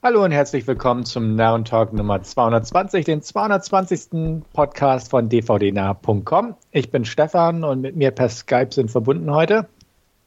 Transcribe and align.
Hallo 0.00 0.24
und 0.24 0.30
herzlich 0.30 0.64
willkommen 0.68 1.04
zum 1.04 1.34
Narren 1.34 1.64
Talk 1.64 1.92
Nummer 1.92 2.22
220, 2.22 3.04
den 3.04 3.20
220. 3.20 4.44
Podcast 4.52 5.10
von 5.10 5.28
dvdnah.com. 5.28 6.54
Ich 6.70 6.92
bin 6.92 7.04
Stefan 7.04 7.64
und 7.64 7.80
mit 7.80 7.96
mir 7.96 8.12
per 8.12 8.28
Skype 8.28 8.68
sind 8.70 8.92
verbunden 8.92 9.34
heute. 9.34 9.66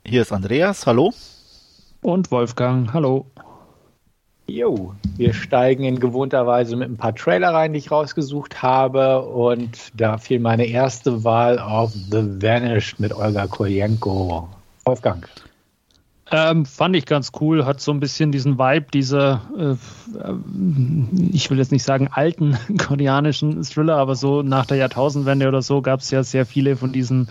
Hier 0.06 0.24
ist 0.24 0.34
Andreas, 0.34 0.86
hallo. 0.86 1.14
Und 2.02 2.32
Wolfgang, 2.32 2.92
hallo. 2.92 3.26
Jo, 4.46 4.94
wir 5.16 5.34
steigen 5.34 5.86
in 5.86 6.02
gewohnter 6.02 6.46
Weise 6.46 6.76
mit 6.76 6.90
ein 6.90 6.98
paar 6.98 7.16
Trailer 7.16 7.54
rein, 7.54 7.72
die 7.72 7.80
ich 7.80 7.92
rausgesucht 7.92 8.62
habe. 8.62 9.22
Und 9.22 9.94
da 9.94 10.18
fiel 10.18 10.42
meine 10.42 10.66
erste 10.66 11.24
Wahl 11.24 11.60
auf 11.60 11.94
The 11.94 12.42
Vanished 12.42 13.00
mit 13.00 13.14
Olga 13.14 13.48
Koljenko. 13.48 14.50
Wolfgang. 14.84 15.30
Ähm, 16.34 16.66
fand 16.66 16.96
ich 16.96 17.06
ganz 17.06 17.32
cool, 17.42 17.66
hat 17.66 17.82
so 17.82 17.92
ein 17.92 18.00
bisschen 18.00 18.32
diesen 18.32 18.58
Vibe 18.58 18.86
dieser, 18.94 19.42
äh, 19.58 20.34
ich 21.34 21.50
will 21.50 21.58
jetzt 21.58 21.74
nicht 21.74 21.84
sagen 21.84 22.08
alten 22.10 22.58
koreanischen 22.78 23.62
Thriller, 23.64 23.98
aber 23.98 24.16
so 24.16 24.42
nach 24.42 24.66
der 24.66 24.78
Jahrtausendwende 24.78 25.50
oder 25.50 25.62
so 25.62 25.82
gab 25.82 26.00
es 26.00 26.10
ja 26.10 26.24
sehr 26.24 26.46
viele 26.46 26.78
von 26.78 26.94
diesen 26.94 27.28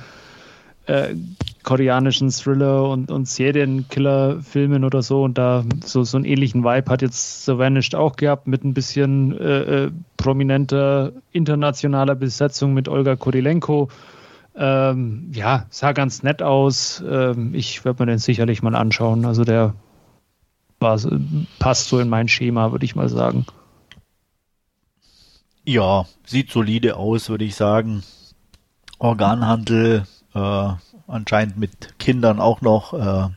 äh, 0.85 1.15
koreanischen 1.63 2.31
Thriller 2.31 2.91
und, 2.91 3.11
und 3.11 3.29
Serienkiller-Filmen 3.29 4.85
oder 4.85 5.03
so. 5.03 5.23
Und 5.23 5.39
da 5.39 5.65
so, 5.85 6.05
so 6.05 6.17
einen 6.17 6.27
ähnlichen 6.27 6.65
Vibe 6.65 6.91
hat 6.91 7.01
jetzt 7.01 7.47
The 7.47 7.59
Vanished 7.59 7.95
auch 7.95 8.17
gehabt 8.17 8.47
mit 8.47 8.65
ein 8.65 8.75
bisschen 8.75 9.39
äh, 9.39 9.85
äh 9.85 9.91
prominenter 10.17 11.13
internationaler 11.33 12.15
Besetzung 12.15 12.75
mit 12.75 12.89
Olga 12.89 13.17
Kurilenko. 13.17 13.89
Ähm, 14.55 15.31
ja, 15.33 15.67
sah 15.71 15.93
ganz 15.93 16.23
nett 16.23 16.43
aus. 16.43 17.03
Ähm, 17.07 17.55
ich 17.55 17.85
werde 17.85 18.03
mir 18.03 18.13
den 18.13 18.19
sicherlich 18.19 18.63
mal 18.63 18.75
anschauen. 18.75 19.25
Also 19.25 19.45
der 19.45 19.75
passt 20.79 21.89
so 21.89 22.01
in 22.01 22.09
mein 22.09 22.29
Schema, 22.29 22.73
würde 22.73 22.85
ich 22.85 22.97
mal 22.97 23.09
sagen. 23.09 23.45
Ja, 25.65 26.07
sieht 26.25 26.51
solide 26.51 26.97
aus, 26.97 27.29
würde 27.29 27.45
ich 27.45 27.55
sagen. 27.55 28.03
Organhandel, 28.99 30.05
äh, 30.35 30.69
anscheinend 31.07 31.59
mit 31.59 31.99
Kindern 31.99 32.41
auch 32.41 32.61
noch, 32.61 32.95
äh, 32.95 33.29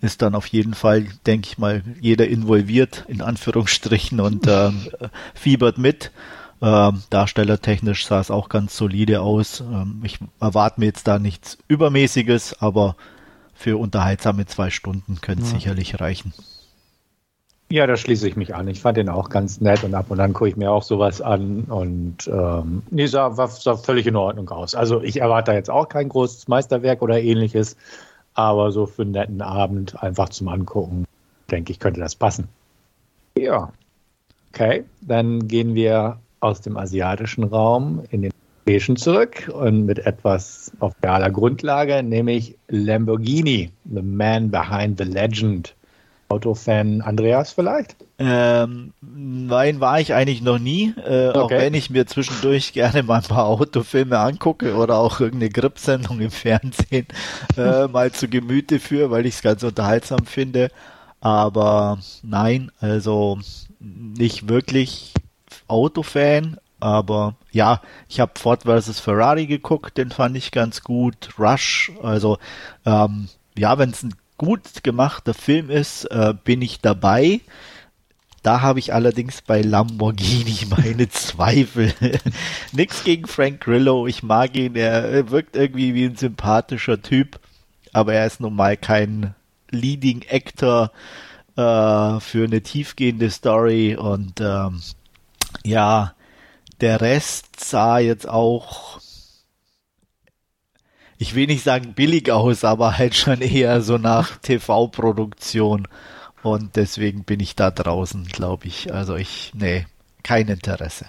ist 0.00 0.22
dann 0.22 0.34
auf 0.34 0.46
jeden 0.46 0.74
Fall, 0.74 1.06
denke 1.26 1.48
ich 1.48 1.58
mal, 1.58 1.82
jeder 2.00 2.26
involviert, 2.28 3.04
in 3.08 3.20
Anführungsstrichen, 3.20 4.20
und 4.20 4.46
äh, 4.46 4.70
fiebert 5.34 5.76
mit. 5.76 6.10
Ähm, 6.62 7.02
darstellertechnisch 7.08 8.06
sah 8.06 8.20
es 8.20 8.30
auch 8.30 8.48
ganz 8.48 8.76
solide 8.76 9.22
aus. 9.22 9.60
Ähm, 9.60 10.02
ich 10.04 10.18
erwarte 10.40 10.80
mir 10.80 10.86
jetzt 10.86 11.08
da 11.08 11.18
nichts 11.18 11.58
Übermäßiges, 11.68 12.60
aber 12.60 12.96
für 13.54 13.78
unterhaltsame 13.78 14.46
zwei 14.46 14.70
Stunden 14.70 15.20
könnte 15.20 15.42
es 15.42 15.52
ja. 15.52 15.58
sicherlich 15.58 16.00
reichen. 16.00 16.32
Ja, 17.72 17.86
da 17.86 17.96
schließe 17.96 18.26
ich 18.26 18.34
mich 18.34 18.54
an. 18.54 18.66
Ich 18.66 18.80
fand 18.80 18.96
den 18.96 19.08
auch 19.08 19.30
ganz 19.30 19.60
nett 19.60 19.84
und 19.84 19.94
ab 19.94 20.06
und 20.10 20.18
an 20.18 20.32
gucke 20.32 20.50
ich 20.50 20.56
mir 20.56 20.72
auch 20.72 20.82
sowas 20.82 21.22
an 21.22 21.64
und 21.64 22.26
ähm, 22.26 22.82
nee, 22.90 23.06
sah, 23.06 23.36
war, 23.36 23.46
sah 23.46 23.76
völlig 23.76 24.06
in 24.06 24.16
Ordnung 24.16 24.48
aus. 24.50 24.74
Also 24.74 25.00
ich 25.02 25.20
erwarte 25.20 25.52
da 25.52 25.56
jetzt 25.56 25.70
auch 25.70 25.88
kein 25.88 26.08
großes 26.08 26.48
Meisterwerk 26.48 27.00
oder 27.00 27.22
ähnliches, 27.22 27.76
aber 28.34 28.72
so 28.72 28.86
für 28.86 29.02
einen 29.02 29.12
netten 29.12 29.40
Abend 29.40 30.02
einfach 30.02 30.30
zum 30.30 30.48
Angucken, 30.48 31.06
denke 31.48 31.70
ich, 31.70 31.78
könnte 31.78 32.00
das 32.00 32.16
passen. 32.16 32.48
Ja. 33.38 33.72
Okay, 34.52 34.84
dann 35.00 35.46
gehen 35.46 35.76
wir 35.76 36.18
aus 36.40 36.60
dem 36.60 36.76
asiatischen 36.76 37.44
Raum 37.44 38.02
in 38.10 38.22
den 38.22 38.32
europäischen 38.60 38.96
zurück 38.96 39.50
und 39.52 39.86
mit 39.86 40.00
etwas 40.00 40.72
auf 40.80 40.94
realer 41.02 41.30
Grundlage, 41.30 42.02
nämlich 42.02 42.56
Lamborghini, 42.68 43.70
The 43.84 44.02
Man 44.02 44.50
Behind 44.50 44.98
the 44.98 45.04
Legend. 45.04 45.74
Autofan 46.30 47.00
Andreas 47.00 47.52
vielleicht? 47.52 47.96
Ähm, 48.20 48.92
nein, 49.00 49.80
war 49.80 50.00
ich 50.00 50.14
eigentlich 50.14 50.42
noch 50.42 50.60
nie. 50.60 50.94
Äh, 51.04 51.30
okay. 51.30 51.38
Auch 51.38 51.50
wenn 51.50 51.74
ich 51.74 51.90
mir 51.90 52.06
zwischendurch 52.06 52.72
gerne 52.74 53.02
mal 53.02 53.16
ein 53.16 53.22
paar 53.28 53.46
Autofilme 53.46 54.18
angucke 54.18 54.76
oder 54.76 54.98
auch 54.98 55.18
irgendeine 55.18 55.50
Grip-Sendung 55.50 56.20
im 56.20 56.30
Fernsehen 56.30 57.08
äh, 57.56 57.88
mal 57.88 58.12
zu 58.12 58.28
Gemüte 58.28 58.78
führe, 58.78 59.10
weil 59.10 59.26
ich 59.26 59.34
es 59.34 59.42
ganz 59.42 59.64
unterhaltsam 59.64 60.24
finde. 60.24 60.70
Aber 61.20 61.98
nein, 62.22 62.70
also 62.80 63.38
nicht 63.80 64.48
wirklich 64.48 65.12
Autofan. 65.70 66.58
Aber 66.80 67.36
ja, 67.52 67.82
ich 68.08 68.20
habe 68.20 68.38
Ford 68.38 68.62
vs. 68.62 69.00
Ferrari 69.00 69.46
geguckt, 69.46 69.98
den 69.98 70.10
fand 70.10 70.36
ich 70.36 70.50
ganz 70.50 70.82
gut. 70.82 71.30
Rush, 71.38 71.92
also 72.02 72.38
ähm, 72.86 73.28
ja, 73.56 73.78
wenn 73.78 73.90
es 73.90 74.02
ein 74.02 74.14
gut 74.38 74.82
gemachter 74.82 75.34
Film 75.34 75.68
ist, 75.68 76.06
äh, 76.06 76.32
bin 76.44 76.62
ich 76.62 76.80
dabei. 76.80 77.40
Da 78.42 78.62
habe 78.62 78.78
ich 78.78 78.94
allerdings 78.94 79.42
bei 79.42 79.60
Lamborghini 79.60 80.66
meine 80.70 81.10
Zweifel. 81.10 81.92
Nix 82.72 83.04
gegen 83.04 83.26
Frank 83.26 83.60
Grillo, 83.60 84.06
ich 84.06 84.22
mag 84.22 84.56
ihn, 84.56 84.76
er 84.76 85.30
wirkt 85.30 85.56
irgendwie 85.56 85.94
wie 85.94 86.06
ein 86.06 86.16
sympathischer 86.16 87.02
Typ, 87.02 87.38
aber 87.92 88.14
er 88.14 88.26
ist 88.26 88.40
nun 88.40 88.56
mal 88.56 88.78
kein 88.78 89.34
Leading 89.70 90.24
Actor 90.30 90.90
äh, 91.56 92.20
für 92.20 92.44
eine 92.44 92.62
tiefgehende 92.62 93.30
Story 93.30 93.96
und 93.96 94.40
ähm, 94.40 94.80
ja, 95.64 96.14
der 96.80 97.00
Rest 97.00 97.60
sah 97.60 97.98
jetzt 97.98 98.28
auch 98.28 99.00
ich 101.20 101.34
will 101.34 101.46
nicht 101.46 101.62
sagen 101.62 101.92
billig 101.92 102.32
aus, 102.32 102.64
aber 102.64 102.96
halt 102.96 103.14
schon 103.14 103.42
eher 103.42 103.82
so 103.82 103.98
nach 103.98 104.36
TV-Produktion. 104.42 105.86
Und 106.42 106.76
deswegen 106.76 107.24
bin 107.24 107.40
ich 107.40 107.54
da 107.54 107.70
draußen, 107.70 108.24
glaube 108.24 108.66
ich. 108.68 108.94
Also 108.94 109.16
ich, 109.16 109.52
nee, 109.54 109.84
kein 110.22 110.48
Interesse. 110.48 111.04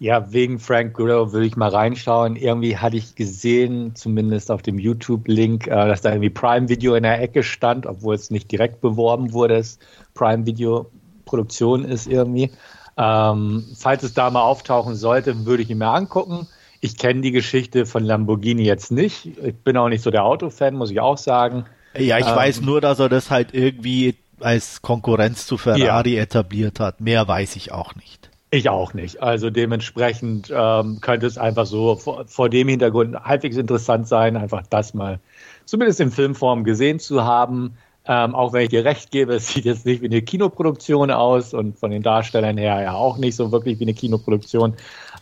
Ja, 0.00 0.32
wegen 0.32 0.58
Frank 0.58 0.94
Grillo 0.94 1.32
will 1.32 1.44
ich 1.44 1.56
mal 1.56 1.68
reinschauen. 1.68 2.34
Irgendwie 2.34 2.76
hatte 2.76 2.96
ich 2.96 3.14
gesehen, 3.14 3.94
zumindest 3.94 4.50
auf 4.50 4.62
dem 4.62 4.80
YouTube-Link, 4.80 5.68
äh, 5.68 5.70
dass 5.70 6.00
da 6.00 6.10
irgendwie 6.10 6.30
Prime 6.30 6.68
Video 6.68 6.96
in 6.96 7.04
der 7.04 7.22
Ecke 7.22 7.44
stand, 7.44 7.86
obwohl 7.86 8.16
es 8.16 8.30
nicht 8.30 8.50
direkt 8.50 8.80
beworben 8.80 9.32
wurde, 9.32 9.58
dass 9.58 9.78
Prime 10.14 10.44
Video 10.46 10.90
Produktion 11.30 11.84
ist 11.84 12.08
irgendwie. 12.08 12.50
Ähm, 12.98 13.64
falls 13.78 14.02
es 14.02 14.12
da 14.14 14.30
mal 14.30 14.42
auftauchen 14.42 14.96
sollte, 14.96 15.46
würde 15.46 15.62
ich 15.62 15.70
ihn 15.70 15.78
mir 15.78 15.88
angucken. 15.88 16.48
Ich 16.80 16.98
kenne 16.98 17.20
die 17.20 17.30
Geschichte 17.30 17.86
von 17.86 18.04
Lamborghini 18.04 18.64
jetzt 18.64 18.90
nicht. 18.90 19.26
Ich 19.42 19.56
bin 19.56 19.76
auch 19.76 19.88
nicht 19.88 20.02
so 20.02 20.10
der 20.10 20.24
Autofan, 20.24 20.74
muss 20.74 20.90
ich 20.90 21.00
auch 21.00 21.18
sagen. 21.18 21.66
Ja, 21.96 22.18
ich 22.18 22.26
ähm, 22.26 22.36
weiß 22.36 22.60
nur, 22.62 22.80
dass 22.80 22.98
er 22.98 23.08
das 23.08 23.30
halt 23.30 23.54
irgendwie 23.54 24.16
als 24.40 24.82
Konkurrenz 24.82 25.46
zu 25.46 25.56
Ferrari 25.56 26.16
ja. 26.16 26.22
etabliert 26.22 26.80
hat. 26.80 27.00
Mehr 27.00 27.28
weiß 27.28 27.56
ich 27.56 27.72
auch 27.72 27.94
nicht. 27.94 28.30
Ich 28.50 28.68
auch 28.68 28.94
nicht. 28.94 29.22
Also 29.22 29.50
dementsprechend 29.50 30.52
ähm, 30.52 31.00
könnte 31.00 31.26
es 31.26 31.38
einfach 31.38 31.66
so 31.66 31.94
vor, 31.94 32.26
vor, 32.26 32.48
dem 32.48 32.66
Hintergrund 32.66 33.14
halbwegs 33.14 33.56
interessant 33.56 34.08
sein, 34.08 34.36
einfach 34.36 34.64
das 34.68 34.92
mal 34.92 35.20
zumindest 35.66 36.00
in 36.00 36.10
Filmform 36.10 36.64
gesehen 36.64 36.98
zu 36.98 37.24
haben. 37.24 37.76
Ähm, 38.06 38.34
auch 38.34 38.52
wenn 38.52 38.62
ich 38.62 38.70
dir 38.70 38.84
recht 38.84 39.10
gebe, 39.10 39.34
es 39.36 39.48
sieht 39.48 39.64
jetzt 39.64 39.86
nicht 39.86 40.02
wie 40.02 40.06
eine 40.06 40.22
Kinoproduktion 40.22 41.10
aus 41.10 41.54
und 41.54 41.78
von 41.78 41.90
den 41.90 42.02
Darstellern 42.02 42.58
her 42.58 42.80
ja 42.82 42.94
auch 42.94 43.18
nicht 43.18 43.36
so 43.36 43.52
wirklich 43.52 43.78
wie 43.78 43.84
eine 43.84 43.94
Kinoproduktion. 43.94 44.74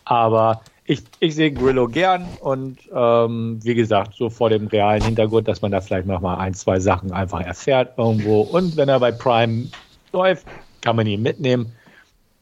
Aber 0.05 0.61
ich, 0.85 1.03
ich 1.19 1.35
sehe 1.35 1.51
Grillo 1.51 1.87
gern 1.87 2.25
und 2.39 2.79
ähm, 2.91 3.59
wie 3.61 3.75
gesagt, 3.75 4.15
so 4.15 4.31
vor 4.31 4.49
dem 4.49 4.65
realen 4.67 5.03
Hintergrund, 5.03 5.47
dass 5.47 5.61
man 5.61 5.71
da 5.71 5.81
vielleicht 5.81 6.07
noch 6.07 6.19
mal 6.19 6.37
ein, 6.37 6.55
zwei 6.55 6.79
Sachen 6.79 7.11
einfach 7.11 7.41
erfährt 7.41 7.95
irgendwo. 7.97 8.41
Und 8.41 8.75
wenn 8.75 8.89
er 8.89 8.99
bei 8.99 9.11
Prime 9.11 9.67
läuft, 10.11 10.47
kann 10.81 10.95
man 10.95 11.05
ihn 11.05 11.21
mitnehmen. 11.21 11.71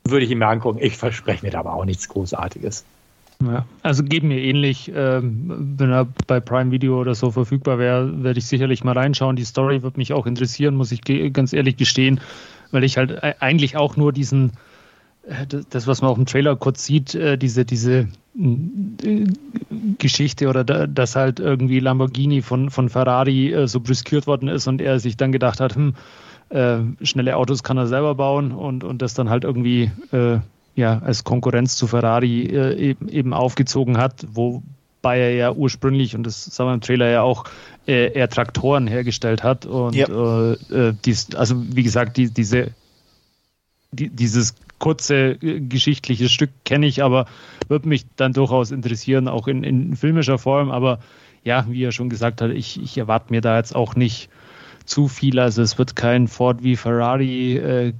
Würde 0.05 0.23
ich 0.23 0.31
ihn 0.31 0.37
mir 0.37 0.47
angucken. 0.47 0.79
Ich 0.81 0.95
verspreche 0.95 1.45
mir 1.45 1.51
da 1.51 1.59
aber 1.59 1.73
auch 1.73 1.83
nichts 1.83 2.07
Großartiges. 2.07 2.85
Ja, 3.43 3.65
also 3.83 4.03
geben 4.03 4.29
mir 4.29 4.41
ähnlich, 4.41 4.91
ähm, 4.95 5.75
wenn 5.77 5.91
er 5.91 6.07
bei 6.25 6.39
Prime 6.39 6.71
Video 6.71 6.99
oder 6.99 7.13
so 7.13 7.29
verfügbar 7.29 7.77
wäre, 7.77 8.23
werde 8.23 8.39
ich 8.39 8.47
sicherlich 8.47 8.83
mal 8.83 8.97
reinschauen. 8.97 9.35
Die 9.35 9.45
Story 9.45 9.83
wird 9.83 9.95
mich 9.97 10.11
auch 10.13 10.25
interessieren, 10.25 10.75
muss 10.75 10.91
ich 10.91 11.01
ganz 11.33 11.53
ehrlich 11.53 11.77
gestehen, 11.77 12.19
weil 12.71 12.83
ich 12.83 12.97
halt 12.97 13.23
eigentlich 13.41 13.77
auch 13.77 13.95
nur 13.95 14.11
diesen 14.11 14.53
äh, 15.27 15.45
das, 15.69 15.87
was 15.87 16.01
man 16.01 16.11
auch 16.11 16.17
im 16.17 16.25
Trailer 16.25 16.55
kurz 16.55 16.85
sieht, 16.85 17.13
äh, 17.15 17.37
diese, 17.37 17.65
diese 17.65 18.07
äh, 18.37 19.25
Geschichte 19.97 20.47
oder 20.47 20.63
dass 20.63 21.15
halt 21.15 21.39
irgendwie 21.39 21.79
Lamborghini 21.79 22.41
von, 22.41 22.69
von 22.69 22.89
Ferrari 22.89 23.67
so 23.67 23.79
brüskiert 23.79 24.27
worden 24.27 24.47
ist 24.47 24.67
und 24.67 24.81
er 24.81 24.99
sich 24.99 25.17
dann 25.17 25.31
gedacht 25.31 25.59
hat, 25.59 25.75
hm, 25.75 25.95
äh, 26.49 26.79
schnelle 27.03 27.35
Autos 27.35 27.63
kann 27.63 27.77
er 27.77 27.87
selber 27.87 28.15
bauen 28.15 28.51
und, 28.51 28.83
und 28.83 29.01
das 29.01 29.13
dann 29.13 29.29
halt 29.29 29.43
irgendwie 29.43 29.91
äh, 30.11 30.39
ja, 30.77 30.99
als 30.99 31.25
Konkurrenz 31.25 31.75
zu 31.75 31.87
Ferrari 31.87 32.43
äh, 32.43 32.75
eben, 32.77 33.09
eben 33.09 33.33
aufgezogen 33.33 33.97
hat, 33.97 34.25
wobei 34.31 35.19
er 35.19 35.35
ja 35.35 35.51
ursprünglich, 35.51 36.15
und 36.15 36.23
das 36.23 36.45
sagen 36.45 36.69
wir 36.69 36.73
im 36.75 36.81
Trailer 36.81 37.09
ja 37.09 37.21
auch, 37.21 37.43
eher 37.85 38.27
Traktoren 38.27 38.85
hergestellt 38.85 39.43
hat. 39.43 39.65
Und 39.65 39.95
ja. 39.95 40.55
dies, 41.05 41.33
also 41.35 41.55
wie 41.73 41.83
gesagt, 41.83 42.17
die, 42.17 42.29
diese 42.33 42.73
die, 43.91 44.09
dieses 44.09 44.55
kurze 44.79 45.37
äh, 45.41 45.59
geschichtliche 45.59 46.29
Stück 46.29 46.51
kenne 46.65 46.85
ich, 46.85 47.03
aber 47.03 47.25
würde 47.67 47.87
mich 47.87 48.05
dann 48.15 48.33
durchaus 48.33 48.71
interessieren, 48.71 49.27
auch 49.27 49.47
in, 49.47 49.63
in 49.63 49.95
filmischer 49.95 50.37
Form. 50.37 50.71
Aber 50.71 50.99
ja, 51.43 51.65
wie 51.69 51.83
er 51.83 51.91
schon 51.91 52.09
gesagt 52.09 52.41
hat, 52.41 52.51
ich, 52.51 52.81
ich 52.81 52.97
erwarte 52.97 53.31
mir 53.31 53.41
da 53.41 53.57
jetzt 53.57 53.75
auch 53.75 53.95
nicht 53.95 54.29
zu 54.87 55.07
viel. 55.07 55.39
Also 55.39 55.61
es 55.61 55.77
wird 55.77 55.95
kein 55.95 56.27
Ford 56.27 56.63
wie 56.63 56.75
Ferrari 56.75 57.57
äh, 57.57 57.93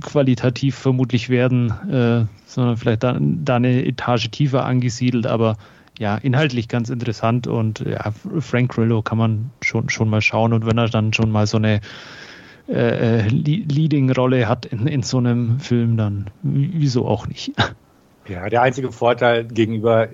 qualitativ 0.00 0.76
vermutlich 0.76 1.28
werden, 1.28 1.70
äh, 1.90 2.26
sondern 2.46 2.76
vielleicht 2.76 3.02
da, 3.02 3.18
da 3.18 3.56
eine 3.56 3.84
Etage 3.84 4.30
tiefer 4.30 4.64
angesiedelt, 4.64 5.26
aber 5.26 5.56
ja, 5.98 6.16
inhaltlich 6.16 6.68
ganz 6.68 6.88
interessant 6.88 7.46
und 7.46 7.80
ja, 7.80 8.12
Frank 8.38 8.72
Grillo 8.72 9.02
kann 9.02 9.18
man 9.18 9.50
schon, 9.60 9.88
schon 9.88 10.08
mal 10.08 10.22
schauen 10.22 10.52
und 10.52 10.64
wenn 10.66 10.78
er 10.78 10.88
dann 10.88 11.12
schon 11.12 11.30
mal 11.30 11.46
so 11.46 11.56
eine 11.56 11.80
äh, 12.68 13.24
äh 13.24 13.28
Leading-Rolle 13.28 14.48
hat 14.48 14.66
in, 14.66 14.86
in 14.86 15.02
so 15.02 15.18
einem 15.18 15.58
Film, 15.58 15.96
dann 15.96 16.30
wieso 16.42 17.06
auch 17.06 17.26
nicht. 17.26 17.52
Ja, 18.28 18.48
der 18.48 18.62
einzige 18.62 18.92
Vorteil 18.92 19.44
gegenüber, 19.44 20.08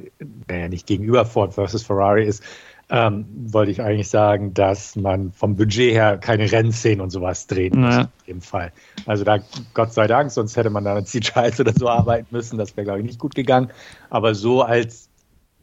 naja, 0.49 0.69
nicht 0.69 0.87
gegenüber 0.87 1.25
Ford 1.27 1.55
versus 1.55 1.83
Ferrari 1.83 2.25
ist, 2.25 2.43
ähm, 2.89 3.27
wollte 3.49 3.73
ich 3.73 3.83
eigentlich 3.83 4.09
sagen, 4.09 4.55
dass 4.55 4.95
man 4.95 5.33
vom 5.33 5.57
Budget 5.57 5.93
her 5.93 6.19
keine 6.19 6.51
Rennszenen 6.51 7.01
und 7.01 7.11
sowas 7.11 7.47
drehen 7.49 7.81
muss 7.81 7.95
naja. 7.97 8.09
in 8.27 8.35
dem 8.35 8.41
Fall. 8.41 8.73
Also 9.07 9.25
da, 9.25 9.39
Gott 9.75 9.93
sei 9.93 10.07
Dank, 10.07 10.31
sonst 10.31 10.57
hätte 10.57 10.71
man 10.71 10.85
da 10.85 10.95
mit 10.95 11.09
CGIs 11.09 11.59
oder 11.59 11.73
so 11.73 11.89
arbeiten 11.89 12.29
müssen. 12.31 12.59
Das 12.59 12.77
wäre, 12.77 12.85
glaube 12.85 13.01
ich, 13.01 13.07
nicht 13.07 13.19
gut 13.19 13.35
gegangen. 13.35 13.71
Aber 14.09 14.37
so 14.37 14.63
als, 14.63 15.09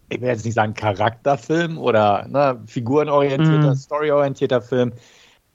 ich 0.10 0.20
will 0.20 0.28
jetzt 0.28 0.44
nicht 0.44 0.56
sagen 0.56 0.74
Charakterfilm 0.74 1.78
oder 1.78 2.28
ne, 2.28 2.60
figurenorientierter, 2.66 3.70
mhm. 3.70 3.76
storyorientierter 3.76 4.62
Film, 4.62 4.92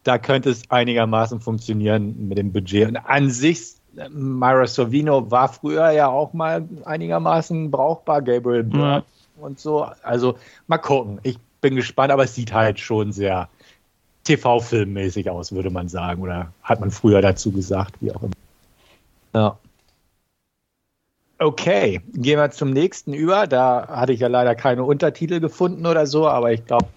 da 0.04 0.16
könnte 0.16 0.48
es 0.48 0.62
einigermaßen 0.70 1.40
funktionieren 1.40 2.28
mit 2.28 2.38
dem 2.38 2.50
Budget. 2.50 2.88
Und 2.88 2.96
an 2.96 3.30
sich 3.30 3.74
Myra 4.10 4.66
Sorvino 4.66 5.30
war 5.30 5.48
früher 5.48 5.90
ja 5.90 6.08
auch 6.08 6.32
mal 6.32 6.66
einigermaßen 6.84 7.70
brauchbar, 7.70 8.22
Gabriel 8.22 8.62
Byrne 8.62 9.04
ja. 9.36 9.44
und 9.44 9.58
so. 9.58 9.86
Also 10.02 10.38
mal 10.66 10.78
gucken. 10.78 11.18
Ich 11.24 11.38
bin 11.60 11.76
gespannt, 11.76 12.12
aber 12.12 12.24
es 12.24 12.34
sieht 12.34 12.52
halt 12.52 12.78
schon 12.80 13.12
sehr 13.12 13.48
TV-filmmäßig 14.24 15.30
aus, 15.30 15.52
würde 15.52 15.70
man 15.70 15.88
sagen. 15.88 16.22
Oder 16.22 16.52
hat 16.62 16.80
man 16.80 16.90
früher 16.90 17.22
dazu 17.22 17.50
gesagt, 17.50 17.94
wie 18.00 18.12
auch 18.12 18.22
immer. 18.22 18.34
Ja. 19.34 19.58
Okay, 21.38 22.00
gehen 22.14 22.38
wir 22.38 22.50
zum 22.50 22.70
nächsten 22.70 23.14
über. 23.14 23.46
Da 23.46 23.86
hatte 23.88 24.12
ich 24.12 24.20
ja 24.20 24.28
leider 24.28 24.54
keine 24.54 24.84
Untertitel 24.84 25.40
gefunden 25.40 25.86
oder 25.86 26.06
so, 26.06 26.28
aber 26.28 26.52
ich 26.52 26.66
glaube, 26.66 26.88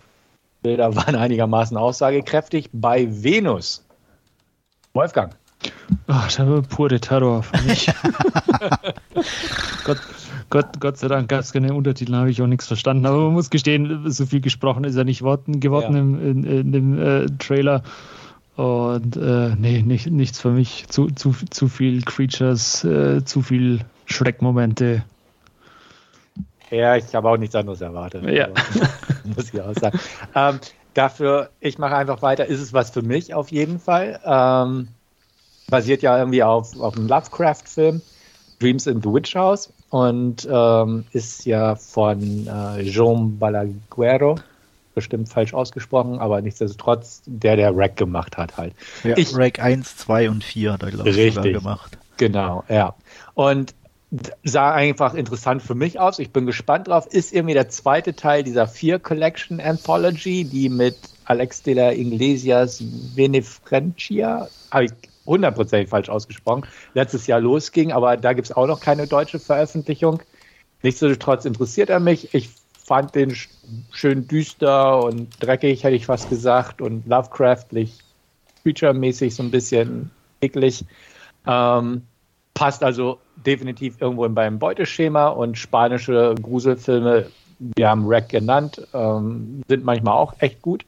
Bilder 0.61 0.95
waren 0.95 1.15
einigermaßen 1.15 1.77
aussagekräftig. 1.77 2.69
Bei 2.73 3.07
Venus. 3.09 3.85
Wolfgang. 4.93 5.35
Ach, 6.07 6.25
das 6.25 6.39
war 6.39 6.61
pure 6.63 6.99
Terror 6.99 7.43
für 7.43 7.61
mich. 7.63 7.87
Gott, 9.85 9.99
Gott, 10.51 10.81
Gott 10.81 10.97
sei 10.97 11.07
Dank 11.07 11.29
gab 11.29 11.39
es 11.39 11.53
keine 11.53 11.73
Untertitel, 11.73 12.13
habe 12.13 12.29
ich 12.29 12.41
auch 12.41 12.47
nichts 12.47 12.67
verstanden. 12.67 13.05
Aber 13.05 13.17
man 13.17 13.33
muss 13.33 13.49
gestehen, 13.49 14.11
so 14.11 14.25
viel 14.25 14.41
gesprochen 14.41 14.83
ist 14.83 14.97
ja 14.97 15.05
nicht 15.05 15.21
worden, 15.21 15.61
geworden 15.61 15.93
ja. 15.95 15.99
im, 16.01 16.29
in, 16.29 16.43
in 16.43 16.71
dem 16.73 16.99
äh, 16.99 17.25
Trailer. 17.39 17.83
Und 18.57 19.15
äh, 19.15 19.55
nee, 19.57 19.81
nicht, 19.81 20.11
nichts 20.11 20.41
für 20.41 20.51
mich. 20.51 20.87
Zu, 20.89 21.07
zu, 21.07 21.33
zu 21.49 21.69
viel 21.69 22.01
Creatures, 22.03 22.83
äh, 22.83 23.23
zu 23.23 23.41
viel 23.41 23.79
Schreckmomente. 24.05 25.05
Ja, 26.69 26.97
ich 26.97 27.15
habe 27.15 27.29
auch 27.29 27.37
nichts 27.37 27.55
anderes 27.55 27.79
erwartet. 27.79 28.23
Ja. 28.25 28.49
muss 29.35 29.53
ich 29.53 29.61
auch 29.61 29.73
sagen. 29.73 29.99
Ähm, 30.35 30.59
dafür, 30.93 31.49
ich 31.61 31.77
mache 31.77 31.95
einfach 31.95 32.21
weiter, 32.21 32.45
ist 32.45 32.59
es 32.59 32.73
was 32.73 32.89
für 32.89 33.01
mich 33.01 33.33
auf 33.33 33.51
jeden 33.51 33.79
Fall. 33.79 34.19
Ähm, 34.25 34.89
basiert 35.69 36.01
ja 36.01 36.17
irgendwie 36.17 36.43
auf, 36.43 36.77
auf 36.77 36.97
einem 36.97 37.07
Lovecraft-Film, 37.07 38.01
Dreams 38.59 38.85
in 38.85 39.01
the 39.01 39.07
Witch 39.07 39.33
House, 39.33 39.71
und 39.91 40.47
ähm, 40.49 41.05
ist 41.11 41.45
ja 41.45 41.75
von 41.75 42.47
äh, 42.47 42.83
Jean 42.83 43.37
Balaguero, 43.37 44.39
bestimmt 44.95 45.27
falsch 45.27 45.53
ausgesprochen, 45.53 46.17
aber 46.17 46.41
nichtsdestotrotz 46.41 47.21
der, 47.25 47.57
der 47.57 47.75
Rack 47.75 47.97
gemacht 47.97 48.37
hat 48.37 48.55
halt. 48.57 48.73
Ja, 49.03 49.17
ich, 49.17 49.35
Rack 49.35 49.59
1, 49.59 49.97
2 49.97 50.29
und 50.29 50.43
4 50.43 50.77
da 50.77 50.89
glaube 50.89 51.09
ich 51.09 51.17
richtig, 51.17 51.53
gemacht. 51.53 51.97
Genau, 52.15 52.63
ja. 52.69 52.95
Und 53.33 53.75
sah 54.43 54.73
einfach 54.73 55.13
interessant 55.13 55.61
für 55.61 55.75
mich 55.75 55.99
aus. 55.99 56.19
Ich 56.19 56.31
bin 56.31 56.45
gespannt 56.45 56.87
drauf. 56.87 57.07
Ist 57.07 57.33
irgendwie 57.33 57.53
der 57.53 57.67
zweite 57.67 58.15
Teil 58.15 58.43
dieser 58.43 58.67
vier 58.67 58.97
Collection 58.97 59.59
Anthology, 59.59 60.45
die 60.45 60.69
mit 60.69 60.97
Alex 61.25 61.63
de 61.63 61.73
la 61.73 61.91
Iglesias 61.91 62.81
Venefrencia, 63.15 64.47
habe 64.71 64.85
ich 64.85 64.91
hundertprozentig 65.31 65.89
falsch 65.89 66.09
ausgesprochen, 66.09 66.65
letztes 66.93 67.25
Jahr 67.25 67.39
losging, 67.39 67.91
aber 67.91 68.17
da 68.17 68.33
gibt 68.33 68.47
es 68.47 68.55
auch 68.55 68.67
noch 68.67 68.79
keine 68.79 69.07
deutsche 69.07 69.39
Veröffentlichung. 69.39 70.21
Nichtsdestotrotz 70.83 71.45
interessiert 71.45 71.89
er 71.89 71.99
mich. 71.99 72.33
Ich 72.33 72.49
fand 72.83 73.15
den 73.15 73.35
schön 73.91 74.27
düster 74.27 75.03
und 75.03 75.29
dreckig, 75.39 75.83
hätte 75.83 75.95
ich 75.95 76.05
fast 76.05 76.29
gesagt, 76.29 76.81
und 76.81 77.07
Lovecraftlich, 77.07 77.99
Creature-mäßig 78.63 79.33
so 79.33 79.43
ein 79.43 79.51
bisschen 79.51 80.11
eklig. 80.41 80.85
Ähm, 81.47 82.03
passt 82.53 82.83
also 82.83 83.19
definitiv 83.45 83.99
irgendwo 83.99 84.25
in 84.25 84.33
meinem 84.33 84.59
Beuteschema 84.59 85.29
und 85.29 85.57
spanische 85.57 86.35
Gruselfilme, 86.41 87.27
wir 87.59 87.89
haben 87.89 88.05
Rack 88.07 88.29
genannt, 88.29 88.85
ähm, 88.93 89.61
sind 89.67 89.85
manchmal 89.85 90.15
auch 90.15 90.33
echt 90.39 90.61
gut. 90.61 90.83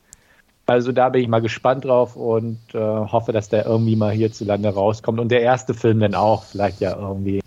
Also 0.65 0.91
da 0.91 1.09
bin 1.09 1.21
ich 1.21 1.27
mal 1.27 1.41
gespannt 1.41 1.85
drauf 1.85 2.15
und 2.15 2.59
äh, 2.73 2.77
hoffe, 2.79 3.33
dass 3.33 3.49
der 3.49 3.65
irgendwie 3.65 3.95
mal 3.95 4.11
hierzulande 4.11 4.69
rauskommt. 4.69 5.19
Und 5.19 5.29
der 5.29 5.41
erste 5.41 5.73
Film 5.73 5.99
dann 5.99 6.15
auch, 6.15 6.43
vielleicht 6.43 6.79
ja 6.79 6.95
irgendwie 6.97 7.41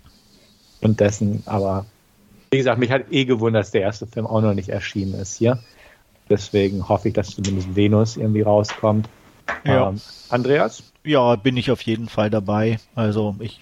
und 0.81 0.99
dessen. 0.99 1.41
Aber 1.45 1.85
wie 2.51 2.57
gesagt, 2.57 2.79
mich 2.79 2.91
hat 2.91 3.11
eh 3.11 3.25
gewundert, 3.25 3.63
dass 3.63 3.71
der 3.71 3.81
erste 3.81 4.05
Film 4.05 4.27
auch 4.27 4.41
noch 4.41 4.53
nicht 4.53 4.69
erschienen 4.69 5.15
ist 5.15 5.37
hier. 5.37 5.59
Deswegen 6.29 6.87
hoffe 6.87 7.07
ich, 7.07 7.13
dass 7.13 7.31
zumindest 7.31 7.75
Venus 7.75 8.17
irgendwie 8.17 8.41
rauskommt. 8.41 9.09
Ja. 9.65 9.89
Ähm, 9.89 10.01
Andreas? 10.29 10.83
Ja, 11.03 11.35
bin 11.35 11.57
ich 11.57 11.71
auf 11.71 11.81
jeden 11.81 12.09
Fall 12.09 12.29
dabei. 12.29 12.79
Also 12.95 13.35
ich 13.39 13.61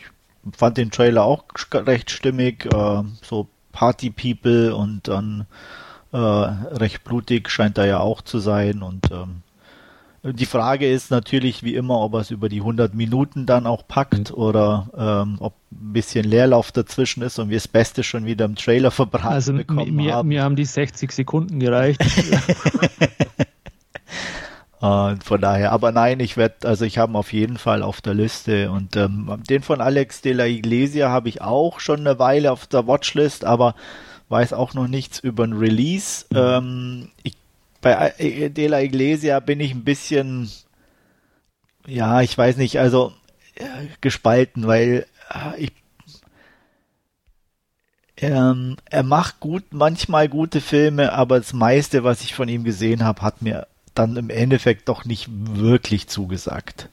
fand 0.56 0.78
den 0.78 0.92
Trailer 0.92 1.24
auch 1.24 1.44
recht 1.74 2.12
stimmig. 2.12 2.66
Äh, 2.66 3.04
so 3.22 3.48
Party 3.72 4.10
People 4.10 4.76
und 4.76 5.08
dann 5.08 5.48
äh, 6.12 6.18
recht 6.18 7.04
blutig 7.04 7.50
scheint 7.50 7.78
er 7.78 7.86
ja 7.86 8.00
auch 8.00 8.22
zu 8.22 8.40
sein 8.40 8.82
und 8.82 9.12
ähm, 9.12 9.42
die 10.34 10.46
Frage 10.46 10.90
ist 10.90 11.12
natürlich 11.12 11.62
wie 11.62 11.76
immer, 11.76 12.00
ob 12.00 12.16
er 12.16 12.22
es 12.22 12.32
über 12.32 12.50
die 12.50 12.60
100 12.60 12.96
Minuten 12.96 13.46
dann 13.46 13.68
auch 13.68 13.88
packt 13.88 14.32
mhm. 14.32 14.36
oder 14.36 14.90
ähm, 14.98 15.38
ob 15.40 15.54
ein 15.72 15.94
bisschen 15.94 16.26
Leerlauf 16.26 16.72
dazwischen 16.72 17.22
ist 17.22 17.38
und 17.38 17.50
wir 17.50 17.58
das 17.58 17.68
Beste 17.68 18.02
schon 18.02 18.26
wieder 18.26 18.46
im 18.46 18.56
Trailer 18.56 18.90
verbraten 18.92 19.28
also 19.28 19.54
bekommen 19.54 19.96
mir, 19.96 20.16
haben. 20.16 20.30
Mir 20.30 20.44
haben 20.44 20.56
die 20.56 20.66
60 20.66 21.12
Sekunden 21.12 21.60
gereicht. 21.60 22.02
und 24.80 25.24
von 25.24 25.42
daher, 25.42 25.72
aber 25.72 25.92
nein, 25.92 26.20
ich 26.20 26.38
werde, 26.38 26.68
also 26.68 26.86
ich 26.86 26.98
habe 26.98 27.14
ihn 27.14 27.18
auf 27.18 27.32
jeden 27.32 27.58
Fall 27.58 27.84
auf 27.84 28.02
der 28.02 28.16
Liste 28.16 28.72
und 28.72 28.96
ähm, 28.96 29.44
den 29.48 29.62
von 29.62 29.80
Alex 29.80 30.22
de 30.22 30.34
la 30.34 30.46
Iglesia 30.46 31.10
habe 31.10 31.30
ich 31.30 31.42
auch 31.42 31.80
schon 31.80 32.00
eine 32.00 32.18
Weile 32.18 32.52
auf 32.52 32.66
der 32.66 32.88
Watchlist, 32.88 33.46
aber 33.46 33.76
weiß 34.30 34.54
auch 34.54 34.74
noch 34.74 34.88
nichts 34.88 35.20
über 35.20 35.44
ein 35.44 35.54
Release. 35.54 36.26
Mhm. 36.32 36.38
Ähm, 36.38 37.10
ich 37.22 37.34
bei 37.86 38.50
De 38.50 38.66
La 38.66 38.82
Iglesia 38.82 39.40
bin 39.40 39.60
ich 39.60 39.72
ein 39.72 39.84
bisschen, 39.84 40.50
ja, 41.86 42.22
ich 42.22 42.36
weiß 42.36 42.58
nicht, 42.58 42.80
also 42.80 43.14
gespalten, 44.02 44.66
weil 44.66 45.06
äh, 45.30 45.66
ich 45.66 45.72
ähm, 48.18 48.78
er 48.86 49.04
macht 49.04 49.40
gut, 49.40 49.66
manchmal 49.70 50.30
gute 50.30 50.62
Filme, 50.62 51.14
aber 51.14 51.38
das 51.38 51.54
meiste, 51.54 52.04
was 52.04 52.22
ich 52.22 52.34
von 52.34 52.50
ihm 52.50 52.64
gesehen 52.64 53.04
habe, 53.04 53.22
hat 53.22 53.44
mir 53.44 53.68
dann 53.94 54.18
im 54.18 54.32
Endeffekt 54.32 54.90
doch 54.90 55.06
nicht 55.06 55.28
wirklich 55.30 56.08
zugesagt. 56.08 56.90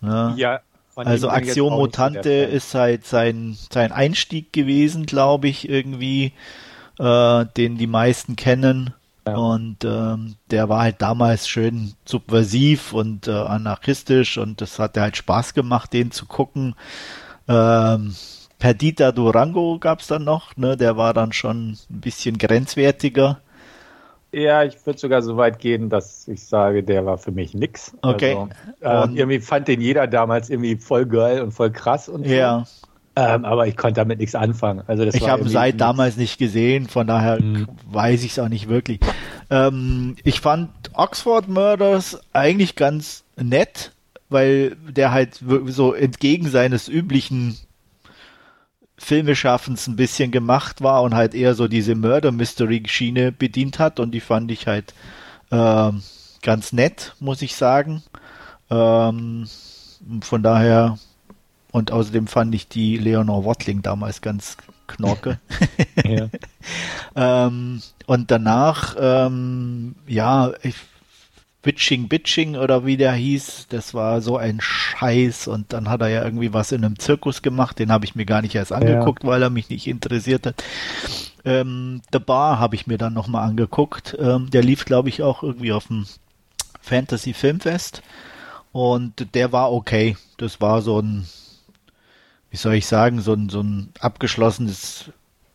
Ne? 0.00 0.34
Ja. 0.36 0.60
Also 0.96 1.28
Aktion 1.28 1.72
Mutante 1.72 2.30
ist 2.30 2.74
halt 2.74 3.06
sein, 3.06 3.56
sein 3.70 3.92
Einstieg 3.92 4.52
gewesen, 4.52 5.06
glaube 5.06 5.46
ich, 5.46 5.68
irgendwie, 5.68 6.32
äh, 6.98 7.44
den 7.56 7.78
die 7.78 7.86
meisten 7.86 8.34
kennen. 8.34 8.92
Ja. 9.26 9.36
Und 9.36 9.84
ähm, 9.84 10.36
der 10.50 10.68
war 10.68 10.82
halt 10.82 11.00
damals 11.00 11.48
schön 11.48 11.94
subversiv 12.04 12.92
und 12.92 13.26
äh, 13.26 13.32
anarchistisch 13.32 14.36
und 14.36 14.60
das 14.60 14.78
hat 14.78 14.98
halt 14.98 15.16
Spaß 15.16 15.54
gemacht, 15.54 15.92
den 15.92 16.10
zu 16.10 16.26
gucken. 16.26 16.74
Ähm, 17.48 18.14
Perdita 18.58 19.12
Durango 19.12 19.78
gab's 19.78 20.06
dann 20.06 20.24
noch, 20.24 20.56
ne? 20.56 20.76
Der 20.76 20.96
war 20.96 21.14
dann 21.14 21.32
schon 21.32 21.78
ein 21.90 22.00
bisschen 22.00 22.38
grenzwertiger. 22.38 23.40
Ja, 24.32 24.64
ich 24.64 24.84
würde 24.84 24.98
sogar 24.98 25.22
so 25.22 25.36
weit 25.36 25.58
gehen, 25.58 25.90
dass 25.90 26.26
ich 26.26 26.44
sage, 26.44 26.82
der 26.82 27.06
war 27.06 27.18
für 27.18 27.30
mich 27.30 27.54
nix. 27.54 27.96
Okay. 28.02 28.36
Also, 28.80 29.12
äh, 29.12 29.18
irgendwie 29.18 29.40
fand 29.40 29.68
den 29.68 29.80
jeder 29.80 30.06
damals 30.06 30.50
irgendwie 30.50 30.76
voll 30.76 31.06
geil 31.06 31.40
und 31.40 31.52
voll 31.52 31.70
krass 31.70 32.08
und 32.08 32.24
so. 32.26 32.32
Ja. 32.32 32.64
Ähm, 33.16 33.44
aber 33.44 33.68
ich 33.68 33.76
konnte 33.76 33.94
damit 33.94 34.18
nichts 34.18 34.34
anfangen. 34.34 34.82
Also 34.86 35.04
das 35.04 35.14
ich 35.14 35.28
habe 35.28 35.48
seit 35.48 35.80
damals 35.80 36.16
nicht 36.16 36.38
gesehen, 36.38 36.88
von 36.88 37.06
daher 37.06 37.40
mhm. 37.40 37.68
weiß 37.90 38.24
ich 38.24 38.32
es 38.32 38.38
auch 38.38 38.48
nicht 38.48 38.68
wirklich. 38.68 38.98
Ähm, 39.50 40.16
ich 40.24 40.40
fand 40.40 40.70
Oxford 40.94 41.48
Murders 41.48 42.20
eigentlich 42.32 42.74
ganz 42.74 43.24
nett, 43.36 43.92
weil 44.30 44.76
der 44.88 45.12
halt 45.12 45.40
so 45.66 45.94
entgegen 45.94 46.48
seines 46.48 46.88
üblichen 46.88 47.56
Filmeschaffens 48.96 49.86
ein 49.86 49.96
bisschen 49.96 50.30
gemacht 50.30 50.82
war 50.82 51.02
und 51.02 51.14
halt 51.14 51.34
eher 51.34 51.54
so 51.54 51.68
diese 51.68 51.94
Murder 51.94 52.32
Mystery 52.32 52.82
Schiene 52.86 53.32
bedient 53.32 53.78
hat 53.78 54.00
und 54.00 54.12
die 54.12 54.20
fand 54.20 54.50
ich 54.50 54.66
halt 54.66 54.94
äh, 55.50 55.92
ganz 56.42 56.72
nett, 56.72 57.14
muss 57.20 57.42
ich 57.42 57.54
sagen. 57.54 58.02
Ähm, 58.70 59.46
von 60.20 60.42
daher, 60.42 60.98
und 61.74 61.90
außerdem 61.90 62.28
fand 62.28 62.54
ich 62.54 62.68
die 62.68 62.98
Leonor 62.98 63.44
Watling 63.44 63.82
damals 63.82 64.20
ganz 64.20 64.56
knorke. 64.86 65.40
ähm, 67.16 67.82
und 68.06 68.30
danach, 68.30 68.94
ähm, 68.96 69.96
ja, 70.06 70.52
ich, 70.62 70.76
Bitching 71.62 72.06
Bitching 72.06 72.54
oder 72.54 72.86
wie 72.86 72.96
der 72.96 73.12
hieß, 73.12 73.66
das 73.70 73.92
war 73.92 74.20
so 74.20 74.36
ein 74.36 74.60
Scheiß 74.60 75.48
und 75.48 75.72
dann 75.72 75.88
hat 75.88 76.00
er 76.00 76.10
ja 76.10 76.24
irgendwie 76.24 76.52
was 76.52 76.70
in 76.70 76.84
einem 76.84 76.96
Zirkus 76.96 77.42
gemacht, 77.42 77.80
den 77.80 77.90
habe 77.90 78.04
ich 78.04 78.14
mir 78.14 78.24
gar 78.24 78.40
nicht 78.40 78.54
erst 78.54 78.70
angeguckt, 78.70 79.24
ja. 79.24 79.30
weil 79.30 79.42
er 79.42 79.50
mich 79.50 79.68
nicht 79.68 79.88
interessiert 79.88 80.46
hat. 80.46 80.62
Ähm, 81.44 82.02
The 82.12 82.20
Bar 82.20 82.60
habe 82.60 82.76
ich 82.76 82.86
mir 82.86 82.98
dann 82.98 83.14
nochmal 83.14 83.48
angeguckt, 83.48 84.16
ähm, 84.20 84.48
der 84.48 84.62
lief 84.62 84.84
glaube 84.84 85.08
ich 85.08 85.24
auch 85.24 85.42
irgendwie 85.42 85.72
auf 85.72 85.88
dem 85.88 86.06
Fantasy 86.80 87.32
Filmfest 87.32 88.00
und 88.70 89.34
der 89.34 89.50
war 89.50 89.72
okay, 89.72 90.16
das 90.36 90.60
war 90.60 90.82
so 90.82 91.00
ein, 91.00 91.26
wie 92.54 92.58
soll 92.58 92.74
ich 92.74 92.86
sagen, 92.86 93.20
so 93.20 93.32
ein, 93.32 93.48
so 93.48 93.62
ein 93.62 93.88
abgeschlossenes 93.98 95.10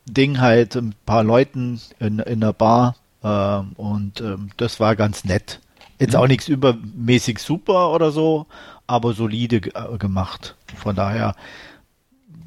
Ding 0.05 0.41
halt, 0.41 0.75
ein 0.75 0.93
paar 1.05 1.23
Leuten 1.23 1.79
in, 1.97 2.19
in 2.19 2.43
einer 2.43 2.51
Bar 2.51 2.97
ähm, 3.23 3.71
und 3.77 4.19
ähm, 4.19 4.49
das 4.57 4.81
war 4.81 4.97
ganz 4.97 5.23
nett. 5.23 5.61
Jetzt 5.97 6.17
auch 6.17 6.27
nichts 6.27 6.49
übermäßig 6.49 7.39
super 7.39 7.93
oder 7.93 8.11
so, 8.11 8.47
aber 8.85 9.13
solide 9.13 9.61
äh, 9.75 9.97
gemacht. 9.97 10.57
Von 10.75 10.97
daher 10.97 11.37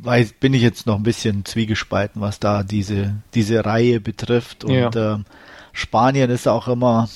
weiß, 0.00 0.35
bin 0.35 0.52
ich 0.52 0.61
jetzt 0.61 0.87
noch 0.87 0.97
ein 0.97 1.02
bisschen 1.02 1.47
zwiegespalten, 1.47 2.21
was 2.21 2.38
da 2.38 2.62
diese, 2.62 3.14
diese 3.32 3.64
Reihe 3.64 4.00
betrifft. 4.00 4.64
Und 4.64 4.75
ja. 4.75 5.14
ähm, 5.14 5.25
Spanien 5.73 6.28
ist 6.28 6.47
auch 6.47 6.68
immer 6.68 7.09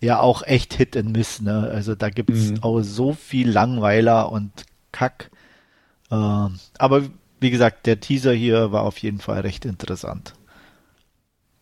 ja 0.00 0.18
auch 0.18 0.42
echt 0.42 0.74
Hit 0.74 0.96
and 0.96 1.12
Miss. 1.12 1.40
Ne? 1.40 1.70
Also 1.72 1.94
da 1.94 2.10
gibt 2.10 2.30
es 2.30 2.50
mhm. 2.50 2.64
auch 2.64 2.80
so 2.80 3.12
viel 3.12 3.48
Langweiler 3.48 4.32
und 4.32 4.50
Kack. 4.90 5.30
Ähm, 6.10 6.58
aber 6.78 7.02
wie 7.40 7.50
gesagt, 7.50 7.86
der 7.86 8.00
Teaser 8.00 8.32
hier 8.32 8.72
war 8.72 8.82
auf 8.82 8.98
jeden 8.98 9.18
Fall 9.18 9.40
recht 9.40 9.64
interessant. 9.64 10.34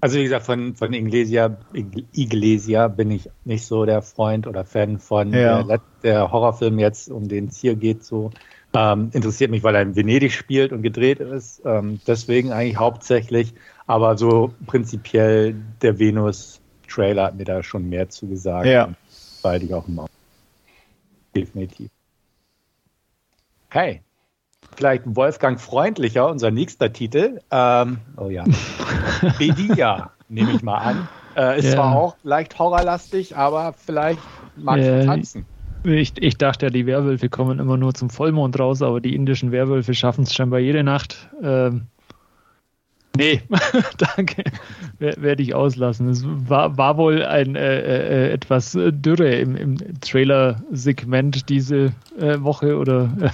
Also 0.00 0.18
wie 0.18 0.24
gesagt, 0.24 0.46
von, 0.46 0.76
von 0.76 0.92
Iglesia, 0.92 1.56
Iglesia 1.72 2.86
bin 2.86 3.10
ich 3.10 3.30
nicht 3.44 3.66
so 3.66 3.84
der 3.84 4.00
Freund 4.02 4.46
oder 4.46 4.64
Fan 4.64 4.98
von 4.98 5.32
ja. 5.32 5.62
der, 5.62 5.80
der, 6.04 6.30
Horrorfilm 6.30 6.78
jetzt, 6.78 7.10
um 7.10 7.26
den 7.26 7.46
es 7.46 7.58
hier 7.58 7.74
geht, 7.74 8.04
so. 8.04 8.30
Ähm, 8.74 9.10
interessiert 9.12 9.50
mich, 9.50 9.62
weil 9.62 9.74
er 9.74 9.82
in 9.82 9.96
Venedig 9.96 10.32
spielt 10.32 10.72
und 10.72 10.82
gedreht 10.82 11.20
ist. 11.20 11.62
Ähm, 11.64 12.00
deswegen 12.06 12.52
eigentlich 12.52 12.76
hauptsächlich. 12.76 13.54
Aber 13.86 14.18
so 14.18 14.52
prinzipiell 14.66 15.56
der 15.80 15.98
Venus-Trailer 15.98 17.24
hat 17.24 17.36
mir 17.36 17.44
da 17.44 17.62
schon 17.62 17.88
mehr 17.88 18.10
zugesagt. 18.10 18.66
Ja. 18.66 18.94
Bald 19.42 19.62
ich 19.62 19.72
auch 19.72 19.88
im 19.88 20.00
Auge. 20.00 20.10
Definitiv. 21.34 21.88
Okay 23.70 24.02
vielleicht 24.78 25.02
Wolfgang 25.06 25.60
freundlicher, 25.60 26.30
unser 26.30 26.52
nächster 26.52 26.92
Titel. 26.92 27.40
Ähm, 27.50 27.98
oh 28.16 28.28
ja. 28.28 28.44
Bedia, 29.38 30.12
nehme 30.28 30.52
ich 30.52 30.62
mal 30.62 30.78
an. 30.78 31.08
Äh, 31.36 31.58
ist 31.58 31.64
ja. 31.66 31.72
zwar 31.72 31.96
auch 31.96 32.16
leicht 32.22 32.58
horrorlastig, 32.58 33.36
aber 33.36 33.74
vielleicht 33.76 34.20
magst 34.56 34.86
ja, 34.86 35.00
du 35.00 35.04
tanzen. 35.04 35.46
Ich, 35.82 36.12
ich 36.22 36.38
dachte 36.38 36.66
ja, 36.66 36.70
die 36.70 36.86
Werwölfe 36.86 37.28
kommen 37.28 37.58
immer 37.58 37.76
nur 37.76 37.92
zum 37.92 38.08
Vollmond 38.08 38.58
raus, 38.58 38.80
aber 38.80 39.00
die 39.00 39.16
indischen 39.16 39.50
Werwölfe 39.50 39.94
schaffen 39.94 40.22
es 40.22 40.32
scheinbar 40.32 40.60
jede 40.60 40.84
Nacht. 40.84 41.28
Ähm, 41.42 41.86
nee, 43.16 43.42
danke. 44.16 44.44
Werde 44.98 45.42
ich 45.42 45.54
auslassen. 45.56 46.08
Es 46.08 46.24
war, 46.24 46.78
war 46.78 46.96
wohl 46.96 47.24
ein 47.24 47.56
äh, 47.56 47.80
äh, 47.80 48.30
etwas 48.30 48.78
Dürre 48.78 49.34
im, 49.34 49.56
im 49.56 50.00
Trailer-Segment 50.00 51.48
diese 51.48 51.92
äh, 52.18 52.40
Woche 52.40 52.76
oder 52.76 53.10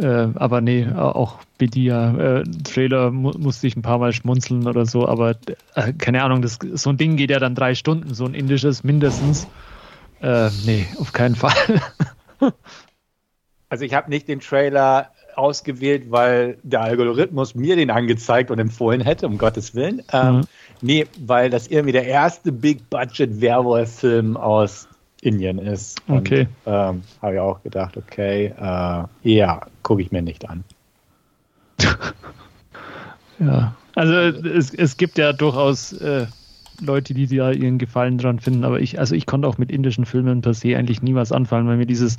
äh, 0.00 0.28
aber 0.34 0.60
nee, 0.60 0.86
auch 0.86 1.40
Bedia, 1.58 2.38
äh, 2.40 2.44
Trailer 2.64 3.10
mu 3.10 3.32
musste 3.38 3.66
ich 3.66 3.76
ein 3.76 3.82
paar 3.82 3.98
Mal 3.98 4.12
schmunzeln 4.12 4.66
oder 4.66 4.86
so, 4.86 5.06
aber 5.06 5.36
äh, 5.74 5.92
keine 5.92 6.22
Ahnung, 6.22 6.42
das, 6.42 6.58
so 6.72 6.90
ein 6.90 6.96
Ding 6.96 7.16
geht 7.16 7.30
ja 7.30 7.38
dann 7.38 7.54
drei 7.54 7.74
Stunden, 7.74 8.14
so 8.14 8.24
ein 8.24 8.34
indisches 8.34 8.82
mindestens. 8.82 9.46
Äh, 10.22 10.50
nee, 10.64 10.86
auf 10.98 11.12
keinen 11.12 11.34
Fall. 11.34 11.52
also 13.68 13.84
ich 13.84 13.94
habe 13.94 14.10
nicht 14.10 14.28
den 14.28 14.40
Trailer 14.40 15.10
ausgewählt, 15.36 16.10
weil 16.10 16.58
der 16.62 16.82
Algorithmus 16.82 17.54
mir 17.54 17.76
den 17.76 17.90
angezeigt 17.90 18.50
und 18.50 18.58
empfohlen 18.58 19.00
hätte, 19.00 19.26
um 19.26 19.38
Gottes 19.38 19.74
Willen. 19.74 20.02
Ähm, 20.12 20.36
mhm. 20.36 20.42
Nee, 20.82 21.06
weil 21.18 21.50
das 21.50 21.66
irgendwie 21.68 21.92
der 21.92 22.06
erste 22.06 22.52
Big-Budget-Werwolf-Film 22.52 24.36
aus 24.36 24.88
Indien 25.22 25.58
ist. 25.58 26.02
Und, 26.08 26.18
okay. 26.18 26.48
Ähm, 26.66 27.02
Habe 27.22 27.34
ich 27.34 27.40
auch 27.40 27.62
gedacht, 27.62 27.96
okay, 27.96 28.54
äh, 28.58 29.04
ja, 29.22 29.60
gucke 29.82 30.02
ich 30.02 30.12
mir 30.12 30.22
nicht 30.22 30.48
an. 30.48 30.64
ja, 33.38 33.74
also 33.94 34.14
es, 34.14 34.72
es 34.74 34.96
gibt 34.96 35.18
ja 35.18 35.32
durchaus 35.32 35.92
äh, 35.92 36.26
Leute, 36.80 37.14
die 37.14 37.26
da 37.26 37.50
ihren 37.50 37.78
Gefallen 37.78 38.18
dran 38.18 38.38
finden, 38.38 38.64
aber 38.64 38.80
ich, 38.80 38.98
also 38.98 39.14
ich 39.14 39.26
konnte 39.26 39.48
auch 39.48 39.58
mit 39.58 39.70
indischen 39.70 40.04
Filmen 40.06 40.40
per 40.40 40.54
se 40.54 40.76
eigentlich 40.76 41.02
nie 41.02 41.14
was 41.14 41.32
anfangen, 41.32 41.68
weil 41.68 41.76
mir 41.76 41.86
dieses 41.86 42.16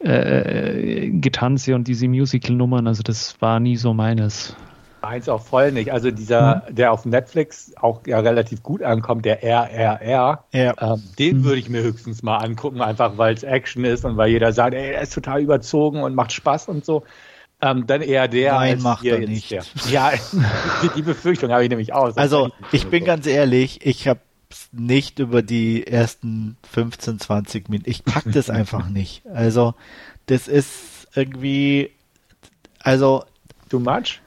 äh, 0.00 1.10
Getanze 1.10 1.74
und 1.74 1.88
diese 1.88 2.08
Musical-Nummern, 2.08 2.86
also 2.86 3.02
das 3.02 3.40
war 3.40 3.60
nie 3.60 3.76
so 3.76 3.94
meines. 3.94 4.56
Eins 5.00 5.28
auch 5.28 5.42
voll 5.42 5.72
nicht. 5.72 5.92
Also 5.92 6.10
dieser, 6.10 6.64
mhm. 6.68 6.74
der 6.74 6.92
auf 6.92 7.04
Netflix 7.04 7.72
auch 7.76 8.00
ja 8.06 8.18
relativ 8.20 8.62
gut 8.62 8.82
ankommt, 8.82 9.24
der 9.24 9.42
RRR, 9.42 10.44
ja. 10.52 10.74
ähm, 10.80 11.02
den 11.18 11.38
mhm. 11.38 11.44
würde 11.44 11.58
ich 11.58 11.68
mir 11.68 11.82
höchstens 11.82 12.22
mal 12.22 12.38
angucken, 12.38 12.80
einfach 12.80 13.16
weil 13.16 13.34
es 13.34 13.42
Action 13.42 13.84
ist 13.84 14.04
und 14.04 14.16
weil 14.16 14.30
jeder 14.30 14.52
sagt, 14.52 14.74
ey, 14.74 14.92
er 14.92 15.02
ist 15.02 15.14
total 15.14 15.40
überzogen 15.40 16.02
und 16.02 16.14
macht 16.14 16.32
Spaß 16.32 16.68
und 16.68 16.84
so. 16.84 17.04
Ähm, 17.60 17.86
dann 17.86 18.02
eher 18.02 18.28
der 18.28 18.52
Nein, 18.54 18.82
macht 18.82 19.04
er 19.04 19.18
nicht. 19.18 19.50
Der. 19.50 19.64
Ja, 19.90 20.12
die 20.96 21.02
Befürchtung 21.02 21.50
habe 21.50 21.64
ich 21.64 21.70
nämlich 21.70 21.92
auch. 21.92 22.16
Also 22.16 22.50
ich 22.70 22.86
bin 22.86 23.00
so. 23.00 23.06
ganz 23.06 23.26
ehrlich, 23.26 23.84
ich 23.84 24.06
habe 24.06 24.20
nicht 24.72 25.18
über 25.18 25.42
die 25.42 25.86
ersten 25.86 26.56
15, 26.72 27.18
20 27.18 27.68
Minuten. 27.68 27.90
Ich 27.90 28.04
pack 28.04 28.24
das 28.26 28.48
einfach 28.50 28.88
nicht. 28.88 29.26
Also 29.26 29.74
das 30.26 30.46
ist 30.46 31.08
irgendwie, 31.14 31.90
also 32.80 33.24
too 33.68 33.80
much 33.80 34.20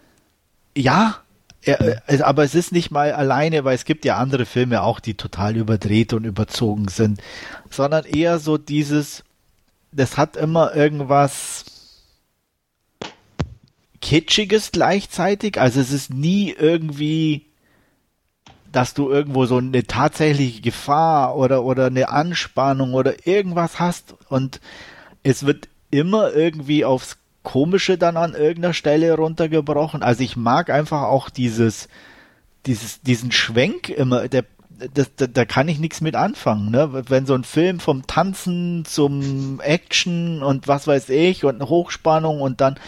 ja, 0.75 1.18
er, 1.63 2.01
also, 2.08 2.24
aber 2.24 2.44
es 2.44 2.56
ist 2.56 2.72
nicht 2.72 2.92
mal 2.92 3.12
alleine, 3.12 3.63
weil 3.63 3.75
es 3.75 3.86
gibt 3.86 4.06
ja 4.06 4.18
andere 4.18 4.46
Filme 4.46 4.82
auch, 4.82 5.00
die 5.00 5.13
total 5.13 5.56
überdreht 5.56 6.13
und 6.13 6.25
überzogen 6.25 6.88
sind, 6.88 7.22
sondern 7.70 8.06
eher 8.06 8.40
so 8.40 8.58
dieses, 8.58 9.24
das 9.92 10.18
hat 10.18 10.36
immer 10.38 10.75
irgendwas 10.75 11.66
Kitschiges 14.01 14.72
gleichzeitig, 14.72 15.60
also 15.62 15.80
es 15.80 15.92
ist 15.92 16.12
nie 16.12 16.51
irgendwie, 16.51 17.46
dass 18.72 18.94
du 18.94 19.10
irgendwo 19.12 19.46
so 19.46 19.58
eine 19.58 19.84
tatsächliche 19.84 20.62
Gefahr 20.62 21.36
oder, 21.36 21.63
oder 21.63 21.88
eine 21.88 22.10
Anspannung 22.10 22.94
oder 22.94 23.28
irgendwas 23.28 23.80
hast. 23.80 24.16
Und 24.30 24.60
es 25.24 25.46
wird 25.46 25.68
immer 25.92 26.34
irgendwie 26.34 26.86
aufs 26.86 27.18
Komische 27.44 27.98
dann 27.98 28.18
an 28.18 28.34
irgendeiner 28.34 28.74
Stelle 28.74 29.16
runtergebrochen. 29.16 30.04
Also 30.04 30.24
ich 30.24 30.36
mag 30.38 30.70
einfach 30.70 31.04
auch 31.04 31.30
dieses, 31.30 31.88
dieses, 32.66 33.02
diesen 33.02 33.32
Schwenk 33.32 33.90
immer, 33.90 34.28
der, 34.28 34.46
das, 34.94 35.12
da, 35.16 35.28
da 35.28 35.46
kann 35.46 35.68
ich 35.68 35.80
nichts 35.80 36.02
mit 36.02 36.16
anfangen, 36.16 36.72
ne? 36.72 37.04
Wenn 37.08 37.26
so 37.26 37.36
ein 37.36 37.44
Film 37.44 37.80
vom 37.80 38.08
Tanzen 38.08 38.84
zum 38.86 39.60
Action 39.62 40.42
und 40.42 40.68
was 40.68 40.88
weiß 40.88 41.10
ich 41.10 41.46
und 41.46 41.62
Hochspannung 41.62 42.42
und 42.42 42.62
dann 42.62 42.80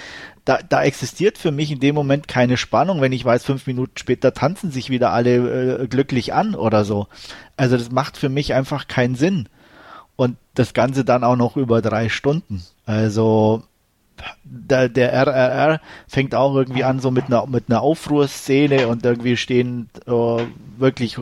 da, 0.45 0.59
da 0.67 0.83
existiert 0.83 1.37
für 1.37 1.51
mich 1.51 1.71
in 1.71 1.79
dem 1.79 1.95
Moment 1.95 2.27
keine 2.27 2.57
Spannung, 2.57 2.99
wenn 2.99 3.13
ich 3.13 3.23
weiß, 3.23 3.45
fünf 3.45 3.65
Minuten 3.65 3.97
später 3.97 4.33
tanzen 4.33 4.71
sich 4.71 4.89
wieder 4.89 5.11
alle 5.11 5.83
äh, 5.83 5.87
glücklich 5.87 6.33
an 6.33 6.55
oder 6.55 6.83
so. 6.83 7.07
Also 7.55 7.77
das 7.77 7.91
macht 7.91 8.17
für 8.17 8.29
mich 8.29 8.53
einfach 8.53 8.87
keinen 8.87 9.15
Sinn. 9.15 9.47
Und 10.15 10.37
das 10.53 10.73
Ganze 10.73 11.05
dann 11.05 11.23
auch 11.23 11.37
noch 11.37 11.57
über 11.57 11.81
drei 11.81 12.09
Stunden. 12.09 12.63
Also 12.85 13.63
der, 14.43 14.89
der 14.89 15.13
RRR 15.13 15.81
fängt 16.07 16.35
auch 16.35 16.55
irgendwie 16.55 16.83
an 16.83 16.99
so 16.99 17.11
mit 17.11 17.25
einer 17.25 17.45
mit 17.47 17.65
einer 17.69 17.81
Aufruhrszene 17.81 18.87
und 18.87 19.05
irgendwie 19.05 19.37
stehen 19.37 19.89
äh, 20.05 20.11
wirklich, 20.77 21.17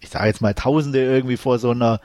ich 0.00 0.08
sage 0.08 0.26
jetzt 0.26 0.40
mal 0.40 0.54
Tausende 0.54 1.02
irgendwie 1.02 1.36
vor 1.36 1.58
so 1.58 1.70
einer 1.70 2.00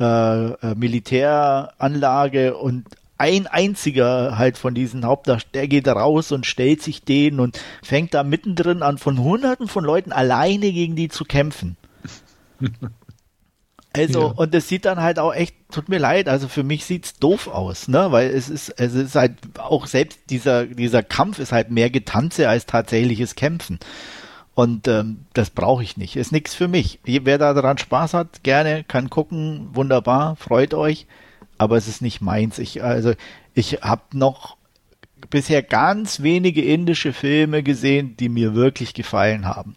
äh, 0.00 0.46
äh, 0.50 0.74
Militäranlage 0.74 2.56
und 2.56 2.86
ein 3.18 3.46
einziger 3.46 4.36
halt 4.36 4.58
von 4.58 4.74
diesen 4.74 5.06
Hauptdarstellern, 5.06 5.52
der 5.52 5.68
geht 5.68 5.86
raus 5.86 6.32
und 6.32 6.44
stellt 6.44 6.82
sich 6.82 7.04
denen 7.04 7.38
und 7.38 7.60
fängt 7.82 8.14
da 8.14 8.24
mittendrin 8.24 8.82
an, 8.82 8.98
von 8.98 9.18
hunderten 9.20 9.68
von 9.68 9.84
Leuten 9.84 10.10
alleine 10.10 10.72
gegen 10.72 10.96
die 10.96 11.08
zu 11.08 11.24
kämpfen. 11.24 11.76
Also, 13.94 14.20
ja. 14.20 14.26
und 14.26 14.54
es 14.54 14.68
sieht 14.68 14.84
dann 14.84 15.00
halt 15.00 15.18
auch 15.18 15.34
echt, 15.34 15.54
tut 15.70 15.88
mir 15.88 15.98
leid, 15.98 16.28
also 16.28 16.48
für 16.48 16.62
mich 16.62 16.84
sieht's 16.84 17.18
doof 17.18 17.48
aus, 17.48 17.88
ne, 17.88 18.10
weil 18.10 18.30
es 18.30 18.48
ist, 18.48 18.70
es 18.70 18.94
ist 18.94 19.14
halt 19.14 19.36
auch 19.58 19.86
selbst 19.86 20.18
dieser, 20.30 20.66
dieser 20.66 21.02
Kampf 21.02 21.38
ist 21.38 21.52
halt 21.52 21.70
mehr 21.70 21.90
Getanze 21.90 22.48
als 22.48 22.66
tatsächliches 22.66 23.34
Kämpfen. 23.34 23.78
Und 24.54 24.86
ähm, 24.86 25.24
das 25.32 25.50
brauche 25.50 25.82
ich 25.82 25.96
nicht. 25.96 26.16
Ist 26.16 26.30
nichts 26.30 26.54
für 26.54 26.68
mich. 26.68 27.00
Wer 27.04 27.38
da 27.38 27.54
daran 27.54 27.78
Spaß 27.78 28.12
hat, 28.12 28.42
gerne, 28.42 28.84
kann 28.84 29.08
gucken, 29.08 29.70
wunderbar, 29.72 30.36
freut 30.36 30.74
euch. 30.74 31.06
Aber 31.56 31.76
es 31.76 31.88
ist 31.88 32.02
nicht 32.02 32.20
meins. 32.20 32.58
Ich, 32.58 32.82
also, 32.82 33.14
ich 33.54 33.78
habe 33.82 34.02
noch 34.12 34.56
bisher 35.30 35.62
ganz 35.62 36.22
wenige 36.22 36.62
indische 36.62 37.12
Filme 37.12 37.62
gesehen, 37.62 38.16
die 38.18 38.28
mir 38.28 38.54
wirklich 38.54 38.92
gefallen 38.92 39.46
haben. 39.46 39.76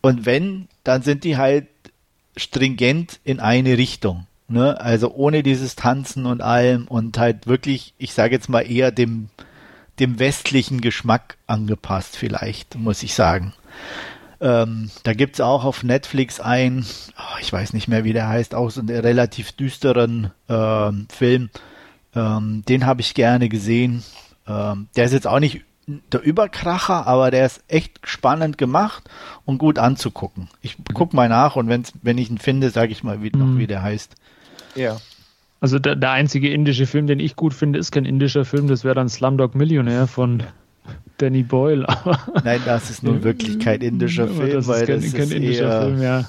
Und 0.00 0.26
wenn, 0.26 0.68
dann 0.82 1.02
sind 1.02 1.22
die 1.22 1.36
halt 1.36 1.68
stringent 2.38 3.20
in 3.24 3.40
eine 3.40 3.78
Richtung. 3.78 4.26
Ne? 4.48 4.80
Also 4.80 5.12
ohne 5.12 5.42
dieses 5.42 5.76
Tanzen 5.76 6.26
und 6.26 6.40
allem 6.40 6.86
und 6.88 7.18
halt 7.18 7.46
wirklich, 7.46 7.94
ich 7.98 8.14
sage 8.14 8.34
jetzt 8.34 8.48
mal 8.48 8.62
eher 8.62 8.90
dem, 8.90 9.28
dem 9.98 10.18
westlichen 10.18 10.80
Geschmack 10.80 11.36
angepasst, 11.46 12.16
vielleicht, 12.16 12.76
muss 12.76 13.02
ich 13.02 13.14
sagen. 13.14 13.52
Ähm, 14.40 14.90
da 15.02 15.14
gibt's 15.14 15.40
auch 15.40 15.64
auf 15.64 15.82
Netflix 15.82 16.40
ein, 16.40 16.86
oh, 17.18 17.38
ich 17.40 17.52
weiß 17.52 17.72
nicht 17.72 17.88
mehr, 17.88 18.04
wie 18.04 18.12
der 18.12 18.28
heißt, 18.28 18.54
auch 18.54 18.70
so 18.70 18.80
einen 18.80 18.96
relativ 18.96 19.52
düsteren 19.52 20.30
ähm, 20.48 21.08
Film. 21.10 21.50
Ähm, 22.14 22.62
den 22.68 22.86
habe 22.86 23.00
ich 23.00 23.14
gerne 23.14 23.48
gesehen. 23.48 24.04
Ähm, 24.46 24.88
der 24.96 25.04
ist 25.04 25.12
jetzt 25.12 25.26
auch 25.26 25.40
nicht 25.40 25.64
der 26.12 26.22
Überkracher, 26.22 27.06
aber 27.06 27.30
der 27.30 27.46
ist 27.46 27.64
echt 27.68 28.00
spannend 28.04 28.58
gemacht 28.58 29.04
und 29.44 29.58
gut 29.58 29.78
anzugucken. 29.78 30.48
Ich 30.60 30.76
guck 30.92 31.14
mal 31.14 31.28
nach 31.28 31.56
und 31.56 31.68
wenn's, 31.68 31.92
wenn 32.02 32.18
ich 32.18 32.30
ihn 32.30 32.38
finde, 32.38 32.70
sage 32.70 32.92
ich 32.92 33.02
mal 33.02 33.22
wie, 33.22 33.30
mhm. 33.34 33.38
noch, 33.38 33.58
wie 33.58 33.66
der 33.66 33.82
heißt. 33.82 34.14
Ja. 34.74 34.98
Also 35.60 35.78
der, 35.78 35.96
der 35.96 36.12
einzige 36.12 36.52
indische 36.52 36.86
Film, 36.86 37.06
den 37.06 37.18
ich 37.18 37.34
gut 37.34 37.54
finde, 37.54 37.78
ist 37.78 37.90
kein 37.90 38.04
indischer 38.04 38.44
Film, 38.44 38.68
das 38.68 38.84
wäre 38.84 38.94
dann 38.94 39.08
Slumdog 39.08 39.54
Millionär 39.54 40.06
von 40.06 40.42
Danny 41.18 41.42
Boyle. 41.42 41.86
Nein, 42.44 42.60
das 42.64 42.90
ist 42.90 43.02
nun 43.02 43.24
wirklich 43.24 43.58
kein 43.58 43.80
indischer 43.80 44.28
Film, 44.28 44.52
das 44.52 44.68
weil 44.68 44.86
kein, 44.86 45.00
das 45.00 45.12
kein 45.12 45.22
ist 45.22 45.32
indischer 45.32 45.70
eher, 45.70 45.82
Film, 45.82 46.02
ja. 46.02 46.24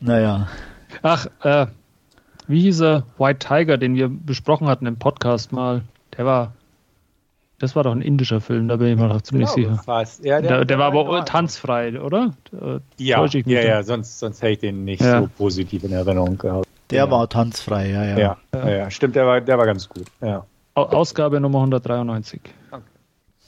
Naja. 0.00 0.48
Ach, 1.02 1.26
äh, 1.42 1.66
wie 2.46 2.60
hieß 2.60 2.80
er? 2.80 3.06
White 3.18 3.46
Tiger, 3.46 3.78
den 3.78 3.94
wir 3.94 4.08
besprochen 4.08 4.68
hatten 4.68 4.86
im 4.86 4.96
Podcast 4.96 5.52
mal. 5.52 5.82
Der 6.16 6.26
war, 6.26 6.54
das 7.58 7.76
war 7.76 7.84
doch 7.84 7.92
ein 7.92 8.02
indischer 8.02 8.40
Film, 8.40 8.68
da 8.68 8.76
bin 8.76 8.88
ich 8.88 8.96
mir 8.96 9.08
doch 9.08 9.22
ziemlich 9.22 9.52
genau, 9.54 9.76
sicher. 9.76 10.06
Ja, 10.22 10.40
der, 10.40 10.50
der, 10.50 10.64
der, 10.64 10.78
war 10.78 10.86
aber 10.92 11.24
tanzfrei, 11.24 12.00
oder? 12.00 12.32
Ja, 12.98 13.24
ja, 13.26 13.44
ja, 13.44 13.82
sonst, 13.82 14.18
sonst 14.18 14.42
hätte 14.42 14.52
ich 14.52 14.58
den 14.58 14.84
nicht 14.84 15.02
ja. 15.02 15.20
so 15.20 15.28
positiv 15.38 15.84
in 15.84 15.92
Erinnerung 15.92 16.36
gehabt. 16.36 16.68
Der 16.90 17.10
war 17.10 17.28
tanzfrei, 17.28 17.90
ja, 17.90 18.04
ja. 18.04 18.18
Ja, 18.18 18.36
ja. 18.52 18.70
ja 18.70 18.90
stimmt, 18.90 19.16
der 19.16 19.26
war, 19.26 19.40
der 19.40 19.56
war 19.56 19.66
ganz 19.66 19.88
gut. 19.88 20.06
Ja. 20.20 20.44
Ausgabe 20.74 21.40
Nummer 21.40 21.58
193. 21.60 22.40
Okay. 22.70 22.82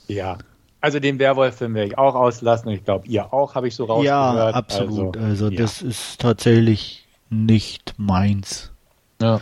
Ja, 0.08 0.38
also 0.80 1.00
den 1.00 1.18
Werwolf-Film 1.18 1.74
werde 1.74 1.88
ich 1.88 1.98
auch 1.98 2.14
auslassen 2.14 2.68
und 2.68 2.74
ich 2.74 2.84
glaube, 2.84 3.08
ihr 3.08 3.32
auch, 3.32 3.56
habe 3.56 3.66
ich 3.66 3.74
so 3.74 3.86
rausgehört. 3.86 4.06
Ja, 4.06 4.50
absolut. 4.50 5.16
Also, 5.16 5.46
also 5.46 5.48
ja. 5.48 5.58
das 5.60 5.82
ist 5.82 6.20
tatsächlich 6.20 7.08
nicht 7.28 7.94
meins. 7.96 8.70
Ja. 9.20 9.40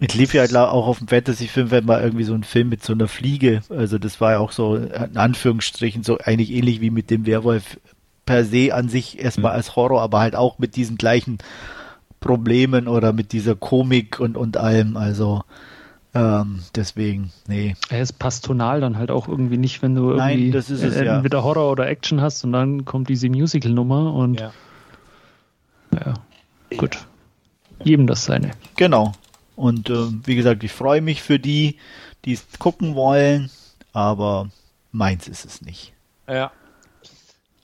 Es 0.00 0.14
lief 0.14 0.34
ja 0.34 0.42
halt 0.42 0.54
auch 0.56 0.86
auf 0.86 0.98
dem 0.98 1.08
Fantasy-Film, 1.08 1.70
wenn 1.70 1.84
mal 1.84 2.02
irgendwie 2.02 2.24
so 2.24 2.34
ein 2.34 2.42
Film 2.42 2.68
mit 2.68 2.82
so 2.82 2.92
einer 2.92 3.08
Fliege, 3.08 3.62
also 3.68 3.98
das 3.98 4.20
war 4.20 4.32
ja 4.32 4.38
auch 4.38 4.52
so 4.52 4.76
in 4.76 5.16
Anführungsstrichen 5.16 6.02
so 6.02 6.18
eigentlich 6.18 6.50
ähnlich 6.50 6.80
wie 6.80 6.90
mit 6.90 7.10
dem 7.10 7.26
Werwolf 7.26 7.78
per 8.26 8.44
se 8.44 8.74
an 8.74 8.88
sich 8.88 9.18
erstmal 9.18 9.52
mhm. 9.52 9.56
als 9.56 9.76
Horror, 9.76 10.02
aber 10.02 10.20
halt 10.20 10.34
auch 10.34 10.58
mit 10.58 10.76
diesen 10.76 10.96
gleichen 10.96 11.38
Problemen 12.20 12.88
oder 12.88 13.12
mit 13.12 13.32
dieser 13.32 13.54
Komik 13.54 14.18
und, 14.18 14.36
und 14.36 14.56
allem. 14.56 14.96
Also 14.96 15.42
ähm, 16.14 16.60
deswegen, 16.74 17.32
nee. 17.48 17.74
Es 17.90 18.12
passt 18.12 18.44
tonal 18.44 18.80
dann 18.80 18.96
halt 18.96 19.10
auch 19.10 19.28
irgendwie 19.28 19.56
nicht, 19.56 19.82
wenn 19.82 19.94
du 19.94 20.14
Nein, 20.14 20.38
irgendwie 20.38 20.52
das 20.52 20.70
ist 20.70 20.82
es, 20.82 20.94
entweder 20.96 21.38
ja. 21.38 21.44
Horror 21.44 21.70
oder 21.70 21.88
Action 21.88 22.20
hast 22.20 22.44
und 22.44 22.52
dann 22.52 22.84
kommt 22.84 23.08
diese 23.08 23.28
Musical-Nummer 23.28 24.14
und 24.14 24.40
ja. 24.40 24.52
ja, 25.92 26.14
gut. 26.76 26.98
Jedem 27.82 28.06
das 28.06 28.24
seine. 28.24 28.52
Genau. 28.76 29.12
Und 29.56 29.90
äh, 29.90 30.06
wie 30.24 30.36
gesagt, 30.36 30.64
ich 30.64 30.72
freue 30.72 31.00
mich 31.00 31.22
für 31.22 31.38
die, 31.38 31.78
die 32.24 32.32
es 32.32 32.44
gucken 32.58 32.94
wollen, 32.94 33.50
aber 33.92 34.48
meins 34.92 35.28
ist 35.28 35.44
es 35.44 35.62
nicht. 35.62 35.92
Ja. 36.28 36.50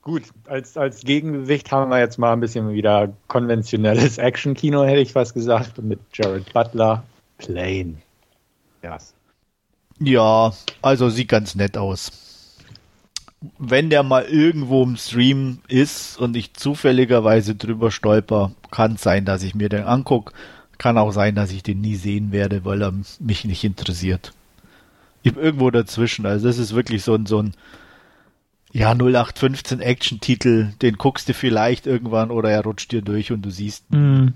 Gut, 0.02 0.22
als, 0.46 0.76
als 0.76 1.02
Gegengewicht 1.02 1.70
haben 1.72 1.90
wir 1.90 1.98
jetzt 1.98 2.18
mal 2.18 2.32
ein 2.32 2.40
bisschen 2.40 2.72
wieder 2.72 3.12
konventionelles 3.28 4.18
Action-Kino, 4.18 4.84
hätte 4.84 5.00
ich 5.00 5.14
was 5.14 5.34
gesagt, 5.34 5.78
mit 5.82 6.00
Jared 6.14 6.52
Butler. 6.52 7.02
Plain. 7.38 8.00
Yes. 8.82 9.14
Ja, 9.98 10.52
also 10.80 11.10
sieht 11.10 11.28
ganz 11.28 11.54
nett 11.54 11.76
aus. 11.76 12.56
Wenn 13.58 13.90
der 13.90 14.02
mal 14.02 14.24
irgendwo 14.24 14.82
im 14.82 14.96
Stream 14.96 15.60
ist 15.68 16.18
und 16.18 16.36
ich 16.36 16.54
zufälligerweise 16.54 17.54
drüber 17.54 17.90
stolper, 17.90 18.52
kann 18.70 18.94
es 18.94 19.02
sein, 19.02 19.24
dass 19.24 19.42
ich 19.42 19.54
mir 19.54 19.68
den 19.68 19.84
angucke. 19.84 20.32
Kann 20.80 20.96
auch 20.96 21.10
sein, 21.10 21.34
dass 21.34 21.52
ich 21.52 21.62
den 21.62 21.82
nie 21.82 21.96
sehen 21.96 22.32
werde, 22.32 22.64
weil 22.64 22.80
er 22.80 22.94
mich 23.18 23.44
nicht 23.44 23.64
interessiert. 23.64 24.32
Ich 25.22 25.34
bin 25.34 25.44
irgendwo 25.44 25.70
dazwischen. 25.70 26.24
Also 26.24 26.46
das 26.46 26.56
ist 26.56 26.74
wirklich 26.74 27.04
so 27.04 27.14
ein, 27.14 27.26
so 27.26 27.42
ein 27.42 27.52
ja, 28.72 28.92
0815 28.92 29.80
Action-Titel, 29.80 30.68
den 30.80 30.96
guckst 30.96 31.28
du 31.28 31.34
vielleicht 31.34 31.86
irgendwann 31.86 32.30
oder 32.30 32.50
er 32.50 32.64
rutscht 32.64 32.92
dir 32.92 33.02
durch 33.02 33.30
und 33.30 33.42
du 33.42 33.50
siehst. 33.50 33.92
Mhm. 33.92 34.32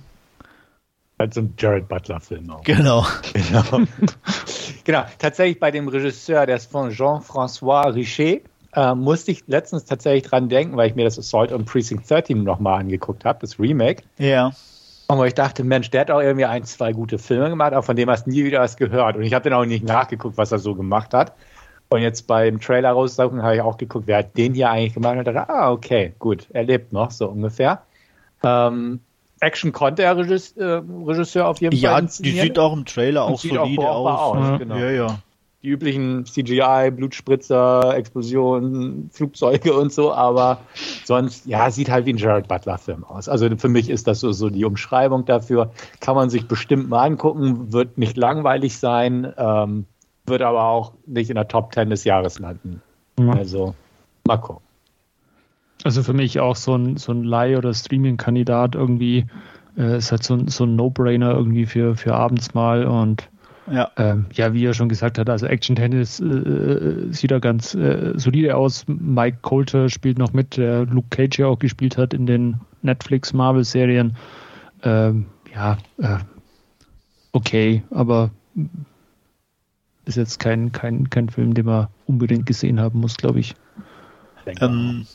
Halt 1.18 1.32
so 1.32 1.40
ein 1.40 1.54
Jared 1.56 1.88
Butler-Film 1.88 2.50
auch. 2.50 2.62
Genau. 2.62 3.06
Genau. 3.32 3.64
genau. 4.84 5.04
Tatsächlich 5.18 5.58
bei 5.58 5.70
dem 5.70 5.88
Regisseur, 5.88 6.44
der 6.44 6.56
ist 6.56 6.70
von 6.70 6.90
Jean-François 6.90 7.94
Richer, 7.94 8.40
äh, 8.74 8.94
musste 8.94 9.30
ich 9.30 9.44
letztens 9.46 9.86
tatsächlich 9.86 10.24
dran 10.24 10.50
denken, 10.50 10.76
weil 10.76 10.90
ich 10.90 10.94
mir 10.94 11.04
das 11.04 11.18
Assault 11.18 11.52
on 11.52 11.64
Precinct 11.64 12.02
13 12.06 12.44
nochmal 12.44 12.80
angeguckt 12.80 13.24
habe, 13.24 13.38
das 13.40 13.58
Remake. 13.58 14.02
Ja. 14.18 14.52
Wo 15.08 15.24
ich 15.24 15.34
dachte, 15.34 15.64
Mensch, 15.64 15.90
der 15.90 16.02
hat 16.02 16.10
auch 16.10 16.20
irgendwie 16.20 16.46
ein, 16.46 16.64
zwei 16.64 16.92
gute 16.92 17.18
Filme 17.18 17.50
gemacht, 17.50 17.72
aber 17.72 17.82
von 17.82 17.96
dem 17.96 18.08
hast 18.10 18.26
du 18.26 18.30
nie 18.30 18.44
wieder 18.44 18.60
was 18.60 18.76
gehört. 18.76 19.16
Und 19.16 19.22
ich 19.22 19.34
habe 19.34 19.48
dann 19.48 19.58
auch 19.58 19.66
nicht 19.66 19.84
nachgeguckt, 19.84 20.38
was 20.38 20.50
er 20.50 20.58
so 20.58 20.74
gemacht 20.74 21.12
hat. 21.12 21.34
Und 21.90 22.00
jetzt 22.00 22.26
beim 22.26 22.60
Trailer 22.60 22.92
raussuchen 22.92 23.42
habe 23.42 23.56
ich 23.56 23.60
auch 23.60 23.76
geguckt, 23.76 24.06
wer 24.06 24.18
hat 24.18 24.36
den 24.36 24.54
hier 24.54 24.70
eigentlich 24.70 24.94
gemacht 24.94 25.18
und 25.18 25.26
dachte, 25.26 25.48
ah, 25.48 25.70
okay, 25.70 26.14
gut, 26.18 26.48
er 26.52 26.64
lebt 26.64 26.92
noch, 26.92 27.10
so 27.10 27.28
ungefähr. 27.28 27.82
Ähm, 28.42 29.00
Action 29.40 29.72
konnte 29.72 30.02
er 30.02 30.16
Regisseur, 30.16 30.78
äh, 30.78 30.82
Regisseur 31.06 31.46
auf 31.46 31.60
jeden 31.60 31.76
ja, 31.76 31.92
Fall. 31.92 32.04
Ja, 32.04 32.10
die 32.20 32.40
sieht 32.40 32.58
auch 32.58 32.72
im 32.72 32.84
Trailer 32.84 33.24
auch 33.24 33.38
solide 33.38 33.82
auch 33.82 34.34
aus. 34.34 34.36
aus 34.38 34.48
ja. 34.48 34.56
Genau. 34.56 34.76
ja, 34.76 34.90
ja. 34.90 35.18
Die 35.64 35.70
üblichen 35.70 36.26
CGI, 36.26 36.90
Blutspritzer, 36.90 37.96
Explosionen, 37.96 39.08
Flugzeuge 39.10 39.72
und 39.72 39.90
so, 39.90 40.12
aber 40.12 40.58
sonst, 41.04 41.46
ja, 41.46 41.70
sieht 41.70 41.90
halt 41.90 42.04
wie 42.04 42.12
ein 42.12 42.18
Jared 42.18 42.48
Butler-Film 42.48 43.02
aus. 43.04 43.30
Also 43.30 43.48
für 43.56 43.70
mich 43.70 43.88
ist 43.88 44.06
das 44.06 44.20
so, 44.20 44.30
so 44.32 44.50
die 44.50 44.66
Umschreibung 44.66 45.24
dafür. 45.24 45.72
Kann 46.00 46.16
man 46.16 46.28
sich 46.28 46.46
bestimmt 46.46 46.90
mal 46.90 47.02
angucken, 47.06 47.72
wird 47.72 47.96
nicht 47.96 48.18
langweilig 48.18 48.76
sein. 48.76 49.32
Ähm, 49.38 49.86
wird 50.26 50.42
aber 50.42 50.64
auch 50.64 50.92
nicht 51.06 51.30
in 51.30 51.36
der 51.36 51.48
Top 51.48 51.72
10 51.72 51.88
des 51.88 52.04
Jahres 52.04 52.38
landen. 52.38 52.82
Ja. 53.18 53.30
Also, 53.30 53.74
mal 54.26 54.36
gucken. 54.36 54.62
Also 55.82 56.02
für 56.02 56.12
mich 56.12 56.40
auch 56.40 56.56
so 56.56 56.76
ein, 56.76 56.98
so 56.98 57.12
ein 57.12 57.24
Leih- 57.24 57.56
oder 57.56 57.72
Streaming-Kandidat 57.72 58.74
irgendwie. 58.74 59.24
Äh, 59.78 59.96
ist 59.96 60.10
halt 60.10 60.24
so 60.24 60.34
ein, 60.34 60.48
so 60.48 60.64
ein 60.64 60.76
No-Brainer 60.76 61.32
irgendwie 61.32 61.64
für, 61.64 61.96
für 61.96 62.14
abends 62.14 62.52
mal 62.52 62.86
und 62.86 63.30
ja. 63.70 63.90
Ähm, 63.96 64.26
ja, 64.32 64.52
wie 64.52 64.64
er 64.64 64.74
schon 64.74 64.88
gesagt 64.88 65.18
hat, 65.18 65.30
also 65.30 65.46
Action 65.46 65.76
Tennis 65.76 66.20
äh, 66.20 67.06
sieht 67.10 67.30
da 67.30 67.38
ganz 67.38 67.74
äh, 67.74 68.12
solide 68.16 68.56
aus. 68.56 68.84
Mike 68.86 69.38
Coulter 69.42 69.88
spielt 69.88 70.18
noch 70.18 70.32
mit, 70.32 70.56
der 70.56 70.84
Luke 70.86 71.08
Cage 71.10 71.38
ja 71.38 71.46
auch 71.46 71.58
gespielt 71.58 71.96
hat 71.96 72.12
in 72.14 72.26
den 72.26 72.60
Netflix 72.82 73.32
Marvel-Serien. 73.32 74.16
Ähm, 74.82 75.26
ja, 75.54 75.78
äh, 75.98 76.18
okay, 77.32 77.82
aber 77.90 78.30
ist 80.04 80.16
jetzt 80.16 80.38
kein, 80.38 80.72
kein, 80.72 81.08
kein 81.08 81.28
Film, 81.28 81.54
den 81.54 81.66
man 81.66 81.88
unbedingt 82.06 82.46
gesehen 82.46 82.80
haben 82.80 83.00
muss, 83.00 83.16
glaube 83.16 83.40
ich. 83.40 83.54
Ähm, 84.60 85.06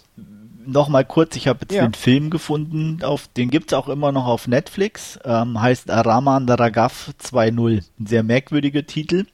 Nochmal 0.71 1.05
kurz, 1.05 1.35
ich 1.35 1.47
habe 1.47 1.59
jetzt 1.61 1.73
ja. 1.73 1.81
den 1.81 1.93
Film 1.93 2.29
gefunden, 2.29 3.03
auf, 3.03 3.27
den 3.27 3.49
gibt 3.49 3.71
es 3.71 3.77
auch 3.77 3.89
immer 3.89 4.11
noch 4.11 4.25
auf 4.25 4.47
Netflix, 4.47 5.19
ähm, 5.25 5.59
heißt 5.59 5.89
Raman 5.89 6.47
Ragav 6.47 7.11
2.0. 7.21 7.83
Ein 7.99 8.05
sehr 8.05 8.23
merkwürdiger 8.23 8.85
Titel. 8.85 9.25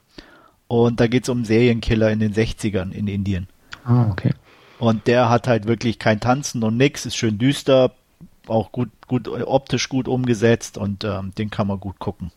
Und 0.67 0.99
da 0.99 1.07
geht 1.07 1.23
es 1.23 1.29
um 1.29 1.45
Serienkiller 1.45 2.11
in 2.11 2.19
den 2.19 2.33
60ern 2.33 2.91
in 2.91 3.07
Indien. 3.07 3.47
Ah, 3.83 4.09
okay. 4.09 4.33
Und 4.79 5.07
der 5.07 5.29
hat 5.29 5.47
halt 5.47 5.67
wirklich 5.67 5.99
kein 5.99 6.19
Tanzen 6.19 6.63
und 6.63 6.77
nix, 6.77 7.05
ist 7.05 7.15
schön 7.15 7.37
düster, 7.37 7.91
auch 8.47 8.71
gut, 8.71 8.89
gut 9.07 9.27
optisch 9.27 9.89
gut 9.89 10.07
umgesetzt 10.07 10.77
und 10.77 11.03
ähm, 11.03 11.33
den 11.37 11.49
kann 11.49 11.67
man 11.67 11.79
gut 11.79 11.99
gucken. 11.99 12.31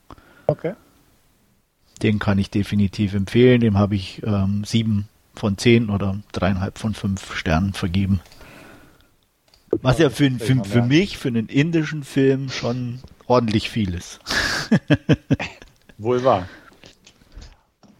Okay. 0.46 0.74
Den 2.02 2.18
kann 2.18 2.38
ich 2.38 2.50
definitiv 2.50 3.14
empfehlen. 3.14 3.60
Dem 3.60 3.76
habe 3.76 3.96
ich 3.96 4.22
ähm, 4.24 4.62
sieben 4.64 5.08
von 5.34 5.58
zehn 5.58 5.90
oder 5.90 6.18
dreieinhalb 6.32 6.78
von 6.78 6.94
fünf 6.94 7.34
Sternen 7.34 7.72
vergeben. 7.72 8.20
Was 9.82 9.98
ja 9.98 10.10
für, 10.10 10.30
für, 10.32 10.64
für 10.64 10.82
mich, 10.82 11.18
für 11.18 11.28
einen 11.28 11.46
indischen 11.46 12.02
Film 12.02 12.48
schon 12.48 13.00
ordentlich 13.26 13.70
viel 13.70 13.94
ist. 13.94 14.20
Wohl 15.98 16.24
wahr. 16.24 16.48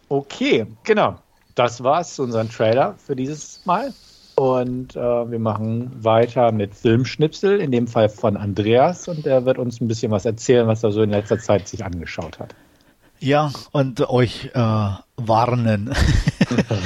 Okay, 0.09 0.67
genau. 0.85 1.19
Das 1.55 1.83
war's, 1.83 2.19
unseren 2.19 2.49
Trailer 2.49 2.95
für 2.99 3.17
dieses 3.17 3.65
Mal. 3.67 3.93
Und 4.37 4.95
äh, 4.95 5.01
wir 5.01 5.39
machen 5.41 5.91
weiter 6.05 6.53
mit 6.53 6.75
Filmschnipsel, 6.75 7.61
in 7.61 7.73
dem 7.73 7.89
Fall 7.89 8.09
von 8.09 8.37
Andreas. 8.37 9.09
Und 9.09 9.27
der 9.27 9.45
wird 9.45 9.59
uns 9.59 9.81
ein 9.81 9.89
bisschen 9.89 10.13
was 10.13 10.25
erzählen, 10.25 10.69
was 10.69 10.85
er 10.85 10.93
so 10.93 11.03
in 11.03 11.11
letzter 11.11 11.39
Zeit 11.39 11.67
sich 11.67 11.85
angeschaut 11.85 12.39
hat. 12.39 12.55
Ja, 13.19 13.51
und 13.73 14.09
euch 14.09 14.51
äh, 14.55 14.91
warnen. 15.19 15.93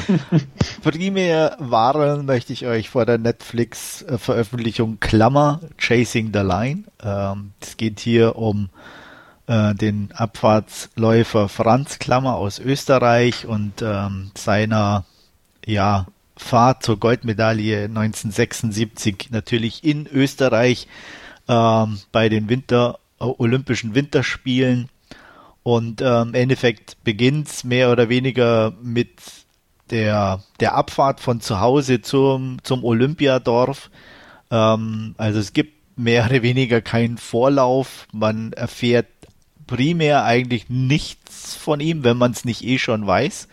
Primär 0.83 1.57
warnen 1.59 2.27
möchte 2.27 2.53
ich 2.53 2.67
euch 2.67 2.91
vor 2.91 3.07
der 3.07 3.19
Netflix-Veröffentlichung 3.19 4.99
Klammer 5.01 5.61
Chasing 5.79 6.31
the 6.33 6.41
Line. 6.41 6.85
Ähm, 7.03 7.53
es 7.61 7.77
geht 7.77 8.01
hier 8.01 8.37
um 8.37 8.71
äh, 9.47 9.75
den 9.75 10.11
Abfahrtsläufer 10.13 11.49
Franz 11.49 11.99
Klammer 11.99 12.37
aus 12.37 12.59
Österreich 12.59 13.47
und 13.47 13.83
ähm, 13.83 14.31
seiner 14.35 15.05
ja, 15.65 16.07
Fahrt 16.37 16.83
zur 16.83 16.99
Goldmedaille 16.99 17.85
1976 17.85 19.29
natürlich 19.31 19.85
in 19.85 20.07
Österreich 20.07 20.89
ähm, 21.49 21.99
bei 22.11 22.29
den 22.29 22.49
Winter 22.49 22.99
Olympischen 23.19 23.95
Winterspielen 23.95 24.89
und 25.63 26.01
äh, 26.01 26.23
im 26.23 26.35
Endeffekt 26.35 26.97
beginnt 27.05 27.65
mehr 27.65 27.91
oder 27.93 28.09
weniger 28.09 28.73
mit 28.83 29.11
der, 29.91 30.43
der 30.61 30.75
Abfahrt 30.75 31.21
von 31.21 31.41
zu 31.41 31.61
Hause 31.61 32.01
zum, 32.01 32.59
zum 32.63 32.85
Olympiadorf. 32.85 33.91
Ähm, 34.51 35.15
also 35.19 35.39
es 35.39 35.53
gibt 35.53 35.99
mehr 35.99 36.27
oder 36.27 36.43
weniger 36.43 36.81
keinen 36.81 37.19
Vorlauf. 37.19 38.09
Man 38.13 38.53
erfährt 38.53 39.07
primär 39.67 40.25
eigentlich 40.25 40.69
nichts 40.69 41.55
von 41.55 41.81
ihm, 41.81 42.05
wenn 42.05 42.17
man 42.17 42.33
es 42.33 42.45
nicht 42.45 42.65
eh 42.65 42.79
schon 42.79 43.07
weiß. 43.07 43.49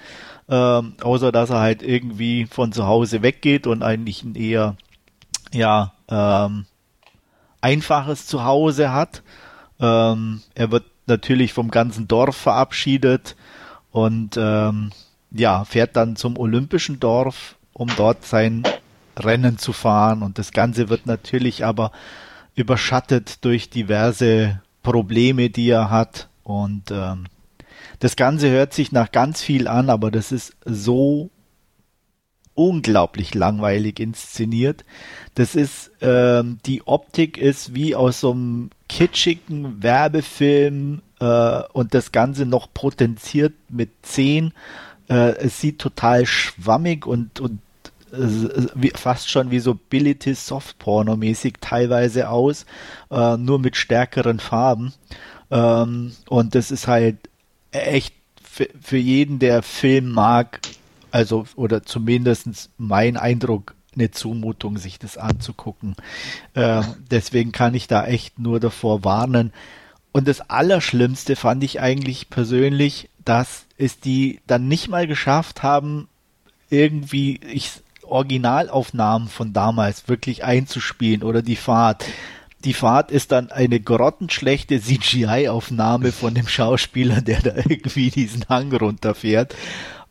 Ähm, 0.50 0.94
außer 1.02 1.32
dass 1.32 1.52
er 1.52 1.60
halt 1.60 1.84
irgendwie 1.84 2.48
von 2.48 2.72
zu 2.72 2.88
Hause 2.88 3.22
weggeht 3.22 3.68
und 3.68 3.84
eigentlich 3.84 4.24
ein 4.24 4.34
eher 4.34 4.76
ja 5.54 5.94
ähm, 6.10 6.66
einfaches 7.62 8.26
Zuhause 8.26 8.92
hat. 8.92 9.22
Ähm, 9.80 10.42
er 10.56 10.72
wird 10.72 10.86
natürlich 11.10 11.54
vom 11.54 11.72
ganzen 11.72 12.08
Dorf 12.08 12.36
verabschiedet 12.36 13.36
und 13.92 14.38
ähm, 14.38 14.92
ja, 15.32 15.66
fährt 15.66 15.96
dann 15.96 16.16
zum 16.16 16.38
Olympischen 16.38 17.00
Dorf, 17.00 17.56
um 17.74 17.90
dort 17.96 18.26
sein 18.26 18.64
Rennen 19.18 19.58
zu 19.58 19.74
fahren. 19.74 20.22
Und 20.24 20.38
das 20.38 20.52
Ganze 20.52 20.90
wird 20.90 21.06
natürlich 21.06 21.66
aber 21.66 21.92
überschattet 22.56 23.44
durch 23.46 23.70
diverse 23.70 24.62
Probleme, 24.84 25.50
die 25.50 25.70
er 25.70 25.90
hat. 25.90 26.30
Und 26.44 26.92
ähm, 26.92 27.26
das 28.00 28.16
Ganze 28.16 28.50
hört 28.50 28.74
sich 28.74 28.92
nach 28.92 29.12
ganz 29.12 29.42
viel 29.42 29.68
an, 29.68 29.90
aber 29.90 30.12
das 30.12 30.32
ist 30.32 30.56
so 30.66 31.30
unglaublich 32.56 33.36
langweilig 33.36 34.00
inszeniert. 34.00 34.84
Das 35.36 35.56
ist, 35.56 35.92
ähm, 36.02 36.60
die 36.66 36.86
Optik 36.86 37.38
ist 37.38 37.74
wie 37.74 37.96
aus 37.96 38.20
so 38.20 38.32
einem 38.32 38.70
kitschigen 38.90 39.82
Werbefilm 39.82 41.02
äh, 41.20 41.62
und 41.72 41.94
das 41.94 42.12
Ganze 42.12 42.46
noch 42.46 42.74
potenziert 42.74 43.54
mit 43.70 43.92
10. 44.02 44.52
Äh, 45.08 45.14
es 45.38 45.62
sieht 45.62 45.80
total 45.80 46.26
schwammig 46.26 47.06
und, 47.06 47.40
und 47.40 47.60
äh, 48.12 48.68
wie, 48.76 48.92
fast 48.94 49.30
schon 49.30 49.52
wie 49.52 49.60
so 49.60 49.76
Bility 49.76 50.34
Softporno 50.34 51.16
mäßig 51.16 51.56
teilweise 51.62 52.30
aus, 52.30 52.66
äh, 53.12 53.38
nur 53.38 53.60
mit 53.60 53.78
stärkeren 53.78 54.40
Farben. 54.40 54.94
Ähm, 55.52 56.14
und 56.28 56.56
das 56.56 56.72
ist 56.72 56.88
halt 56.88 57.18
echt 57.72 58.16
für, 58.44 58.68
für 58.82 58.98
jeden, 58.98 59.40
der 59.40 59.62
Film 59.62 60.12
mag, 60.12 60.60
also 61.12 61.46
oder 61.56 61.84
zumindest 61.84 62.72
mein 62.78 63.18
Eindruck, 63.18 63.76
eine 64.00 64.12
Zumutung, 64.12 64.78
sich 64.78 64.98
das 65.00 65.18
anzugucken. 65.18 65.96
Ähm, 66.56 66.84
deswegen 67.12 67.52
kann 67.52 67.76
ich 67.76 67.88
da 67.88 68.06
echt 68.06 68.40
nur 68.40 68.60
davor 68.60 69.04
warnen. 69.04 69.54
Und 70.12 70.28
das 70.28 70.42
Allerschlimmste 70.50 71.36
fand 71.36 71.64
ich 71.64 71.80
eigentlich 71.80 72.30
persönlich, 72.30 73.10
dass 73.24 73.66
es 73.78 74.00
die 74.00 74.40
dann 74.48 74.68
nicht 74.68 74.88
mal 74.88 75.06
geschafft 75.06 75.62
haben, 75.62 76.08
irgendwie 76.70 77.40
ich, 77.52 77.72
Originalaufnahmen 78.04 79.28
von 79.28 79.54
damals 79.54 80.08
wirklich 80.08 80.44
einzuspielen 80.44 81.24
oder 81.24 81.42
die 81.42 81.56
Fahrt. 81.56 82.06
Die 82.66 82.74
Fahrt 82.74 83.12
ist 83.12 83.32
dann 83.32 83.52
eine 83.52 83.80
grottenschlechte 83.80 84.82
CGI-Aufnahme 84.82 86.12
von 86.12 86.34
dem 86.34 86.48
Schauspieler, 86.48 87.22
der 87.22 87.42
da 87.42 87.56
irgendwie 87.70 88.10
diesen 88.10 88.46
Hang 88.50 88.74
runterfährt. 88.74 89.56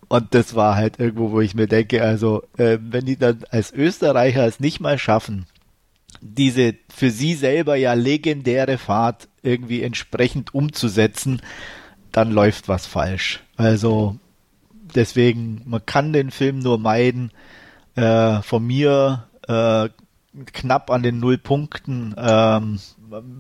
Und 0.09 0.35
das 0.35 0.55
war 0.55 0.75
halt 0.75 0.99
irgendwo, 0.99 1.33
wo 1.33 1.41
ich 1.41 1.55
mir 1.55 1.67
denke, 1.67 2.03
also 2.03 2.43
äh, 2.57 2.79
wenn 2.81 3.05
die 3.05 3.19
dann 3.19 3.45
als 3.51 3.73
Österreicher 3.73 4.47
es 4.47 4.59
nicht 4.59 4.81
mal 4.81 4.99
schaffen, 4.99 5.47
diese 6.21 6.75
für 6.89 7.11
sie 7.11 7.35
selber 7.35 7.77
ja 7.77 7.93
legendäre 7.93 8.79
Fahrt 8.79 9.29
irgendwie 9.43 9.83
entsprechend 9.83 10.55
umzusetzen, 10.55 11.43
dann 12.11 12.33
läuft 12.33 12.69
was 12.69 12.87
falsch. 12.87 13.41
Also 13.57 14.17
deswegen, 14.95 15.63
man 15.67 15.85
kann 15.85 16.13
den 16.13 16.31
Film 16.31 16.61
nur 16.61 16.79
meiden. 16.79 17.31
Äh, 17.95 18.43
von 18.43 18.65
mir 18.65 19.29
äh, 19.49 19.89
knapp 20.53 20.91
an 20.91 21.03
den 21.03 21.19
null 21.19 21.37
Punkten. 21.37 22.15
Ähm, 22.17 22.79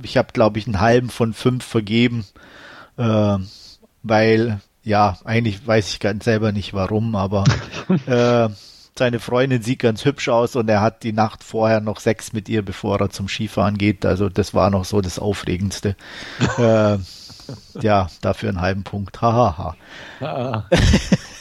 ich 0.02 0.16
habe, 0.16 0.33
glaube 0.33 0.59
ich, 0.59 0.66
einen 0.66 0.81
halben 0.81 1.11
von 1.11 1.33
fünf 1.33 1.64
vergeben, 1.64 2.24
äh, 2.96 3.38
weil 4.02 4.61
ja, 4.82 5.18
eigentlich 5.24 5.66
weiß 5.66 5.88
ich 5.90 6.00
ganz 6.00 6.24
selber 6.24 6.52
nicht 6.52 6.74
warum, 6.74 7.14
aber 7.14 7.44
äh, 8.06 8.48
seine 8.98 9.20
Freundin 9.20 9.62
sieht 9.62 9.78
ganz 9.78 10.04
hübsch 10.04 10.28
aus 10.28 10.56
und 10.56 10.68
er 10.68 10.80
hat 10.80 11.04
die 11.04 11.12
Nacht 11.12 11.44
vorher 11.44 11.80
noch 11.80 12.00
Sex 12.00 12.32
mit 12.32 12.48
ihr, 12.48 12.64
bevor 12.64 13.00
er 13.00 13.10
zum 13.10 13.28
Skifahren 13.28 13.78
geht. 13.78 14.04
Also 14.04 14.28
das 14.28 14.54
war 14.54 14.70
noch 14.70 14.84
so 14.84 15.00
das 15.00 15.18
Aufregendste. 15.18 15.96
äh, 16.58 16.98
ja, 17.80 18.08
dafür 18.20 18.48
einen 18.50 18.60
halben 18.60 18.84
Punkt. 18.84 19.22
Hahaha. 19.22 19.76
Ah. 20.20 20.64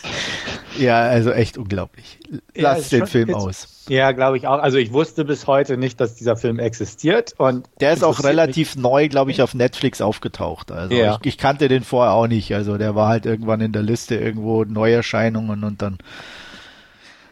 ja, 0.77 0.99
also 1.01 1.31
echt 1.31 1.57
unglaublich. 1.57 2.19
Lass 2.55 2.91
ja, 2.91 2.99
den 2.99 3.07
Film 3.07 3.33
aus. 3.33 3.85
Ja, 3.89 4.11
glaube 4.11 4.37
ich 4.37 4.47
auch. 4.47 4.59
Also 4.59 4.77
ich 4.77 4.91
wusste 4.93 5.25
bis 5.25 5.47
heute 5.47 5.77
nicht, 5.77 5.99
dass 5.99 6.15
dieser 6.15 6.35
Film 6.35 6.59
existiert 6.59 7.33
und 7.37 7.67
der 7.79 7.93
ist 7.93 8.03
auch 8.03 8.23
relativ 8.23 8.75
mich. 8.75 8.83
neu, 8.83 9.07
glaube 9.07 9.31
ich, 9.31 9.41
auf 9.41 9.53
Netflix 9.53 10.01
aufgetaucht. 10.01 10.71
Also 10.71 10.93
ja. 10.93 11.15
ich, 11.21 11.27
ich, 11.33 11.37
kannte 11.37 11.67
den 11.67 11.83
vorher 11.83 12.13
auch 12.13 12.27
nicht. 12.27 12.53
Also 12.53 12.77
der 12.77 12.95
war 12.95 13.09
halt 13.09 13.25
irgendwann 13.25 13.61
in 13.61 13.71
der 13.71 13.83
Liste 13.83 14.15
irgendwo 14.15 14.63
Neuerscheinungen 14.63 15.63
und 15.63 15.81
dann, 15.81 15.97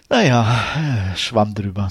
naja, 0.10 0.46
schwamm 1.16 1.54
drüber. 1.54 1.90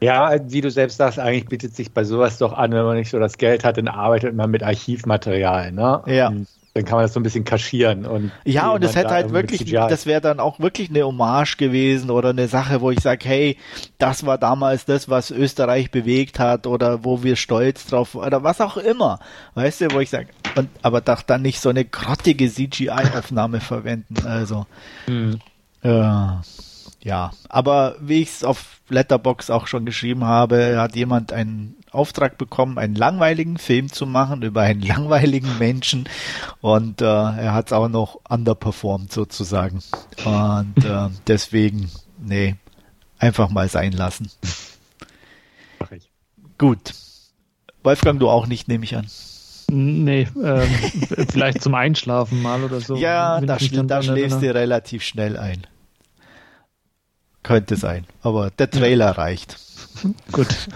Ja, 0.00 0.34
wie 0.48 0.62
du 0.62 0.70
selbst 0.70 0.96
sagst, 0.96 1.18
eigentlich 1.18 1.46
bietet 1.46 1.76
sich 1.76 1.92
bei 1.92 2.04
sowas 2.04 2.38
doch 2.38 2.54
an, 2.54 2.72
wenn 2.72 2.84
man 2.84 2.96
nicht 2.96 3.10
so 3.10 3.18
das 3.18 3.36
Geld 3.36 3.64
hat, 3.64 3.76
dann 3.76 3.88
arbeitet 3.88 4.34
man 4.34 4.50
mit 4.50 4.62
Archivmaterial. 4.62 5.72
Ne? 5.72 6.02
Ja. 6.06 6.28
Und 6.28 6.48
dann 6.74 6.84
kann 6.84 6.96
man 6.96 7.04
das 7.04 7.12
so 7.12 7.20
ein 7.20 7.24
bisschen 7.24 7.44
kaschieren 7.44 8.06
und 8.06 8.30
ja 8.44 8.70
und 8.70 8.84
es 8.84 8.94
hätte 8.94 9.10
halt 9.10 9.32
wirklich 9.32 9.64
das 9.64 10.06
wäre 10.06 10.20
dann 10.20 10.38
auch 10.38 10.60
wirklich 10.60 10.90
eine 10.90 11.04
Hommage 11.04 11.56
gewesen 11.56 12.10
oder 12.10 12.30
eine 12.30 12.48
Sache 12.48 12.80
wo 12.80 12.90
ich 12.90 13.00
sage 13.00 13.28
hey 13.28 13.56
das 13.98 14.24
war 14.24 14.38
damals 14.38 14.84
das 14.84 15.08
was 15.08 15.30
Österreich 15.30 15.90
bewegt 15.90 16.38
hat 16.38 16.66
oder 16.66 17.04
wo 17.04 17.22
wir 17.22 17.36
stolz 17.36 17.86
drauf 17.86 18.14
oder 18.14 18.44
was 18.44 18.60
auch 18.60 18.76
immer 18.76 19.18
weißt 19.54 19.80
du 19.80 19.92
wo 19.92 20.00
ich 20.00 20.10
sage 20.10 20.28
und 20.56 20.68
aber 20.82 21.00
doch 21.00 21.22
dann 21.22 21.42
nicht 21.42 21.60
so 21.60 21.70
eine 21.70 21.84
grottige 21.84 22.48
CGI 22.48 22.90
Aufnahme 22.90 23.60
verwenden 23.60 24.26
also 24.26 24.66
hm. 25.06 25.40
äh, 25.82 26.36
ja, 27.02 27.30
aber 27.48 27.96
wie 28.00 28.22
ich 28.22 28.28
es 28.28 28.44
auf 28.44 28.80
Letterbox 28.88 29.50
auch 29.50 29.66
schon 29.66 29.86
geschrieben 29.86 30.24
habe, 30.24 30.78
hat 30.78 30.96
jemand 30.96 31.32
einen 31.32 31.76
Auftrag 31.92 32.38
bekommen, 32.38 32.78
einen 32.78 32.94
langweiligen 32.94 33.58
Film 33.58 33.92
zu 33.92 34.06
machen 34.06 34.42
über 34.42 34.62
einen 34.62 34.82
langweiligen 34.86 35.58
Menschen 35.58 36.08
und 36.60 37.00
äh, 37.00 37.04
er 37.04 37.54
hat 37.54 37.66
es 37.66 37.72
auch 37.72 37.88
noch 37.88 38.20
underperformed 38.28 39.12
sozusagen. 39.12 39.80
Und 40.24 40.84
äh, 40.84 41.08
deswegen, 41.26 41.90
nee, 42.18 42.56
einfach 43.18 43.50
mal 43.50 43.68
sein 43.68 43.92
lassen. 43.92 44.30
Mach 45.78 45.90
ich. 45.92 46.10
Gut. 46.58 46.94
Wolfgang, 47.82 48.20
du 48.20 48.28
auch 48.28 48.46
nicht, 48.46 48.68
nehme 48.68 48.84
ich 48.84 48.96
an. 48.96 49.06
Nee, 49.72 50.26
ähm, 50.42 50.68
vielleicht 51.30 51.62
zum 51.62 51.74
Einschlafen 51.74 52.42
mal 52.42 52.64
oder 52.64 52.80
so. 52.80 52.96
Ja, 52.96 53.40
da, 53.40 53.56
da 53.56 54.02
schläfst 54.02 54.42
du 54.42 54.52
relativ 54.54 55.02
schnell 55.02 55.36
ein. 55.36 55.66
Könnte 57.42 57.76
sein, 57.76 58.04
aber 58.22 58.50
der 58.50 58.70
Trailer 58.70 59.06
ja. 59.06 59.12
reicht. 59.12 59.58
Gut. 60.32 60.68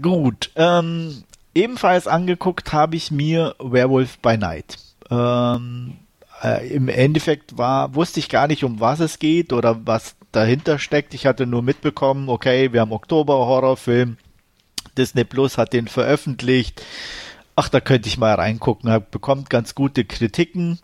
Gut. 0.00 0.50
Ähm, 0.56 1.24
ebenfalls 1.54 2.06
angeguckt 2.06 2.72
habe 2.72 2.96
ich 2.96 3.10
mir 3.10 3.54
Werewolf 3.58 4.18
by 4.18 4.36
Night. 4.36 4.76
Ähm, 5.10 5.94
äh, 6.42 6.68
Im 6.68 6.88
Endeffekt 6.88 7.56
war, 7.58 7.94
wusste 7.94 8.20
ich 8.20 8.28
gar 8.28 8.46
nicht, 8.46 8.64
um 8.64 8.80
was 8.80 9.00
es 9.00 9.18
geht 9.18 9.52
oder 9.52 9.86
was 9.86 10.16
dahinter 10.32 10.78
steckt. 10.78 11.14
Ich 11.14 11.26
hatte 11.26 11.46
nur 11.46 11.62
mitbekommen, 11.62 12.28
okay, 12.28 12.72
wir 12.72 12.80
haben 12.80 12.92
Oktober-Horrorfilm. 12.92 14.16
Disney 14.96 15.24
Plus 15.24 15.58
hat 15.58 15.72
den 15.72 15.88
veröffentlicht. 15.88 16.82
Ach, 17.56 17.68
da 17.68 17.80
könnte 17.80 18.08
ich 18.08 18.18
mal 18.18 18.34
reingucken. 18.34 19.04
bekommt 19.10 19.50
ganz 19.50 19.74
gute 19.74 20.04
Kritiken. 20.04 20.78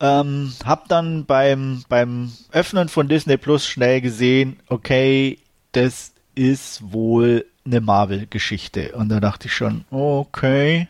Ähm, 0.00 0.52
hab 0.64 0.88
dann 0.88 1.24
beim, 1.24 1.84
beim 1.88 2.32
Öffnen 2.52 2.88
von 2.88 3.08
Disney 3.08 3.36
Plus 3.36 3.66
schnell 3.66 4.00
gesehen, 4.00 4.60
okay, 4.68 5.38
das 5.72 6.13
ist 6.34 6.92
wohl 6.92 7.46
eine 7.64 7.80
Marvel-Geschichte. 7.80 8.92
Und 8.92 9.08
da 9.08 9.20
dachte 9.20 9.48
ich 9.48 9.54
schon, 9.54 9.84
okay. 9.90 10.88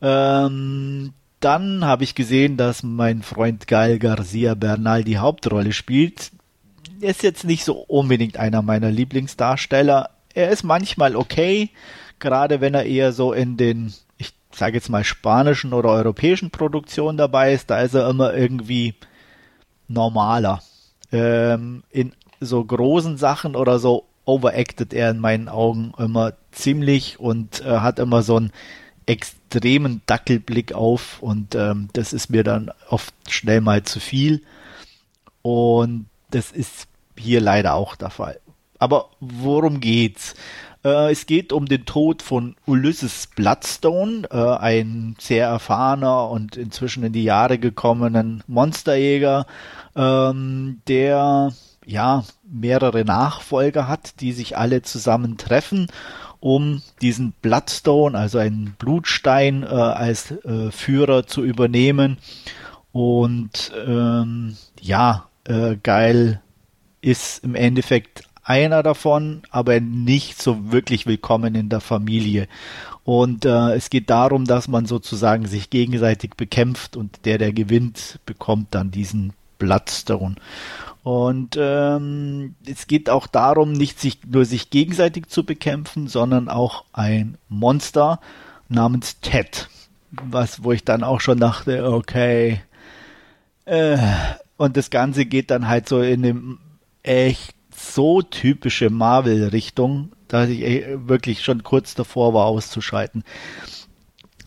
Ähm, 0.00 1.12
dann 1.40 1.84
habe 1.84 2.04
ich 2.04 2.14
gesehen, 2.14 2.56
dass 2.56 2.82
mein 2.82 3.22
Freund 3.22 3.66
Gael 3.66 3.98
Garcia 3.98 4.54
Bernal 4.54 5.04
die 5.04 5.18
Hauptrolle 5.18 5.72
spielt. 5.72 6.30
Er 7.00 7.10
ist 7.10 7.22
jetzt 7.22 7.44
nicht 7.44 7.64
so 7.64 7.74
unbedingt 7.74 8.36
einer 8.36 8.62
meiner 8.62 8.90
Lieblingsdarsteller. 8.90 10.10
Er 10.34 10.50
ist 10.50 10.64
manchmal 10.64 11.16
okay, 11.16 11.70
gerade 12.18 12.60
wenn 12.60 12.74
er 12.74 12.84
eher 12.84 13.12
so 13.12 13.32
in 13.32 13.56
den, 13.56 13.92
ich 14.18 14.32
sage 14.52 14.76
jetzt 14.76 14.88
mal 14.88 15.04
spanischen 15.04 15.72
oder 15.72 15.90
europäischen 15.90 16.50
Produktionen 16.50 17.18
dabei 17.18 17.52
ist. 17.52 17.70
Da 17.70 17.80
ist 17.80 17.94
er 17.94 18.08
immer 18.08 18.34
irgendwie 18.34 18.94
normaler. 19.88 20.62
Ähm, 21.12 21.82
in 21.90 22.12
so 22.40 22.64
großen 22.64 23.16
Sachen 23.16 23.56
oder 23.56 23.78
so 23.78 24.04
overacted 24.26 24.92
er 24.92 25.10
in 25.10 25.18
meinen 25.18 25.48
Augen 25.48 25.94
immer 25.98 26.34
ziemlich 26.52 27.18
und 27.18 27.64
äh, 27.64 27.78
hat 27.78 27.98
immer 27.98 28.22
so 28.22 28.36
einen 28.36 28.52
extremen 29.06 30.02
Dackelblick 30.06 30.74
auf 30.74 31.22
und 31.22 31.54
ähm, 31.54 31.88
das 31.94 32.12
ist 32.12 32.28
mir 32.28 32.44
dann 32.44 32.70
oft 32.90 33.14
schnell 33.28 33.60
mal 33.60 33.84
zu 33.84 34.00
viel 34.00 34.42
und 35.42 36.06
das 36.30 36.50
ist 36.50 36.88
hier 37.16 37.40
leider 37.40 37.74
auch 37.74 37.96
der 37.96 38.10
Fall. 38.10 38.40
Aber 38.78 39.10
worum 39.20 39.80
geht's? 39.80 40.34
Äh, 40.84 41.12
es 41.12 41.26
geht 41.26 41.52
um 41.52 41.66
den 41.66 41.84
Tod 41.86 42.22
von 42.22 42.56
Ulysses 42.66 43.28
Bloodstone, 43.34 44.28
äh, 44.30 44.56
ein 44.56 45.16
sehr 45.18 45.46
erfahrener 45.46 46.28
und 46.30 46.56
inzwischen 46.56 47.04
in 47.04 47.12
die 47.12 47.24
Jahre 47.24 47.58
gekommenen 47.58 48.42
Monsterjäger, 48.48 49.46
ähm, 49.94 50.82
der 50.88 51.52
ja 51.86 52.24
mehrere 52.42 53.04
Nachfolger 53.04 53.88
hat, 53.88 54.20
die 54.20 54.32
sich 54.32 54.58
alle 54.58 54.82
zusammentreffen, 54.82 55.86
um 56.40 56.82
diesen 57.00 57.32
Bloodstone, 57.40 58.18
also 58.18 58.38
einen 58.38 58.74
Blutstein, 58.78 59.62
äh, 59.62 59.66
als 59.66 60.32
äh, 60.32 60.70
Führer 60.70 61.26
zu 61.26 61.42
übernehmen. 61.42 62.18
Und 62.92 63.72
ähm, 63.86 64.56
ja, 64.80 65.28
äh, 65.44 65.76
geil 65.82 66.40
ist 67.00 67.44
im 67.44 67.54
Endeffekt 67.54 68.24
einer 68.42 68.82
davon, 68.82 69.42
aber 69.50 69.80
nicht 69.80 70.40
so 70.40 70.70
wirklich 70.72 71.06
willkommen 71.06 71.54
in 71.54 71.68
der 71.68 71.80
Familie. 71.80 72.48
Und 73.04 73.44
äh, 73.44 73.74
es 73.74 73.90
geht 73.90 74.10
darum, 74.10 74.44
dass 74.44 74.68
man 74.68 74.86
sozusagen 74.86 75.46
sich 75.46 75.70
gegenseitig 75.70 76.32
bekämpft 76.36 76.96
und 76.96 77.24
der, 77.24 77.38
der 77.38 77.52
gewinnt, 77.52 78.18
bekommt 78.26 78.74
dann 78.74 78.90
diesen 78.90 79.32
Bloodstone. 79.58 80.36
Und 81.06 81.56
ähm, 81.56 82.56
es 82.66 82.88
geht 82.88 83.10
auch 83.10 83.28
darum, 83.28 83.70
nicht 83.70 84.00
sich 84.00 84.18
nur 84.26 84.44
sich 84.44 84.70
gegenseitig 84.70 85.28
zu 85.28 85.46
bekämpfen, 85.46 86.08
sondern 86.08 86.48
auch 86.48 86.84
ein 86.92 87.38
Monster 87.48 88.18
namens 88.68 89.20
Ted. 89.20 89.68
Was, 90.10 90.64
wo 90.64 90.72
ich 90.72 90.82
dann 90.82 91.04
auch 91.04 91.20
schon 91.20 91.38
dachte, 91.38 91.92
okay. 91.92 92.60
Äh, 93.66 93.98
und 94.56 94.76
das 94.76 94.90
Ganze 94.90 95.26
geht 95.26 95.52
dann 95.52 95.68
halt 95.68 95.88
so 95.88 96.02
in 96.02 96.22
dem 96.22 96.58
echt 97.04 97.54
so 97.72 98.20
typische 98.20 98.90
Marvel-Richtung, 98.90 100.10
dass 100.26 100.48
ich 100.48 100.86
wirklich 101.06 101.44
schon 101.44 101.62
kurz 101.62 101.94
davor 101.94 102.34
war, 102.34 102.46
auszuschalten. 102.46 103.22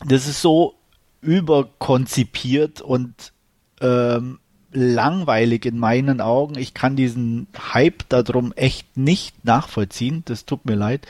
Das 0.04 0.28
ist 0.28 0.42
so 0.42 0.74
überkonzipiert 1.22 2.82
und 2.82 3.32
ähm, 3.80 4.40
langweilig 4.72 5.66
in 5.66 5.78
meinen 5.78 6.20
Augen. 6.20 6.58
Ich 6.58 6.74
kann 6.74 6.96
diesen 6.96 7.48
Hype 7.72 8.08
darum 8.08 8.52
echt 8.52 8.96
nicht 8.96 9.44
nachvollziehen. 9.44 10.22
Das 10.26 10.44
tut 10.44 10.64
mir 10.64 10.76
leid. 10.76 11.06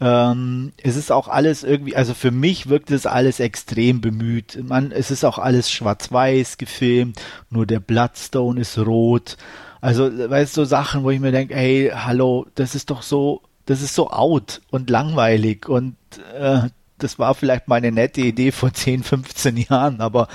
Ähm, 0.00 0.72
es 0.82 0.96
ist 0.96 1.12
auch 1.12 1.28
alles 1.28 1.62
irgendwie, 1.62 1.94
also 1.94 2.14
für 2.14 2.30
mich 2.30 2.68
wirkt 2.68 2.90
es 2.90 3.06
alles 3.06 3.38
extrem 3.38 4.00
bemüht. 4.00 4.58
Man, 4.66 4.92
es 4.92 5.10
ist 5.10 5.24
auch 5.24 5.38
alles 5.38 5.70
schwarz-weiß 5.70 6.56
gefilmt, 6.56 7.20
nur 7.50 7.66
der 7.66 7.80
Bloodstone 7.80 8.60
ist 8.60 8.78
rot. 8.78 9.36
Also, 9.82 10.10
weißt 10.10 10.56
du, 10.56 10.62
so 10.62 10.64
Sachen, 10.64 11.04
wo 11.04 11.10
ich 11.10 11.20
mir 11.20 11.32
denke, 11.32 11.54
hey, 11.54 11.90
hallo, 11.94 12.46
das 12.54 12.74
ist 12.74 12.90
doch 12.90 13.02
so, 13.02 13.42
das 13.66 13.82
ist 13.82 13.94
so 13.94 14.10
out 14.10 14.62
und 14.70 14.88
langweilig 14.88 15.68
und 15.68 15.96
äh, 16.38 16.62
das 16.98 17.18
war 17.18 17.34
vielleicht 17.34 17.68
mal 17.68 17.76
eine 17.76 17.92
nette 17.92 18.20
Idee 18.20 18.52
vor 18.52 18.72
10, 18.72 19.02
15 19.02 19.56
Jahren, 19.56 20.00
aber 20.00 20.28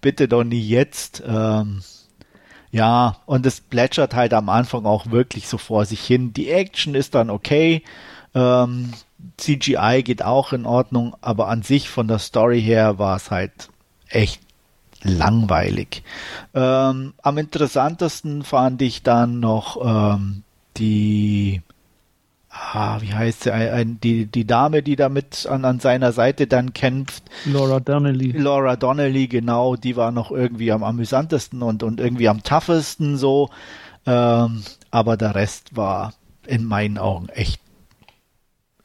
bitte 0.00 0.28
doch 0.28 0.44
nie 0.44 0.66
jetzt. 0.66 1.22
Ähm, 1.26 1.82
ja, 2.72 3.16
und 3.26 3.46
es 3.46 3.60
plätschert 3.60 4.14
halt 4.14 4.32
am 4.32 4.48
Anfang 4.48 4.86
auch 4.86 5.10
wirklich 5.10 5.48
so 5.48 5.58
vor 5.58 5.84
sich 5.84 6.04
hin. 6.04 6.32
Die 6.32 6.50
Action 6.50 6.94
ist 6.94 7.14
dann 7.14 7.30
okay. 7.30 7.82
Ähm, 8.34 8.92
CGI 9.36 10.02
geht 10.04 10.22
auch 10.22 10.52
in 10.52 10.66
Ordnung, 10.66 11.16
aber 11.20 11.48
an 11.48 11.62
sich 11.62 11.88
von 11.88 12.06
der 12.08 12.18
Story 12.18 12.62
her 12.62 12.98
war 12.98 13.16
es 13.16 13.30
halt 13.30 13.70
echt 14.08 14.40
langweilig. 15.02 16.02
Ähm, 16.54 17.14
am 17.22 17.38
interessantesten 17.38 18.44
fand 18.44 18.82
ich 18.82 19.02
dann 19.02 19.40
noch 19.40 19.78
ähm, 19.82 20.42
die 20.76 21.62
ah, 22.50 23.00
wie 23.00 23.14
heißt 23.14 23.44
sie, 23.44 23.52
ein, 23.52 24.00
die, 24.00 24.26
die 24.26 24.46
Dame, 24.46 24.82
die 24.82 24.96
da 24.96 25.08
mit 25.08 25.46
an, 25.46 25.64
an 25.64 25.80
seiner 25.80 26.12
Seite 26.12 26.46
dann 26.46 26.72
kämpft. 26.74 27.24
Laura 27.46 27.80
Donnelly. 27.80 28.32
Laura 28.32 28.76
Donnelly, 28.76 29.28
genau, 29.28 29.76
die 29.76 29.96
war 29.96 30.12
noch 30.12 30.30
irgendwie 30.30 30.72
am 30.72 30.82
amüsantesten 30.82 31.62
und, 31.62 31.82
und 31.82 32.00
irgendwie 32.00 32.28
am 32.28 32.42
toughesten 32.42 33.16
so. 33.16 33.50
Ähm, 34.06 34.64
aber 34.90 35.16
der 35.16 35.34
Rest 35.34 35.76
war 35.76 36.14
in 36.46 36.64
meinen 36.64 36.98
Augen 36.98 37.28
echt 37.28 37.60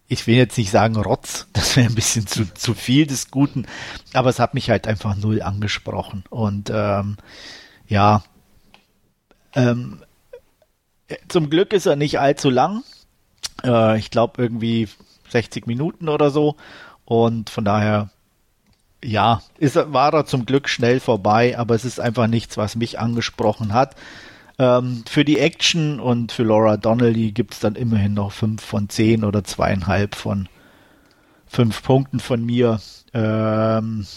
ich 0.07 0.27
will 0.27 0.35
jetzt 0.35 0.57
nicht 0.57 0.71
sagen 0.71 0.95
Rotz, 0.97 1.47
das 1.53 1.75
wäre 1.75 1.87
ein 1.87 1.95
bisschen 1.95 2.27
zu, 2.27 2.51
zu 2.53 2.73
viel 2.73 3.07
des 3.07 3.31
Guten, 3.31 3.65
aber 4.13 4.29
es 4.29 4.39
hat 4.39 4.53
mich 4.53 4.69
halt 4.69 4.87
einfach 4.87 5.15
null 5.15 5.41
angesprochen. 5.41 6.23
Und 6.29 6.69
ähm, 6.73 7.17
ja, 7.87 8.23
ähm, 9.53 10.03
zum 11.27 11.49
Glück 11.49 11.73
ist 11.73 11.85
er 11.85 11.95
nicht 11.95 12.19
allzu 12.19 12.49
lang. 12.49 12.83
Äh, 13.65 13.97
ich 13.97 14.11
glaube 14.11 14.41
irgendwie 14.41 14.87
60 15.29 15.67
Minuten 15.67 16.09
oder 16.09 16.29
so. 16.29 16.55
Und 17.05 17.49
von 17.49 17.65
daher, 17.65 18.09
ja, 19.03 19.41
ist, 19.57 19.75
war 19.75 20.13
er 20.13 20.25
zum 20.25 20.45
Glück 20.45 20.69
schnell 20.69 20.99
vorbei, 20.99 21.57
aber 21.57 21.75
es 21.75 21.85
ist 21.85 21.99
einfach 21.99 22.27
nichts, 22.27 22.57
was 22.57 22.75
mich 22.75 22.99
angesprochen 22.99 23.73
hat. 23.73 23.95
Ähm, 24.57 25.03
für 25.07 25.25
die 25.25 25.39
Action 25.39 25.99
und 25.99 26.31
für 26.31 26.43
Laura 26.43 26.77
Donnelly 26.77 27.31
gibt 27.31 27.53
es 27.53 27.59
dann 27.59 27.75
immerhin 27.75 28.13
noch 28.13 28.31
fünf 28.31 28.63
von 28.63 28.89
zehn 28.89 29.23
oder 29.23 29.43
zweieinhalb 29.43 30.15
von 30.15 30.47
fünf 31.45 31.83
Punkten 31.83 32.19
von 32.19 32.43
mir. 32.43 32.79
Ähm, 33.13 34.07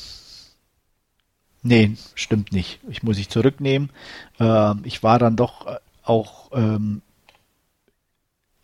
nee, 1.63 1.97
stimmt 2.15 2.53
nicht. 2.53 2.81
Ich 2.89 3.03
muss 3.03 3.19
ich 3.19 3.29
zurücknehmen. 3.29 3.91
Ähm, 4.39 4.81
ich 4.85 5.03
war 5.03 5.19
dann 5.19 5.37
doch 5.37 5.67
auch 6.05 6.51
ähm, 6.53 7.03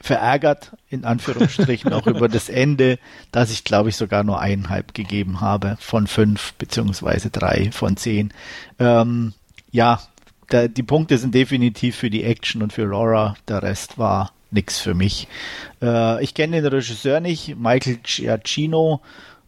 verärgert, 0.04 0.72
in 0.90 1.04
Anführungsstrichen, 1.04 1.92
auch 1.92 2.06
über 2.06 2.28
das 2.28 2.48
Ende, 2.48 2.98
dass 3.32 3.50
ich, 3.50 3.64
glaube 3.64 3.88
ich, 3.88 3.96
sogar 3.96 4.22
nur 4.22 4.38
eineinhalb 4.38 4.92
gegeben 4.92 5.40
habe 5.40 5.76
von 5.80 6.06
fünf, 6.06 6.52
beziehungsweise 6.54 7.30
drei 7.30 7.70
von 7.72 7.96
zehn. 7.96 8.32
Ähm, 8.78 9.32
ja, 9.72 10.00
da, 10.50 10.68
die 10.68 10.82
Punkte 10.82 11.16
sind 11.16 11.34
definitiv 11.34 11.96
für 11.96 12.10
die 12.10 12.22
Action 12.22 12.62
und 12.62 12.72
für 12.72 12.84
Laura. 12.84 13.34
Der 13.48 13.62
Rest 13.62 13.98
war 13.98 14.32
nix 14.50 14.78
für 14.78 14.94
mich. 14.94 15.26
Äh, 15.80 16.22
ich 16.22 16.34
kenne 16.34 16.60
den 16.60 16.66
Regisseur 16.72 17.20
nicht, 17.20 17.56
Michael 17.56 17.98
Giacchino. 18.02 19.00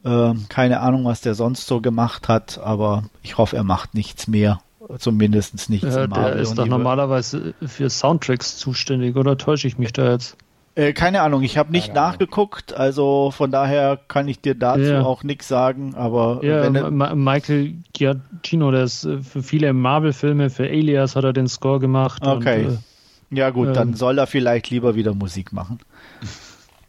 Äh, 0.05 0.33
keine 0.49 0.81
Ahnung, 0.81 1.05
was 1.05 1.21
der 1.21 1.35
sonst 1.35 1.67
so 1.67 1.83
gemacht 1.83 2.29
hat, 2.29 2.59
aber 2.59 3.05
ich 3.23 3.37
hoffe, 3.37 3.57
er 3.57 3.65
macht 3.65 3.95
nichts 3.95 4.27
mehr. 4.27 4.61
Zumindest 4.99 5.69
nichts 5.69 5.95
ja, 5.95 6.07
Der 6.07 6.37
ist 6.37 6.57
doch 6.57 6.67
normalerweise 6.67 7.55
für 7.61 7.91
Soundtracks 7.91 8.57
zuständig, 8.57 9.17
oder 9.17 9.37
täusche 9.37 9.67
ich 9.67 9.79
mich 9.79 9.93
da 9.93 10.13
jetzt? 10.13 10.37
Äh, 10.77 10.93
keine 10.93 11.23
Ahnung, 11.23 11.43
ich 11.43 11.57
habe 11.57 11.73
nicht 11.73 11.89
keine 11.89 12.01
nachgeguckt, 12.01 12.75
also 12.75 13.31
von 13.31 13.51
daher 13.51 13.99
kann 14.09 14.29
ich 14.29 14.43
dir 14.43 14.55
dazu 14.55 14.83
ja. 14.83 15.03
auch 15.03 15.23
nichts 15.23 15.49
sagen, 15.49 15.95
aber 15.95 16.41
ja, 16.43 16.71
wenn 16.71 16.95
Ma 16.95 17.15
Michael 17.15 17.77
Giacchino, 17.95 18.71
der 18.71 18.85
ist 18.85 19.05
äh, 19.07 19.23
für 19.23 19.43
viele 19.43 19.73
Marvel-Filme, 19.73 20.51
für 20.51 20.65
Alias 20.65 21.17
hat 21.17 21.25
er 21.25 21.33
den 21.33 21.49
Score 21.49 21.81
gemacht. 21.81 22.27
Okay. 22.27 22.67
Und, 22.67 22.75
äh, 22.75 22.77
ja 23.31 23.49
gut, 23.49 23.75
dann 23.75 23.89
ähm, 23.89 23.95
soll 23.95 24.19
er 24.19 24.27
vielleicht 24.27 24.69
lieber 24.69 24.95
wieder 24.95 25.15
Musik 25.15 25.55
machen. 25.55 25.79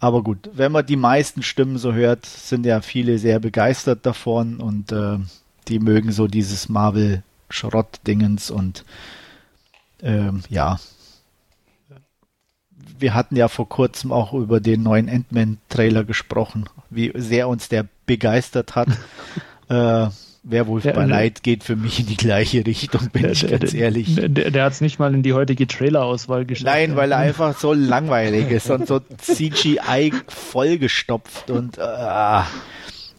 Aber 0.01 0.21
gut, 0.21 0.49
wenn 0.53 0.73
man 0.73 0.85
die 0.85 0.97
meisten 0.97 1.41
Stimmen 1.41 1.77
so 1.77 1.93
hört, 1.93 2.25
sind 2.25 2.65
ja 2.65 2.81
viele 2.81 3.17
sehr 3.17 3.39
begeistert 3.39 4.05
davon 4.05 4.57
und 4.57 4.91
äh, 4.91 5.17
die 5.69 5.79
mögen 5.79 6.11
so 6.11 6.27
dieses 6.27 6.67
Marvel-Schrott-Dingens 6.67 8.51
und 8.51 8.83
ähm, 10.03 10.43
ja, 10.49 10.77
wir 12.99 13.13
hatten 13.13 13.35
ja 13.35 13.47
vor 13.47 13.67
kurzem 13.69 14.11
auch 14.11 14.33
über 14.33 14.59
den 14.59 14.83
neuen 14.83 15.09
Ant-Man-Trailer 15.09 16.03
gesprochen, 16.03 16.65
wie 16.89 17.11
sehr 17.15 17.47
uns 17.47 17.69
der 17.69 17.85
begeistert 18.05 18.75
hat. 18.75 18.89
äh, 19.69 20.07
Werwolf 20.49 20.83
by 20.83 21.05
Night 21.05 21.43
geht 21.43 21.63
für 21.63 21.75
mich 21.75 21.99
in 21.99 22.05
die 22.05 22.15
gleiche 22.15 22.65
Richtung, 22.65 23.09
bin 23.09 23.23
der, 23.23 23.31
ich 23.31 23.47
ganz 23.47 23.71
der, 23.71 23.81
ehrlich. 23.81 24.15
Der, 24.15 24.29
der, 24.29 24.51
der 24.51 24.63
hat 24.63 24.73
es 24.73 24.81
nicht 24.81 24.97
mal 24.97 25.13
in 25.13 25.21
die 25.21 25.33
heutige 25.33 25.67
Trailerauswahl 25.67 26.45
geschafft. 26.45 26.65
Nein, 26.65 26.95
weil 26.95 27.11
er 27.11 27.17
einfach 27.17 27.57
so 27.57 27.73
langweilig 27.73 28.49
ist 28.49 28.69
und 28.69 28.87
so 28.87 29.01
CGI 29.17 30.13
vollgestopft 30.27 31.49
und 31.49 31.77
äh, 31.77 32.41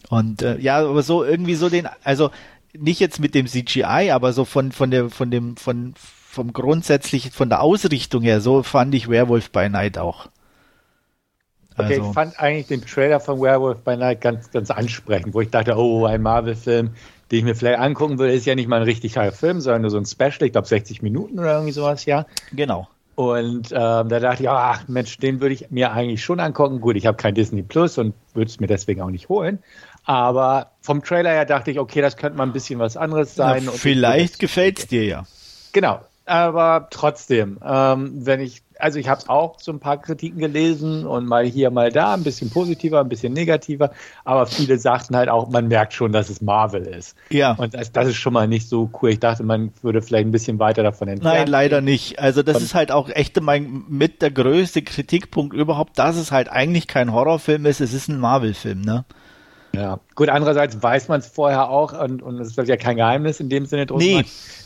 und 0.09 0.41
äh, 0.41 0.57
ja, 0.57 0.79
aber 0.79 1.03
so 1.03 1.23
irgendwie 1.23 1.53
so 1.53 1.69
den, 1.69 1.87
also 2.03 2.31
nicht 2.73 2.99
jetzt 2.99 3.19
mit 3.19 3.35
dem 3.35 3.45
CGI, 3.45 4.09
aber 4.11 4.33
so 4.33 4.43
von 4.43 4.71
von 4.71 4.89
der 4.89 5.09
von 5.09 5.29
dem 5.29 5.55
von 5.55 5.93
vom 6.29 6.53
grundsätzlichen 6.53 7.31
von 7.31 7.49
der 7.49 7.61
Ausrichtung 7.61 8.21
her, 8.21 8.39
so 8.39 8.61
fand 8.61 8.93
ich 8.93 9.09
Werewolf 9.09 9.49
by 9.49 9.67
Night 9.67 9.97
auch. 9.97 10.27
Okay, 11.75 11.95
also. 11.95 12.09
ich 12.09 12.13
fand 12.13 12.39
eigentlich 12.39 12.67
den 12.67 12.85
Trailer 12.85 13.19
von 13.19 13.41
Werewolf 13.41 13.79
by 13.79 13.97
Night 13.97 14.21
ganz, 14.21 14.51
ganz 14.51 14.69
ansprechend, 14.69 15.33
wo 15.33 15.41
ich 15.41 15.49
dachte, 15.49 15.75
oh, 15.75 16.05
ein 16.05 16.21
Marvel-Film, 16.21 16.91
den 17.31 17.39
ich 17.39 17.43
mir 17.43 17.55
vielleicht 17.55 17.79
angucken 17.79 18.19
würde, 18.19 18.33
ist 18.33 18.45
ja 18.45 18.53
nicht 18.53 18.67
mal 18.67 18.75
ein 18.75 18.83
richtiger 18.83 19.31
Film, 19.31 19.59
sondern 19.59 19.81
nur 19.81 19.89
so 19.89 19.97
ein 19.97 20.05
Special, 20.05 20.43
ich 20.43 20.51
glaube 20.51 20.67
60 20.67 21.01
Minuten 21.01 21.39
oder 21.39 21.53
irgendwie 21.53 21.71
sowas, 21.71 22.05
ja. 22.05 22.27
Genau. 22.51 22.87
Und 23.15 23.71
ähm, 23.71 24.09
da 24.09 24.19
dachte 24.19 24.43
ich, 24.43 24.49
ach 24.49 24.87
Mensch, 24.87 25.17
den 25.17 25.41
würde 25.41 25.55
ich 25.55 25.71
mir 25.71 25.91
eigentlich 25.91 26.23
schon 26.23 26.39
angucken. 26.39 26.79
Gut, 26.79 26.95
ich 26.95 27.07
habe 27.07 27.17
kein 27.17 27.33
Disney 27.33 27.63
Plus 27.63 27.97
und 27.97 28.13
würde 28.35 28.49
es 28.49 28.59
mir 28.59 28.67
deswegen 28.67 29.01
auch 29.01 29.09
nicht 29.09 29.29
holen. 29.29 29.59
Aber 30.05 30.71
vom 30.81 31.03
Trailer 31.03 31.31
her 31.31 31.45
dachte 31.45 31.71
ich, 31.71 31.79
okay, 31.79 32.01
das 32.01 32.17
könnte 32.17 32.37
mal 32.37 32.43
ein 32.43 32.53
bisschen 32.53 32.79
was 32.79 32.97
anderes 32.97 33.33
sein. 33.33 33.63
Na, 33.65 33.71
vielleicht 33.71 34.37
gefällt 34.37 34.79
es 34.79 34.87
dir 34.87 35.03
ja. 35.05 35.25
Genau, 35.73 36.01
aber 36.29 36.87
trotzdem, 36.91 37.57
ähm, 37.65 38.11
wenn 38.13 38.39
ich, 38.39 38.61
also 38.77 38.99
ich 38.99 39.09
habe 39.09 39.27
auch 39.29 39.59
so 39.59 39.71
ein 39.71 39.79
paar 39.79 39.99
Kritiken 39.99 40.37
gelesen 40.37 41.07
und 41.07 41.25
mal 41.25 41.43
hier, 41.43 41.71
mal 41.71 41.91
da, 41.91 42.13
ein 42.13 42.23
bisschen 42.23 42.51
positiver, 42.51 42.99
ein 42.99 43.09
bisschen 43.09 43.33
negativer, 43.33 43.91
aber 44.23 44.45
viele 44.45 44.77
sagten 44.77 45.15
halt 45.15 45.27
auch, 45.27 45.49
man 45.49 45.67
merkt 45.67 45.93
schon, 45.93 46.11
dass 46.11 46.29
es 46.29 46.39
Marvel 46.41 46.83
ist. 46.83 47.17
Ja. 47.31 47.53
Und 47.53 47.73
das, 47.73 47.91
das 47.91 48.09
ist 48.09 48.17
schon 48.17 48.33
mal 48.33 48.47
nicht 48.47 48.69
so 48.69 48.91
cool. 49.01 49.09
Ich 49.09 49.19
dachte, 49.19 49.43
man 49.43 49.71
würde 49.81 50.03
vielleicht 50.03 50.27
ein 50.27 50.31
bisschen 50.31 50.59
weiter 50.59 50.83
davon 50.83 51.07
entfernen. 51.07 51.37
Nein, 51.39 51.47
leider 51.47 51.81
nicht. 51.81 52.19
Also 52.19 52.43
das 52.43 52.57
und 52.57 52.63
ist 52.63 52.75
halt 52.75 52.91
auch 52.91 53.09
echt 53.09 53.41
mein, 53.41 53.85
mit 53.89 54.21
der 54.21 54.29
größte 54.29 54.83
Kritikpunkt 54.83 55.55
überhaupt, 55.55 55.97
dass 55.97 56.15
es 56.15 56.31
halt 56.31 56.49
eigentlich 56.49 56.87
kein 56.87 57.11
Horrorfilm 57.11 57.65
ist, 57.65 57.81
es 57.81 57.93
ist 57.93 58.07
ein 58.07 58.19
Marvel-Film, 58.19 58.81
ne? 58.81 59.03
Ja, 59.73 59.99
gut, 60.15 60.29
andererseits 60.29 60.81
weiß 60.81 61.07
man 61.09 61.19
es 61.19 61.27
vorher 61.27 61.69
auch 61.69 61.93
und, 61.93 62.21
und 62.21 62.39
es 62.39 62.57
ist 62.57 62.67
ja 62.67 62.77
kein 62.77 62.97
Geheimnis 62.97 63.39
in 63.39 63.49
dem 63.49 63.65
Sinne 63.65 63.85
drum. 63.85 63.99
Nee. 63.99 64.25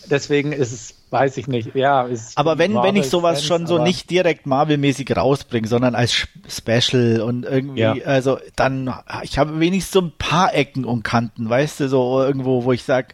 Deswegen 0.10 0.52
ist 0.52 0.72
es 0.72 0.96
weiß 1.14 1.38
ich 1.38 1.48
nicht. 1.48 1.76
Ja, 1.76 2.10
aber 2.36 2.58
wenn, 2.58 2.74
wenn 2.74 2.96
ich 2.96 3.08
sowas 3.08 3.46
schon 3.46 3.68
so 3.68 3.82
nicht 3.82 4.10
direkt 4.10 4.48
Marvel-mäßig 4.48 5.16
rausbringe, 5.16 5.68
sondern 5.68 5.96
als 5.96 6.28
Special 6.50 7.22
und 7.22 7.46
irgendwie, 7.46 7.82
ja. 7.82 7.94
also 8.04 8.40
dann, 8.56 8.94
ich 9.22 9.38
habe 9.38 9.60
wenigstens 9.60 9.94
so 9.94 10.02
ein 10.02 10.12
paar 10.18 10.54
Ecken 10.56 10.84
und 10.84 11.04
Kanten, 11.04 11.48
weißt 11.48 11.82
du, 11.82 11.88
so 11.88 12.22
irgendwo, 12.22 12.66
wo 12.66 12.74
ich 12.74 12.84
sag, 12.84 13.14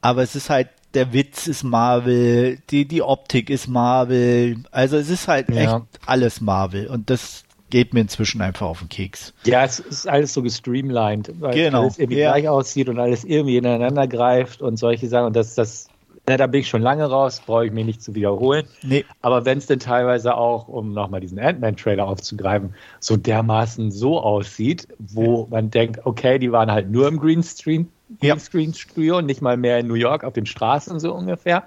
aber 0.00 0.22
es 0.22 0.36
ist 0.36 0.48
halt, 0.48 0.68
der 0.94 1.12
Witz 1.12 1.48
ist 1.48 1.64
Marvel, 1.64 2.58
die, 2.70 2.86
die 2.86 3.02
Optik 3.02 3.50
ist 3.50 3.66
Marvel, 3.66 4.58
also 4.70 4.96
es 4.96 5.10
ist 5.10 5.26
halt 5.26 5.48
ja. 5.50 5.62
echt 5.62 5.84
alles 6.06 6.40
Marvel 6.40 6.86
und 6.86 7.10
das 7.10 7.43
geht 7.74 7.92
mir 7.92 8.02
inzwischen 8.02 8.40
einfach 8.40 8.66
auf 8.68 8.78
den 8.78 8.88
Keks. 8.88 9.34
Ja, 9.42 9.64
es 9.64 9.80
ist 9.80 10.08
alles 10.08 10.32
so 10.32 10.42
gestreamlined, 10.42 11.32
weil 11.40 11.54
genau. 11.54 11.80
alles 11.80 11.98
irgendwie 11.98 12.20
ja. 12.20 12.30
gleich 12.30 12.48
aussieht 12.48 12.88
und 12.88 13.00
alles 13.00 13.24
irgendwie 13.24 13.56
ineinander 13.56 14.06
greift 14.06 14.62
und 14.62 14.76
solche 14.76 15.08
Sachen 15.08 15.26
und 15.26 15.34
das, 15.34 15.56
das 15.56 15.88
na, 16.28 16.36
da 16.36 16.46
bin 16.46 16.60
ich 16.60 16.68
schon 16.68 16.82
lange 16.82 17.04
raus, 17.04 17.42
brauche 17.44 17.66
ich 17.66 17.72
mir 17.72 17.84
nicht 17.84 18.00
zu 18.00 18.14
wiederholen. 18.14 18.68
Nee. 18.84 19.04
Aber 19.22 19.44
wenn 19.44 19.58
es 19.58 19.66
denn 19.66 19.80
teilweise 19.80 20.36
auch, 20.36 20.68
um 20.68 20.92
nochmal 20.92 21.18
diesen 21.18 21.40
Ant-Man-Trailer 21.40 22.06
aufzugreifen, 22.06 22.74
so 23.00 23.16
dermaßen 23.16 23.90
so 23.90 24.20
aussieht, 24.20 24.86
wo 25.00 25.42
ja. 25.42 25.46
man 25.50 25.70
denkt, 25.70 26.06
okay, 26.06 26.38
die 26.38 26.52
waren 26.52 26.70
halt 26.70 26.88
nur 26.92 27.08
im 27.08 27.18
Greenscreen, 27.18 27.88
Greenscreen-Studio, 28.20 29.20
nicht 29.20 29.42
mal 29.42 29.56
mehr 29.56 29.80
in 29.80 29.88
New 29.88 29.94
York 29.94 30.22
auf 30.22 30.34
den 30.34 30.46
Straßen 30.46 31.00
so 31.00 31.12
ungefähr. 31.12 31.64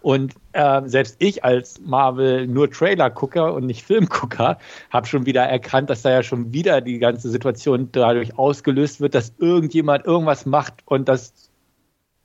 Und 0.00 0.34
äh, 0.52 0.82
selbst 0.86 1.16
ich 1.18 1.44
als 1.44 1.80
Marvel 1.80 2.46
nur 2.46 2.70
Trailer-Gucker 2.70 3.54
und 3.54 3.66
nicht 3.66 3.82
Filmgucker 3.84 4.58
habe 4.90 5.06
schon 5.06 5.26
wieder 5.26 5.42
erkannt, 5.42 5.90
dass 5.90 6.02
da 6.02 6.10
ja 6.10 6.22
schon 6.22 6.52
wieder 6.52 6.80
die 6.80 6.98
ganze 6.98 7.28
Situation 7.30 7.88
dadurch 7.92 8.38
ausgelöst 8.38 9.00
wird, 9.00 9.14
dass 9.14 9.32
irgendjemand 9.38 10.06
irgendwas 10.06 10.46
macht 10.46 10.74
und 10.84 11.08
das 11.08 11.50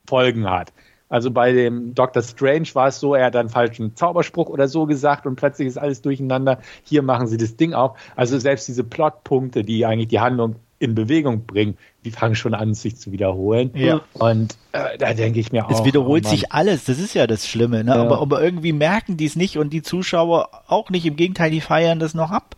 Folgen 0.08 0.50
hat. 0.50 0.74
Also 1.10 1.30
bei 1.30 1.52
dem 1.52 1.94
Doctor 1.94 2.24
Strange 2.24 2.70
war 2.74 2.88
es 2.88 3.00
so, 3.00 3.14
er 3.14 3.26
hat 3.26 3.36
einen 3.36 3.50
falschen 3.50 3.96
Zauberspruch 3.96 4.50
oder 4.50 4.68
so 4.68 4.88
gesagt 4.88 5.28
und 5.28 5.36
plötzlich 5.36 5.68
ist 5.68 5.78
alles 5.78 6.02
durcheinander. 6.02 6.60
Hier 6.84 7.04
machen 7.04 7.28
sie 7.28 7.38
das 7.38 7.56
Ding 7.56 7.74
auf. 7.74 7.98
Also 8.16 8.40
selbst 8.40 8.68
diese 8.68 8.84
Plotpunkte, 8.84 9.64
die 9.64 9.86
eigentlich 9.86 10.08
die 10.08 10.20
Handlung 10.20 10.56
in 10.80 10.96
Bewegung 10.96 11.46
bringen, 11.46 11.78
die 12.04 12.12
fangen 12.12 12.36
schon 12.36 12.54
an, 12.54 12.74
sich 12.74 12.98
zu 12.98 13.12
wiederholen. 13.12 13.72
Ja. 13.76 14.02
Und 14.14 14.58
äh, 14.74 14.98
da 14.98 15.14
denke 15.14 15.40
ich 15.40 15.52
mir 15.52 15.66
auch. 15.66 15.72
Es 15.72 15.86
wiederholt 15.86 16.26
oh 16.26 16.30
sich 16.30 16.52
alles, 16.52 16.86
das 16.86 17.00
ist 17.00 17.14
ja 17.14 17.28
das 17.28 17.48
Schlimme, 17.48 17.84
ne? 17.84 17.92
Ja. 17.92 18.02
Aber, 18.02 18.20
aber 18.20 18.44
irgendwie 18.44 18.74
merken 18.74 19.16
die 19.18 19.26
es 19.26 19.36
nicht 19.36 19.58
und 19.58 19.72
die 19.72 19.82
Zuschauer 19.82 20.50
auch 20.68 20.90
nicht. 20.90 21.06
Im 21.06 21.16
Gegenteil, 21.16 21.52
die 21.52 21.62
feiern 21.62 22.00
das 22.00 22.14
noch 22.14 22.32
ab. 22.32 22.56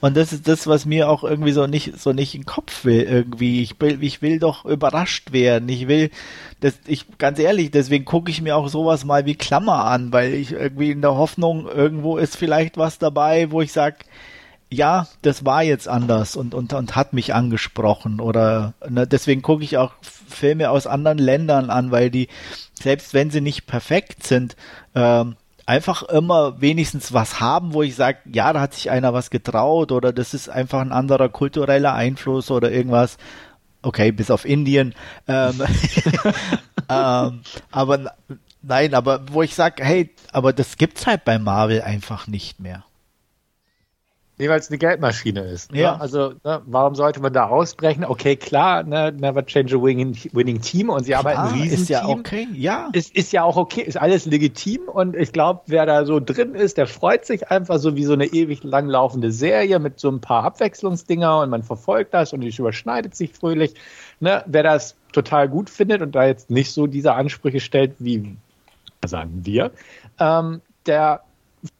Und 0.00 0.16
das 0.16 0.32
ist 0.32 0.46
das, 0.46 0.66
was 0.66 0.84
mir 0.84 1.08
auch 1.08 1.24
irgendwie 1.24 1.52
so 1.52 1.66
nicht, 1.66 1.98
so 1.98 2.12
nicht 2.12 2.34
in 2.34 2.42
den 2.42 2.46
Kopf 2.46 2.84
will, 2.84 3.02
irgendwie. 3.02 3.62
Ich 3.62 3.80
will, 3.80 4.02
ich 4.02 4.22
will 4.22 4.38
doch 4.38 4.64
überrascht 4.64 5.32
werden. 5.32 5.68
Ich 5.68 5.88
will, 5.88 6.10
das, 6.60 6.74
ich, 6.86 7.06
ganz 7.18 7.38
ehrlich, 7.38 7.70
deswegen 7.70 8.04
gucke 8.04 8.30
ich 8.30 8.42
mir 8.42 8.56
auch 8.56 8.68
sowas 8.68 9.04
mal 9.04 9.24
wie 9.24 9.34
Klammer 9.34 9.86
an, 9.86 10.12
weil 10.12 10.34
ich 10.34 10.52
irgendwie 10.52 10.90
in 10.90 11.00
der 11.00 11.16
Hoffnung, 11.16 11.66
irgendwo 11.66 12.18
ist 12.18 12.36
vielleicht 12.36 12.76
was 12.76 12.98
dabei, 12.98 13.50
wo 13.50 13.62
ich 13.62 13.72
sage, 13.72 13.96
ja, 14.74 15.06
das 15.22 15.44
war 15.44 15.62
jetzt 15.62 15.88
anders 15.88 16.36
und, 16.36 16.54
und, 16.54 16.72
und 16.72 16.96
hat 16.96 17.12
mich 17.12 17.34
angesprochen 17.34 18.20
oder 18.20 18.74
ne, 18.88 19.06
deswegen 19.06 19.42
gucke 19.42 19.64
ich 19.64 19.78
auch 19.78 19.92
Filme 20.02 20.70
aus 20.70 20.86
anderen 20.86 21.18
Ländern 21.18 21.70
an, 21.70 21.90
weil 21.90 22.10
die, 22.10 22.28
selbst 22.74 23.14
wenn 23.14 23.30
sie 23.30 23.40
nicht 23.40 23.66
perfekt 23.66 24.26
sind, 24.26 24.56
ähm, 24.94 25.36
einfach 25.66 26.02
immer 26.02 26.60
wenigstens 26.60 27.12
was 27.12 27.40
haben, 27.40 27.72
wo 27.72 27.82
ich 27.82 27.94
sage, 27.94 28.18
ja, 28.30 28.52
da 28.52 28.60
hat 28.60 28.74
sich 28.74 28.90
einer 28.90 29.12
was 29.14 29.30
getraut 29.30 29.92
oder 29.92 30.12
das 30.12 30.34
ist 30.34 30.48
einfach 30.48 30.80
ein 30.80 30.92
anderer 30.92 31.28
kultureller 31.28 31.94
Einfluss 31.94 32.50
oder 32.50 32.70
irgendwas. 32.70 33.16
Okay, 33.82 34.12
bis 34.12 34.30
auf 34.30 34.44
Indien. 34.44 34.94
Ähm, 35.28 35.62
ähm, 36.88 37.40
aber 37.70 38.14
nein, 38.62 38.94
aber 38.94 39.22
wo 39.30 39.42
ich 39.42 39.54
sage, 39.54 39.84
hey, 39.84 40.10
aber 40.32 40.52
das 40.52 40.76
gibt's 40.76 41.06
halt 41.06 41.24
bei 41.24 41.38
Marvel 41.38 41.82
einfach 41.82 42.26
nicht 42.26 42.60
mehr. 42.60 42.84
Nee, 44.36 44.48
weil 44.48 44.58
es 44.58 44.68
eine 44.68 44.78
Geldmaschine 44.78 45.42
ist. 45.42 45.70
Ne? 45.70 45.82
Ja. 45.82 45.96
Also, 45.96 46.34
ne, 46.42 46.60
warum 46.66 46.96
sollte 46.96 47.20
man 47.20 47.32
da 47.32 47.46
ausbrechen? 47.46 48.04
Okay, 48.04 48.34
klar, 48.34 48.82
ne, 48.82 49.12
never 49.12 49.46
change 49.46 49.76
a 49.76 49.80
winning, 49.80 50.16
winning 50.32 50.60
team 50.60 50.90
und 50.90 51.04
sie 51.04 51.14
arbeiten 51.14 51.40
ein 51.40 51.52
Riesenteam. 51.52 51.82
Ist 51.82 51.88
ja 51.88 52.08
okay, 52.08 52.48
ja. 52.52 52.88
Ist, 52.92 53.14
ist 53.14 53.32
ja 53.32 53.44
auch 53.44 53.56
okay, 53.56 53.82
ist 53.82 53.96
alles 53.96 54.26
legitim 54.26 54.88
und 54.88 55.14
ich 55.14 55.32
glaube, 55.32 55.60
wer 55.66 55.86
da 55.86 56.04
so 56.04 56.18
drin 56.18 56.56
ist, 56.56 56.78
der 56.78 56.88
freut 56.88 57.24
sich 57.24 57.48
einfach 57.48 57.78
so 57.78 57.94
wie 57.94 58.04
so 58.04 58.12
eine 58.12 58.26
ewig 58.26 58.64
langlaufende 58.64 59.30
Serie 59.30 59.78
mit 59.78 60.00
so 60.00 60.10
ein 60.10 60.20
paar 60.20 60.42
Abwechslungsdinger 60.42 61.38
und 61.40 61.50
man 61.50 61.62
verfolgt 61.62 62.12
das 62.12 62.32
und 62.32 62.42
es 62.42 62.58
überschneidet 62.58 63.14
sich 63.14 63.32
fröhlich. 63.32 63.74
Ne, 64.18 64.42
wer 64.46 64.64
das 64.64 64.96
total 65.12 65.48
gut 65.48 65.70
findet 65.70 66.02
und 66.02 66.12
da 66.12 66.26
jetzt 66.26 66.50
nicht 66.50 66.72
so 66.72 66.88
diese 66.88 67.14
Ansprüche 67.14 67.60
stellt, 67.60 67.92
wie 68.00 68.36
sagen 69.06 69.42
wir, 69.44 69.70
ähm, 70.18 70.60
der 70.86 71.20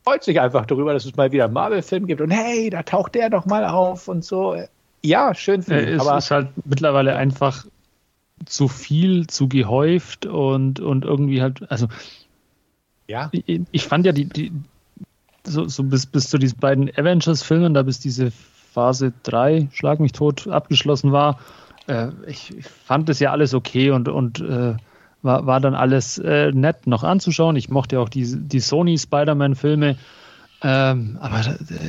freut 0.03 0.25
sich 0.25 0.41
einfach 0.41 0.67
darüber, 0.67 0.93
dass 0.93 1.05
es 1.05 1.17
mal 1.17 1.33
wieder 1.33 1.45
einen 1.45 1.55
Marvel-Film 1.55 2.07
gibt 2.07 2.21
und 2.21 2.31
hey, 2.31 2.71
da 2.71 2.83
taucht 2.83 3.15
der 3.15 3.31
doch 3.31 3.47
mal 3.47 3.65
auf 3.65 4.09
und 4.09 4.25
so. 4.25 4.57
Ja, 5.03 5.35
schön 5.35 5.63
für 5.63 5.81
ihn. 5.81 6.01
Es 6.01 6.07
ist 6.07 6.31
halt 6.31 6.49
mittlerweile 6.65 7.17
einfach 7.17 7.67
zu 8.47 8.69
viel, 8.69 9.27
zu 9.27 9.49
gehäuft 9.49 10.27
und, 10.27 10.81
und 10.81 11.05
irgendwie 11.05 11.43
halt, 11.43 11.71
also 11.71 11.89
ja. 13.07 13.29
Ich, 13.33 13.61
ich 13.71 13.85
fand 13.87 14.07
ja 14.07 14.13
die, 14.13 14.25
die 14.27 14.53
so, 15.45 15.69
so 15.69 15.83
bis, 15.83 16.07
bis 16.07 16.31
zu 16.31 16.39
diesen 16.39 16.59
beiden 16.59 16.91
Avengers-Filmen, 16.97 17.75
da 17.75 17.83
bis 17.83 18.01
diese 18.01 18.31
Phase 18.31 19.13
3, 19.25 19.69
Schlag 19.73 20.01
mich 20.01 20.13
tot, 20.13 20.49
abgeschlossen 20.49 21.13
war, 21.13 21.39
äh, 21.87 22.09
ich, 22.27 22.57
ich, 22.57 22.67
fand 22.67 23.09
das 23.09 23.21
ja 23.21 23.31
alles 23.31 23.55
okay 23.55 23.91
und, 23.91 24.09
und 24.09 24.41
äh, 24.41 24.75
war, 25.25 25.47
war 25.47 25.61
dann 25.61 25.75
alles 25.75 26.19
äh, 26.19 26.53
nett 26.53 26.87
noch 26.87 27.03
anzuschauen. 27.03 27.57
Ich 27.57 27.69
mochte 27.69 27.99
auch 27.99 28.09
die, 28.09 28.25
die 28.37 28.61
Sony 28.61 28.99
Spider-Man-Filme. 28.99 29.97
Ähm, 30.67 31.19
aber 31.21 31.41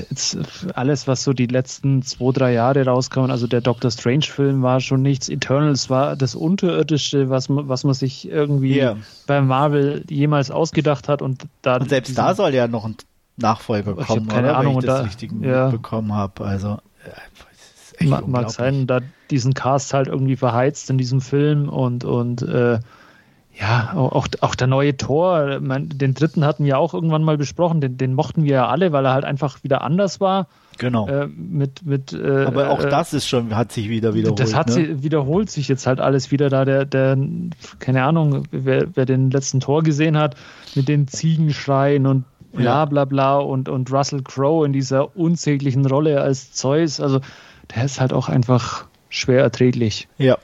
jetzt 0.09 0.37
alles, 0.73 1.07
was 1.07 1.23
so 1.23 1.31
die 1.31 1.45
letzten 1.45 2.01
zwei, 2.01 2.33
drei 2.33 2.53
Jahre 2.53 2.85
rauskam, 2.85 3.29
also 3.29 3.47
der 3.47 3.61
Doctor 3.61 3.89
Strange-Film 3.89 4.63
war 4.63 4.81
schon 4.81 5.01
nichts. 5.01 5.29
Eternals 5.29 5.89
war 5.89 6.15
das 6.17 6.35
Unterirdischste, 6.35 7.29
was 7.29 7.47
man, 7.47 7.69
was 7.69 7.85
man 7.85 7.93
sich 7.93 8.27
irgendwie 8.27 8.79
yeah. 8.79 8.97
bei 9.27 9.39
Marvel 9.41 10.03
jemals 10.09 10.51
ausgedacht 10.51 11.07
hat. 11.07 11.21
Und, 11.21 11.43
da 11.61 11.77
und 11.77 11.89
selbst 11.89 12.17
da 12.17 12.35
soll 12.35 12.53
ja 12.53 12.67
noch 12.67 12.83
ein 12.83 12.97
Nachfolger 13.37 13.95
kommen, 13.95 14.27
keine 14.27 14.49
oder, 14.49 14.57
Ahnung, 14.57 14.73
wenn 14.75 14.79
ich 14.79 14.85
das 14.85 14.99
da, 14.99 15.03
richtig 15.05 15.31
ja. 15.41 15.69
bekommen 15.69 16.13
habe. 16.13 16.43
Also 16.43 16.79
äh, 17.99 18.05
mag, 18.05 18.27
mag 18.27 18.49
sein, 18.49 18.87
da 18.87 18.99
diesen 19.29 19.53
Cast 19.53 19.93
halt 19.93 20.07
irgendwie 20.07 20.35
verheizt 20.35 20.89
in 20.89 20.97
diesem 20.97 21.21
Film 21.21 21.69
und, 21.69 22.03
und 22.03 22.41
äh, 22.41 22.79
ja, 23.59 23.93
auch, 23.95 24.27
auch 24.41 24.55
der 24.55 24.67
neue 24.67 24.97
Tor, 24.97 25.59
den 25.59 26.13
dritten 26.13 26.43
hatten 26.43 26.65
wir 26.65 26.77
auch 26.77 26.93
irgendwann 26.93 27.23
mal 27.23 27.37
besprochen, 27.37 27.79
den, 27.79 27.97
den 27.97 28.13
mochten 28.13 28.43
wir 28.43 28.53
ja 28.53 28.67
alle, 28.67 28.91
weil 28.91 29.05
er 29.05 29.13
halt 29.13 29.23
einfach 29.23 29.63
wieder 29.63 29.81
anders 29.81 30.19
war. 30.19 30.47
Genau. 30.77 31.07
Äh, 31.07 31.27
mit, 31.27 31.85
mit, 31.85 32.11
äh, 32.11 32.45
Aber 32.45 32.69
auch 32.69 32.83
äh, 32.83 32.89
das 32.89 33.13
ist 33.13 33.27
schon, 33.27 33.55
hat 33.55 33.71
sich 33.71 33.87
wieder 33.87 34.13
wiederholt. 34.13 34.41
Das 34.41 34.53
hat 34.55 34.67
ne? 34.67 34.73
sich, 34.73 35.03
wiederholt 35.03 35.49
sich 35.49 35.69
jetzt 35.69 35.87
halt 35.87 36.01
alles 36.01 36.31
wieder 36.31 36.49
da. 36.49 36.65
Der, 36.65 36.83
der 36.83 37.17
keine 37.79 38.03
Ahnung, 38.03 38.45
wer, 38.51 38.87
wer 38.93 39.05
den 39.05 39.31
letzten 39.31 39.61
Tor 39.61 39.83
gesehen 39.83 40.17
hat, 40.17 40.35
mit 40.75 40.89
den 40.89 41.07
Ziegenschreien 41.07 42.05
und 42.05 42.25
bla 42.51 42.83
bla 42.83 43.05
bla 43.05 43.37
und, 43.37 43.69
und 43.69 43.91
Russell 43.91 44.21
Crowe 44.21 44.65
in 44.65 44.73
dieser 44.73 45.15
unsäglichen 45.15 45.85
Rolle 45.85 46.21
als 46.21 46.51
Zeus. 46.51 46.99
Also 46.99 47.21
der 47.73 47.85
ist 47.85 48.01
halt 48.01 48.11
auch 48.11 48.27
einfach 48.27 48.85
schwer 49.09 49.41
erträglich. 49.41 50.09
Ja, 50.17 50.37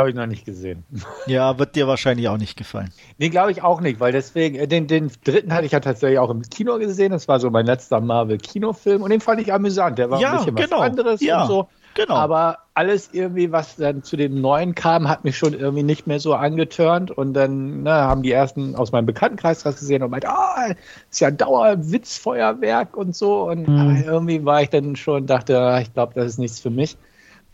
habe 0.00 0.10
ich 0.10 0.16
noch 0.16 0.26
nicht 0.26 0.44
gesehen. 0.44 0.84
Ja, 1.26 1.58
wird 1.58 1.76
dir 1.76 1.86
wahrscheinlich 1.86 2.28
auch 2.28 2.38
nicht 2.38 2.56
gefallen. 2.56 2.90
Nee, 3.18 3.28
glaube 3.28 3.52
ich 3.52 3.62
auch 3.62 3.80
nicht, 3.80 4.00
weil 4.00 4.12
deswegen, 4.12 4.56
äh, 4.56 4.66
den, 4.66 4.86
den 4.86 5.10
dritten 5.24 5.52
hatte 5.52 5.66
ich 5.66 5.72
ja 5.72 5.80
tatsächlich 5.80 6.18
auch 6.18 6.30
im 6.30 6.42
Kino 6.42 6.78
gesehen. 6.78 7.12
Das 7.12 7.28
war 7.28 7.38
so 7.38 7.50
mein 7.50 7.66
letzter 7.66 8.00
Marvel-Kinofilm 8.00 9.02
und 9.02 9.10
den 9.10 9.20
fand 9.20 9.40
ich 9.40 9.52
amüsant. 9.52 9.98
Der 9.98 10.10
war 10.10 10.20
ja, 10.20 10.32
ein 10.32 10.36
bisschen 10.38 10.54
genau. 10.56 10.80
was 10.80 10.86
anderes 10.86 11.20
ja, 11.20 11.42
und 11.42 11.48
so. 11.48 11.68
Genau. 11.94 12.14
Aber 12.14 12.58
alles 12.74 13.10
irgendwie, 13.12 13.50
was 13.52 13.76
dann 13.76 14.02
zu 14.02 14.16
dem 14.16 14.40
neuen 14.40 14.74
kam, 14.74 15.08
hat 15.08 15.24
mich 15.24 15.36
schon 15.36 15.54
irgendwie 15.54 15.82
nicht 15.82 16.06
mehr 16.06 16.20
so 16.20 16.34
angetörnt. 16.34 17.10
Und 17.10 17.34
dann 17.34 17.82
ne, 17.82 17.92
haben 17.92 18.22
die 18.22 18.32
ersten 18.32 18.76
aus 18.76 18.92
meinem 18.92 19.06
Bekanntenkreis 19.06 19.62
das 19.62 19.80
gesehen 19.80 20.02
und 20.02 20.10
meint, 20.10 20.26
ah, 20.26 20.68
oh, 20.68 20.72
ist 21.10 21.20
ja 21.20 21.28
ein 21.28 21.36
Dauerwitzfeuerwerk 21.36 22.96
und 22.96 23.16
so. 23.16 23.48
Und 23.48 23.68
mhm. 23.68 24.04
irgendwie 24.06 24.44
war 24.44 24.62
ich 24.62 24.70
dann 24.70 24.96
schon, 24.96 25.26
dachte, 25.26 25.58
ah, 25.58 25.80
ich 25.80 25.92
glaube, 25.92 26.14
das 26.14 26.26
ist 26.26 26.38
nichts 26.38 26.60
für 26.60 26.70
mich. 26.70 26.96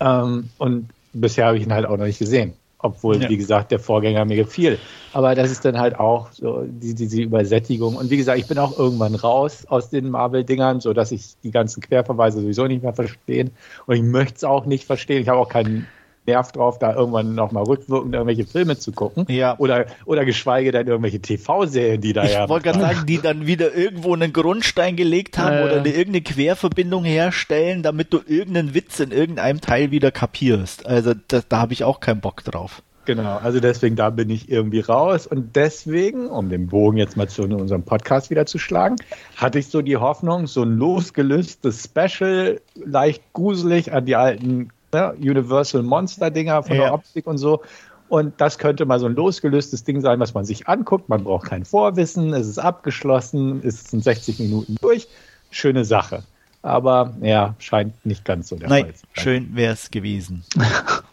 Ähm, 0.01 0.51
und 0.59 0.91
bisher 1.21 1.47
habe 1.47 1.59
ich 1.59 1.65
ihn 1.65 1.73
halt 1.73 1.87
auch 1.87 1.97
noch 1.97 2.07
nicht 2.07 2.19
gesehen. 2.19 2.55
Obwohl, 2.79 3.23
ja. 3.23 3.29
wie 3.31 3.39
gesagt, 3.39 3.71
der 3.71 3.79
Vorgänger 3.79 4.25
mir 4.27 4.37
gefiel. 4.37 4.79
Aber 5.15 5.35
das 5.35 5.51
ist 5.51 5.65
dann 5.65 5.79
halt 5.79 5.99
auch 5.99 6.31
so 6.31 6.65
die, 6.69 6.95
diese 6.95 7.23
Übersättigung. 7.23 7.97
Und 7.97 8.11
wie 8.11 8.19
gesagt, 8.19 8.39
ich 8.39 8.47
bin 8.47 8.59
auch 8.59 8.79
irgendwann 8.79 9.15
raus 9.15 9.65
aus 9.67 9.89
den 9.89 10.11
Marvel-Dingern, 10.11 10.81
sodass 10.81 11.11
ich 11.11 11.37
die 11.43 11.51
ganzen 11.51 11.83
Querverweise 11.83 12.41
sowieso 12.41 12.67
nicht 12.67 12.83
mehr 12.83 12.93
verstehen. 12.93 13.51
Und 13.87 13.97
ich 13.97 14.03
möchte 14.03 14.37
es 14.37 14.45
auch 14.45 14.67
nicht 14.67 14.85
verstehen. 14.85 15.23
Ich 15.23 15.29
habe 15.29 15.39
auch 15.39 15.49
keinen 15.49 15.87
Nerv 16.27 16.53
drauf, 16.53 16.79
da 16.79 16.95
irgendwann 16.95 17.35
nochmal 17.35 17.65
rückwirkend 17.65 18.15
irgendwelche 18.15 18.47
Filme 18.47 18.79
zu 18.79 18.93
gucken. 18.93 19.27
Ja. 19.29 19.57
Oder, 19.59 19.87
oder 20.05 20.25
geschweige 20.25 20.73
denn 20.73 20.87
irgendwelche 20.87 21.21
TV-Serien, 21.21 22.01
die 22.01 22.13
da 22.13 22.25
ich 22.25 22.33
ja. 22.33 22.45
Ich 22.45 22.51
wollte 22.51 22.65
gerade 22.65 22.81
sagen, 22.95 23.07
die 23.07 23.21
dann 23.21 23.47
wieder 23.47 23.75
irgendwo 23.75 24.15
einen 24.15 24.33
Grundstein 24.33 24.97
gelegt 24.97 25.39
haben 25.39 25.57
äh. 25.57 25.65
oder 25.65 25.77
eine, 25.77 25.89
irgendeine 25.89 26.23
Querverbindung 26.23 27.05
herstellen, 27.05 27.83
damit 27.83 28.13
du 28.13 28.21
irgendeinen 28.27 28.75
Witz 28.75 29.01
in 29.01 29.11
irgendeinem 29.11 29.61
Teil 29.61 29.91
wieder 29.91 30.11
kapierst. 30.11 30.87
Also 30.87 31.15
das, 31.29 31.49
da 31.49 31.59
habe 31.59 31.73
ich 31.73 31.85
auch 31.85 32.01
keinen 32.01 32.21
Bock 32.21 32.45
drauf. 32.45 32.83
Genau, 33.07 33.37
also 33.37 33.61
deswegen, 33.61 33.95
da 33.95 34.11
bin 34.11 34.29
ich 34.31 34.51
irgendwie 34.51 34.81
raus. 34.81 35.29
Und 35.29 35.55
deswegen, 35.55 36.27
um 36.27 36.49
den 36.49 36.67
Bogen 36.67 36.97
jetzt 36.97 37.17
mal 37.17 37.29
zu 37.29 37.45
unserem 37.45 37.85
Podcast 37.85 38.31
wieder 38.31 38.47
zu 38.47 38.59
schlagen, 38.59 38.97
hatte 39.37 39.61
ich 39.61 39.69
so 39.69 39.81
die 39.81 39.97
Hoffnung, 39.97 40.49
so 40.49 40.65
ein 40.65 40.77
losgelöstes 40.77 41.85
Special, 41.85 42.61
leicht 42.75 43.23
gruselig 43.33 43.93
an 43.93 44.07
die 44.07 44.17
alten 44.17 44.71
ne, 44.97 45.15
Universal 45.19 45.83
Monster-Dinger 45.83 46.63
von 46.63 46.77
ja. 46.77 46.85
der 46.85 46.95
Optik 46.95 47.27
und 47.27 47.39
so. 47.39 47.63
Und 48.09 48.41
das 48.41 48.59
könnte 48.59 48.87
mal 48.87 49.01
so 49.01 49.07
ein 49.07 49.15
losgelöstes 49.15 49.85
Ding 49.85 50.01
sein, 50.01 50.21
was 50.21 50.33
man 50.35 50.45
sich 50.45 50.69
anguckt. 50.69 51.09
Man 51.09 51.25
braucht 51.25 51.49
kein 51.49 51.65
Vorwissen, 51.65 52.33
es 52.35 52.47
ist 52.47 52.59
abgeschlossen, 52.59 53.63
es 53.65 53.85
sind 53.85 54.05
60 54.05 54.39
Minuten 54.39 54.77
durch. 54.81 55.09
Schöne 55.51 55.85
Sache. 55.85 56.23
Aber 56.63 57.15
ja, 57.21 57.55
scheint 57.59 58.05
nicht 58.05 58.25
ganz 58.25 58.49
so 58.49 58.57
der 58.57 58.69
Nein, 58.69 58.85
Fall 58.85 58.95
zu 58.95 59.01
sein. 59.01 59.23
Schön 59.25 59.57
wäre 59.57 59.73
es 59.73 59.91
gewesen. 59.91 60.45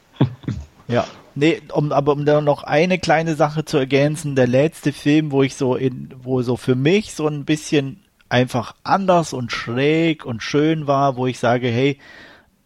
ja. 0.88 1.06
Nee, 1.36 1.62
um, 1.72 1.92
aber 1.92 2.12
um 2.12 2.26
da 2.26 2.42
noch 2.42 2.64
eine 2.64 3.00
kleine 3.00 3.34
Sache 3.34 3.66
zu 3.66 3.78
ergänzen, 3.78 4.36
der 4.36 4.46
letzte 4.46 4.94
Film, 4.94 5.32
wo 5.32 5.42
ich 5.42 5.56
so 5.56 5.76
in, 5.76 6.14
wo 6.22 6.44
so 6.44 6.58
für 6.58 6.76
mich 6.76 7.14
so 7.16 7.28
ein 7.28 7.44
bisschen 7.44 8.04
einfach 8.30 8.76
anders 8.84 9.34
und 9.34 9.52
schräg 9.52 10.26
und 10.26 10.44
schön 10.44 10.86
war, 10.86 11.18
wo 11.18 11.26
ich 11.26 11.40
sage, 11.40 11.68
hey, 11.68 11.98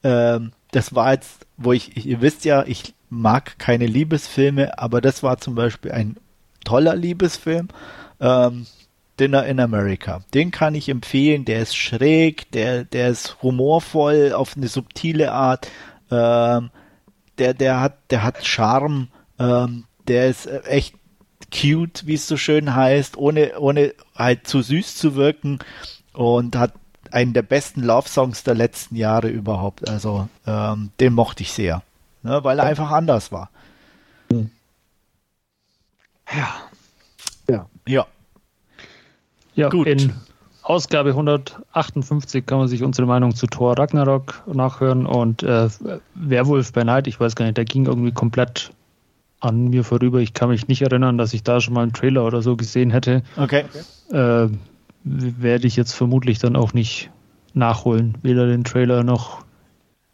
ähm, 0.03 0.51
das 0.77 0.93
war 0.93 1.13
jetzt, 1.13 1.47
wo 1.57 1.73
ich, 1.73 2.05
ihr 2.05 2.21
wisst 2.21 2.45
ja, 2.45 2.63
ich 2.63 2.93
mag 3.09 3.57
keine 3.57 3.87
Liebesfilme, 3.87 4.77
aber 4.77 5.01
das 5.01 5.23
war 5.23 5.39
zum 5.39 5.55
Beispiel 5.55 5.91
ein 5.91 6.17
toller 6.63 6.95
Liebesfilm. 6.95 7.69
Ähm, 8.19 8.67
Dinner 9.19 9.47
in 9.47 9.59
America. 9.59 10.21
Den 10.35 10.51
kann 10.51 10.75
ich 10.75 10.87
empfehlen. 10.89 11.45
Der 11.45 11.63
ist 11.63 11.75
schräg, 11.75 12.51
der, 12.51 12.83
der 12.83 13.09
ist 13.09 13.41
humorvoll 13.41 14.33
auf 14.33 14.55
eine 14.55 14.67
subtile 14.67 15.31
Art. 15.31 15.67
Ähm, 16.11 16.69
der, 17.39 17.55
der 17.55 17.81
hat, 17.81 17.97
der 18.11 18.21
hat 18.21 18.45
Charme. 18.45 19.07
Ähm, 19.39 19.85
der 20.07 20.27
ist 20.27 20.45
echt 20.65 20.93
cute, 21.51 22.05
wie 22.05 22.13
es 22.13 22.27
so 22.27 22.37
schön 22.37 22.75
heißt, 22.75 23.17
ohne, 23.17 23.59
ohne 23.59 23.95
halt 24.15 24.47
zu 24.47 24.61
süß 24.61 24.95
zu 24.95 25.15
wirken 25.15 25.57
und 26.13 26.55
hat 26.55 26.73
einen 27.17 27.33
der 27.33 27.41
besten 27.41 27.81
Love-Songs 27.81 28.43
der 28.43 28.53
letzten 28.53 28.95
Jahre 28.95 29.27
überhaupt. 29.29 29.89
Also 29.89 30.29
ähm, 30.45 30.91
den 30.99 31.13
mochte 31.13 31.41
ich 31.41 31.51
sehr, 31.51 31.81
ne, 32.21 32.43
weil 32.43 32.59
er 32.59 32.65
einfach 32.65 32.91
anders 32.91 33.31
war. 33.31 33.49
Hm. 34.31 34.51
Ja. 36.31 36.47
Ja. 37.49 37.65
Ja. 37.87 38.05
Ja, 39.55 39.69
Gut. 39.69 39.87
in 39.87 40.13
Ausgabe 40.61 41.09
158 41.09 42.45
kann 42.45 42.59
man 42.59 42.67
sich 42.67 42.83
unsere 42.83 43.07
Meinung 43.07 43.33
zu 43.33 43.47
Thor 43.47 43.79
Ragnarok 43.79 44.43
nachhören 44.53 45.07
und 45.07 45.41
äh, 45.41 45.69
Werwolf 46.13 46.71
bei 46.73 46.83
Night, 46.83 47.07
ich 47.07 47.19
weiß 47.19 47.35
gar 47.35 47.45
nicht, 47.45 47.57
der 47.57 47.65
ging 47.65 47.87
irgendwie 47.87 48.11
komplett 48.11 48.71
an 49.39 49.69
mir 49.69 49.83
vorüber. 49.83 50.19
Ich 50.19 50.33
kann 50.35 50.49
mich 50.49 50.67
nicht 50.67 50.83
erinnern, 50.83 51.17
dass 51.17 51.33
ich 51.33 51.41
da 51.41 51.61
schon 51.61 51.73
mal 51.73 51.81
einen 51.81 51.93
Trailer 51.93 52.25
oder 52.25 52.43
so 52.43 52.55
gesehen 52.55 52.91
hätte. 52.91 53.23
Okay. 53.37 53.65
Äh, 54.11 54.49
werde 55.09 55.67
ich 55.67 55.75
jetzt 55.75 55.93
vermutlich 55.93 56.39
dann 56.39 56.55
auch 56.55 56.73
nicht 56.73 57.09
nachholen. 57.53 58.17
Weder 58.21 58.47
den 58.47 58.63
Trailer 58.63 59.03
noch 59.03 59.45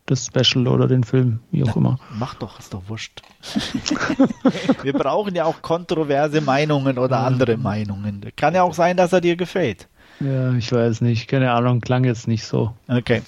das 0.05 0.27
Special 0.27 0.67
oder 0.67 0.87
den 0.87 1.03
Film, 1.03 1.39
wie 1.51 1.63
auch 1.63 1.75
immer. 1.75 1.97
Mach 2.17 2.35
doch, 2.35 2.59
ist 2.59 2.73
doch 2.73 2.83
wurscht. 2.87 3.21
Wir 4.83 4.93
brauchen 4.93 5.33
ja 5.33 5.45
auch 5.45 5.61
kontroverse 5.61 6.41
Meinungen 6.41 6.97
oder 6.97 7.19
andere 7.19 7.57
Meinungen. 7.57 8.21
Kann 8.35 8.53
ja 8.53 8.63
auch 8.63 8.73
sein, 8.73 8.97
dass 8.97 9.13
er 9.13 9.21
dir 9.21 9.35
gefällt. 9.35 9.87
Ja, 10.19 10.53
ich 10.53 10.71
weiß 10.71 11.01
nicht. 11.01 11.27
Keine 11.27 11.51
Ahnung, 11.51 11.81
klang 11.81 12.03
jetzt 12.03 12.27
nicht 12.27 12.45
so. 12.45 12.73
Okay. 12.87 13.21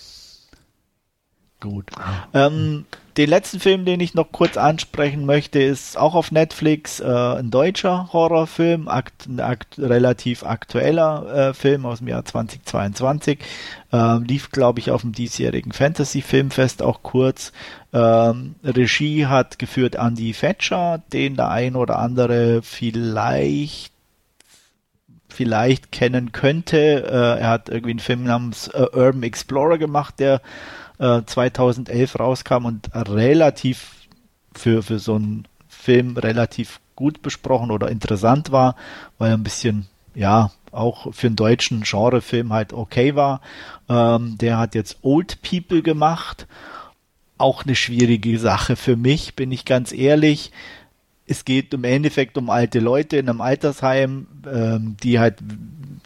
Gut. 1.66 1.89
Ähm, 2.34 2.86
den 3.18 3.30
letzten 3.30 3.59
Film, 3.59 3.86
den 3.86 3.99
ich 4.01 4.13
noch 4.13 4.32
kurz 4.32 4.55
ansprechen 4.55 5.26
möchte, 5.26 5.59
ist 5.59 5.97
auch 5.97 6.13
auf 6.13 6.32
Netflix 6.32 6.99
äh, 6.99 7.05
ein 7.05 7.49
deutscher 7.49 8.09
Horrorfilm, 8.13 8.88
akt, 8.88 9.26
ein 9.26 9.39
akt, 9.39 9.80
relativ 9.80 10.43
aktueller 10.43 11.49
äh, 11.49 11.53
Film 11.55 11.88
aus 11.88 11.99
dem 11.99 12.09
Jahr 12.09 12.24
2022. 12.24 13.39
Ähm, 13.91 14.26
lief, 14.26 14.51
glaube 14.51 14.80
ich, 14.80 14.91
auf 14.91 15.01
dem 15.01 15.13
diesjährigen 15.13 15.72
Fantasy-Filmfest 15.72 16.84
auch 16.84 17.01
kurz. 17.01 17.51
Ähm, 17.93 18.55
Regie 18.63 19.26
hat 19.26 19.57
geführt 19.57 19.95
Andy 19.95 20.34
Fetcher, 20.34 21.01
den 21.11 21.36
der 21.36 21.49
ein 21.49 21.76
oder 21.76 21.97
andere 21.97 22.61
vielleicht 22.61 23.91
vielleicht 25.30 25.91
kennen 25.91 26.32
könnte. 26.32 26.78
Äh, 26.78 27.41
er 27.41 27.49
hat 27.49 27.70
irgendwie 27.70 27.91
einen 27.91 27.99
Film 27.99 28.24
namens 28.24 28.68
äh, 28.70 28.86
Urban 28.93 29.24
Explorer 29.24 29.78
gemacht, 29.78 30.16
der 30.20 30.41
2011 30.98 32.16
äh, 32.16 32.18
rauskam 32.18 32.66
und 32.66 32.89
relativ 32.93 34.08
für, 34.54 34.84
für 34.84 35.00
so 35.00 35.16
einen 35.16 35.48
Film 35.68 36.18
relativ 36.18 36.80
gut 36.96 37.22
besprochen 37.22 37.72
oder 37.72 37.89
interessant 37.89 38.52
war, 38.52 38.76
weil 39.18 39.32
er 39.32 39.38
ein 39.38 39.43
bisschen, 39.43 39.88
ja, 40.14 40.52
auch 40.72 41.14
für 41.14 41.28
einen 41.28 41.36
deutschen 41.36 41.82
Genrefilm 41.82 42.52
halt 42.52 42.74
okay 42.74 43.16
war. 43.16 43.41
Ähm, 43.89 44.38
der 44.38 44.58
hat 44.58 44.76
jetzt 44.76 44.98
Old 45.02 45.41
People 45.41 45.82
gemacht. 45.82 46.48
Auch 47.38 47.64
eine 47.64 47.76
schwierige 47.76 48.38
Sache 48.39 48.76
für 48.76 48.96
mich, 48.96 49.36
bin 49.36 49.52
ich 49.52 49.66
ganz 49.66 49.91
ehrlich. 49.91 50.52
Es 51.28 51.43
geht 51.43 51.74
im 51.74 51.84
Endeffekt 51.84 52.38
um 52.38 52.50
alte 52.50 52.80
Leute 52.80 53.18
in 53.18 53.30
einem 53.30 53.41
Altersheim, 53.41 54.28
ähm, 54.52 54.96
die 55.02 55.20
halt 55.20 55.38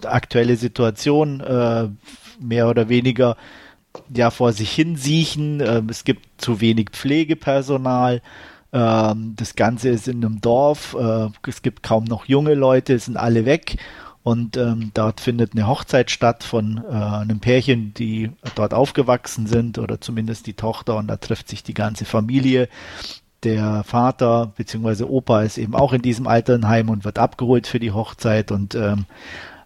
aktuelle 0.03 0.55
Situation 0.55 1.41
äh, 1.41 1.89
mehr 2.39 2.69
oder 2.69 2.89
weniger 2.89 3.35
ja 4.13 4.29
vor 4.31 4.53
sich 4.53 4.71
hin 4.71 4.95
siechen. 4.95 5.61
Ähm, 5.61 5.87
es 5.89 6.03
gibt 6.03 6.41
zu 6.41 6.61
wenig 6.61 6.89
Pflegepersonal. 6.91 8.21
Ähm, 8.71 9.33
das 9.35 9.55
Ganze 9.55 9.89
ist 9.89 10.07
in 10.07 10.23
einem 10.23 10.41
Dorf. 10.41 10.95
Äh, 10.99 11.29
es 11.47 11.61
gibt 11.61 11.83
kaum 11.83 12.03
noch 12.03 12.25
junge 12.25 12.53
Leute, 12.53 12.97
sind 12.99 13.17
alle 13.17 13.45
weg. 13.45 13.77
Und 14.21 14.57
ähm, 14.57 14.91
dort 14.93 15.21
findet 15.21 15.53
eine 15.53 15.67
Hochzeit 15.67 16.11
statt 16.11 16.43
von 16.43 16.83
äh, 16.87 16.93
einem 16.93 17.39
Pärchen, 17.39 17.93
die 17.93 18.31
dort 18.55 18.73
aufgewachsen 18.73 19.47
sind 19.47 19.79
oder 19.79 20.01
zumindest 20.01 20.45
die 20.45 20.53
Tochter. 20.53 20.97
Und 20.97 21.07
da 21.07 21.17
trifft 21.17 21.49
sich 21.49 21.63
die 21.63 21.73
ganze 21.73 22.05
Familie. 22.05 22.67
Der 23.43 23.85
Vater 23.85 24.51
bzw. 24.57 25.03
Opa 25.03 25.43
ist 25.43 25.57
eben 25.57 25.73
auch 25.73 25.93
in 25.93 26.01
diesem 26.01 26.27
Alternheim 26.27 26.89
und 26.89 27.05
wird 27.05 27.17
abgeholt 27.17 27.67
für 27.67 27.79
die 27.79 27.93
Hochzeit. 27.93 28.51
Und 28.51 28.75
ähm, 28.75 29.05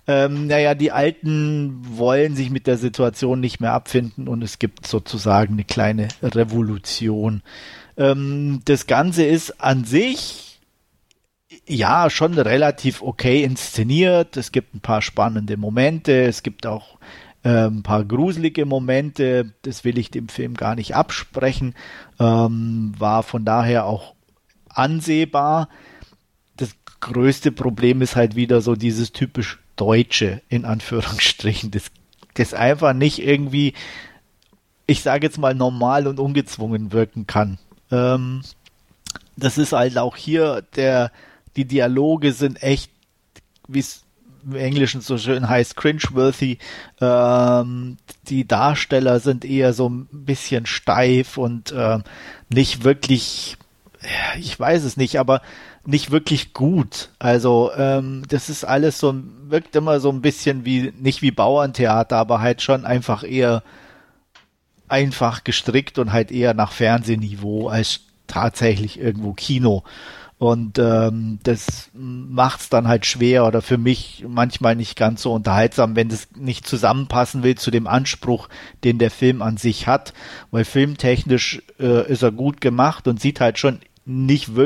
ähm, 0.08 0.48
naja, 0.48 0.76
die 0.76 0.92
Alten 0.92 1.80
wollen 1.98 2.36
sich 2.36 2.50
mit 2.50 2.68
der 2.68 2.78
Situation 2.78 3.40
nicht 3.40 3.60
mehr 3.62 3.74
abfinden 3.74 4.28
und 4.28 4.44
es 4.44 4.60
gibt 4.60 4.86
sozusagen 4.86 5.54
eine 5.54 5.64
kleine 5.64 6.10
Revolution. 6.22 7.42
Ähm, 7.96 8.62
das 8.66 8.88
Ganze 8.88 9.24
ist 9.24 9.62
an 9.62 9.86
sich 9.86 10.54
ja, 11.68 12.10
schon 12.10 12.38
relativ 12.38 13.02
okay 13.02 13.44
inszeniert. 13.44 14.38
Es 14.38 14.52
gibt 14.52 14.76
ein 14.76 14.82
paar 14.82 15.02
spannende 15.02 15.58
Momente. 15.58 16.24
Es 16.24 16.44
gibt 16.44 16.66
auch 16.66 16.98
äh, 17.44 17.68
ein 17.68 17.84
paar 17.84 18.04
gruselige 18.04 18.66
Momente. 18.66 19.54
Das 19.62 19.84
will 19.84 19.98
ich 19.98 20.12
dem 20.12 20.28
Film 20.28 20.56
gar 20.56 20.76
nicht 20.76 20.96
absprechen. 20.96 21.76
Ähm, 22.20 22.94
war 22.98 23.24
von 23.24 23.46
daher 23.46 23.86
auch 23.86 24.16
ansehbar. 24.68 25.70
Das 26.58 26.76
größte 27.00 27.52
Problem 27.52 28.02
ist 28.02 28.16
halt 28.16 28.36
wieder 28.36 28.62
so 28.62 28.76
dieses 28.76 29.12
typisch 29.12 29.60
Deutsche, 29.76 30.42
in 30.50 30.66
Anführungsstrichen. 30.66 31.72
Das, 31.72 31.92
das 32.36 32.54
einfach 32.54 32.94
nicht 32.94 33.20
irgendwie, 33.20 33.74
ich 34.88 35.02
sage 35.02 35.26
jetzt 35.26 35.38
mal, 35.38 35.56
normal 35.56 36.08
und 36.08 36.20
ungezwungen 36.20 36.92
wirken 36.92 37.28
kann. 37.28 37.58
Ähm, 37.92 38.42
das 39.36 39.58
ist 39.58 39.74
halt 39.74 39.98
auch 39.98 40.16
hier 40.16 40.64
der, 40.76 41.12
die 41.56 41.66
Dialoge 41.66 42.34
sind 42.34 42.62
echt, 42.62 42.92
wie 43.68 43.80
es 43.80 44.04
im 44.46 44.56
Englischen 44.56 45.02
so 45.02 45.18
schön 45.18 45.48
heißt, 45.48 45.76
cringeworthy. 45.76 46.58
Ähm, 47.00 47.98
die 48.28 48.48
Darsteller 48.48 49.20
sind 49.20 49.46
eher 49.46 49.74
so 49.74 49.90
ein 49.90 50.08
bisschen 50.12 50.66
steif 50.66 51.38
und 51.38 51.72
äh, 51.72 52.00
nicht 52.50 52.84
wirklich, 52.84 53.58
ich 54.38 54.60
weiß 54.60 54.84
es 54.84 54.98
nicht, 54.98 55.20
aber 55.20 55.42
nicht 55.86 56.12
wirklich 56.12 56.54
gut. 56.54 57.10
Also 57.20 57.72
ähm, 57.76 58.24
das 58.28 58.50
ist 58.50 58.64
alles 58.64 59.00
so, 59.00 59.14
wirkt 59.48 59.76
immer 59.76 60.00
so 60.00 60.10
ein 60.10 60.22
bisschen 60.22 60.66
wie, 60.66 60.94
nicht 60.98 61.22
wie 61.22 61.32
Bauerntheater, 61.32 62.18
aber 62.18 62.42
halt 62.42 62.62
schon 62.62 62.86
einfach 62.86 63.24
eher 63.24 63.64
einfach 64.88 65.44
gestrickt 65.44 66.00
und 66.00 66.14
halt 66.14 66.32
eher 66.32 66.54
nach 66.54 66.72
Fernsehniveau 66.72 67.68
als 67.68 68.02
tatsächlich 68.28 69.00
irgendwo 69.00 69.34
Kino. 69.34 69.84
Und 70.38 70.78
ähm, 70.78 71.40
das 71.44 71.90
macht's 71.94 72.68
dann 72.68 72.88
halt 72.88 73.06
schwer 73.06 73.46
oder 73.46 73.62
für 73.62 73.78
mich 73.78 74.26
manchmal 74.28 74.76
nicht 74.76 74.98
ganz 74.98 75.22
so 75.22 75.32
unterhaltsam, 75.32 75.96
wenn 75.96 76.10
das 76.10 76.28
nicht 76.36 76.68
zusammenpassen 76.68 77.44
will 77.44 77.56
zu 77.56 77.72
dem 77.72 77.88
Anspruch, 77.88 78.50
den 78.84 78.98
der 78.98 79.12
Film 79.12 79.42
an 79.42 79.56
sich 79.58 79.88
hat. 79.88 80.14
Weil 80.52 80.66
filmtechnisch 80.66 81.62
äh, 81.80 82.12
ist 82.12 82.24
er 82.24 82.32
gut 82.32 82.60
gemacht 82.60 83.08
und 83.08 83.22
sieht 83.22 83.40
halt 83.40 83.58
schon 83.58 83.80
nicht 84.06 84.58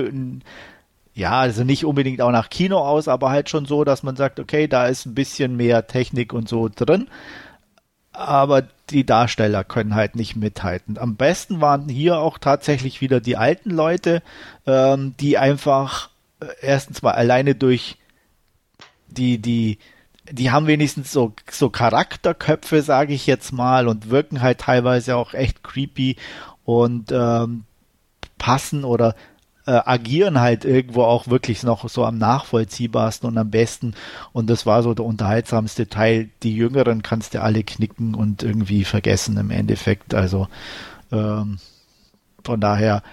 ja, 1.18 1.40
also 1.40 1.64
nicht 1.64 1.84
unbedingt 1.84 2.22
auch 2.22 2.32
nach 2.32 2.50
Kino 2.50 2.78
aus, 2.78 3.08
aber 3.08 3.32
halt 3.32 3.50
schon 3.50 3.66
so, 3.66 3.84
dass 3.84 4.04
man 4.04 4.16
sagt, 4.16 4.40
okay, 4.40 4.68
da 4.68 4.86
ist 4.86 5.08
ein 5.08 5.16
bisschen 5.16 5.58
mehr 5.58 5.88
Technik 5.88 6.32
und 6.32 6.48
so 6.48 6.70
drin. 6.70 7.08
Aber 8.12 8.68
die 8.92 9.04
Darsteller 9.04 9.64
können 9.64 9.96
halt 9.96 10.16
nicht 10.16 10.36
mithalten. 10.36 11.00
Am 11.00 11.16
besten 11.16 11.60
waren 11.60 11.90
hier 11.90 12.20
auch 12.20 12.38
tatsächlich 12.38 13.02
wieder 13.02 13.20
die 13.20 13.36
alten 13.36 13.72
Leute, 13.72 14.22
ähm, 14.68 15.16
die 15.20 15.40
einfach 15.40 16.10
äh, 16.40 16.46
erstens 16.62 17.02
mal 17.02 17.14
alleine 17.14 17.56
durch 17.56 17.98
die, 19.08 19.40
die, 19.40 19.80
die 20.32 20.52
haben 20.52 20.68
wenigstens 20.68 21.12
so, 21.12 21.34
so 21.50 21.72
Charakterköpfe, 21.72 22.84
sage 22.84 23.16
ich 23.16 23.26
jetzt 23.26 23.52
mal, 23.52 23.88
und 23.88 24.12
wirken 24.12 24.44
halt 24.44 24.60
teilweise 24.60 25.16
auch 25.16 25.34
echt 25.34 25.64
creepy 25.64 26.16
und 26.64 27.12
ähm, 27.12 27.64
passen 28.38 28.84
oder 28.84 29.16
äh, 29.68 29.82
agieren 29.86 30.40
halt 30.40 30.64
irgendwo 30.66 31.04
auch 31.04 31.28
wirklich 31.28 31.62
noch 31.64 31.88
so 31.90 32.06
am 32.06 32.18
nachvollziehbarsten 32.18 33.30
und 33.30 33.38
am 33.38 33.52
besten. 33.52 33.94
Und 34.32 34.50
das 34.50 34.66
war 34.66 34.82
so 34.82 34.94
der 34.94 35.06
unterhaltsamste 35.06 35.90
Teil. 35.90 36.30
Die 36.42 36.56
Jüngeren 36.56 37.04
kannst 37.04 37.34
du 37.34 37.42
alle 37.42 37.64
knicken 37.64 38.16
und 38.16 38.44
irgendwie 38.44 38.86
vergessen 38.86 39.38
im 39.38 39.52
Endeffekt. 39.52 40.14
Also 40.14 40.48
ähm, 41.12 41.60
von 42.44 42.62
daher 42.62 43.04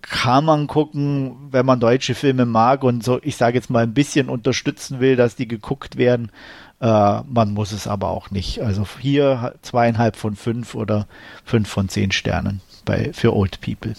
kann 0.00 0.46
man 0.46 0.66
gucken, 0.66 1.36
wenn 1.50 1.66
man 1.66 1.78
deutsche 1.78 2.14
Filme 2.14 2.46
mag 2.46 2.82
und 2.84 3.04
so, 3.04 3.20
ich 3.22 3.36
sage 3.36 3.56
jetzt 3.56 3.70
mal 3.70 3.84
ein 3.84 3.94
bisschen 3.94 4.30
unterstützen 4.30 4.98
will, 4.98 5.14
dass 5.14 5.36
die 5.36 5.46
geguckt 5.46 5.96
werden. 5.96 6.32
Äh, 6.80 7.20
man 7.22 7.52
muss 7.52 7.70
es 7.70 7.86
aber 7.86 8.08
auch 8.08 8.30
nicht. 8.30 8.62
Also 8.62 8.86
hier 8.98 9.54
zweieinhalb 9.60 10.16
von 10.16 10.36
fünf 10.36 10.74
oder 10.74 11.06
fünf 11.44 11.68
von 11.68 11.90
zehn 11.90 12.12
Sternen 12.12 12.62
bei 12.86 13.12
für 13.12 13.36
Old 13.36 13.60
People. 13.60 13.94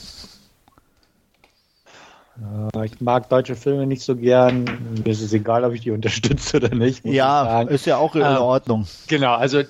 Ich 2.83 2.99
mag 2.99 3.29
deutsche 3.29 3.55
Filme 3.55 3.85
nicht 3.85 4.03
so 4.03 4.15
gern. 4.15 4.63
Mir 5.03 5.11
ist 5.11 5.21
es 5.21 5.33
egal, 5.33 5.63
ob 5.63 5.73
ich 5.73 5.81
die 5.81 5.91
unterstütze 5.91 6.57
oder 6.57 6.73
nicht. 6.73 7.05
Ja, 7.05 7.61
ist 7.61 7.85
ja 7.85 7.97
auch 7.97 8.15
in 8.15 8.21
ähm, 8.21 8.37
Ordnung. 8.37 8.87
Genau, 9.07 9.35
also 9.35 9.61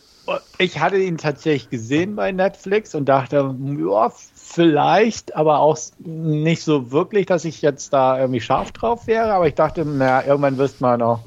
ich 0.58 0.80
hatte 0.80 0.98
ihn 0.98 1.18
tatsächlich 1.18 1.70
gesehen 1.70 2.16
bei 2.16 2.32
Netflix 2.32 2.96
und 2.96 3.06
dachte, 3.10 3.54
ja, 3.78 4.12
vielleicht, 4.36 5.36
aber 5.36 5.60
auch 5.60 5.78
nicht 6.00 6.64
so 6.64 6.92
wirklich, 6.92 7.26
dass 7.26 7.44
ich 7.44 7.62
jetzt 7.62 7.92
da 7.92 8.20
irgendwie 8.20 8.40
scharf 8.40 8.72
drauf 8.72 9.08
wäre. 9.08 9.34
Aber 9.34 9.48
ich 9.48 9.56
dachte, 9.56 9.84
naja, 9.84 10.26
irgendwann 10.26 10.58
wirst 10.58 10.80
du 10.80 10.86
mal 10.86 10.98
noch 10.98 11.20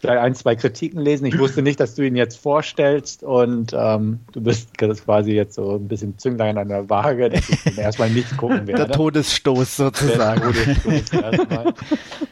vielleicht 0.00 0.20
ein, 0.22 0.34
zwei 0.34 0.56
Kritiken 0.56 1.00
lesen. 1.00 1.26
Ich 1.26 1.38
wusste 1.38 1.60
nicht, 1.60 1.78
dass 1.78 1.94
du 1.94 2.02
ihn 2.02 2.16
jetzt 2.16 2.38
vorstellst 2.38 3.22
und 3.22 3.72
ähm, 3.76 4.20
du 4.32 4.40
bist 4.40 4.76
quasi 4.78 5.32
jetzt 5.32 5.54
so 5.54 5.76
ein 5.76 5.88
bisschen 5.88 6.18
Zünglein 6.18 6.56
an 6.56 6.68
der 6.68 6.88
Waage, 6.88 7.28
dass 7.28 7.48
ich 7.48 7.66
ihn 7.66 7.76
erstmal 7.76 8.08
nicht 8.08 8.36
gucken 8.38 8.66
werde. 8.66 8.86
Der 8.86 8.96
Todesstoß 8.96 9.76
sozusagen. 9.76 10.40
Der 10.40 10.74
Todesstoß 10.74 11.20
erstmal. 11.22 11.74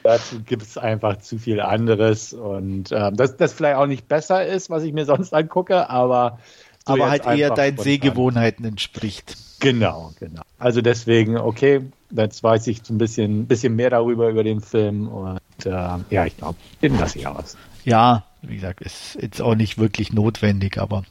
Dazu 0.03 0.41
gibt 0.47 0.62
es 0.62 0.79
einfach 0.79 1.19
zu 1.19 1.39
viel 1.39 1.61
anderes 1.61 2.33
und 2.33 2.91
ähm, 2.91 3.16
dass 3.16 3.37
das 3.37 3.53
vielleicht 3.53 3.77
auch 3.77 3.87
nicht 3.87 4.09
besser 4.09 4.47
ist, 4.47 4.71
was 4.71 4.83
ich 4.83 4.95
mir 4.95 5.05
sonst 5.05 5.35
angucke, 5.35 5.91
aber 5.91 6.39
aber 6.87 7.11
halt 7.11 7.27
eher 7.27 7.51
deinen 7.51 7.77
Sehgewohnheiten 7.77 8.64
entspricht. 8.64 9.37
Genau, 9.61 10.12
genau. 10.19 10.41
Also 10.59 10.81
deswegen, 10.81 11.37
okay, 11.37 11.83
jetzt 12.11 12.43
weiß 12.43 12.66
ich 12.69 12.89
ein 12.89 12.97
bisschen, 12.97 13.47
bisschen 13.47 13.77
mehr 13.77 13.91
darüber 13.91 14.31
über 14.31 14.43
den 14.43 14.62
Film 14.62 15.09
und 15.09 15.39
äh, 15.67 15.99
ja, 16.11 16.27
ich 16.27 16.37
glaube, 16.37 16.59
den 16.83 16.99
lasse 16.99 17.19
ich 17.19 17.27
aus. 17.27 17.57
Ja, 17.85 18.25
wie 18.43 18.57
gesagt, 18.57 18.81
ist 18.81 19.19
jetzt 19.21 19.41
auch 19.41 19.55
nicht 19.55 19.79
wirklich 19.79 20.13
notwendig, 20.13 20.79
aber 20.79 21.05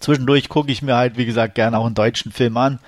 zwischendurch 0.00 0.48
gucke 0.48 0.70
ich 0.70 0.82
mir 0.82 0.96
halt, 0.96 1.16
wie 1.16 1.26
gesagt, 1.26 1.54
gerne 1.54 1.78
auch 1.78 1.86
einen 1.86 1.94
deutschen 1.94 2.32
Film 2.32 2.56
an, 2.56 2.78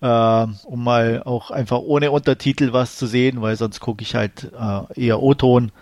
äh, 0.00 0.46
um 0.64 0.84
mal 0.84 1.22
auch 1.24 1.50
einfach 1.50 1.78
ohne 1.78 2.10
Untertitel 2.10 2.72
was 2.72 2.96
zu 2.96 3.06
sehen, 3.06 3.40
weil 3.42 3.56
sonst 3.56 3.80
gucke 3.80 4.02
ich 4.02 4.14
halt 4.14 4.50
äh, 4.58 5.00
eher 5.00 5.22
O-Ton 5.22 5.72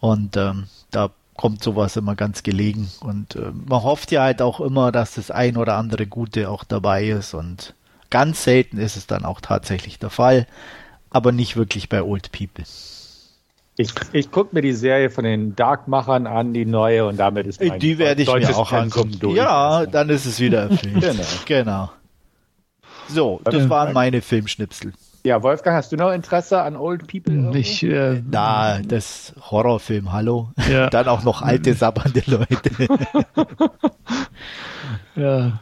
und 0.00 0.36
ähm, 0.36 0.66
da 0.90 1.10
kommt 1.36 1.62
sowas 1.62 1.96
immer 1.96 2.16
ganz 2.16 2.42
gelegen 2.42 2.90
und 3.00 3.36
äh, 3.36 3.50
man 3.66 3.82
hofft 3.82 4.12
ja 4.12 4.22
halt 4.22 4.42
auch 4.42 4.60
immer, 4.60 4.92
dass 4.92 5.14
das 5.14 5.30
ein 5.30 5.56
oder 5.56 5.76
andere 5.76 6.06
Gute 6.06 6.50
auch 6.50 6.64
dabei 6.64 7.06
ist 7.08 7.32
und 7.32 7.74
ganz 8.10 8.44
selten 8.44 8.76
ist 8.78 8.96
es 8.96 9.06
dann 9.06 9.24
auch 9.24 9.40
tatsächlich 9.40 9.98
der 9.98 10.10
Fall, 10.10 10.46
aber 11.08 11.32
nicht 11.32 11.56
wirklich 11.56 11.88
bei 11.88 12.02
Old 12.02 12.30
People. 12.32 12.64
Ich, 13.76 13.92
ich 14.12 14.30
gucke 14.30 14.54
mir 14.54 14.62
die 14.62 14.72
Serie 14.72 15.10
von 15.10 15.24
den 15.24 15.56
Darkmachern 15.56 16.26
an, 16.26 16.52
die 16.52 16.66
neue, 16.66 17.06
und 17.06 17.16
damit 17.18 17.46
ist 17.46 17.62
mein 17.62 17.78
Die 17.78 17.98
werde 17.98 18.22
ich 18.22 18.28
mir 18.32 18.56
auch 18.56 18.72
angucken. 18.72 19.18
Durch. 19.18 19.36
Ja, 19.36 19.86
dann 19.86 20.10
ist 20.10 20.26
es 20.26 20.38
wieder 20.40 20.70
erfüllt. 20.70 21.00
genau. 21.46 21.90
genau. 21.90 21.90
So, 23.08 23.40
das 23.44 23.68
waren 23.68 23.92
meine 23.92 24.20
Filmschnipsel. 24.20 24.92
Ja, 25.22 25.42
Wolfgang, 25.42 25.76
hast 25.76 25.92
du 25.92 25.96
noch 25.96 26.12
Interesse 26.12 26.62
an 26.62 26.76
Old 26.76 27.06
People? 27.06 27.34
Nicht, 27.34 27.82
äh, 27.82 28.22
Na, 28.30 28.80
das 28.80 29.34
Horrorfilm, 29.50 30.12
hallo. 30.12 30.50
Ja. 30.70 30.88
Dann 30.90 31.08
auch 31.08 31.24
noch 31.24 31.42
alte, 31.42 31.74
sabbernde 31.74 32.22
Leute. 32.26 32.70
ja, 35.16 35.60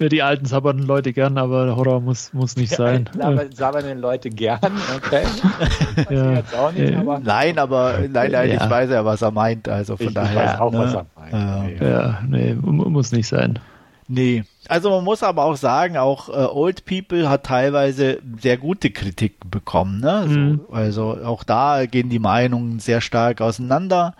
ja, 0.00 0.08
die 0.08 0.22
alten 0.22 0.46
sabbernden 0.46 0.86
Leute 0.86 1.12
gern, 1.12 1.38
aber 1.38 1.76
Horror 1.76 2.00
muss, 2.00 2.32
muss 2.32 2.56
nicht 2.56 2.74
sein. 2.74 3.08
Ja, 3.20 3.38
sabbernden 3.52 3.98
Leute 3.98 4.30
gern, 4.30 4.72
okay. 4.96 5.24
ja. 6.10 6.32
jetzt 6.34 6.54
auch 6.56 6.72
nicht, 6.72 6.96
aber 6.96 7.18
nein, 7.18 7.58
aber 7.58 7.98
nein, 8.08 8.32
nein, 8.32 8.50
ja. 8.50 8.64
ich 8.64 8.70
weiß 8.70 8.90
ja, 8.90 9.04
was 9.04 9.22
er 9.22 9.30
meint. 9.30 9.68
Also 9.68 9.96
von 9.96 10.08
ich 10.08 10.14
daher. 10.14 10.30
Ich 10.30 10.50
weiß 10.50 10.60
auch, 10.60 10.72
ne? 10.72 10.78
was 10.78 10.94
er 10.94 11.06
meint. 11.16 11.80
Ja, 11.80 12.20
nee, 12.26 12.54
muss 12.54 13.12
nicht 13.12 13.28
sein. 13.28 13.58
Nee. 14.12 14.42
Also 14.66 14.90
man 14.90 15.04
muss 15.04 15.22
aber 15.22 15.44
auch 15.44 15.56
sagen, 15.56 15.96
auch 15.96 16.28
äh, 16.28 16.32
Old 16.32 16.84
People 16.84 17.28
hat 17.28 17.44
teilweise 17.44 18.18
sehr 18.40 18.56
gute 18.56 18.90
Kritiken 18.90 19.48
bekommen. 19.50 20.00
Ne? 20.00 20.24
Mhm. 20.26 20.60
So, 20.66 20.74
also 20.74 21.18
auch 21.24 21.44
da 21.44 21.86
gehen 21.86 22.08
die 22.08 22.18
Meinungen 22.18 22.80
sehr 22.80 23.00
stark 23.00 23.40
auseinander. 23.40 24.14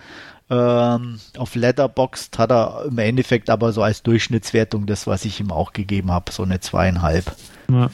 Ähm, 0.51 1.21
auf 1.39 1.55
Letterboxd 1.55 2.37
hat 2.39 2.51
er 2.51 2.87
im 2.87 2.99
Endeffekt 2.99 3.51
aber 3.51 3.73
so 3.73 3.83
als 3.83 4.03
Durchschnittswertung 4.03 4.87
das, 4.87 5.07
was 5.07 5.25
ich 5.25 5.39
ihm 5.39 5.53
auch 5.53 5.73
gegeben 5.73 6.11
habe, 6.11 6.33
so 6.33 6.43
eine 6.43 6.59
zweieinhalb. 6.59 7.37
Ja. 7.71 7.91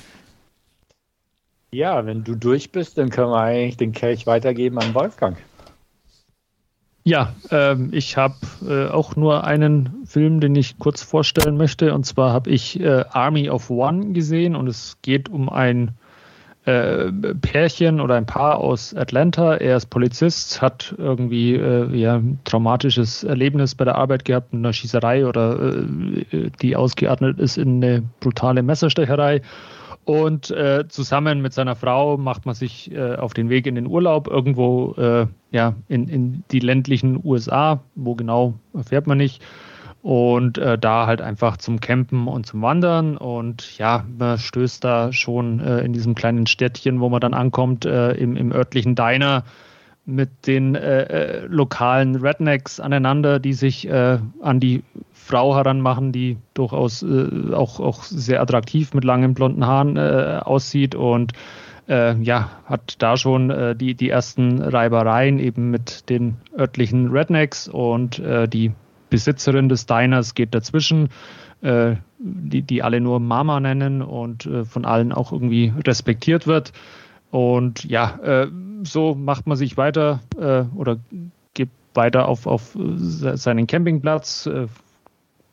ja, 1.70 2.06
wenn 2.06 2.24
du 2.24 2.34
durch 2.34 2.72
bist, 2.72 2.96
dann 2.96 3.10
können 3.10 3.30
wir 3.30 3.40
eigentlich 3.40 3.76
den 3.76 3.92
Kelch 3.92 4.26
weitergeben 4.26 4.78
an 4.78 4.94
Wolfgang. 4.94 5.36
Ja, 7.04 7.34
ähm, 7.50 7.90
ich 7.92 8.16
habe 8.16 8.34
äh, 8.66 8.88
auch 8.88 9.14
nur 9.14 9.44
einen 9.44 10.04
Film, 10.06 10.40
den 10.40 10.56
ich 10.56 10.78
kurz 10.78 11.02
vorstellen 11.02 11.56
möchte. 11.56 11.94
Und 11.94 12.04
zwar 12.04 12.32
habe 12.32 12.50
ich 12.50 12.80
äh, 12.80 13.04
Army 13.10 13.48
of 13.48 13.70
One 13.70 14.12
gesehen 14.12 14.56
und 14.56 14.66
es 14.66 14.96
geht 15.02 15.28
um 15.28 15.48
ein 15.48 15.92
äh, 16.66 17.12
Pärchen 17.40 18.00
oder 18.00 18.16
ein 18.16 18.26
Paar 18.26 18.58
aus 18.58 18.92
Atlanta. 18.94 19.54
Er 19.54 19.76
ist 19.76 19.86
Polizist, 19.86 20.60
hat 20.60 20.94
irgendwie 20.98 21.54
äh, 21.54 21.94
ja, 21.96 22.16
ein 22.16 22.40
traumatisches 22.44 23.22
Erlebnis 23.22 23.74
bei 23.76 23.84
der 23.84 23.94
Arbeit 23.94 24.24
gehabt, 24.24 24.52
in 24.52 24.58
einer 24.58 24.72
Schießerei 24.72 25.26
oder 25.26 25.60
äh, 25.60 26.50
die 26.60 26.74
ausgeatmet 26.74 27.38
ist 27.38 27.56
in 27.56 27.82
eine 27.82 28.02
brutale 28.20 28.64
Messerstecherei 28.64 29.42
Und 30.06 30.50
äh, 30.50 30.84
zusammen 30.88 31.40
mit 31.40 31.52
seiner 31.52 31.76
Frau 31.76 32.16
macht 32.16 32.46
man 32.46 32.54
sich 32.54 32.92
äh, 32.92 33.14
auf 33.14 33.32
den 33.32 33.48
Weg 33.48 33.66
in 33.66 33.76
den 33.76 33.86
Urlaub 33.86 34.28
irgendwo 34.28 34.94
äh, 34.94 35.26
ja, 35.52 35.74
in, 35.88 36.08
in 36.08 36.44
die 36.50 36.60
ländlichen 36.60 37.20
USA. 37.24 37.80
Wo 37.94 38.14
genau 38.16 38.54
fährt 38.84 39.06
man 39.06 39.18
nicht. 39.18 39.42
Und 40.06 40.56
äh, 40.58 40.78
da 40.78 41.06
halt 41.06 41.20
einfach 41.20 41.56
zum 41.56 41.80
Campen 41.80 42.28
und 42.28 42.46
zum 42.46 42.62
Wandern. 42.62 43.16
Und 43.16 43.76
ja, 43.76 44.04
man 44.16 44.38
stößt 44.38 44.84
da 44.84 45.12
schon 45.12 45.58
äh, 45.58 45.80
in 45.80 45.92
diesem 45.92 46.14
kleinen 46.14 46.46
Städtchen, 46.46 47.00
wo 47.00 47.08
man 47.08 47.20
dann 47.20 47.34
ankommt, 47.34 47.86
äh, 47.86 48.12
im, 48.12 48.36
im 48.36 48.52
örtlichen 48.52 48.94
Diner 48.94 49.42
mit 50.08 50.46
den 50.46 50.78
lokalen 51.48 52.14
Rednecks 52.14 52.78
aneinander, 52.78 53.40
die 53.40 53.52
sich 53.52 53.90
an 53.90 54.60
die 54.60 54.84
Frau 55.26 55.56
heranmachen, 55.56 56.12
die 56.12 56.38
durchaus 56.54 57.02
äh, 57.02 57.52
auch, 57.52 57.80
auch 57.80 58.04
sehr 58.04 58.40
attraktiv 58.40 58.94
mit 58.94 59.02
langen 59.02 59.34
blonden 59.34 59.66
Haaren 59.66 59.96
äh, 59.96 60.40
aussieht 60.44 60.94
und 60.94 61.32
äh, 61.88 62.14
ja, 62.22 62.50
hat 62.64 62.94
da 63.02 63.16
schon 63.16 63.50
äh, 63.50 63.74
die, 63.74 63.96
die 63.96 64.08
ersten 64.08 64.62
Reibereien 64.62 65.40
eben 65.40 65.72
mit 65.72 66.08
den 66.10 66.36
örtlichen 66.56 67.10
Rednecks 67.10 67.66
und 67.66 68.20
äh, 68.20 68.46
die 68.46 68.70
Besitzerin 69.10 69.68
des 69.68 69.86
Diners 69.86 70.34
geht 70.34 70.54
dazwischen, 70.54 71.08
äh, 71.62 71.96
die, 72.18 72.62
die 72.62 72.82
alle 72.82 73.00
nur 73.00 73.20
Mama 73.20 73.60
nennen 73.60 74.02
und 74.02 74.48
von 74.64 74.84
allen 74.84 75.12
auch 75.12 75.32
irgendwie 75.32 75.72
respektiert 75.86 76.46
wird. 76.46 76.72
Und 77.30 77.84
ja, 77.84 78.46
so 78.82 79.14
macht 79.14 79.46
man 79.46 79.56
sich 79.56 79.76
weiter 79.76 80.20
oder 80.74 80.98
geht 81.54 81.68
weiter 81.92 82.28
auf, 82.28 82.46
auf 82.46 82.76
seinen 82.78 83.66
Campingplatz, 83.66 84.48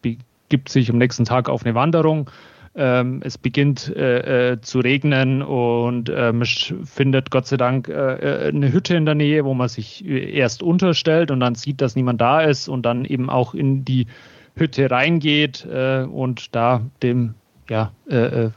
begibt 0.01 0.69
sich 0.69 0.89
am 0.89 0.97
nächsten 0.97 1.25
Tag 1.25 1.49
auf 1.49 1.65
eine 1.65 1.75
Wanderung. 1.75 2.29
Ähm, 2.75 3.21
es 3.23 3.37
beginnt 3.37 3.95
äh, 3.95 4.53
äh, 4.53 4.61
zu 4.61 4.79
regnen 4.79 5.43
und 5.43 6.09
äh, 6.09 6.33
man 6.33 6.47
findet 6.85 7.29
Gott 7.29 7.45
sei 7.45 7.57
Dank 7.57 7.87
äh, 7.87 7.91
äh, 7.91 8.47
eine 8.47 8.73
Hütte 8.73 8.95
in 8.95 9.05
der 9.05 9.13
Nähe, 9.13 9.45
wo 9.45 9.53
man 9.53 9.67
sich 9.69 10.03
erst 10.03 10.63
unterstellt 10.63 11.29
und 11.29 11.39
dann 11.39 11.53
sieht, 11.53 11.81
dass 11.81 11.95
niemand 11.95 12.19
da 12.19 12.41
ist 12.41 12.67
und 12.67 12.83
dann 12.83 13.05
eben 13.05 13.29
auch 13.29 13.53
in 13.53 13.85
die 13.85 14.07
Hütte 14.55 14.89
reingeht 14.89 15.67
äh, 15.71 16.03
und 16.03 16.55
da 16.55 16.81
dem 17.03 17.35
ja, 17.69 17.93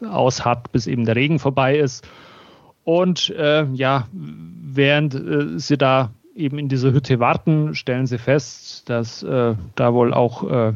ausharrt, 0.04 0.72
bis 0.72 0.88
eben 0.88 1.04
der 1.04 1.14
Regen 1.14 1.38
vorbei 1.38 1.78
ist. 1.78 2.06
Und 2.82 3.32
ja, 3.72 4.08
während 4.12 5.60
sie 5.60 5.78
da 5.78 6.10
eben 6.34 6.58
in 6.58 6.68
dieser 6.68 6.90
Hütte 6.90 7.20
warten, 7.20 7.76
stellen 7.76 8.08
sie 8.08 8.18
fest, 8.18 8.90
dass 8.90 9.20
da 9.20 9.94
wohl 9.94 10.12
auch 10.12 10.74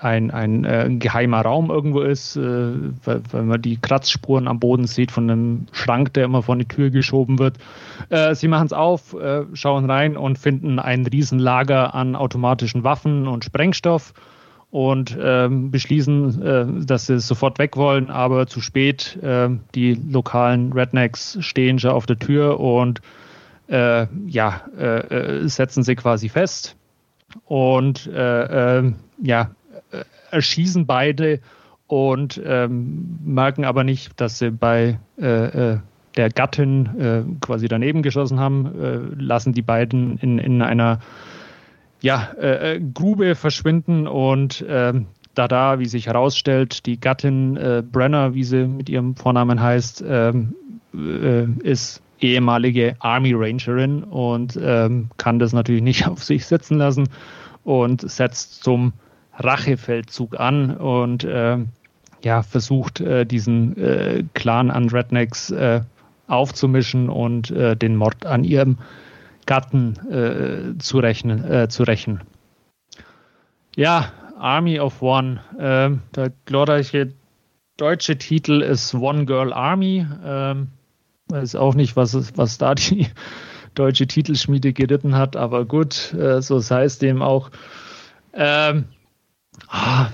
ein, 0.00 0.30
ein 0.30 0.64
äh, 0.64 0.88
geheimer 0.98 1.42
Raum 1.42 1.70
irgendwo 1.70 2.00
ist, 2.00 2.36
äh, 2.36 2.72
weil, 3.04 3.42
man 3.42 3.60
die 3.62 3.76
Kratzspuren 3.76 4.48
am 4.48 4.60
Boden 4.60 4.86
sieht 4.86 5.10
von 5.10 5.30
einem 5.30 5.66
Schrank, 5.72 6.12
der 6.14 6.24
immer 6.24 6.42
vor 6.42 6.56
die 6.56 6.66
Tür 6.66 6.90
geschoben 6.90 7.38
wird. 7.38 7.58
Äh, 8.08 8.34
sie 8.34 8.48
machen 8.48 8.66
es 8.66 8.72
auf, 8.72 9.14
äh, 9.14 9.44
schauen 9.54 9.90
rein 9.90 10.16
und 10.16 10.38
finden 10.38 10.78
ein 10.78 11.06
Riesenlager 11.06 11.94
an 11.94 12.16
automatischen 12.16 12.84
Waffen 12.84 13.26
und 13.26 13.44
Sprengstoff 13.44 14.14
und 14.70 15.18
ähm, 15.20 15.70
beschließen, 15.70 16.42
äh, 16.42 16.86
dass 16.86 17.06
sie 17.06 17.18
sofort 17.20 17.58
weg 17.58 17.76
wollen, 17.76 18.10
aber 18.10 18.46
zu 18.46 18.60
spät. 18.60 19.18
Äh, 19.22 19.50
die 19.74 19.94
lokalen 19.94 20.72
Rednecks 20.72 21.38
stehen 21.40 21.78
schon 21.78 21.90
auf 21.90 22.06
der 22.06 22.18
Tür 22.18 22.60
und 22.60 23.00
ja, 24.26 24.62
setzen 25.44 25.84
sie 25.84 25.94
quasi 25.94 26.28
fest. 26.28 26.74
Und 27.44 28.10
ähm, 28.12 28.96
ja, 29.22 29.50
erschießen 30.30 30.86
beide 30.86 31.40
und 31.86 32.40
ähm, 32.44 33.18
merken 33.24 33.64
aber 33.64 33.84
nicht, 33.84 34.20
dass 34.20 34.38
sie 34.38 34.50
bei 34.50 35.00
äh, 35.18 35.72
äh, 35.72 35.78
der 36.16 36.30
Gattin 36.30 36.86
äh, 36.98 37.22
quasi 37.40 37.68
daneben 37.68 38.02
geschossen 38.02 38.40
haben, 38.40 38.66
äh, 38.66 38.98
lassen 39.22 39.52
die 39.52 39.62
beiden 39.62 40.18
in, 40.18 40.38
in 40.38 40.62
einer 40.62 41.00
ja, 42.00 42.30
äh, 42.40 42.76
äh, 42.76 42.80
Grube 42.94 43.34
verschwinden 43.34 44.06
und 44.06 44.64
ähm, 44.68 45.06
da 45.34 45.48
da, 45.48 45.78
wie 45.78 45.86
sich 45.86 46.06
herausstellt, 46.06 46.86
die 46.86 46.98
Gattin 46.98 47.54
Brenner, 47.92 48.34
wie 48.34 48.42
sie 48.42 48.66
mit 48.66 48.88
ihrem 48.88 49.14
Vornamen 49.14 49.60
heißt, 49.60 50.04
ähm, 50.06 50.54
ist 51.62 52.02
ehemalige 52.20 52.96
Army 52.98 53.32
Rangerin 53.34 54.02
und 54.02 54.58
ähm, 54.60 55.08
kann 55.18 55.38
das 55.38 55.52
natürlich 55.52 55.82
nicht 55.82 56.06
auf 56.08 56.24
sich 56.24 56.46
sitzen 56.46 56.78
lassen 56.78 57.08
und 57.64 58.08
setzt 58.10 58.62
zum 58.64 58.92
Rachefeldzug 59.38 60.38
an 60.38 60.76
und 60.76 61.24
äh, 61.24 61.58
ja, 62.22 62.42
versucht, 62.42 63.00
äh, 63.00 63.24
diesen 63.24 63.76
äh, 63.76 64.24
Clan 64.34 64.70
an 64.70 64.88
Rednecks 64.88 65.50
äh, 65.50 65.80
aufzumischen 66.26 67.08
und 67.08 67.50
äh, 67.50 67.76
den 67.76 67.96
Mord 67.96 68.26
an 68.26 68.44
ihrem 68.44 68.78
Gatten 69.46 69.96
äh, 70.10 70.78
zu, 70.78 70.98
rechnen, 70.98 71.70
zu 71.70 71.82
rächen. 71.82 72.20
Ja, 73.74 74.12
Army 74.38 74.78
of 74.78 75.02
One. 75.02 75.40
Ähm, 75.58 76.02
der 76.14 76.30
glorreiche 76.44 77.12
deutsche 77.76 78.16
Titel 78.16 78.60
ist 78.60 78.94
One 78.94 79.24
Girl 79.24 79.52
Army. 79.52 80.06
Ähm, 80.24 80.68
weiß 81.28 81.56
auch 81.56 81.74
nicht, 81.74 81.96
was, 81.96 82.36
was 82.36 82.58
da 82.58 82.74
die 82.74 83.08
deutsche 83.74 84.06
Titelschmiede 84.06 84.72
geritten 84.72 85.16
hat, 85.16 85.36
aber 85.36 85.64
gut, 85.64 86.14
so 86.40 86.58
sei 86.58 86.84
es 86.84 86.98
dem 86.98 87.22
auch. 87.22 87.50
Ähm, 88.34 88.84
Ah, 89.70 90.08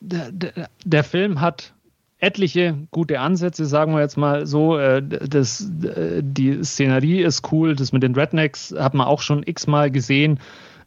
der, 0.00 0.32
der, 0.32 0.68
der, 0.84 1.04
Film 1.04 1.40
hat 1.40 1.74
etliche 2.18 2.78
gute 2.90 3.20
Ansätze, 3.20 3.66
sagen 3.66 3.92
wir 3.92 4.00
jetzt 4.00 4.16
mal 4.16 4.46
so. 4.46 4.78
Äh, 4.78 5.02
das, 5.02 5.70
äh, 5.84 6.22
die 6.24 6.64
Szenerie 6.64 7.20
ist 7.22 7.52
cool, 7.52 7.76
das 7.76 7.92
mit 7.92 8.02
den 8.02 8.14
Rednecks 8.14 8.74
hat 8.76 8.94
man 8.94 9.06
auch 9.06 9.20
schon 9.20 9.42
x-mal 9.44 9.90
gesehen, 9.90 10.40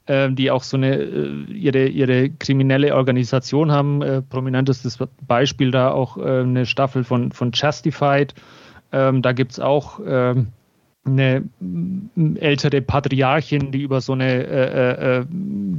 äh, 0.07 0.31
die 0.31 0.49
auch 0.49 0.63
so 0.63 0.75
eine 0.75 1.03
ihre, 1.03 1.87
ihre 1.87 2.31
kriminelle 2.31 2.95
Organisation 2.95 3.71
haben. 3.71 4.23
Prominentestes 4.29 4.97
Beispiel 5.27 5.69
da 5.69 5.91
auch 5.91 6.17
eine 6.17 6.65
Staffel 6.65 7.03
von, 7.03 7.31
von 7.31 7.51
Justified. 7.53 8.33
Ähm, 8.91 9.21
da 9.21 9.33
gibt 9.33 9.51
es 9.51 9.59
auch 9.59 9.99
ähm, 10.05 10.47
eine 11.05 11.47
ältere 12.39 12.81
Patriarchin, 12.81 13.71
die 13.71 13.81
über 13.81 14.01
so 14.01 14.13
eine 14.13 14.43
äh, 14.43 15.19
äh, 15.19 15.25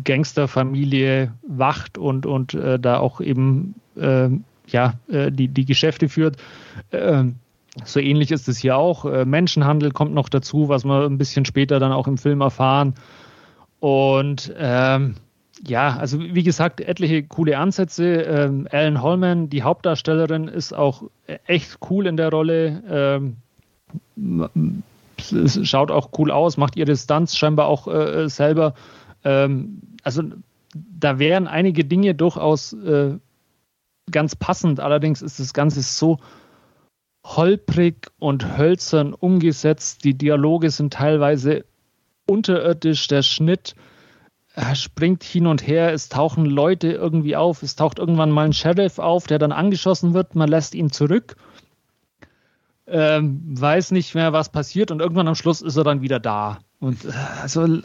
Gangsterfamilie 0.04 1.32
wacht 1.46 1.98
und, 1.98 2.26
und 2.26 2.54
äh, 2.54 2.78
da 2.78 2.98
auch 2.98 3.20
eben 3.20 3.74
äh, 3.96 4.28
ja, 4.68 4.94
äh, 5.08 5.32
die, 5.32 5.48
die 5.48 5.64
Geschäfte 5.64 6.08
führt. 6.08 6.36
Ähm, 6.92 7.36
so 7.84 8.00
ähnlich 8.00 8.30
ist 8.30 8.48
es 8.48 8.58
hier 8.58 8.76
auch. 8.76 9.04
Äh, 9.04 9.24
Menschenhandel 9.24 9.90
kommt 9.90 10.14
noch 10.14 10.28
dazu, 10.28 10.68
was 10.68 10.84
wir 10.84 11.06
ein 11.06 11.18
bisschen 11.18 11.44
später 11.44 11.78
dann 11.78 11.92
auch 11.92 12.06
im 12.06 12.18
Film 12.18 12.40
erfahren. 12.40 12.94
Und 13.80 14.54
ähm, 14.56 15.16
ja, 15.66 15.96
also 15.96 16.20
wie 16.20 16.42
gesagt, 16.42 16.80
etliche 16.80 17.22
coole 17.22 17.58
Ansätze. 17.58 18.22
Ähm, 18.22 18.66
Ellen 18.66 19.02
Holman, 19.02 19.50
die 19.50 19.62
Hauptdarstellerin, 19.62 20.48
ist 20.48 20.72
auch 20.72 21.04
echt 21.46 21.78
cool 21.90 22.06
in 22.06 22.16
der 22.16 22.30
Rolle. 22.30 22.82
Ähm, 24.16 24.82
es 25.18 25.66
schaut 25.68 25.90
auch 25.90 26.10
cool 26.18 26.30
aus, 26.30 26.56
macht 26.56 26.76
ihre 26.76 26.96
Stunts 26.96 27.36
scheinbar 27.36 27.66
auch 27.66 27.88
äh, 27.88 28.28
selber. 28.28 28.74
Ähm, 29.24 29.82
also 30.02 30.22
da 30.74 31.18
wären 31.18 31.46
einige 31.46 31.84
Dinge 31.84 32.14
durchaus 32.14 32.72
äh, 32.72 33.18
ganz 34.10 34.36
passend. 34.36 34.80
Allerdings 34.80 35.22
ist 35.22 35.40
das 35.40 35.52
Ganze 35.54 35.82
so 35.82 36.18
holprig 37.24 38.08
und 38.18 38.56
hölzern 38.56 39.14
umgesetzt. 39.14 40.04
Die 40.04 40.16
Dialoge 40.16 40.70
sind 40.70 40.92
teilweise 40.92 41.64
unterirdisch. 42.26 43.08
Der 43.08 43.22
Schnitt 43.22 43.74
äh, 44.54 44.74
springt 44.74 45.24
hin 45.24 45.46
und 45.46 45.66
her. 45.66 45.92
Es 45.92 46.08
tauchen 46.08 46.46
Leute 46.46 46.92
irgendwie 46.92 47.36
auf. 47.36 47.62
Es 47.62 47.74
taucht 47.74 47.98
irgendwann 47.98 48.30
mal 48.30 48.44
ein 48.44 48.52
Sheriff 48.52 48.98
auf, 48.98 49.26
der 49.26 49.38
dann 49.38 49.52
angeschossen 49.52 50.14
wird. 50.14 50.34
Man 50.34 50.48
lässt 50.48 50.74
ihn 50.74 50.90
zurück 50.90 51.36
ähm, 52.86 53.40
weiß 53.44 53.90
nicht 53.90 54.14
mehr, 54.14 54.32
was 54.32 54.50
passiert 54.50 54.90
und 54.90 55.00
irgendwann 55.00 55.28
am 55.28 55.34
Schluss 55.34 55.60
ist 55.60 55.76
er 55.76 55.84
dann 55.84 56.02
wieder 56.02 56.20
da. 56.20 56.58
Und 56.78 57.04
äh, 57.04 57.12
also 57.42 57.64
äh, 57.64 57.80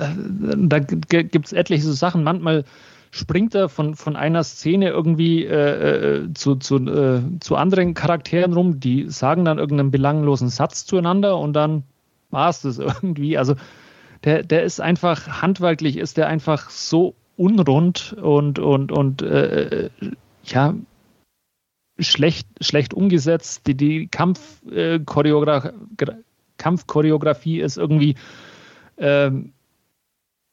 da 0.58 0.80
gibt 0.80 1.45
es 1.45 1.54
etliche 1.54 1.84
so 1.84 1.93
Sachen. 1.93 2.24
Manchmal 2.24 2.66
springt 3.12 3.54
er 3.56 3.68
von, 3.68 3.95
von 3.95 4.16
einer 4.16 4.43
Szene 4.43 4.89
irgendwie 4.89 5.45
äh, 5.45 6.24
äh, 6.24 6.34
zu, 6.34 6.56
zu, 6.56 6.78
äh, 6.78 7.22
zu 7.39 7.56
anderen 7.56 7.93
Charakteren 7.93 8.54
rum, 8.54 8.80
die 8.80 9.10
sagen 9.10 9.45
dann 9.45 9.60
irgendeinen 9.60 9.91
belanglosen 9.91 10.49
Satz 10.49 10.86
zueinander 10.86 11.38
und 11.38 11.54
dann 11.54 11.84
war 12.30 12.49
es 12.49 12.62
das 12.62 12.80
irgendwie. 12.80 13.38
Also 13.38 13.56
der, 14.24 14.43
der 14.43 14.64
ist 14.64 14.80
einfach, 14.80 15.41
handwerklich 15.41 15.97
ist 15.97 16.18
der 16.18 16.28
einfach 16.28 16.70
so 16.70 17.16
unrund 17.38 18.16
und, 18.22 18.60
und, 18.60 18.91
und 18.91 19.22
äh, 19.22 19.89
ja, 20.45 20.74
schlecht, 22.00 22.48
schlecht 22.62 22.94
umgesetzt. 22.94 23.68
Die, 23.68 23.76
die 23.76 24.08
Kampfchoreografie 24.08 25.70
äh, 26.00 26.14
Kampfchoreografie 26.58 27.60
ist 27.60 27.78
irgendwie 27.78 28.16
ähm, 28.98 29.54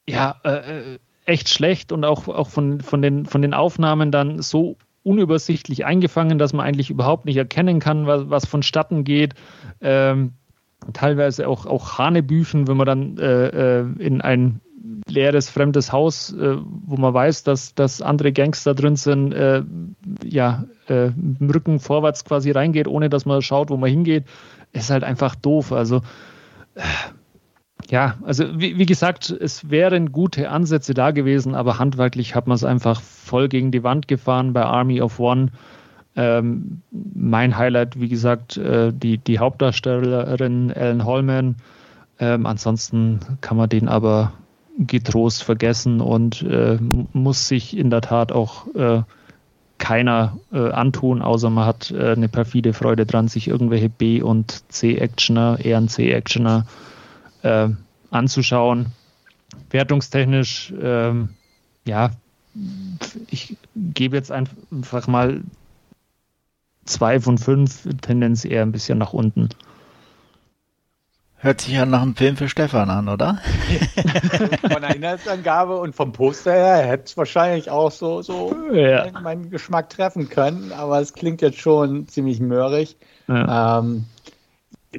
ja 0.09 0.37
äh, 0.43 0.99
echt 1.27 1.51
schlecht 1.51 1.93
und 1.93 2.05
auch, 2.05 2.29
auch 2.29 2.49
von, 2.49 2.81
von, 2.81 3.03
den, 3.03 3.27
von 3.27 3.43
den 3.43 3.53
Aufnahmen 3.53 4.11
dann 4.11 4.41
so 4.41 4.77
unübersichtlich 5.03 5.85
eingefangen, 5.85 6.39
dass 6.39 6.53
man 6.55 6.67
eigentlich 6.67 6.91
überhaupt 6.91 7.27
nicht 7.27 7.37
erkennen 7.37 7.81
kann, 7.81 8.07
was, 8.07 8.31
was 8.31 8.47
vonstatten 8.47 9.05
geht. 9.05 9.35
Ähm, 9.81 10.33
teilweise 10.95 11.47
auch, 11.47 11.67
auch 11.67 11.99
Hanebüchen, 11.99 12.67
wenn 12.69 12.77
man 12.77 12.87
dann 12.87 13.19
äh, 13.19 13.81
äh, 13.81 13.87
in 13.99 14.23
ein 14.23 14.61
leeres, 15.07 15.49
fremdes 15.51 15.93
Haus, 15.93 16.33
äh, 16.33 16.57
wo 16.87 16.97
man 16.97 17.15
weiß, 17.15 17.45
dass, 17.45 17.75
dass 17.75 18.03
andere 18.03 18.33
Gangster 18.33 18.75
drin 18.75 18.97
sind, 18.97 19.33
äh, 19.33 19.63
ja, 20.25 20.65
äh, 20.87 21.11
Rücken 21.41 21.81
vorwärts 21.81 22.25
quasi 22.25 22.51
reingeht, 22.51 22.89
ohne 22.89 23.09
dass 23.09 23.27
man 23.27 23.43
schaut, 23.43 23.71
wo 23.71 23.77
man 23.77 23.91
hingeht, 23.91 24.25
ist 24.73 24.91
halt 24.91 25.05
einfach 25.05 25.35
doof. 25.35 25.73
Also 25.73 26.03
äh, 26.75 26.83
ja, 27.91 28.17
also 28.23 28.45
wie, 28.61 28.79
wie, 28.79 28.87
gesagt, 28.87 29.31
es 29.31 29.71
wären 29.71 30.13
gute 30.13 30.51
Ansätze 30.51 30.95
da 30.95 31.11
gewesen, 31.11 31.55
aber 31.55 31.79
handwerklich 31.79 32.35
hat 32.35 32.47
man 32.47 32.57
es 32.57 32.65
einfach 32.65 33.01
voll 33.01 33.49
gegen 33.49 33.71
die 33.71 33.83
Wand 33.83 34.09
gefahren 34.09 34.53
bei 34.53 34.65
Army 34.65 35.01
of 35.01 35.19
One. 35.19 35.49
Ähm, 36.17 36.83
mein 36.91 37.57
Highlight, 37.57 37.99
wie 38.01 38.09
gesagt, 38.09 38.57
äh, 38.57 38.93
die, 38.93 39.19
die 39.19 39.39
Hauptdarstellerin 39.39 40.71
Ellen 40.71 41.05
Holman. 41.05 41.57
Ähm, 42.19 42.47
ansonsten 42.47 43.21
kann 43.41 43.57
man 43.57 43.69
den 43.69 43.89
aber 43.89 44.33
getrost 44.79 45.43
vergessen 45.43 46.01
und 46.01 46.43
äh, 46.43 46.79
muss 47.13 47.49
sich 47.49 47.77
in 47.77 47.91
der 47.91 48.01
Tat 48.01 48.33
auch 48.33 48.73
äh, 48.75 49.03
keiner 49.79 50.39
äh, 50.53 50.71
antun, 50.71 51.23
außer 51.23 51.51
man 51.51 51.67
hat 51.67 51.91
äh, 51.91 52.13
eine 52.13 52.29
perfide 52.29 52.73
Freude 52.73 53.07
dran, 53.07 53.29
sich 53.29 53.49
irgendwelche 53.49 53.89
B- 53.89 54.23
und 54.23 54.63
C-Actioner, 54.73 55.59
eher 55.63 55.85
C-Actioner 55.87 56.67
äh, 57.43 57.69
anzuschauen. 58.11 58.87
Wertungstechnisch, 59.71 60.73
ähm, 60.81 61.31
ja, 61.85 62.11
ich 63.31 63.57
gebe 63.77 64.17
jetzt 64.17 64.33
einfach 64.33 65.07
mal 65.07 65.43
zwei 66.85 67.21
von 67.21 67.39
fünf, 67.39 67.87
Tendenz 68.01 68.45
eher 68.45 68.63
ein 68.63 68.73
bisschen 68.73 68.99
nach 68.99 69.13
unten. 69.13 69.49
Hört 71.41 71.61
sich 71.61 71.75
ja 71.75 71.87
nach 71.87 72.03
einem 72.03 72.17
Film 72.17 72.37
für 72.37 72.49
Stefan 72.49 72.91
an, 72.91 73.09
oder? 73.09 73.39
Von 74.73 74.83
der 74.83 74.97
Inhaltsangabe 74.97 75.77
und 75.77 75.95
vom 75.95 76.11
Poster 76.13 76.53
her 76.53 76.79
hätte 76.79 77.05
es 77.05 77.17
wahrscheinlich 77.17 77.71
auch 77.71 77.93
so, 77.93 78.23
so 78.23 78.53
ja. 78.73 79.07
meinen 79.23 79.49
Geschmack 79.49 79.89
treffen 79.89 80.29
können, 80.29 80.73
aber 80.73 81.01
es 81.01 81.13
klingt 81.13 81.41
jetzt 81.41 81.61
schon 81.61 82.09
ziemlich 82.09 82.41
mörrig. 82.41 82.97
Ja. 83.29 83.79
Ähm, 83.79 84.07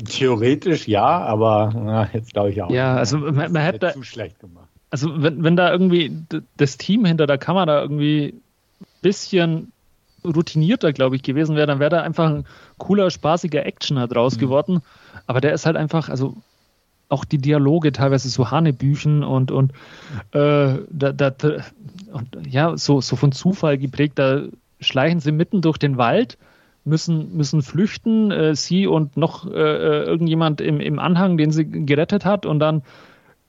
theoretisch 0.06 0.88
ja, 0.88 1.06
aber 1.06 1.74
na, 1.76 2.10
jetzt 2.14 2.34
glaube 2.34 2.52
ich 2.52 2.62
auch. 2.62 2.70
Ja, 2.70 2.96
also 2.96 3.18
man, 3.18 3.52
man 3.52 3.62
hätte 3.62 3.92
zu 3.92 4.04
schlecht 4.04 4.40
gemacht. 4.40 4.70
Also 4.92 5.22
wenn, 5.22 5.44
wenn 5.44 5.58
da 5.58 5.72
irgendwie 5.72 6.24
das 6.56 6.78
Team 6.78 7.04
hinter 7.04 7.28
der 7.28 7.38
Kamera 7.38 7.82
irgendwie 7.82 8.42
ein 8.80 8.86
bisschen 9.02 9.74
routinierter, 10.24 10.94
glaube 10.94 11.16
ich, 11.16 11.24
gewesen 11.24 11.56
wäre, 11.56 11.68
dann 11.68 11.80
wäre 11.80 11.90
da 11.90 12.02
einfach 12.02 12.30
ein 12.30 12.46
cooler, 12.78 13.10
spaßiger 13.10 13.66
Actioner 13.66 14.08
draus 14.08 14.36
mhm. 14.36 14.40
geworden. 14.40 14.82
Aber 15.30 15.42
der 15.42 15.54
ist 15.54 15.68
halt 15.68 15.78
einfach, 15.78 16.10
also 16.10 16.36
auch 17.08 17.24
die 17.24 17.38
Dialoge 17.38 17.92
teilweise 17.92 18.30
so 18.30 18.50
Hanebüchen 18.50 19.24
und, 19.24 19.52
und, 19.52 19.74
äh, 20.32 20.80
da, 20.90 21.12
da, 21.12 21.32
und 22.12 22.48
ja, 22.48 22.76
so, 22.76 23.00
so 23.00 23.16
von 23.16 23.32
Zufall 23.32 23.78
geprägt, 23.78 24.18
da 24.18 24.46
schleichen 24.80 25.20
sie 25.20 25.32
mitten 25.32 25.62
durch 25.62 25.78
den 25.78 25.98
Wald, 25.98 26.40
müssen, 26.84 27.38
müssen 27.38 27.62
flüchten, 27.62 28.32
äh, 28.32 28.56
sie 28.56 28.88
und 28.88 29.18
noch 29.18 29.46
äh, 29.46 29.52
äh 29.52 30.04
irgendjemand 30.06 30.62
im, 30.62 30.80
im 30.80 30.98
Anhang, 30.98 31.38
den 31.38 31.52
sie 31.52 31.66
gerettet 31.70 32.26
hat, 32.26 32.48
und 32.48 32.60
dann 32.60 32.82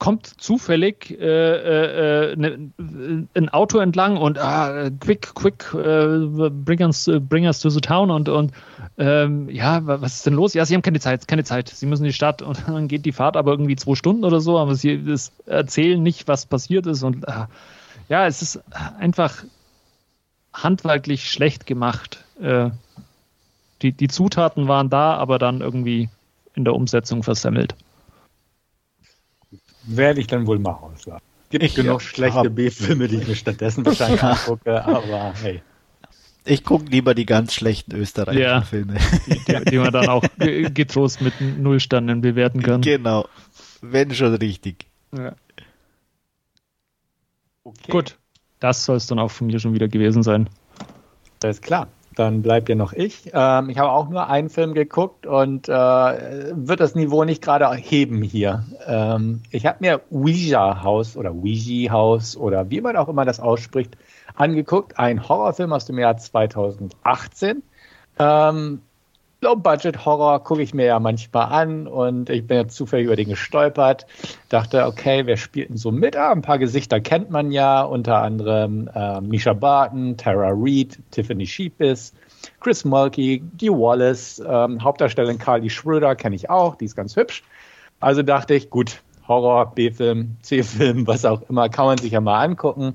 kommt 0.01 0.27
zufällig 0.27 1.11
äh, 1.21 2.33
äh, 2.33 2.37
ne, 2.37 2.73
ein 3.35 3.49
Auto 3.51 3.79
entlang 3.79 4.17
und 4.17 4.39
ah, 4.39 4.89
quick, 4.99 5.35
quick, 5.35 5.73
äh, 5.75 6.49
bring, 6.51 6.81
us, 6.81 7.09
bring 7.29 7.45
us 7.45 7.61
to 7.61 7.69
the 7.69 7.83
town 7.83 8.11
und, 8.11 8.31
und 8.31 8.53
ähm, 8.97 9.49
ja, 9.51 9.81
was 9.85 10.17
ist 10.17 10.27
denn 10.27 10.33
los? 10.35 10.55
Ja, 10.55 10.65
sie 10.65 10.75
haben 10.75 10.83
keine 10.83 11.01
Zeit, 11.01 11.29
keine 11.29 11.45
Zeit. 11.45 11.69
Sie 11.69 11.85
müssen 11.85 12.05
in 12.05 12.09
die 12.09 12.15
Stadt 12.15 12.41
und 12.41 12.63
dann 12.67 12.89
geht 12.89 13.05
die 13.05 13.13
Fahrt 13.13 13.37
aber 13.37 13.53
irgendwie 13.53 13.77
zwei 13.77 13.95
Stunden 13.95 14.25
oder 14.25 14.41
so, 14.41 14.59
aber 14.59 14.75
sie 14.75 15.05
erzählen 15.45 16.03
nicht, 16.03 16.27
was 16.27 16.47
passiert 16.47 16.87
ist 16.87 17.03
und 17.03 17.29
äh, 17.29 17.45
ja, 18.09 18.27
es 18.27 18.41
ist 18.41 18.61
einfach 18.99 19.45
handwerklich 20.55 21.31
schlecht 21.31 21.67
gemacht. 21.67 22.25
Äh, 22.41 22.71
die, 23.83 23.93
die 23.93 24.09
Zutaten 24.09 24.67
waren 24.67 24.89
da, 24.89 25.15
aber 25.15 25.39
dann 25.39 25.61
irgendwie 25.61 26.09
in 26.55 26.65
der 26.65 26.75
Umsetzung 26.75 27.23
versemmelt 27.23 27.77
werde 29.85 30.21
ich 30.21 30.27
dann 30.27 30.47
wohl 30.47 30.59
mal 30.59 30.73
auslassen. 30.73 31.25
Gibt 31.51 31.65
ich 31.65 31.75
genug 31.75 32.01
schlechte 32.01 32.49
B-Filme, 32.49 33.09
die 33.09 33.17
ich 33.17 33.27
mir 33.27 33.35
stattdessen 33.35 33.85
wahrscheinlich 33.85 34.23
angucke, 34.23 34.85
aber 34.85 35.35
hey. 35.43 35.63
Ich 36.45 36.65
gucke 36.65 36.87
lieber 36.87 37.15
die 37.15 37.27
ganz 37.27 37.53
schlechten 37.53 37.95
österreichischen 37.95 38.43
ja, 38.43 38.63
Filme. 38.63 38.95
Die, 39.27 39.71
die, 39.71 39.79
man 39.79 39.93
dann 39.93 40.09
auch 40.09 40.25
getrost 40.39 41.21
mit 41.21 41.39
Nullstanden 41.41 42.23
bewerten 42.23 42.63
kann. 42.63 42.81
Genau. 42.81 43.29
Wenn 43.83 44.15
schon 44.15 44.35
richtig. 44.35 44.87
Ja. 45.17 45.35
Okay. 47.65 47.91
Gut. 47.91 48.17
Das 48.59 48.85
soll 48.85 48.97
es 48.97 49.07
dann 49.07 49.19
auch 49.19 49.31
von 49.31 49.49
mir 49.49 49.59
schon 49.59 49.75
wieder 49.75 49.89
gewesen 49.89 50.23
sein. 50.23 50.49
Alles 51.43 51.61
klar 51.61 51.89
dann 52.15 52.43
bleibt 52.43 52.69
ja 52.69 52.75
noch 52.75 52.93
ich. 52.93 53.31
Ähm, 53.33 53.71
ich 53.71 53.79
habe 53.79 53.91
auch 53.91 54.09
nur 54.09 54.29
einen 54.29 54.51
Film 54.51 54.75
geguckt 54.75 55.27
und 55.27 55.69
äh, 55.69 55.73
wird 55.73 56.81
das 56.81 56.95
Niveau 56.95 57.25
nicht 57.25 57.43
gerade 57.43 57.71
heben 57.75 58.23
hier. 58.23 58.65
Ähm, 58.87 59.43
ich 59.51 59.67
habe 59.67 59.79
mir 59.81 60.01
Ouija 60.11 60.83
House 60.83 61.17
oder 61.17 61.33
Ouija 61.33 61.93
House 61.93 62.37
oder 62.37 62.71
wie 62.71 62.81
man 62.81 62.97
auch 62.97 63.09
immer 63.09 63.25
das 63.25 63.41
ausspricht, 63.41 63.97
angeguckt. 64.35 64.99
Ein 64.99 65.29
Horrorfilm 65.29 65.73
aus 65.73 65.85
dem 65.85 65.99
Jahr 65.99 66.17
2018. 66.17 67.63
Ähm, 68.19 68.83
Low-Budget-Horror 69.43 70.45
gucke 70.45 70.63
ich 70.63 70.75
mir 70.75 70.87
ja 70.87 71.01
manchmal 71.01 71.47
an 71.47 71.87
und 71.87 72.29
ich 72.29 72.47
bin 72.47 72.59
ja 72.59 72.69
zufällig 72.69 73.07
über 73.07 73.17
den 73.17 73.31
gestolpert. 73.31 74.07
Dachte, 74.51 74.85
okay, 74.87 75.25
wer 75.25 75.39
spielt 75.39 75.71
denn 75.71 75.79
so 75.79 75.91
mit? 75.91 76.15
Ah, 76.17 76.31
ein 76.31 76.43
paar 76.43 76.59
Gesichter 76.59 77.01
kennt 77.01 77.31
man 77.31 77.51
ja, 77.51 77.83
unter 77.83 78.19
anderem 78.23 78.91
äh, 78.95 79.21
Misha 79.23 79.55
Barton, 79.55 80.17
Tara 80.19 80.51
Reid, 80.53 80.99
Tiffany 81.11 81.47
Sheepis, 81.47 82.13
Chris 82.61 82.85
Mulkey, 82.85 83.43
Dee 83.55 83.71
Wallace, 83.71 84.43
ähm, 84.47 84.83
Hauptdarstellerin 84.83 85.39
Carly 85.39 85.71
Schröder 85.71 86.15
kenne 86.15 86.37
ich 86.37 86.51
auch, 86.51 86.77
die 86.77 86.85
ist 86.85 86.97
ganz 86.97 87.17
hübsch. 87.17 87.43
Also 88.01 88.23
dachte 88.23 88.55
ich, 88.55 88.69
gut, 88.69 89.01
Horror, 89.27 89.75
B-Film, 89.75 90.37
C-Film, 90.43 91.07
was 91.07 91.25
auch 91.25 91.43
immer, 91.49 91.69
kann 91.71 91.87
man 91.87 91.99
sich 91.99 92.13
ja 92.13 92.21
mal 92.21 92.43
angucken. 92.43 92.95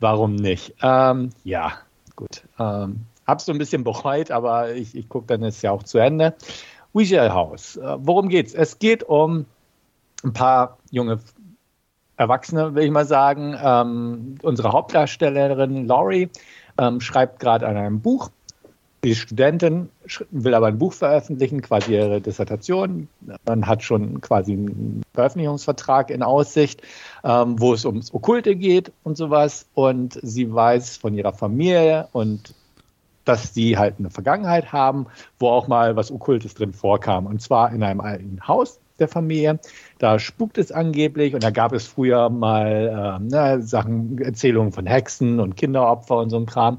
Warum 0.00 0.36
nicht? 0.36 0.74
Ähm, 0.82 1.30
ja, 1.44 1.72
gut. 2.16 2.42
Ähm, 2.58 3.06
Hab's 3.26 3.46
so 3.46 3.52
ein 3.52 3.58
bisschen 3.58 3.84
bereut, 3.84 4.30
aber 4.30 4.72
ich, 4.74 4.94
ich 4.94 5.08
gucke 5.08 5.26
dann 5.26 5.42
ist 5.42 5.62
ja 5.62 5.70
auch 5.72 5.82
zu 5.82 5.98
Ende. 5.98 6.34
Ouija 6.92 7.32
House. 7.32 7.76
Äh, 7.76 7.96
worum 7.98 8.28
geht's? 8.28 8.54
Es 8.54 8.78
geht 8.78 9.02
um 9.02 9.46
ein 10.24 10.32
paar 10.32 10.78
junge 10.90 11.20
Erwachsene, 12.16 12.74
will 12.74 12.84
ich 12.84 12.90
mal 12.90 13.04
sagen. 13.04 13.56
Ähm, 13.62 14.36
unsere 14.42 14.72
Hauptdarstellerin 14.72 15.86
Laurie 15.86 16.30
ähm, 16.78 17.00
schreibt 17.00 17.40
gerade 17.40 17.66
an 17.66 17.76
einem 17.76 18.00
Buch. 18.00 18.30
Die 19.04 19.14
Studentin 19.14 19.90
will 20.30 20.54
aber 20.54 20.66
ein 20.66 20.78
Buch 20.78 20.92
veröffentlichen, 20.92 21.62
quasi 21.62 21.94
ihre 21.94 22.20
Dissertation. 22.20 23.08
Man 23.46 23.66
hat 23.66 23.82
schon 23.82 24.20
quasi 24.20 24.54
einen 24.54 25.02
Veröffentlichungsvertrag 25.14 26.10
in 26.10 26.22
Aussicht, 26.22 26.82
ähm, 27.22 27.60
wo 27.60 27.74
es 27.74 27.84
ums 27.84 28.12
Okkulte 28.12 28.56
geht 28.56 28.90
und 29.04 29.16
sowas. 29.16 29.66
Und 29.74 30.18
sie 30.22 30.52
weiß 30.52 30.96
von 30.96 31.14
ihrer 31.14 31.34
Familie 31.34 32.08
und 32.12 32.54
dass 33.26 33.52
sie 33.52 33.76
halt 33.76 33.96
eine 33.98 34.10
Vergangenheit 34.10 34.72
haben, 34.72 35.06
wo 35.38 35.48
auch 35.48 35.68
mal 35.68 35.96
was 35.96 36.10
Okkultes 36.10 36.54
drin 36.54 36.72
vorkam. 36.72 37.26
Und 37.26 37.42
zwar 37.42 37.72
in 37.72 37.82
einem 37.82 38.00
alten 38.00 38.40
Haus 38.46 38.80
der 38.98 39.08
Familie. 39.08 39.58
Da 39.98 40.18
spukt 40.18 40.58
es 40.58 40.72
angeblich 40.72 41.34
und 41.34 41.42
da 41.42 41.50
gab 41.50 41.72
es 41.72 41.86
früher 41.86 42.30
mal 42.30 43.18
äh, 43.20 43.24
ne, 43.24 43.62
Sachen, 43.62 44.18
Erzählungen 44.18 44.72
von 44.72 44.86
Hexen 44.86 45.40
und 45.40 45.56
Kinderopfer 45.56 46.16
und 46.16 46.30
so 46.30 46.38
ein 46.38 46.46
Kram. 46.46 46.78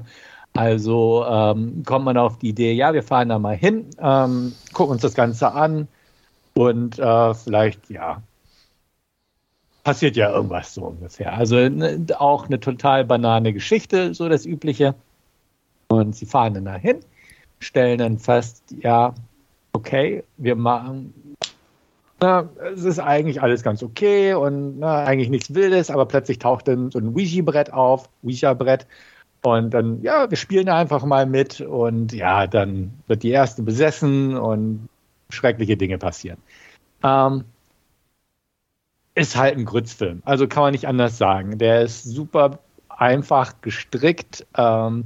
Also 0.54 1.24
ähm, 1.28 1.82
kommt 1.86 2.04
man 2.04 2.16
auf 2.16 2.38
die 2.38 2.48
Idee, 2.48 2.72
ja, 2.72 2.92
wir 2.92 3.02
fahren 3.02 3.28
da 3.28 3.38
mal 3.38 3.56
hin, 3.56 3.86
ähm, 4.00 4.54
gucken 4.72 4.92
uns 4.92 5.02
das 5.02 5.14
Ganze 5.14 5.52
an 5.52 5.86
und 6.54 6.98
äh, 6.98 7.34
vielleicht, 7.34 7.90
ja, 7.90 8.22
passiert 9.84 10.16
ja 10.16 10.32
irgendwas 10.32 10.74
so 10.74 10.82
ungefähr. 10.82 11.34
Also 11.34 11.56
ne, 11.56 12.04
auch 12.18 12.46
eine 12.46 12.58
total 12.60 13.04
banane 13.04 13.52
Geschichte, 13.52 14.14
so 14.14 14.28
das 14.28 14.46
Übliche. 14.46 14.94
Und 15.88 16.14
sie 16.14 16.26
fahren 16.26 16.54
dann 16.54 16.66
dahin, 16.66 17.00
stellen 17.60 17.98
dann 17.98 18.18
fest, 18.18 18.62
ja, 18.80 19.14
okay, 19.72 20.22
wir 20.36 20.54
machen, 20.54 21.12
na, 22.20 22.48
es 22.74 22.84
ist 22.84 22.98
eigentlich 22.98 23.40
alles 23.42 23.62
ganz 23.62 23.82
okay 23.82 24.34
und 24.34 24.80
na, 24.80 25.04
eigentlich 25.04 25.30
nichts 25.30 25.54
Wildes, 25.54 25.90
aber 25.90 26.06
plötzlich 26.06 26.38
taucht 26.38 26.68
dann 26.68 26.90
so 26.90 26.98
ein 26.98 27.14
Ouija-Brett 27.14 27.72
auf, 27.72 28.08
Ouija-Brett. 28.22 28.86
Und 29.42 29.70
dann, 29.70 30.02
ja, 30.02 30.28
wir 30.28 30.36
spielen 30.36 30.68
einfach 30.68 31.04
mal 31.04 31.24
mit 31.24 31.60
und 31.60 32.12
ja, 32.12 32.46
dann 32.46 32.92
wird 33.06 33.22
die 33.22 33.30
erste 33.30 33.62
besessen 33.62 34.36
und 34.36 34.88
schreckliche 35.30 35.76
Dinge 35.76 35.96
passieren. 35.96 36.38
Ähm, 37.04 37.44
ist 39.14 39.36
halt 39.36 39.56
ein 39.56 39.64
Grützfilm, 39.64 40.22
also 40.24 40.48
kann 40.48 40.64
man 40.64 40.72
nicht 40.72 40.86
anders 40.88 41.18
sagen. 41.18 41.58
Der 41.58 41.82
ist 41.82 42.04
super 42.04 42.58
einfach 42.88 43.54
gestrickt. 43.62 44.44
Ähm, 44.56 45.04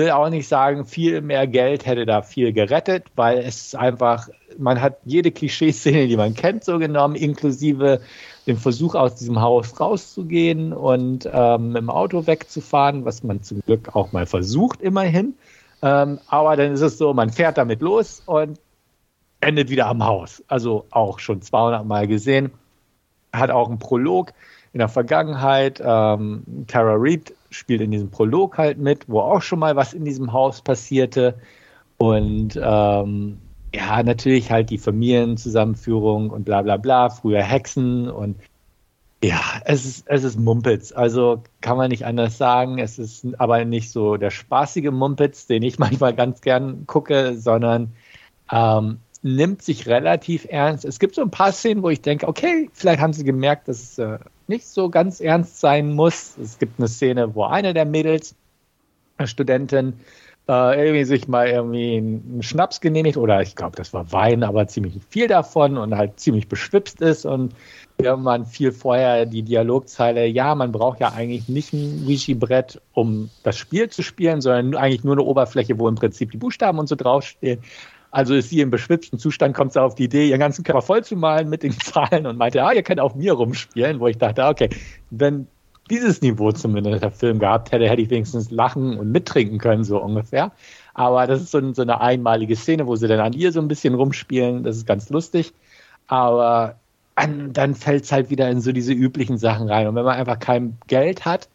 will 0.00 0.10
auch 0.10 0.30
nicht 0.30 0.48
sagen, 0.48 0.86
viel 0.86 1.20
mehr 1.20 1.46
Geld 1.46 1.84
hätte 1.84 2.06
da 2.06 2.22
viel 2.22 2.52
gerettet, 2.52 3.04
weil 3.16 3.38
es 3.38 3.74
einfach, 3.74 4.28
man 4.58 4.80
hat 4.80 4.96
jede 5.04 5.30
Klischeeszene, 5.30 6.08
die 6.08 6.16
man 6.16 6.34
kennt, 6.34 6.64
so 6.64 6.78
genommen, 6.78 7.16
inklusive 7.16 8.00
den 8.46 8.56
Versuch, 8.56 8.94
aus 8.94 9.16
diesem 9.16 9.40
Haus 9.42 9.78
rauszugehen 9.78 10.72
und 10.72 11.28
ähm, 11.30 11.76
im 11.76 11.90
Auto 11.90 12.26
wegzufahren, 12.26 13.04
was 13.04 13.22
man 13.22 13.42
zum 13.42 13.60
Glück 13.60 13.94
auch 13.94 14.12
mal 14.12 14.24
versucht, 14.24 14.80
immerhin. 14.80 15.34
Ähm, 15.82 16.18
aber 16.28 16.56
dann 16.56 16.72
ist 16.72 16.80
es 16.80 16.96
so, 16.96 17.12
man 17.12 17.30
fährt 17.30 17.58
damit 17.58 17.82
los 17.82 18.22
und 18.24 18.58
endet 19.42 19.68
wieder 19.68 19.86
am 19.86 20.04
Haus. 20.04 20.42
Also 20.48 20.86
auch 20.90 21.18
schon 21.18 21.42
200 21.42 21.84
Mal 21.84 22.06
gesehen. 22.06 22.52
Hat 23.32 23.50
auch 23.50 23.68
einen 23.68 23.78
Prolog 23.78 24.32
in 24.72 24.78
der 24.78 24.88
Vergangenheit. 24.88 25.80
Ähm, 25.84 26.42
Tara 26.66 26.94
Reid 26.96 27.34
spielt 27.50 27.80
in 27.80 27.90
diesem 27.90 28.10
Prolog 28.10 28.58
halt 28.58 28.78
mit, 28.78 29.08
wo 29.08 29.20
auch 29.20 29.42
schon 29.42 29.58
mal 29.58 29.76
was 29.76 29.92
in 29.92 30.04
diesem 30.04 30.32
Haus 30.32 30.62
passierte. 30.62 31.38
Und 31.98 32.58
ähm, 32.62 33.38
ja, 33.74 34.02
natürlich 34.02 34.50
halt 34.50 34.70
die 34.70 34.78
Familienzusammenführung 34.78 36.30
und 36.30 36.44
bla 36.44 36.62
bla 36.62 36.76
bla, 36.76 37.10
früher 37.10 37.42
Hexen 37.42 38.08
und 38.08 38.36
ja, 39.22 39.40
es 39.66 39.84
ist, 39.84 40.04
es 40.08 40.24
ist 40.24 40.38
Mumpitz. 40.38 40.92
Also 40.92 41.42
kann 41.60 41.76
man 41.76 41.90
nicht 41.90 42.06
anders 42.06 42.38
sagen. 42.38 42.78
Es 42.78 42.98
ist 42.98 43.26
aber 43.38 43.64
nicht 43.66 43.90
so 43.90 44.16
der 44.16 44.30
spaßige 44.30 44.90
Mumpitz, 44.90 45.46
den 45.46 45.62
ich 45.62 45.78
manchmal 45.78 46.14
ganz 46.14 46.40
gern 46.40 46.86
gucke, 46.86 47.36
sondern 47.36 47.92
ähm, 48.50 48.98
nimmt 49.22 49.62
sich 49.62 49.86
relativ 49.86 50.46
ernst. 50.48 50.84
Es 50.84 50.98
gibt 50.98 51.14
so 51.14 51.22
ein 51.22 51.30
paar 51.30 51.52
Szenen, 51.52 51.82
wo 51.82 51.90
ich 51.90 52.00
denke, 52.00 52.26
okay, 52.26 52.70
vielleicht 52.72 53.00
haben 53.00 53.12
sie 53.12 53.24
gemerkt, 53.24 53.68
dass 53.68 53.82
es 53.82 53.98
äh, 53.98 54.18
nicht 54.46 54.66
so 54.66 54.88
ganz 54.88 55.20
ernst 55.20 55.60
sein 55.60 55.92
muss. 55.92 56.36
Es 56.38 56.58
gibt 56.58 56.78
eine 56.78 56.88
Szene, 56.88 57.34
wo 57.34 57.44
eine 57.44 57.74
der 57.74 57.84
Mädels, 57.84 58.34
eine 59.18 59.28
Studentin, 59.28 59.94
äh, 60.48 60.84
irgendwie 60.84 61.04
sich 61.04 61.28
mal 61.28 61.48
irgendwie 61.48 61.98
einen 61.98 62.42
Schnaps 62.42 62.80
genehmigt 62.80 63.16
oder 63.16 63.40
ich 63.42 63.54
glaube, 63.54 63.76
das 63.76 63.92
war 63.92 64.10
Wein, 64.10 64.42
aber 64.42 64.66
ziemlich 64.66 64.94
viel 65.08 65.28
davon 65.28 65.76
und 65.76 65.96
halt 65.96 66.18
ziemlich 66.18 66.48
beschwipst 66.48 67.00
ist 67.00 67.24
und 67.26 67.54
irgendwann 67.98 68.46
viel 68.46 68.72
vorher 68.72 69.26
die 69.26 69.42
Dialogzeile, 69.42 70.26
ja, 70.26 70.54
man 70.54 70.72
braucht 70.72 71.00
ja 71.00 71.12
eigentlich 71.12 71.48
nicht 71.48 71.72
ein 71.72 72.04
Ouija-Brett, 72.06 72.80
um 72.94 73.30
das 73.42 73.58
Spiel 73.58 73.90
zu 73.90 74.02
spielen, 74.02 74.40
sondern 74.40 74.74
eigentlich 74.74 75.04
nur 75.04 75.14
eine 75.14 75.22
Oberfläche, 75.22 75.78
wo 75.78 75.86
im 75.86 75.94
Prinzip 75.94 76.30
die 76.30 76.38
Buchstaben 76.38 76.78
und 76.78 76.88
so 76.88 76.96
draufstehen. 76.96 77.60
Also 78.10 78.34
ist 78.34 78.50
sie 78.50 78.60
im 78.60 78.70
beschwipsten 78.70 79.18
Zustand, 79.18 79.54
kommt 79.54 79.72
sie 79.72 79.82
auf 79.82 79.94
die 79.94 80.04
Idee, 80.04 80.28
ihren 80.28 80.40
ganzen 80.40 80.64
Körper 80.64 80.82
voll 80.82 81.04
zu 81.04 81.16
malen 81.16 81.48
mit 81.48 81.62
den 81.62 81.72
Zahlen 81.78 82.26
und 82.26 82.36
meinte, 82.36 82.62
ah, 82.62 82.72
ihr 82.72 82.82
könnt 82.82 83.00
auf 83.00 83.14
mir 83.14 83.32
rumspielen, 83.34 84.00
wo 84.00 84.08
ich 84.08 84.18
dachte, 84.18 84.44
okay, 84.44 84.68
wenn 85.10 85.46
dieses 85.90 86.22
Niveau 86.22 86.52
zumindest 86.52 87.02
der 87.02 87.10
Film 87.10 87.38
gehabt 87.40 87.72
hätte, 87.72 87.88
hätte 87.88 88.02
ich 88.02 88.10
wenigstens 88.10 88.50
lachen 88.50 88.96
und 88.98 89.10
mittrinken 89.10 89.58
können, 89.58 89.84
so 89.84 90.00
ungefähr. 90.00 90.52
Aber 90.94 91.26
das 91.26 91.42
ist 91.42 91.50
so, 91.50 91.72
so 91.72 91.82
eine 91.82 92.00
einmalige 92.00 92.56
Szene, 92.56 92.86
wo 92.86 92.96
sie 92.96 93.08
dann 93.08 93.20
an 93.20 93.32
ihr 93.32 93.52
so 93.52 93.60
ein 93.60 93.68
bisschen 93.68 93.94
rumspielen. 93.94 94.62
Das 94.62 94.76
ist 94.76 94.86
ganz 94.86 95.10
lustig. 95.10 95.52
Aber 96.06 96.76
an, 97.16 97.52
dann 97.52 97.74
fällt 97.74 98.04
es 98.04 98.12
halt 98.12 98.30
wieder 98.30 98.48
in 98.48 98.60
so 98.60 98.72
diese 98.72 98.92
üblichen 98.92 99.36
Sachen 99.36 99.68
rein. 99.68 99.88
Und 99.88 99.94
wenn 99.96 100.04
man 100.04 100.16
einfach 100.16 100.38
kein 100.38 100.78
Geld 100.86 101.24
hat, 101.24 101.48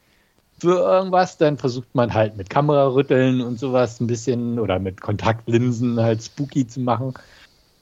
für 0.58 0.80
irgendwas, 0.80 1.38
dann 1.38 1.58
versucht 1.58 1.94
man 1.94 2.14
halt 2.14 2.38
mit 2.38 2.50
Kamerarütteln 2.50 3.42
und 3.42 3.60
sowas 3.60 4.00
ein 4.00 4.08
bisschen 4.08 4.60
oder 4.60 4.80
mit 4.80 5.02
Kontaktlinsen 5.02 6.00
halt 6.00 6.24
spooky 6.24 6.66
zu 6.68 6.80
machen. 6.80 7.14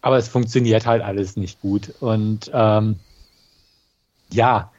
Aber 0.02 0.18
es 0.18 0.28
funktioniert 0.28 0.86
halt 0.86 1.02
alles 1.02 1.38
nicht 1.38 1.62
gut. 1.62 1.94
Und 2.00 2.52
ähm, 2.54 2.98
ja, 4.32 4.72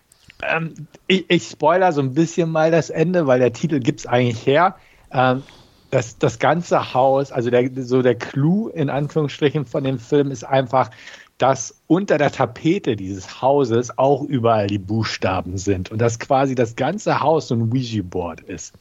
ähm, 0.43 0.75
ich, 1.07 1.25
ich 1.29 1.49
spoiler 1.49 1.93
so 1.93 2.01
ein 2.01 2.15
bisschen 2.15 2.51
mal 2.51 2.71
das 2.71 2.91
Ende, 2.91 3.27
weil 3.27 3.39
der 3.39 3.53
Titel 3.53 3.81
gibt 3.81 4.01
es 4.01 4.07
eigentlich 4.07 4.45
her. 4.45 4.77
Ähm, 5.13 5.43
das, 5.91 6.19
das 6.19 6.41
ganze 6.41 6.93
Haus, 6.93 7.31
also 7.31 7.51
der, 7.51 7.71
so 7.85 8.03
der 8.03 8.17
Clou 8.17 8.69
in 8.69 8.91
Anführungsstrichen 8.91 9.65
von 9.65 9.85
dem 9.85 10.01
Film 10.01 10.33
ist 10.33 10.43
einfach, 10.43 10.91
dass 11.39 11.83
unter 11.87 12.19
der 12.19 12.31
Tapete 12.31 12.97
dieses 12.97 13.43
Hauses 13.43 13.99
auch 13.99 14.23
überall 14.23 14.69
die 14.69 14.79
Buchstaben 14.79 15.59
sind 15.59 15.91
und 15.91 15.99
dass 15.99 16.19
quasi 16.19 16.55
das 16.55 16.77
ganze 16.77 17.21
Haus 17.21 17.49
so 17.49 17.55
ein 17.55 17.73
Ouija-Board 17.73 18.41
ist. 18.43 18.75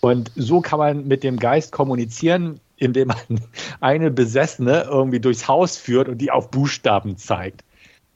Und 0.00 0.30
so 0.36 0.60
kann 0.60 0.78
man 0.78 1.08
mit 1.08 1.24
dem 1.24 1.38
Geist 1.38 1.72
kommunizieren, 1.72 2.60
indem 2.76 3.08
man 3.08 3.18
eine 3.80 4.10
Besessene 4.10 4.86
irgendwie 4.88 5.20
durchs 5.20 5.48
Haus 5.48 5.76
führt 5.76 6.08
und 6.08 6.18
die 6.18 6.30
auf 6.30 6.50
Buchstaben 6.50 7.16
zeigt. 7.16 7.64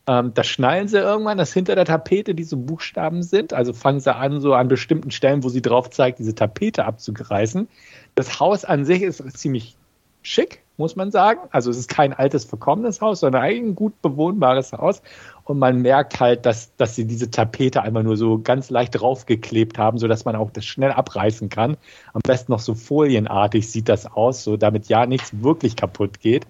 Ähm, 0.07 0.33
das 0.35 0.47
schnallen 0.47 0.87
sie 0.87 0.99
irgendwann, 0.99 1.39
dass 1.39 1.53
hinter 1.53 1.74
der 1.74 1.85
Tapete 1.85 2.35
diese 2.37 2.57
Buchstaben 2.57 3.24
sind. 3.24 3.53
Also 3.53 3.72
fangen 3.72 4.01
sie 4.01 4.14
an, 4.14 4.41
so 4.41 4.55
an 4.55 4.68
bestimmten 4.68 5.11
Stellen, 5.11 5.43
wo 5.43 5.49
sie 5.49 5.62
drauf 5.62 5.91
zeigt, 5.91 6.20
diese 6.20 6.35
Tapete 6.35 6.85
abzugreißen. 6.85 7.68
Das 8.14 8.39
Haus 8.39 8.64
an 8.64 8.85
sich 8.85 9.03
ist 9.03 9.22
ziemlich 9.39 9.76
schick 10.22 10.62
muss 10.77 10.97
man 10.97 11.11
sagen. 11.11 11.41
Also 11.51 11.70
es 11.70 11.77
ist 11.77 11.89
kein 11.89 12.12
altes, 12.12 12.45
verkommenes 12.45 13.01
Haus, 13.01 13.20
sondern 13.20 13.43
ein 13.43 13.75
gut 13.75 14.01
bewohnbares 14.03 14.73
Haus. 14.73 15.03
Und 15.45 15.59
man 15.59 15.83
merkt 15.83 16.20
halt, 16.20 16.47
dass, 16.47 16.75
dass 16.77 16.95
sie 16.95 17.07
diese 17.07 17.31
Tapete 17.31 17.83
einmal 17.83 18.05
nur 18.05 18.16
so 18.16 18.39
ganz 18.39 18.70
leicht 18.70 19.01
draufgeklebt 19.01 19.79
haben, 19.79 19.99
sodass 19.99 20.25
man 20.25 20.37
auch 20.37 20.51
das 20.51 20.64
schnell 20.64 20.93
abreißen 20.93 21.49
kann. 21.49 21.77
Am 22.12 22.23
besten 22.23 22.53
noch 22.53 22.61
so 22.61 22.75
folienartig 22.75 23.70
sieht 23.70 23.89
das 23.89 24.07
aus, 24.07 24.45
so 24.45 24.57
damit 24.57 24.89
ja 24.89 25.07
nichts 25.07 25.43
wirklich 25.43 25.77
kaputt 25.77 26.20
geht. 26.20 26.47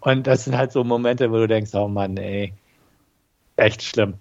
Und 0.00 0.26
das 0.26 0.44
sind 0.44 0.56
halt 0.56 0.72
so 0.72 0.84
Momente, 0.84 1.30
wo 1.30 1.36
du 1.36 1.48
denkst, 1.48 1.70
oh 1.74 1.88
Mann, 1.88 2.16
ey, 2.16 2.52
echt 3.56 3.82
schlimm. 3.82 4.14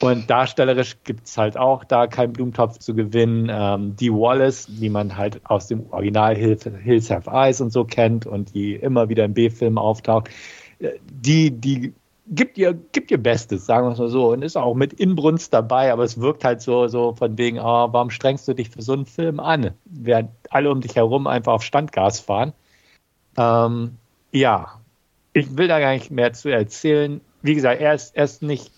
Und 0.00 0.30
darstellerisch 0.30 0.96
gibt 1.02 1.26
es 1.26 1.36
halt 1.36 1.56
auch 1.56 1.82
da 1.82 2.06
keinen 2.06 2.32
Blumentopf 2.32 2.78
zu 2.78 2.94
gewinnen. 2.94 3.48
Ähm, 3.50 3.96
die 3.96 4.12
Wallace, 4.12 4.66
die 4.68 4.90
man 4.90 5.16
halt 5.16 5.40
aus 5.44 5.66
dem 5.66 5.86
Original 5.90 6.36
Hills 6.36 7.10
Have 7.10 7.30
Eyes 7.30 7.60
und 7.60 7.72
so 7.72 7.84
kennt 7.84 8.24
und 8.24 8.54
die 8.54 8.74
immer 8.74 9.08
wieder 9.08 9.24
im 9.24 9.34
B-Film 9.34 9.76
auftaucht, 9.76 10.28
äh, 10.78 10.90
die, 11.10 11.50
die 11.50 11.92
gibt 12.28 12.58
ihr, 12.58 12.74
gibt 12.92 13.10
ihr 13.10 13.20
Bestes, 13.20 13.66
sagen 13.66 13.88
wir 13.88 13.92
es 13.92 13.98
mal 13.98 14.08
so, 14.08 14.30
und 14.32 14.42
ist 14.42 14.56
auch 14.56 14.74
mit 14.74 14.92
Inbrunst 14.92 15.52
dabei, 15.52 15.92
aber 15.92 16.04
es 16.04 16.20
wirkt 16.20 16.44
halt 16.44 16.60
so, 16.60 16.86
so 16.86 17.14
von 17.14 17.36
wegen, 17.36 17.58
oh, 17.58 17.88
warum 17.90 18.10
strengst 18.10 18.46
du 18.46 18.54
dich 18.54 18.70
für 18.70 18.82
so 18.82 18.92
einen 18.92 19.06
Film 19.06 19.40
an? 19.40 19.72
Während 19.84 20.30
alle 20.50 20.70
um 20.70 20.80
dich 20.80 20.94
herum 20.94 21.26
einfach 21.26 21.54
auf 21.54 21.62
Standgas 21.64 22.20
fahren. 22.20 22.52
Ähm, 23.36 23.96
ja, 24.30 24.80
ich 25.32 25.56
will 25.56 25.68
da 25.68 25.80
gar 25.80 25.92
nicht 25.92 26.10
mehr 26.10 26.32
zu 26.32 26.50
erzählen. 26.50 27.20
Wie 27.42 27.54
gesagt, 27.54 27.80
er 27.80 27.94
ist, 27.94 28.16
er 28.16 28.24
ist 28.24 28.42
nicht 28.42 28.70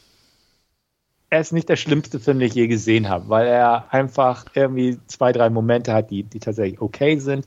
er 1.31 1.41
ist 1.41 1.53
nicht 1.53 1.69
der 1.69 1.77
schlimmste 1.77 2.19
Film, 2.19 2.41
den 2.41 2.49
ich 2.49 2.55
je 2.55 2.67
gesehen 2.67 3.09
habe, 3.09 3.29
weil 3.29 3.47
er 3.47 3.93
einfach 3.95 4.47
irgendwie 4.55 4.99
zwei, 5.07 5.31
drei 5.31 5.49
Momente 5.49 5.95
hat, 5.95 6.11
die, 6.11 6.25
die 6.25 6.41
tatsächlich 6.41 6.81
okay 6.81 7.19
sind. 7.19 7.47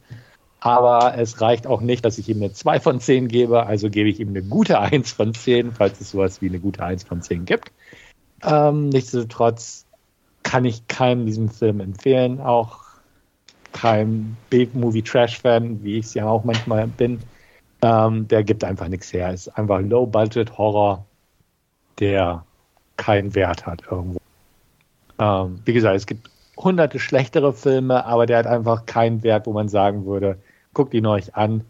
Aber 0.61 1.17
es 1.17 1.41
reicht 1.41 1.67
auch 1.67 1.81
nicht, 1.81 2.05
dass 2.05 2.17
ich 2.17 2.29
ihm 2.29 2.37
eine 2.37 2.53
2 2.53 2.79
von 2.79 3.01
10 3.01 3.27
gebe, 3.27 3.65
also 3.65 3.89
gebe 3.89 4.07
ich 4.07 4.21
ihm 4.21 4.29
eine 4.29 4.41
gute 4.41 4.79
1 4.79 5.11
von 5.11 5.33
10, 5.33 5.73
falls 5.73 5.99
es 5.99 6.11
sowas 6.11 6.41
wie 6.41 6.47
eine 6.47 6.59
gute 6.59 6.81
1 6.81 7.03
von 7.03 7.21
10 7.21 7.43
gibt. 7.43 7.73
Ähm, 8.41 8.87
nichtsdestotrotz 8.87 9.85
kann 10.43 10.63
ich 10.63 10.87
keinem 10.87 11.25
diesen 11.25 11.49
Film 11.49 11.81
empfehlen, 11.81 12.39
auch 12.39 12.79
kein 13.73 14.37
B-Movie-Trash-Fan, 14.49 15.83
wie 15.83 15.97
ich 15.97 16.05
es 16.05 16.13
ja 16.13 16.27
auch 16.27 16.45
manchmal 16.45 16.87
bin. 16.87 17.19
Ähm, 17.81 18.29
der 18.29 18.45
gibt 18.45 18.63
einfach 18.63 18.87
nichts 18.87 19.11
her. 19.11 19.31
Es 19.31 19.47
ist 19.47 19.57
einfach 19.57 19.81
Low-Budget-Horror, 19.81 21.05
der 21.99 22.45
keinen 22.97 23.35
Wert 23.35 23.65
hat 23.65 23.83
irgendwo. 23.89 24.19
Ähm, 25.19 25.59
wie 25.65 25.73
gesagt, 25.73 25.95
es 25.95 26.05
gibt 26.05 26.29
hunderte 26.57 26.99
schlechtere 26.99 27.53
Filme, 27.53 28.05
aber 28.05 28.25
der 28.25 28.39
hat 28.39 28.47
einfach 28.47 28.85
keinen 28.85 29.23
Wert, 29.23 29.47
wo 29.47 29.53
man 29.53 29.69
sagen 29.69 30.05
würde, 30.05 30.37
guckt 30.73 30.93
ihn 30.93 31.05
euch 31.05 31.35
an. 31.35 31.63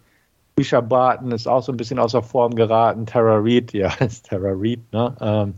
Misha 0.55 0.81
Barton 0.81 1.31
ist 1.31 1.47
auch 1.47 1.63
so 1.63 1.71
ein 1.71 1.77
bisschen 1.77 1.99
außer 1.99 2.21
Form 2.21 2.55
geraten. 2.55 3.05
Tara 3.05 3.37
Reid, 3.41 3.73
ja, 3.73 3.93
ist 3.99 4.27
Tara 4.27 4.51
Reid, 4.53 4.79
ne? 4.91 5.15
Ähm, 5.19 5.53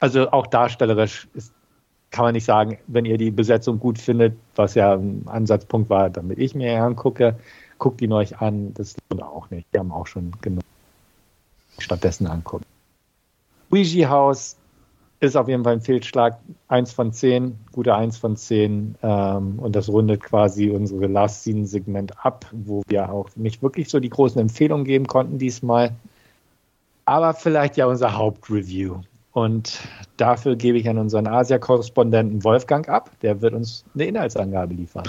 also 0.00 0.30
auch 0.32 0.48
darstellerisch 0.48 1.28
ist, 1.34 1.52
kann 2.10 2.24
man 2.24 2.34
nicht 2.34 2.44
sagen, 2.44 2.78
wenn 2.88 3.04
ihr 3.04 3.16
die 3.16 3.30
Besetzung 3.30 3.78
gut 3.78 3.98
findet, 3.98 4.36
was 4.56 4.74
ja 4.74 4.94
ein 4.94 5.22
Ansatzpunkt 5.26 5.88
war, 5.88 6.10
damit 6.10 6.38
ich 6.38 6.54
mir 6.54 6.82
angucke, 6.82 7.36
guckt 7.78 8.02
ihn 8.02 8.12
euch 8.12 8.40
an. 8.40 8.74
Das 8.74 8.96
lohnt 9.10 9.22
auch 9.22 9.48
nicht. 9.50 9.66
Wir 9.70 9.80
haben 9.80 9.92
auch 9.92 10.06
schon 10.06 10.32
genug 10.42 10.62
stattdessen 11.78 12.26
angucken. 12.26 12.64
Ouija 13.70 14.10
House 14.10 14.56
ist 15.22 15.36
auf 15.36 15.46
jeden 15.46 15.62
Fall 15.62 15.74
ein 15.74 15.80
Fehlschlag. 15.80 16.38
Eins 16.66 16.92
von 16.92 17.12
zehn, 17.12 17.56
gute 17.70 17.94
eins 17.94 18.18
von 18.18 18.36
zehn. 18.36 18.96
Ähm, 19.02 19.60
und 19.60 19.76
das 19.76 19.88
rundet 19.88 20.20
quasi 20.20 20.70
unsere 20.70 21.06
Last 21.06 21.44
Scene 21.44 21.64
Segment 21.64 22.12
ab, 22.24 22.46
wo 22.50 22.82
wir 22.88 23.10
auch 23.10 23.28
nicht 23.36 23.62
wirklich 23.62 23.88
so 23.88 24.00
die 24.00 24.10
großen 24.10 24.40
Empfehlungen 24.40 24.84
geben 24.84 25.06
konnten 25.06 25.38
diesmal. 25.38 25.92
Aber 27.04 27.34
vielleicht 27.34 27.76
ja 27.76 27.86
unser 27.86 28.16
Hauptreview. 28.16 28.96
Und 29.32 29.80
dafür 30.16 30.56
gebe 30.56 30.76
ich 30.76 30.88
an 30.88 30.98
unseren 30.98 31.28
Asia-Korrespondenten 31.28 32.42
Wolfgang 32.42 32.88
ab. 32.88 33.10
Der 33.22 33.40
wird 33.40 33.54
uns 33.54 33.84
eine 33.94 34.06
Inhaltsangabe 34.06 34.74
liefern. 34.74 35.04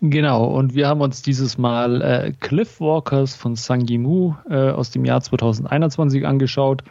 Genau, 0.00 0.46
und 0.46 0.74
wir 0.74 0.86
haben 0.86 1.00
uns 1.00 1.22
dieses 1.22 1.58
Mal 1.58 2.00
äh, 2.00 2.32
Cliff 2.38 2.80
Walkers 2.80 3.34
von 3.34 3.56
Sang 3.56 3.86
Yimou 3.88 4.36
äh, 4.48 4.70
aus 4.70 4.92
dem 4.92 5.04
Jahr 5.04 5.20
2021 5.20 6.26
angeschaut. 6.26 6.84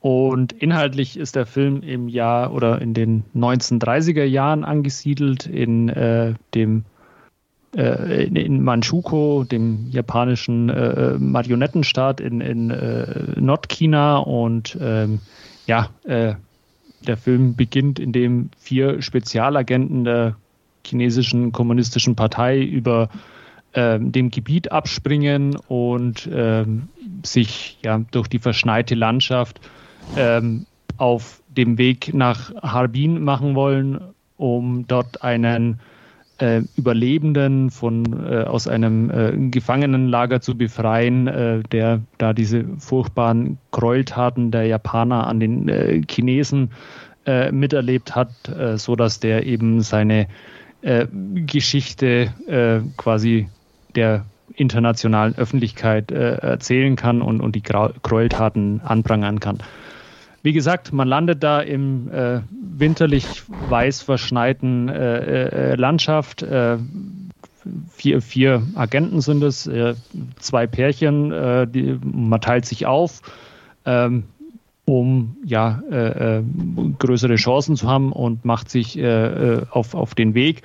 Und 0.00 0.52
inhaltlich 0.54 1.18
ist 1.18 1.36
der 1.36 1.44
Film 1.44 1.82
im 1.82 2.08
Jahr 2.08 2.54
oder 2.54 2.80
in 2.80 2.94
den 2.94 3.24
1930er 3.36 4.24
Jahren 4.24 4.64
angesiedelt, 4.64 5.46
in 5.46 5.90
äh, 5.90 6.34
dem 6.54 6.84
äh, 7.76 8.24
in 8.24 8.62
Manchukuo, 8.62 9.44
dem 9.44 9.88
japanischen 9.90 10.70
äh, 10.70 11.18
Marionettenstaat 11.18 12.20
in, 12.20 12.40
in 12.40 12.70
äh, 12.70 13.38
Nordchina. 13.38 14.16
Und 14.16 14.76
ähm, 14.80 15.20
ja, 15.66 15.90
äh, 16.04 16.34
der 17.06 17.16
Film 17.16 17.54
beginnt, 17.54 17.98
indem 17.98 18.50
vier 18.58 19.02
Spezialagenten 19.02 20.04
der 20.04 20.36
chinesischen 20.86 21.52
kommunistischen 21.52 22.16
Partei 22.16 22.60
über 22.60 23.10
ähm, 23.74 24.12
dem 24.12 24.30
Gebiet 24.30 24.72
abspringen 24.72 25.56
und 25.68 26.28
ähm, 26.32 26.88
sich 27.22 27.78
ja 27.82 28.02
durch 28.10 28.28
die 28.28 28.38
verschneite 28.38 28.94
Landschaft 28.94 29.60
ähm, 30.16 30.66
auf 30.96 31.42
dem 31.48 31.78
Weg 31.78 32.12
nach 32.14 32.54
Harbin 32.62 33.22
machen 33.22 33.54
wollen, 33.54 34.00
um 34.36 34.86
dort 34.86 35.22
einen 35.22 35.80
äh, 36.40 36.62
Überlebenden 36.76 37.70
von, 37.70 38.26
äh, 38.26 38.44
aus 38.44 38.66
einem 38.66 39.10
äh, 39.10 39.32
Gefangenenlager 39.50 40.40
zu 40.40 40.56
befreien, 40.56 41.26
äh, 41.26 41.62
der 41.70 42.00
da 42.18 42.32
diese 42.32 42.64
furchtbaren 42.78 43.58
Gräueltaten 43.70 44.50
der 44.50 44.66
Japaner 44.66 45.26
an 45.26 45.40
den 45.40 45.68
äh, 45.68 46.00
Chinesen 46.08 46.70
äh, 47.26 47.52
miterlebt 47.52 48.14
hat, 48.14 48.30
äh, 48.48 48.78
so 48.78 48.96
dass 48.96 49.20
der 49.20 49.46
eben 49.46 49.82
seine 49.82 50.26
Geschichte 50.82 52.32
quasi 52.96 53.48
der 53.94 54.24
internationalen 54.54 55.36
Öffentlichkeit 55.36 56.10
erzählen 56.10 56.96
kann 56.96 57.20
und, 57.20 57.42
und 57.42 57.54
die 57.54 57.62
Gräueltaten 57.62 58.80
anprangern 58.80 59.40
kann. 59.40 59.58
Wie 60.42 60.52
gesagt, 60.52 60.92
man 60.92 61.06
landet 61.06 61.42
da 61.42 61.60
im 61.60 62.10
äh, 62.10 62.40
winterlich 62.50 63.42
weiß 63.48 64.00
verschneiten 64.00 64.88
äh, 64.88 65.72
äh, 65.72 65.74
Landschaft. 65.74 66.42
Äh, 66.42 66.78
vier, 67.90 68.22
vier 68.22 68.62
Agenten 68.74 69.20
sind 69.20 69.42
es, 69.42 69.66
äh, 69.66 69.94
zwei 70.38 70.66
Pärchen, 70.66 71.30
äh, 71.30 71.66
die, 71.66 71.98
man 72.02 72.40
teilt 72.40 72.64
sich 72.64 72.86
auf, 72.86 73.20
ähm, 73.84 74.24
um 74.86 75.36
ja 75.44 75.82
größere 76.98 77.36
Chancen 77.36 77.76
zu 77.76 77.88
haben 77.88 78.10
und 78.10 78.44
macht 78.44 78.70
sich 78.70 79.00
auf, 79.00 79.94
auf 79.94 80.16
den 80.16 80.34
Weg. 80.34 80.62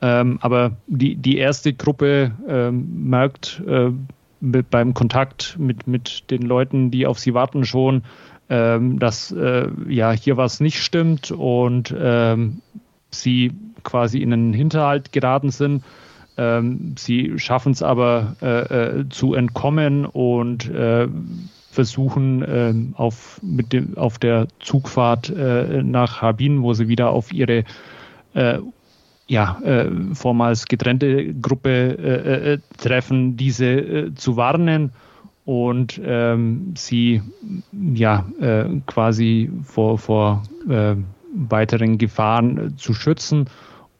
Ähm, 0.00 0.38
aber 0.40 0.78
die, 0.86 1.16
die 1.16 1.36
erste 1.36 1.74
Gruppe 1.74 2.32
ähm, 2.48 3.10
merkt 3.10 3.62
mit, 4.40 4.70
beim 4.70 4.94
Kontakt 4.94 5.56
mit, 5.58 5.86
mit 5.86 6.30
den 6.30 6.40
Leuten, 6.40 6.90
die 6.90 7.06
auf 7.06 7.18
sie 7.18 7.34
warten, 7.34 7.66
schon, 7.66 8.02
ähm, 8.48 8.98
dass 8.98 9.32
äh, 9.32 9.68
ja 9.88 10.12
hier 10.12 10.36
was 10.36 10.60
nicht 10.60 10.82
stimmt 10.82 11.30
und 11.30 11.94
ähm, 11.98 12.60
sie 13.10 13.52
quasi 13.82 14.20
in 14.20 14.32
einen 14.32 14.52
Hinterhalt 14.52 15.12
geraten 15.12 15.50
sind. 15.50 15.82
Ähm, 16.36 16.94
sie 16.98 17.38
schaffen 17.38 17.72
es 17.72 17.82
aber 17.82 18.36
äh, 18.42 19.00
äh, 19.00 19.08
zu 19.08 19.34
entkommen 19.34 20.04
und 20.04 20.68
äh, 20.70 21.08
versuchen 21.70 22.44
ähm, 22.46 22.94
auf, 22.96 23.40
mit 23.42 23.72
dem, 23.72 23.96
auf 23.96 24.18
der 24.18 24.48
Zugfahrt 24.60 25.30
äh, 25.30 25.82
nach 25.82 26.22
Harbin, 26.22 26.62
wo 26.62 26.72
sie 26.74 26.88
wieder 26.88 27.10
auf 27.10 27.32
ihre 27.32 27.64
äh, 28.34 28.58
ja, 29.28 29.60
vormals 30.12 30.66
getrennte 30.66 31.34
Gruppe 31.34 32.60
treffen, 32.78 33.36
diese 33.36 34.12
zu 34.14 34.36
warnen 34.36 34.92
und 35.46 36.00
ähm, 36.04 36.74
sie 36.76 37.22
ja 37.72 38.26
äh, 38.40 38.80
quasi 38.86 39.50
vor, 39.62 39.96
vor 39.96 40.42
äh, 40.68 40.96
weiteren 41.32 41.98
Gefahren 41.98 42.58
äh, 42.58 42.76
zu 42.76 42.92
schützen. 42.92 43.48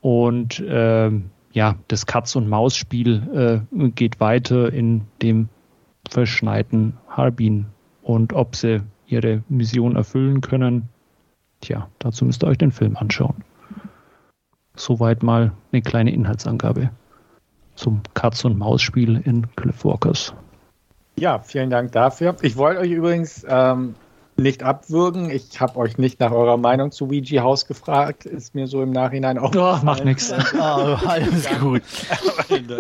Und 0.01 0.59
äh, 0.59 1.11
ja, 1.53 1.77
das 1.87 2.07
Katz- 2.07 2.35
und 2.35 2.49
Maus-Spiel 2.49 3.65
äh, 3.73 3.89
geht 3.91 4.19
weiter 4.19 4.73
in 4.73 5.03
dem 5.23 5.49
verschneiten 6.11 6.95
Harbin. 7.09 7.67
Und 8.03 8.33
ob 8.33 8.57
sie 8.57 8.83
ihre 9.07 9.45
Mission 9.49 9.95
erfüllen 9.95 10.41
können, 10.41 10.89
tja, 11.61 11.89
dazu 12.01 12.25
müsst 12.25 12.43
ihr 12.43 12.49
euch 12.49 12.59
den 12.59 12.73
Film 12.73 12.97
anschauen. 12.97 13.45
Soweit 14.75 15.23
mal 15.23 15.53
eine 15.71 15.81
kleine 15.81 16.13
Inhaltsangabe 16.13 16.91
zum 17.77 18.01
Katz- 18.15 18.45
und 18.45 18.59
Maus-Spiel 18.59 19.23
in 19.25 19.47
Cliff 19.55 19.85
Walkers. 19.85 20.35
Ja, 21.19 21.39
vielen 21.39 21.71
Dank 21.71 21.93
dafür. 21.93 22.37
Ich 22.43 22.57
wollte 22.57 22.81
euch 22.81 22.91
übrigens 22.91 23.45
ähm, 23.49 23.95
nicht 24.37 24.63
abwürgen. 24.63 25.31
Ich 25.31 25.61
habe 25.61 25.79
euch 25.79 25.97
nicht 25.97 26.21
nach 26.21 26.31
eurer 26.31 26.59
Meinung 26.59 26.93
zu 26.93 27.07
Ouija 27.07 27.43
House 27.43 27.67
gefragt. 27.67 28.27
Ist 28.27 28.55
mir 28.55 28.67
so 28.67 28.83
im 28.83 28.91
Nachhinein 28.91 29.39
auch. 29.39 29.55
Oh, 29.55 29.83
macht 29.83 30.05
nichts. 30.05 30.33
Oh, 30.55 30.97
alles 31.07 31.49
gut. 31.61 31.83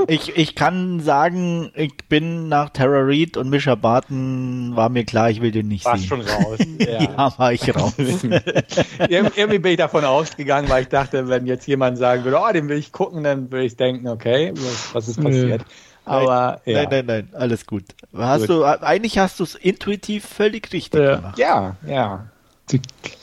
Ich, 0.09 0.37
ich 0.37 0.55
kann 0.55 1.01
sagen, 1.01 1.71
ich 1.75 1.97
bin 2.09 2.49
nach 2.49 2.71
Tara 2.71 3.01
Reid 3.01 3.37
und 3.37 3.51
Misha 3.51 3.75
Barton, 3.75 4.73
war 4.77 4.89
mir 4.89 5.05
klar, 5.05 5.31
ich 5.31 5.43
will 5.43 5.51
den 5.51 5.69
nicht 5.69 5.85
war 5.85 5.99
sehen. 5.99 6.07
schon 6.07 6.21
raus. 6.21 6.59
Ja, 6.79 7.03
ja 7.03 7.39
war 7.39 7.53
ich 7.53 7.75
raus. 7.75 7.95
Irgendwie 7.99 9.59
bin 9.59 9.73
ich 9.73 9.79
davon 9.79 10.05
ausgegangen, 10.05 10.69
weil 10.69 10.83
ich 10.83 10.89
dachte, 10.89 11.29
wenn 11.29 11.47
jetzt 11.47 11.67
jemand 11.67 11.99
sagen 11.99 12.25
würde, 12.25 12.39
oh, 12.39 12.53
den 12.53 12.69
will 12.69 12.79
ich 12.79 12.93
gucken, 12.93 13.25
dann 13.25 13.51
würde 13.51 13.67
ich 13.67 13.77
denken, 13.77 14.09
okay, 14.09 14.53
was, 14.55 14.95
was 14.95 15.09
ist 15.09 15.23
passiert? 15.23 15.63
Nee. 15.63 15.75
Aber 16.07 16.61
nein, 16.65 16.75
ja. 16.75 16.83
nein, 16.83 16.89
nein, 16.91 17.07
nein, 17.07 17.29
alles 17.33 17.67
gut. 17.67 17.85
Hast 18.17 18.43
gut. 18.43 18.51
du 18.51 18.65
eigentlich 18.65 19.19
hast 19.19 19.41
du 19.41 19.45
es 19.45 19.57
intuitiv 19.57 20.25
völlig 20.25 20.73
richtig 20.73 21.03
ja. 21.03 21.17
gemacht. 21.17 21.39
Ja, 21.39 21.77
ja. 21.87 22.27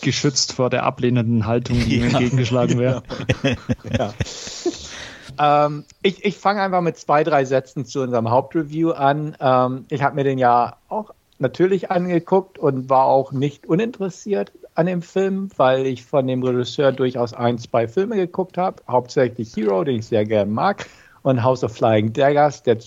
Geschützt 0.01 0.53
vor 0.53 0.69
der 0.69 0.83
ablehnenden 0.83 1.45
Haltung, 1.45 1.79
die 1.79 1.97
ja, 1.97 2.05
mir 2.05 2.11
entgegengeschlagen 2.11 2.77
wäre. 2.77 3.03
ja. 3.97 5.65
ähm, 5.65 5.85
ich 6.01 6.25
ich 6.25 6.37
fange 6.37 6.61
einfach 6.61 6.81
mit 6.81 6.97
zwei, 6.97 7.23
drei 7.23 7.45
Sätzen 7.45 7.85
zu 7.85 8.01
unserem 8.01 8.29
Hauptreview 8.29 8.91
an. 8.91 9.37
Ähm, 9.39 9.85
ich 9.89 10.01
habe 10.01 10.15
mir 10.15 10.25
den 10.25 10.37
ja 10.37 10.75
auch 10.89 11.11
natürlich 11.39 11.89
angeguckt 11.89 12.57
und 12.57 12.89
war 12.89 13.05
auch 13.05 13.31
nicht 13.31 13.65
uninteressiert 13.65 14.51
an 14.75 14.87
dem 14.87 15.01
Film, 15.01 15.49
weil 15.55 15.85
ich 15.85 16.03
von 16.03 16.27
dem 16.27 16.43
Regisseur 16.43 16.91
durchaus 16.91 17.33
ein, 17.33 17.59
zwei 17.59 17.87
Filme 17.87 18.17
geguckt 18.17 18.57
habe. 18.57 18.83
Hauptsächlich 18.89 19.55
Hero, 19.55 19.85
den 19.85 19.99
ich 19.99 20.07
sehr 20.07 20.25
gerne 20.25 20.51
mag 20.51 20.85
und 21.23 21.43
House 21.43 21.63
of 21.63 21.73
Flying 21.73 22.13
Daggers. 22.13 22.63
Der 22.63 22.77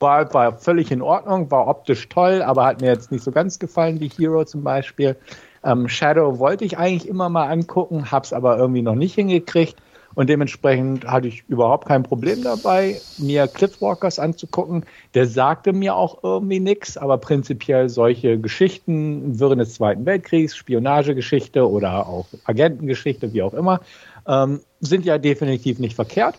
war, 0.00 0.32
war 0.34 0.56
völlig 0.58 0.90
in 0.90 1.02
Ordnung, 1.02 1.50
war 1.50 1.68
optisch 1.68 2.08
toll, 2.08 2.42
aber 2.42 2.64
hat 2.64 2.80
mir 2.80 2.88
jetzt 2.88 3.12
nicht 3.12 3.22
so 3.22 3.30
ganz 3.30 3.58
gefallen 3.58 4.00
wie 4.00 4.08
Hero 4.08 4.44
zum 4.44 4.64
Beispiel. 4.64 5.16
Ähm, 5.62 5.88
Shadow 5.88 6.38
wollte 6.38 6.64
ich 6.64 6.78
eigentlich 6.78 7.08
immer 7.08 7.28
mal 7.28 7.48
angucken, 7.48 8.10
habe 8.10 8.24
es 8.24 8.32
aber 8.32 8.58
irgendwie 8.58 8.82
noch 8.82 8.94
nicht 8.94 9.14
hingekriegt. 9.14 9.76
Und 10.14 10.28
dementsprechend 10.28 11.06
hatte 11.06 11.28
ich 11.28 11.44
überhaupt 11.48 11.86
kein 11.86 12.02
Problem 12.02 12.42
dabei, 12.42 13.00
mir 13.18 13.46
Cliffwalkers 13.46 14.18
anzugucken. 14.18 14.84
Der 15.14 15.26
sagte 15.26 15.72
mir 15.72 15.94
auch 15.94 16.24
irgendwie 16.24 16.58
nichts, 16.58 16.96
aber 16.98 17.18
prinzipiell 17.18 17.88
solche 17.88 18.38
Geschichten, 18.38 19.38
Wirren 19.38 19.60
des 19.60 19.74
Zweiten 19.74 20.04
Weltkriegs, 20.06 20.56
Spionagegeschichte 20.56 21.68
oder 21.68 22.08
auch 22.08 22.26
Agentengeschichte, 22.44 23.32
wie 23.32 23.42
auch 23.42 23.54
immer, 23.54 23.80
ähm, 24.26 24.60
sind 24.80 25.04
ja 25.04 25.16
definitiv 25.18 25.78
nicht 25.78 25.94
verkehrt. 25.94 26.36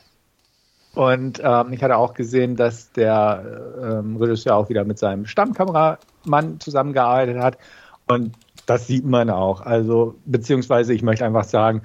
Und 0.93 1.41
ähm, 1.43 1.71
ich 1.71 1.81
hatte 1.83 1.97
auch 1.97 2.13
gesehen, 2.13 2.55
dass 2.55 2.91
der 2.91 3.61
ähm, 3.81 4.17
Regisseur 4.17 4.55
auch 4.55 4.69
wieder 4.69 4.83
mit 4.83 4.99
seinem 4.99 5.25
Stammkameramann 5.25 6.59
zusammengearbeitet 6.59 7.37
hat. 7.37 7.57
Und 8.07 8.33
das 8.65 8.87
sieht 8.87 9.05
man 9.05 9.29
auch. 9.29 9.61
Also, 9.61 10.15
beziehungsweise 10.25 10.93
ich 10.93 11.01
möchte 11.01 11.25
einfach 11.25 11.45
sagen, 11.45 11.83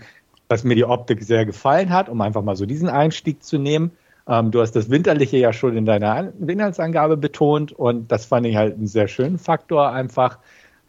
dass 0.48 0.64
mir 0.64 0.74
die 0.74 0.84
Optik 0.84 1.22
sehr 1.22 1.46
gefallen 1.46 1.90
hat, 1.90 2.08
um 2.08 2.20
einfach 2.20 2.42
mal 2.42 2.56
so 2.56 2.66
diesen 2.66 2.88
Einstieg 2.88 3.42
zu 3.42 3.58
nehmen. 3.58 3.92
Ähm, 4.28 4.50
du 4.50 4.60
hast 4.60 4.72
das 4.72 4.90
Winterliche 4.90 5.36
ja 5.36 5.52
schon 5.52 5.76
in 5.76 5.86
deiner 5.86 6.32
Inhaltsangabe 6.44 7.16
betont 7.16 7.72
und 7.72 8.10
das 8.10 8.26
fand 8.26 8.46
ich 8.46 8.56
halt 8.56 8.74
einen 8.74 8.88
sehr 8.88 9.08
schönen 9.08 9.38
Faktor 9.38 9.90
einfach. 9.92 10.38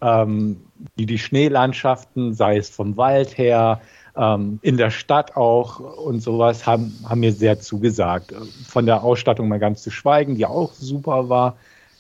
Ähm, 0.02 0.62
die, 0.98 1.06
die 1.06 1.18
Schneelandschaften, 1.18 2.34
sei 2.34 2.58
es 2.58 2.70
vom 2.70 2.98
Wald 2.98 3.38
her, 3.38 3.82
ähm, 4.18 4.60
in 4.62 4.78
der 4.78 4.90
Stadt 4.92 5.36
auch 5.36 5.80
und 5.80 6.22
sowas 6.22 6.66
haben, 6.66 6.98
haben 7.08 7.20
mir 7.20 7.34
sehr 7.34 7.60
zugesagt. 7.60 8.34
Von 8.68 8.86
der 8.86 9.04
Ausstattung 9.04 9.48
mal 9.48 9.60
ganz 9.60 9.84
zu 9.84 9.92
schweigen, 9.92 10.36
die 10.36 10.46
auch 10.46 10.74
super 10.74 11.30
war. 11.30 11.58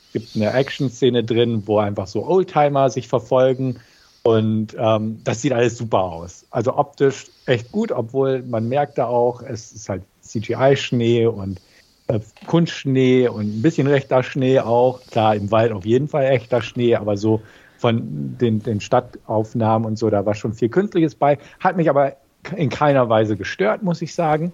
Es 0.08 0.14
gibt 0.14 0.36
eine 0.36 0.52
Action-Szene 0.52 1.24
drin, 1.24 1.64
wo 1.66 1.80
einfach 1.80 2.08
so 2.08 2.26
Oldtimer 2.26 2.90
sich 2.90 3.08
verfolgen. 3.08 3.80
Und 4.24 4.76
ähm, 4.78 5.22
das 5.24 5.42
sieht 5.42 5.54
alles 5.54 5.78
super 5.78 6.00
aus. 6.00 6.46
Also 6.52 6.76
optisch 6.76 7.28
echt 7.46 7.72
gut, 7.72 7.92
obwohl 7.92 8.42
man 8.44 8.68
merkt 8.68 8.98
da 8.98 9.06
auch, 9.06 9.42
es 9.42 9.72
ist 9.72 9.88
halt 9.88 10.04
CGI-Schnee 10.22 11.28
und 11.28 11.62
äh, 12.08 12.20
Kunstschnee 12.46 13.28
und 13.30 13.60
ein 13.60 13.62
bisschen 13.62 13.88
rechter 13.88 14.24
Schnee 14.24 14.60
auch. 14.60 15.02
Klar, 15.12 15.36
im 15.36 15.52
Wald 15.52 15.72
auf 15.72 15.86
jeden 15.86 16.08
Fall 16.08 16.26
echter 16.26 16.62
Schnee, 16.62 16.96
aber 16.96 17.16
so 17.16 17.42
von 17.78 18.38
den, 18.38 18.60
den 18.60 18.82
Stadtaufnahmen 18.82 19.86
und 19.86 19.98
so, 19.98 20.10
da 20.10 20.26
war 20.26 20.34
schon 20.34 20.54
viel 20.54 20.70
Künstliches 20.70 21.16
bei, 21.16 21.38
hat 21.60 21.78
mich 21.78 21.90
aber 21.90 22.18
in 22.56 22.70
keiner 22.70 23.10
Weise 23.10 23.38
gestört, 23.38 23.84
muss 23.84 24.02
ich 24.02 24.14
sagen. 24.14 24.52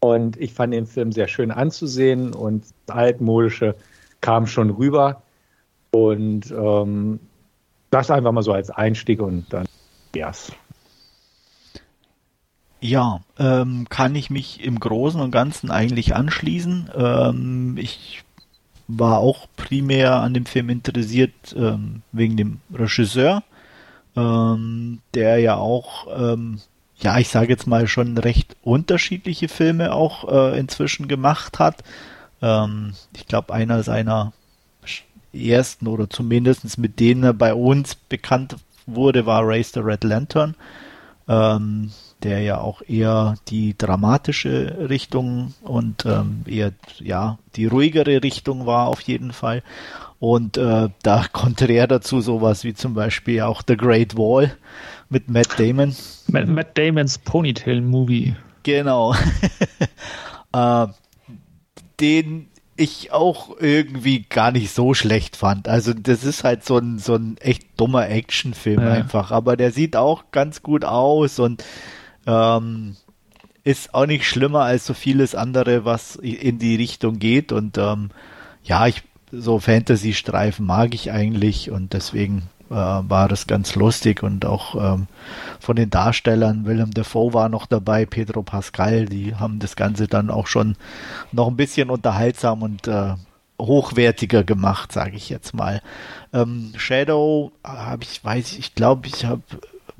Und 0.00 0.36
ich 0.36 0.52
fand 0.52 0.72
den 0.72 0.86
Film 0.86 1.12
sehr 1.12 1.28
schön 1.28 1.50
anzusehen 1.50 2.34
und 2.34 2.64
das 2.86 2.96
Altmodische 2.96 3.76
kam 4.20 4.46
schon 4.46 4.70
rüber. 4.70 5.22
Und 5.90 6.50
ähm, 6.50 7.20
das 7.90 8.10
einfach 8.10 8.32
mal 8.32 8.42
so 8.42 8.52
als 8.52 8.70
Einstieg 8.70 9.20
und 9.20 9.52
dann 9.52 9.66
yes. 10.14 10.52
Ja, 12.80 13.20
ähm, 13.38 13.86
kann 13.90 14.16
ich 14.16 14.28
mich 14.28 14.64
im 14.64 14.80
Großen 14.80 15.20
und 15.20 15.30
Ganzen 15.30 15.70
eigentlich 15.70 16.16
anschließen. 16.16 16.90
Ähm, 16.96 17.76
ich 17.78 18.24
war 18.88 19.18
auch 19.18 19.46
primär 19.56 20.16
an 20.16 20.34
dem 20.34 20.46
Film 20.46 20.70
interessiert 20.70 21.54
ähm, 21.56 22.02
wegen 22.12 22.36
dem 22.36 22.60
Regisseur, 22.72 23.42
ähm, 24.16 25.00
der 25.14 25.38
ja 25.38 25.56
auch, 25.56 26.06
ähm, 26.16 26.60
ja, 26.98 27.18
ich 27.18 27.28
sage 27.28 27.48
jetzt 27.48 27.66
mal 27.66 27.86
schon 27.86 28.16
recht 28.18 28.56
unterschiedliche 28.62 29.48
Filme 29.48 29.92
auch 29.92 30.30
äh, 30.30 30.58
inzwischen 30.58 31.08
gemacht 31.08 31.58
hat. 31.58 31.82
Ähm, 32.40 32.94
ich 33.14 33.26
glaube, 33.26 33.54
einer 33.54 33.82
seiner 33.82 34.32
ersten 35.32 35.86
oder 35.86 36.10
zumindest 36.10 36.78
mit 36.78 37.00
denen 37.00 37.24
er 37.24 37.32
bei 37.32 37.54
uns 37.54 37.94
bekannt 37.94 38.56
wurde, 38.86 39.26
war 39.26 39.46
Race 39.46 39.72
the 39.72 39.80
Red 39.80 40.04
Lantern, 40.04 40.54
ähm, 41.28 41.90
der 42.22 42.40
ja 42.40 42.60
auch 42.60 42.82
eher 42.86 43.34
die 43.48 43.76
dramatische 43.76 44.88
Richtung 44.88 45.54
und 45.62 46.06
ähm, 46.06 46.44
eher 46.46 46.72
ja 46.98 47.38
die 47.56 47.66
ruhigere 47.66 48.22
Richtung 48.22 48.66
war 48.66 48.88
auf 48.88 49.00
jeden 49.02 49.32
Fall. 49.32 49.62
Und 50.18 50.56
äh, 50.56 50.88
da 51.02 51.26
konträr 51.32 51.86
dazu 51.86 52.20
sowas 52.20 52.64
wie 52.64 52.74
zum 52.74 52.94
Beispiel 52.94 53.42
auch 53.42 53.62
The 53.66 53.76
Great 53.76 54.16
Wall 54.16 54.56
mit 55.08 55.28
Matt 55.28 55.58
Damon. 55.58 55.94
Matt, 56.28 56.48
Matt 56.48 56.78
Damons 56.78 57.18
Ponytail 57.18 57.80
Movie. 57.80 58.34
Genau. 58.62 59.14
äh, 60.52 60.86
den 62.00 62.48
ich 62.76 63.12
auch 63.12 63.56
irgendwie 63.58 64.22
gar 64.22 64.50
nicht 64.50 64.72
so 64.72 64.94
schlecht 64.94 65.36
fand. 65.36 65.68
Also 65.68 65.92
das 65.92 66.24
ist 66.24 66.42
halt 66.42 66.64
so 66.64 66.78
ein, 66.78 66.98
so 66.98 67.14
ein 67.14 67.36
echt 67.38 67.64
dummer 67.76 68.08
Actionfilm 68.08 68.80
ja. 68.80 68.92
einfach. 68.92 69.30
Aber 69.30 69.56
der 69.56 69.72
sieht 69.72 69.94
auch 69.94 70.24
ganz 70.30 70.62
gut 70.62 70.84
aus 70.84 71.38
und 71.38 71.64
ähm, 72.26 72.96
ist 73.64 73.94
auch 73.94 74.06
nicht 74.06 74.26
schlimmer 74.26 74.62
als 74.62 74.86
so 74.86 74.94
vieles 74.94 75.34
andere, 75.34 75.84
was 75.84 76.16
in 76.16 76.58
die 76.58 76.76
Richtung 76.76 77.18
geht. 77.18 77.52
Und 77.52 77.78
ähm, 77.78 78.10
ja, 78.64 78.86
ich 78.86 79.02
so 79.32 79.58
Fantasy-Streifen 79.58 80.66
mag 80.66 80.94
ich 80.94 81.10
eigentlich 81.10 81.70
und 81.70 81.94
deswegen 81.94 82.42
äh, 82.70 82.74
war 82.74 83.28
das 83.28 83.46
ganz 83.46 83.74
lustig 83.74 84.22
und 84.22 84.44
auch 84.44 84.74
ähm, 84.74 85.06
von 85.58 85.76
den 85.76 85.90
Darstellern, 85.90 86.66
Willem 86.66 86.92
Dafoe 86.92 87.32
war 87.32 87.48
noch 87.48 87.66
dabei, 87.66 88.04
Pedro 88.04 88.42
Pascal, 88.42 89.06
die 89.06 89.34
haben 89.34 89.58
das 89.58 89.74
Ganze 89.74 90.06
dann 90.06 90.30
auch 90.30 90.46
schon 90.46 90.76
noch 91.32 91.48
ein 91.48 91.56
bisschen 91.56 91.88
unterhaltsam 91.88 92.62
und 92.62 92.88
äh, 92.88 93.14
hochwertiger 93.60 94.44
gemacht, 94.44 94.92
sage 94.92 95.16
ich 95.16 95.28
jetzt 95.28 95.54
mal. 95.54 95.80
Ähm, 96.32 96.72
Shadow 96.76 97.52
habe 97.64 98.04
ich, 98.04 98.22
weiß 98.22 98.58
ich 98.58 98.74
glaube, 98.74 99.06
ich 99.06 99.24
habe 99.24 99.42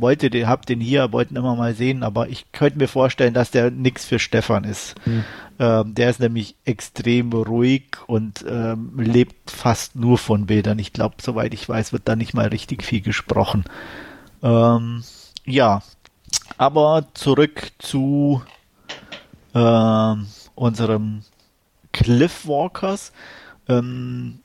wollte 0.03 0.29
den, 0.29 0.49
hab 0.49 0.67
den 0.67 0.81
hier, 0.81 1.13
wollten 1.13 1.37
immer 1.37 1.57
mal 1.57 1.75
sehen, 1.75 2.03
aber 2.03 2.29
ich 2.29 2.53
könnte 2.53 2.79
mir 2.79 2.89
vorstellen, 2.89 3.33
dass 3.33 3.51
der 3.51 3.71
nichts 3.71 4.05
für 4.05 4.19
Stefan 4.19 4.65
ist. 4.65 4.95
Hm. 5.05 5.25
Ähm, 5.59 5.95
der 5.95 6.11
ist 6.11 6.21
nämlich 6.21 6.57
extrem 6.65 7.33
ruhig 7.33 7.85
und 8.07 8.45
ähm, 8.47 8.93
lebt 8.99 9.51
fast 9.51 9.97
nur 9.97 10.19
von 10.19 10.47
Bildern. 10.47 10.79
Ich 10.79 10.93
glaube, 10.93 11.17
soweit 11.23 11.55
ich 11.55 11.69
weiß, 11.69 11.93
wird 11.93 12.03
da 12.05 12.17
nicht 12.17 12.35
mal 12.35 12.49
richtig 12.49 12.85
viel 12.85 13.01
gesprochen. 13.01 13.65
Ähm, 14.43 15.03
ja, 15.47 15.83
aber 16.59 17.07
zurück 17.15 17.73
zu 17.79 18.43
äh, 19.55 20.15
unserem 20.55 21.23
Cliffwalkers. 21.93 23.13
Ähm, 23.69 24.41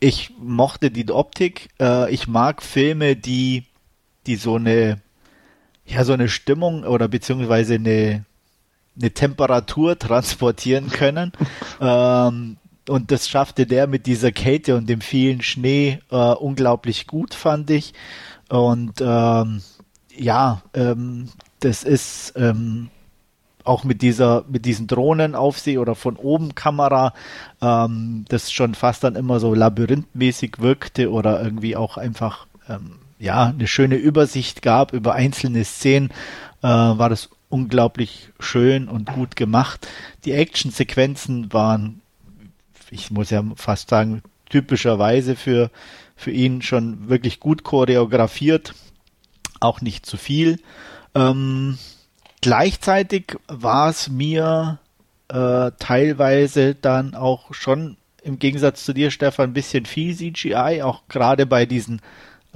ich 0.00 0.32
mochte 0.38 0.90
die 0.90 1.10
Optik. 1.10 1.68
Äh, 1.80 2.12
ich 2.12 2.28
mag 2.28 2.62
Filme, 2.62 3.16
die 3.16 3.64
die 4.26 4.36
so 4.36 4.56
eine, 4.56 5.00
ja, 5.84 6.04
so 6.04 6.12
eine 6.12 6.28
Stimmung 6.28 6.84
oder 6.84 7.08
beziehungsweise 7.08 7.74
eine, 7.74 8.24
eine 8.98 9.10
Temperatur 9.12 9.98
transportieren 9.98 10.88
können. 10.90 11.32
ähm, 11.80 12.56
und 12.88 13.10
das 13.10 13.28
schaffte 13.28 13.66
der 13.66 13.86
mit 13.86 14.06
dieser 14.06 14.32
Kälte 14.32 14.76
und 14.76 14.88
dem 14.88 15.00
vielen 15.00 15.42
Schnee 15.42 15.98
äh, 16.10 16.16
unglaublich 16.16 17.06
gut, 17.06 17.34
fand 17.34 17.70
ich. 17.70 17.94
Und 18.48 19.00
ähm, 19.00 19.62
ja, 20.16 20.62
ähm, 20.72 21.28
das 21.60 21.82
ist 21.82 22.34
ähm, 22.36 22.90
auch 23.64 23.84
mit 23.84 24.02
dieser, 24.02 24.44
mit 24.48 24.64
diesen 24.64 24.86
Drohnenaufseh 24.86 25.78
oder 25.78 25.94
von 25.94 26.16
oben 26.16 26.54
Kamera, 26.54 27.12
ähm, 27.60 28.24
das 28.28 28.52
schon 28.52 28.74
fast 28.74 29.04
dann 29.04 29.16
immer 29.16 29.40
so 29.40 29.54
labyrinthmäßig 29.54 30.60
wirkte 30.60 31.10
oder 31.10 31.42
irgendwie 31.42 31.76
auch 31.76 31.96
einfach 31.96 32.46
ähm, 32.68 32.98
ja, 33.18 33.46
eine 33.46 33.66
schöne 33.66 33.96
Übersicht 33.96 34.62
gab 34.62 34.92
über 34.92 35.14
einzelne 35.14 35.64
Szenen, 35.64 36.10
äh, 36.62 36.68
war 36.68 37.08
das 37.08 37.30
unglaublich 37.48 38.30
schön 38.38 38.88
und 38.88 39.12
gut 39.12 39.36
gemacht. 39.36 39.86
Die 40.24 40.32
Actionsequenzen 40.32 41.52
waren, 41.52 42.00
ich 42.90 43.10
muss 43.10 43.30
ja 43.30 43.42
fast 43.56 43.90
sagen, 43.90 44.22
typischerweise 44.48 45.36
für, 45.36 45.70
für 46.16 46.30
ihn 46.30 46.62
schon 46.62 47.08
wirklich 47.08 47.40
gut 47.40 47.62
choreografiert, 47.62 48.74
auch 49.60 49.80
nicht 49.80 50.06
zu 50.06 50.16
viel. 50.16 50.58
Ähm, 51.14 51.78
gleichzeitig 52.42 53.36
war 53.48 53.90
es 53.90 54.08
mir 54.08 54.78
äh, 55.28 55.70
teilweise 55.78 56.74
dann 56.74 57.14
auch 57.14 57.54
schon 57.54 57.96
im 58.22 58.38
Gegensatz 58.38 58.84
zu 58.84 58.92
dir, 58.92 59.10
Stefan, 59.10 59.50
ein 59.50 59.54
bisschen 59.54 59.86
viel 59.86 60.14
CGI, 60.14 60.82
auch 60.82 61.02
gerade 61.08 61.46
bei 61.46 61.64
diesen 61.64 62.00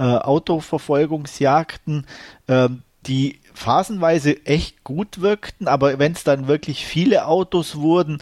äh, 0.01 0.17
Autoverfolgungsjagden, 0.17 2.07
äh, 2.47 2.69
die 3.05 3.39
phasenweise 3.53 4.43
echt 4.47 4.83
gut 4.83 5.21
wirkten, 5.21 5.67
aber 5.67 5.99
wenn 5.99 6.13
es 6.13 6.23
dann 6.23 6.47
wirklich 6.47 6.87
viele 6.87 7.27
Autos 7.27 7.75
wurden, 7.75 8.17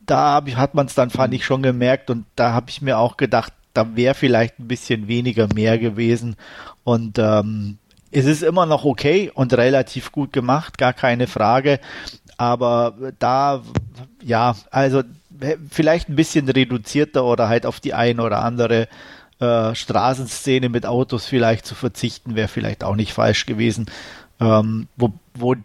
da 0.00 0.42
ich, 0.44 0.56
hat 0.56 0.74
man 0.74 0.86
es 0.86 0.94
dann, 0.94 1.08
fand 1.08 1.32
ich, 1.32 1.46
schon 1.46 1.62
gemerkt 1.62 2.10
und 2.10 2.26
da 2.36 2.52
habe 2.52 2.68
ich 2.68 2.82
mir 2.82 2.98
auch 2.98 3.16
gedacht, 3.16 3.54
da 3.72 3.96
wäre 3.96 4.14
vielleicht 4.14 4.58
ein 4.58 4.68
bisschen 4.68 5.08
weniger 5.08 5.48
mehr 5.54 5.78
gewesen 5.78 6.36
und 6.84 7.18
ähm, 7.18 7.78
es 8.10 8.26
ist 8.26 8.42
immer 8.42 8.66
noch 8.66 8.84
okay 8.84 9.30
und 9.34 9.54
relativ 9.54 10.12
gut 10.12 10.34
gemacht, 10.34 10.76
gar 10.76 10.92
keine 10.92 11.28
Frage, 11.28 11.80
aber 12.36 12.94
da, 13.18 13.62
ja, 14.22 14.54
also 14.70 15.02
vielleicht 15.70 16.10
ein 16.10 16.16
bisschen 16.16 16.46
reduzierter 16.46 17.24
oder 17.24 17.48
halt 17.48 17.64
auf 17.64 17.80
die 17.80 17.94
eine 17.94 18.22
oder 18.22 18.42
andere 18.42 18.88
äh, 19.40 19.74
Straßenszene 19.74 20.68
mit 20.68 20.86
Autos 20.86 21.26
vielleicht 21.26 21.66
zu 21.66 21.74
verzichten, 21.74 22.36
wäre 22.36 22.48
vielleicht 22.48 22.84
auch 22.84 22.96
nicht 22.96 23.12
falsch 23.12 23.46
gewesen. 23.46 23.86
Ähm, 24.40 24.88
wo, 24.96 25.12
wo 25.34 25.56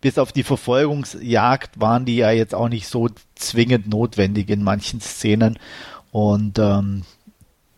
bis 0.00 0.18
auf 0.18 0.32
die 0.32 0.42
Verfolgungsjagd 0.42 1.80
waren 1.80 2.04
die 2.04 2.16
ja 2.16 2.30
jetzt 2.30 2.54
auch 2.54 2.68
nicht 2.68 2.88
so 2.88 3.08
zwingend 3.34 3.88
notwendig 3.88 4.50
in 4.50 4.62
manchen 4.62 5.00
Szenen. 5.00 5.58
Und 6.10 6.58
ähm, 6.58 7.04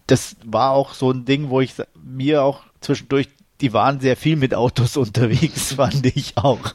das 0.07 0.37
war 0.45 0.73
auch 0.73 0.95
so 0.95 1.11
ein 1.11 1.25
Ding, 1.25 1.51
wo 1.51 1.61
ich 1.61 1.75
mir 2.03 2.43
auch 2.43 2.63
zwischendurch, 2.81 3.29
die 3.61 3.73
waren 3.73 4.01
sehr 4.01 4.17
viel 4.17 4.37
mit 4.37 4.55
Autos 4.55 4.97
unterwegs, 4.97 5.75
fand 5.75 6.07
ich 6.07 6.37
auch. 6.37 6.75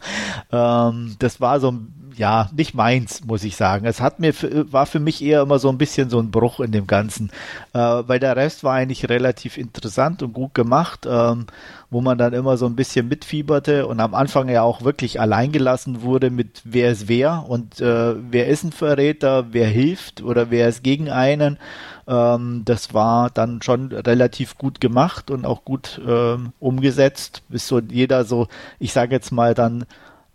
Ähm, 0.52 1.16
das 1.20 1.42
war 1.42 1.60
so 1.60 1.72
ein 1.72 1.94
ja, 2.20 2.50
nicht 2.54 2.74
meins, 2.74 3.24
muss 3.26 3.46
ich 3.46 3.56
sagen. 3.56 3.86
Es 3.86 4.02
hat 4.02 4.20
mir, 4.20 4.34
war 4.74 4.86
für 4.86 5.00
mich 5.00 5.24
eher 5.24 5.42
immer 5.42 5.58
so 5.58 5.70
ein 5.70 5.78
bisschen 5.78 6.10
so 6.10 6.20
ein 6.20 6.32
Bruch 6.32 6.60
in 6.60 6.74
dem 6.74 6.86
Ganzen, 6.86 7.32
äh, 7.72 7.80
weil 7.80 8.20
der 8.20 8.36
Rest 8.36 8.66
war 8.66 8.74
eigentlich 8.74 9.08
relativ 9.08 9.58
interessant 9.58 10.22
und 10.22 10.34
gut 10.34 10.54
gemacht, 10.54 11.08
ähm, 11.10 11.48
wo 11.90 12.02
man 12.02 12.18
dann 12.18 12.34
immer 12.34 12.58
so 12.58 12.66
ein 12.66 12.76
bisschen 12.76 13.08
mitfieberte 13.08 13.88
und 13.88 14.02
am 14.02 14.14
Anfang 14.14 14.50
ja 14.50 14.64
auch 14.64 14.84
wirklich 14.84 15.22
alleingelassen 15.22 16.02
wurde 16.02 16.30
mit 16.30 16.62
wer 16.66 16.92
ist 16.92 17.08
wer 17.08 17.46
und 17.48 17.80
äh, 17.80 18.16
wer 18.30 18.48
ist 18.48 18.66
ein 18.66 18.74
Verräter, 18.74 19.54
wer 19.54 19.68
hilft 19.68 20.22
oder 20.22 20.52
wer 20.52 20.68
ist 20.68 20.84
gegen 20.84 21.10
einen. 21.10 21.58
Ähm, 22.06 22.64
das 22.66 22.94
war 22.94 23.30
dann 23.30 23.62
schon 23.62 23.94
relativ 23.94 24.58
gut 24.58 24.82
gemacht 24.82 25.32
und 25.32 25.46
auch 25.46 25.64
gut 25.64 26.02
ähm, 26.06 26.52
umgesetzt, 26.60 27.44
bis 27.48 27.66
so 27.66 27.80
jeder 27.80 28.26
so, 28.26 28.50
ich 28.78 28.92
sage 28.92 29.16
jetzt 29.16 29.32
mal 29.32 29.54
dann 29.54 29.86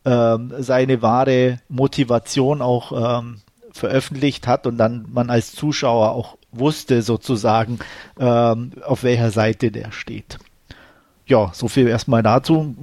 ähm, 0.05 0.52
seine 0.59 1.02
wahre 1.02 1.59
Motivation 1.68 2.62
auch 2.62 3.20
ähm, 3.20 3.39
veröffentlicht 3.72 4.47
hat 4.47 4.66
und 4.66 4.78
dann 4.78 5.06
man 5.12 5.31
als 5.31 5.52
Zuschauer 5.52 6.12
auch 6.12 6.36
wusste 6.52 7.02
sozusagen, 7.02 7.78
ähm, 8.18 8.70
auf 8.85 9.02
welcher 9.02 9.31
Seite 9.31 9.70
der 9.70 9.93
steht. 9.93 10.39
Ja, 11.26 11.51
so 11.55 11.68
viel 11.68 11.89
erstmal 11.89 12.22
dazu. 12.22 12.74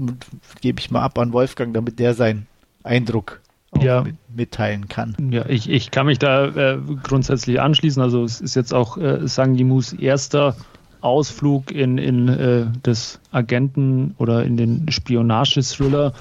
Gebe 0.61 0.80
ich 0.80 0.91
mal 0.91 1.02
ab 1.02 1.18
an 1.19 1.31
Wolfgang, 1.31 1.73
damit 1.73 1.99
der 1.99 2.14
seinen 2.14 2.48
Eindruck 2.84 3.39
ja. 3.80 4.02
mit, 4.02 4.15
mitteilen 4.35 4.88
kann. 4.88 5.15
Ja, 5.31 5.45
ich, 5.48 5.69
ich 5.69 5.91
kann 5.91 6.07
mich 6.07 6.19
da 6.19 6.48
äh, 6.48 6.77
grundsätzlich 7.03 7.61
anschließen. 7.61 8.02
Also 8.02 8.23
es 8.23 8.41
ist 8.41 8.56
jetzt 8.56 8.73
auch 8.73 8.98
äh, 8.98 9.27
Sang 9.27 9.56
Yimus 9.56 9.93
erster 9.93 10.56
Ausflug 11.02 11.72
in, 11.72 11.98
in 11.98 12.27
äh, 12.27 12.65
das 12.84 13.19
Agenten- 13.31 14.15
oder 14.18 14.43
in 14.43 14.57
den 14.57 14.91
Spionagethriller. 14.91 16.14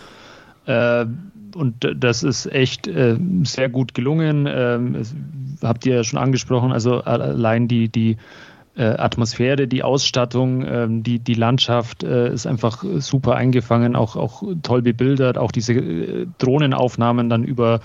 Äh, 0.70 1.06
und 1.54 1.96
das 1.96 2.22
ist 2.22 2.46
echt 2.46 2.86
äh, 2.86 3.16
sehr 3.42 3.68
gut 3.68 3.94
gelungen. 3.94 4.46
Ähm, 4.48 5.02
habt 5.62 5.84
ihr 5.84 5.96
ja 5.96 6.04
schon 6.04 6.18
angesprochen, 6.18 6.70
also 6.70 7.00
allein 7.02 7.66
die, 7.66 7.88
die 7.88 8.18
äh, 8.76 8.84
Atmosphäre, 8.84 9.66
die 9.66 9.82
Ausstattung, 9.82 10.64
ähm, 10.64 11.02
die, 11.02 11.18
die 11.18 11.34
Landschaft 11.34 12.04
ist 12.04 12.46
einfach 12.46 12.84
super 12.98 13.34
eingefangen, 13.34 13.96
auch, 13.96 14.14
auch 14.14 14.44
toll 14.62 14.82
bebildert, 14.82 15.38
auch 15.38 15.50
diese 15.50 15.74
Drohnenaufnahmen 16.38 17.28
dann 17.28 17.42
über 17.42 17.80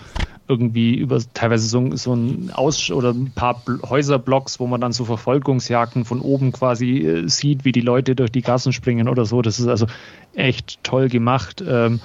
irgendwie 0.48 0.94
über 0.94 1.20
teilweise 1.34 1.68
so, 1.68 1.95
so 1.95 2.14
ein 2.14 2.52
Aus- 2.53 2.91
oder 2.91 3.10
ein 3.10 3.32
paar 3.34 3.64
Häuserblocks, 3.90 4.60
wo 4.60 4.68
man 4.68 4.80
dann 4.80 4.91
so 4.91 5.03
Verfolgungsjagden 5.03 6.06
von 6.06 6.22
oben 6.22 6.52
quasi 6.52 7.24
sieht, 7.26 7.66
wie 7.66 7.72
die 7.72 7.82
Leute 7.82 8.16
durch 8.16 8.32
die 8.32 8.44
Gassen 8.44 8.72
springen 8.72 9.10
oder 9.10 9.26
so. 9.26 9.41
Das 9.41 9.60
ist 9.60 9.68
also 9.68 9.88
echt 10.36 10.84
toll 10.84 11.10
gemacht. 11.10 11.64
Ähm, 11.68 11.99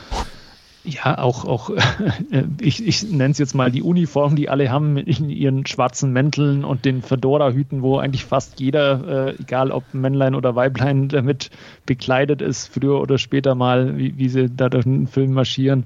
ja, 0.84 1.18
auch, 1.18 1.44
auch 1.44 1.70
ich, 2.60 2.86
ich 2.86 3.02
nenne 3.02 3.32
es 3.32 3.38
jetzt 3.38 3.54
mal 3.54 3.70
die 3.70 3.82
Uniform, 3.82 4.34
die 4.34 4.48
alle 4.48 4.70
haben 4.70 4.96
in 4.96 5.28
ihren 5.28 5.66
schwarzen 5.66 6.12
Mänteln 6.12 6.64
und 6.64 6.84
den 6.84 7.02
Fedora-Hüten, 7.02 7.82
wo 7.82 7.98
eigentlich 7.98 8.24
fast 8.24 8.60
jeder, 8.60 9.28
äh, 9.28 9.34
egal 9.40 9.72
ob 9.72 9.92
Männlein 9.92 10.34
oder 10.34 10.56
Weiblein, 10.56 11.08
damit 11.10 11.50
bekleidet 11.84 12.40
ist, 12.40 12.68
früher 12.72 13.00
oder 13.00 13.18
später 13.18 13.54
mal, 13.54 13.98
wie, 13.98 14.16
wie 14.16 14.28
sie 14.28 14.48
da 14.48 14.68
durch 14.68 14.84
den 14.84 15.06
Film 15.06 15.32
marschieren. 15.32 15.84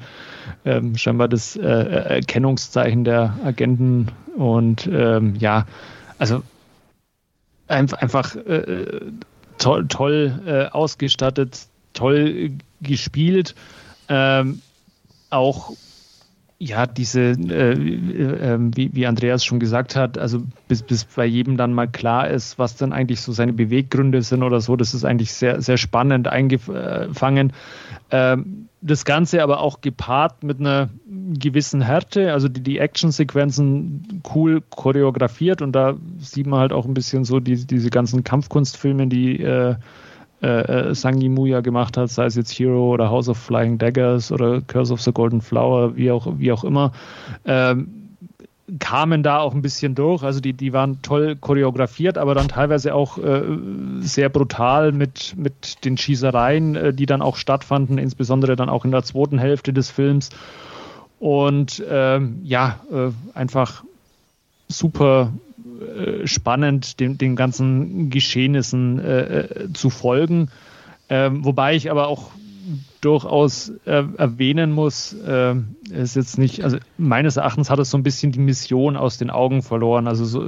Ähm, 0.65 0.97
scheinbar 0.97 1.29
das 1.29 1.57
äh, 1.57 1.63
Erkennungszeichen 1.63 3.05
der 3.05 3.35
Agenten 3.45 4.09
und 4.37 4.89
ähm, 4.93 5.35
ja, 5.37 5.67
also 6.19 6.43
einfach, 7.67 8.37
äh, 8.37 9.01
toll, 9.59 9.87
toll 9.89 10.41
äh, 10.47 10.67
ausgestattet, 10.67 11.67
toll 11.95 12.53
gespielt. 12.81 13.55
Ähm, 14.09 14.61
auch 15.35 15.73
ja, 16.59 16.87
diese, 16.87 17.33
äh, 17.33 17.73
äh, 17.73 18.59
wie, 18.75 18.95
wie, 18.95 19.07
Andreas 19.07 19.45
schon 19.45 19.59
gesagt 19.59 19.97
hat, 19.97 20.19
also 20.19 20.43
bis, 20.69 20.83
bis 20.83 21.05
bei 21.05 21.27
jedem 21.27 21.57
dann 21.57 21.75
mal 21.75 21.89
klar 21.89 22.29
ist, 22.29 22.59
was 22.59 22.77
dann 22.77 22.93
eigentlich 22.93 23.21
so 23.21 23.33
seine 23.33 23.53
Beweggründe 23.53 24.23
sind 24.23 24.43
oder 24.43 24.61
so, 24.61 24.77
das 24.77 24.95
ist 24.95 25.05
eigentlich 25.05 25.33
sehr, 25.33 25.61
sehr 25.61 25.77
spannend 25.77 26.29
eingefangen. 26.29 27.53
Ähm, 28.11 28.69
das 28.81 29.05
Ganze 29.05 29.43
aber 29.43 29.61
auch 29.61 29.81
gepaart 29.81 30.43
mit 30.43 30.61
einer 30.61 30.91
gewissen 31.07 31.81
Härte, 31.81 32.33
also 32.33 32.49
die, 32.49 32.63
die 32.63 32.79
Actionsequenzen 32.79 34.23
cool 34.35 34.63
choreografiert 34.71 35.61
und 35.61 35.73
da 35.73 35.97
sieht 36.19 36.47
man 36.47 36.61
halt 36.61 36.73
auch 36.73 36.87
ein 36.87 36.95
bisschen 36.95 37.25
so 37.25 37.41
die, 37.41 37.67
diese 37.67 37.91
ganzen 37.91 38.25
Kampfkunstfilme, 38.25 39.07
die 39.07 39.41
äh, 39.41 39.75
äh, 40.45 40.91
äh 40.91 40.95
Sangi 40.95 41.29
Muya 41.29 41.61
gemacht 41.61 41.97
hat, 41.97 42.11
sei 42.11 42.27
es 42.27 42.35
jetzt 42.35 42.53
Hero 42.53 42.93
oder 42.93 43.11
House 43.11 43.29
of 43.29 43.39
Flying 43.39 43.79
Daggers 43.79 44.31
oder 44.31 44.61
Curse 44.61 44.93
of 44.93 45.01
the 45.01 45.13
Golden 45.13 45.41
Flower, 45.41 45.97
wie 45.97 46.11
auch, 46.11 46.27
wie 46.39 46.53
auch 46.53 46.65
immer, 46.65 46.93
ähm, 47.45 48.05
kamen 48.79 49.23
da 49.23 49.39
auch 49.39 49.55
ein 49.55 49.63
bisschen 49.63 49.95
durch. 49.95 50.23
Also 50.23 50.41
die, 50.41 50.53
die 50.53 50.73
waren 50.73 51.03
toll 51.03 51.37
choreografiert, 51.37 52.19
aber 52.19 52.35
dann 52.35 52.49
teilweise 52.49 52.95
auch 52.95 53.19
äh, 53.19 53.43
sehr 54.01 54.29
brutal 54.29 54.93
mit, 54.93 55.35
mit 55.37 55.85
den 55.85 55.97
Schießereien, 55.97 56.77
äh, 56.77 56.95
die 56.95 57.07
dann 57.07 57.23
auch 57.23 57.37
stattfanden, 57.37 57.99
insbesondere 57.99 58.57
dann 58.57 58.69
auch 58.69 58.85
in 58.85 58.91
der 58.91 59.03
zweiten 59.03 59.39
Hälfte 59.39 59.73
des 59.73 59.91
Films. 59.91 60.31
Und 61.21 61.83
ähm, 61.89 62.41
ja, 62.43 62.81
äh, 62.91 63.11
einfach 63.35 63.85
super 64.69 65.33
spannend, 66.25 67.01
den, 67.01 67.19
den 67.19 67.37
ganzen 67.37 68.11
Geschehnissen 68.11 68.99
äh, 68.99 69.41
äh, 69.41 69.73
zu 69.73 69.91
folgen. 69.91 70.49
Ähm, 71.09 71.45
wobei 71.45 71.75
ich 71.75 71.91
aber 71.91 72.09
auch 72.09 72.31
durchaus 73.01 73.71
äh, 73.85 74.05
erwähnen 74.17 74.73
muss, 74.73 75.13
äh, 75.13 75.55
ist 75.91 76.17
jetzt 76.17 76.39
nicht, 76.39 76.65
also 76.65 76.79
meines 76.97 77.37
Erachtens 77.37 77.69
hat 77.69 77.79
es 77.79 77.91
so 77.91 77.99
ein 77.99 78.03
bisschen 78.03 78.33
die 78.33 78.39
Mission 78.39 78.97
aus 78.97 79.19
den 79.19 79.31
Augen 79.31 79.63
verloren. 79.63 80.09
Also 80.09 80.25
so, 80.25 80.43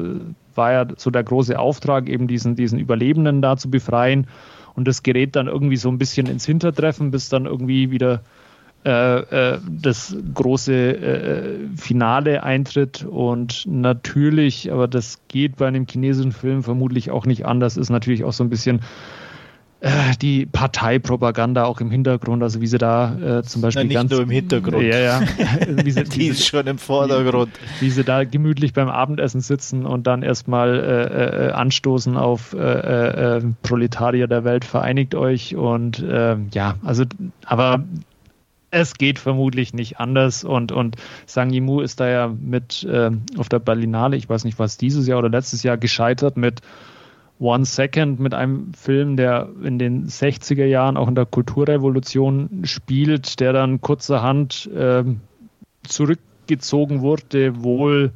war 0.54 0.72
ja 0.72 0.86
so 0.96 1.10
der 1.10 1.22
große 1.22 1.58
Auftrag, 1.58 2.08
eben 2.08 2.26
diesen, 2.26 2.56
diesen 2.56 2.78
Überlebenden 2.78 3.42
da 3.42 3.56
zu 3.56 3.70
befreien. 3.70 4.26
Und 4.74 4.88
das 4.88 5.02
gerät 5.02 5.36
dann 5.36 5.46
irgendwie 5.46 5.76
so 5.76 5.88
ein 5.90 5.98
bisschen 5.98 6.26
ins 6.26 6.46
Hintertreffen, 6.46 7.10
bis 7.10 7.28
dann 7.28 7.46
irgendwie 7.46 7.90
wieder 7.90 8.22
äh, 8.86 9.54
äh, 9.54 9.58
das 9.68 10.14
große 10.32 10.72
äh, 10.72 11.76
Finale 11.76 12.44
eintritt. 12.44 13.04
Und 13.04 13.66
natürlich, 13.66 14.70
aber 14.70 14.86
das 14.86 15.18
geht 15.26 15.56
bei 15.56 15.66
einem 15.66 15.86
chinesischen 15.90 16.30
Film 16.30 16.62
vermutlich 16.62 17.10
auch 17.10 17.26
nicht 17.26 17.46
anders, 17.46 17.76
ist 17.76 17.90
natürlich 17.90 18.22
auch 18.22 18.32
so 18.32 18.44
ein 18.44 18.48
bisschen 18.48 18.82
äh, 19.80 19.90
die 20.22 20.46
Parteipropaganda 20.46 21.64
auch 21.64 21.80
im 21.80 21.90
Hintergrund, 21.90 22.44
also 22.44 22.60
wie 22.60 22.68
sie 22.68 22.78
da 22.78 23.38
äh, 23.38 23.42
zum 23.42 23.60
Beispiel 23.60 23.82
Na, 23.82 23.88
nicht 23.88 23.96
ganz 23.96 24.12
nur 24.12 24.22
im 24.22 24.30
Hintergrund, 24.30 24.84
ja, 24.84 24.98
ja, 24.98 25.20
wie 25.84 25.90
sie, 25.90 26.04
die 26.04 26.28
ist 26.28 26.46
schon 26.46 26.68
im 26.68 26.78
Vordergrund, 26.78 27.50
wie, 27.80 27.86
wie, 27.86 27.90
sie 27.90 28.04
da 28.04 28.22
gemütlich 28.22 28.72
beim 28.72 28.88
Abendessen 28.88 29.40
sitzen 29.40 29.84
und 29.84 30.06
dann 30.06 30.22
erstmal 30.22 30.78
äh, 30.78 31.48
äh, 31.48 31.50
anstoßen 31.50 32.16
auf 32.16 32.52
äh, 32.52 33.40
Proletarier 33.62 34.28
der 34.28 34.44
Welt, 34.44 34.64
vereinigt 34.64 35.16
euch. 35.16 35.56
Und 35.56 36.04
ja, 36.52 36.76
also 36.84 37.04
aber 37.44 37.84
es 38.70 38.94
geht 38.94 39.18
vermutlich 39.18 39.74
nicht 39.74 39.98
anders. 40.00 40.44
Und, 40.44 40.72
und 40.72 40.96
Yimou 41.34 41.80
ist 41.80 42.00
da 42.00 42.08
ja 42.08 42.28
mit 42.28 42.84
äh, 42.84 43.10
auf 43.36 43.48
der 43.48 43.58
Berlinale, 43.58 44.16
ich 44.16 44.28
weiß 44.28 44.44
nicht, 44.44 44.58
was 44.58 44.76
dieses 44.76 45.06
Jahr 45.06 45.18
oder 45.18 45.28
letztes 45.28 45.62
Jahr 45.62 45.76
gescheitert 45.76 46.36
mit 46.36 46.60
One 47.38 47.66
Second, 47.66 48.18
mit 48.18 48.32
einem 48.34 48.72
Film, 48.72 49.16
der 49.16 49.48
in 49.62 49.78
den 49.78 50.06
60er 50.06 50.64
Jahren 50.64 50.96
auch 50.96 51.08
in 51.08 51.14
der 51.14 51.26
Kulturrevolution 51.26 52.62
spielt, 52.64 53.40
der 53.40 53.52
dann 53.52 53.80
kurzerhand 53.80 54.70
äh, 54.74 55.04
zurückgezogen 55.82 57.02
wurde, 57.02 57.62
wohl 57.62 58.12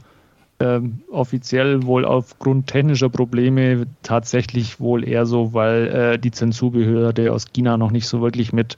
äh, 0.58 0.80
offiziell 1.10 1.84
wohl 1.84 2.04
aufgrund 2.04 2.68
technischer 2.68 3.10
Probleme 3.10 3.86
tatsächlich 4.02 4.80
wohl 4.80 5.06
eher 5.06 5.26
so, 5.26 5.52
weil 5.52 5.86
äh, 5.88 6.18
die 6.18 6.30
Zensurbehörde 6.30 7.32
aus 7.32 7.52
China 7.52 7.76
noch 7.76 7.90
nicht 7.90 8.06
so 8.06 8.22
wirklich 8.22 8.52
mit 8.52 8.76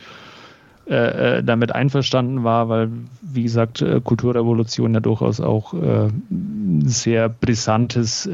äh, 0.84 1.38
äh, 1.38 1.44
damit 1.44 1.72
einverstanden 1.72 2.42
war, 2.42 2.68
weil, 2.68 2.90
wie 3.20 3.44
gesagt, 3.44 3.82
äh, 3.82 4.00
Kulturrevolution 4.02 4.92
ja 4.94 4.98
durchaus 4.98 5.40
auch 5.40 5.74
ein 5.74 6.82
sehr 6.84 7.28
brisantes 7.28 8.28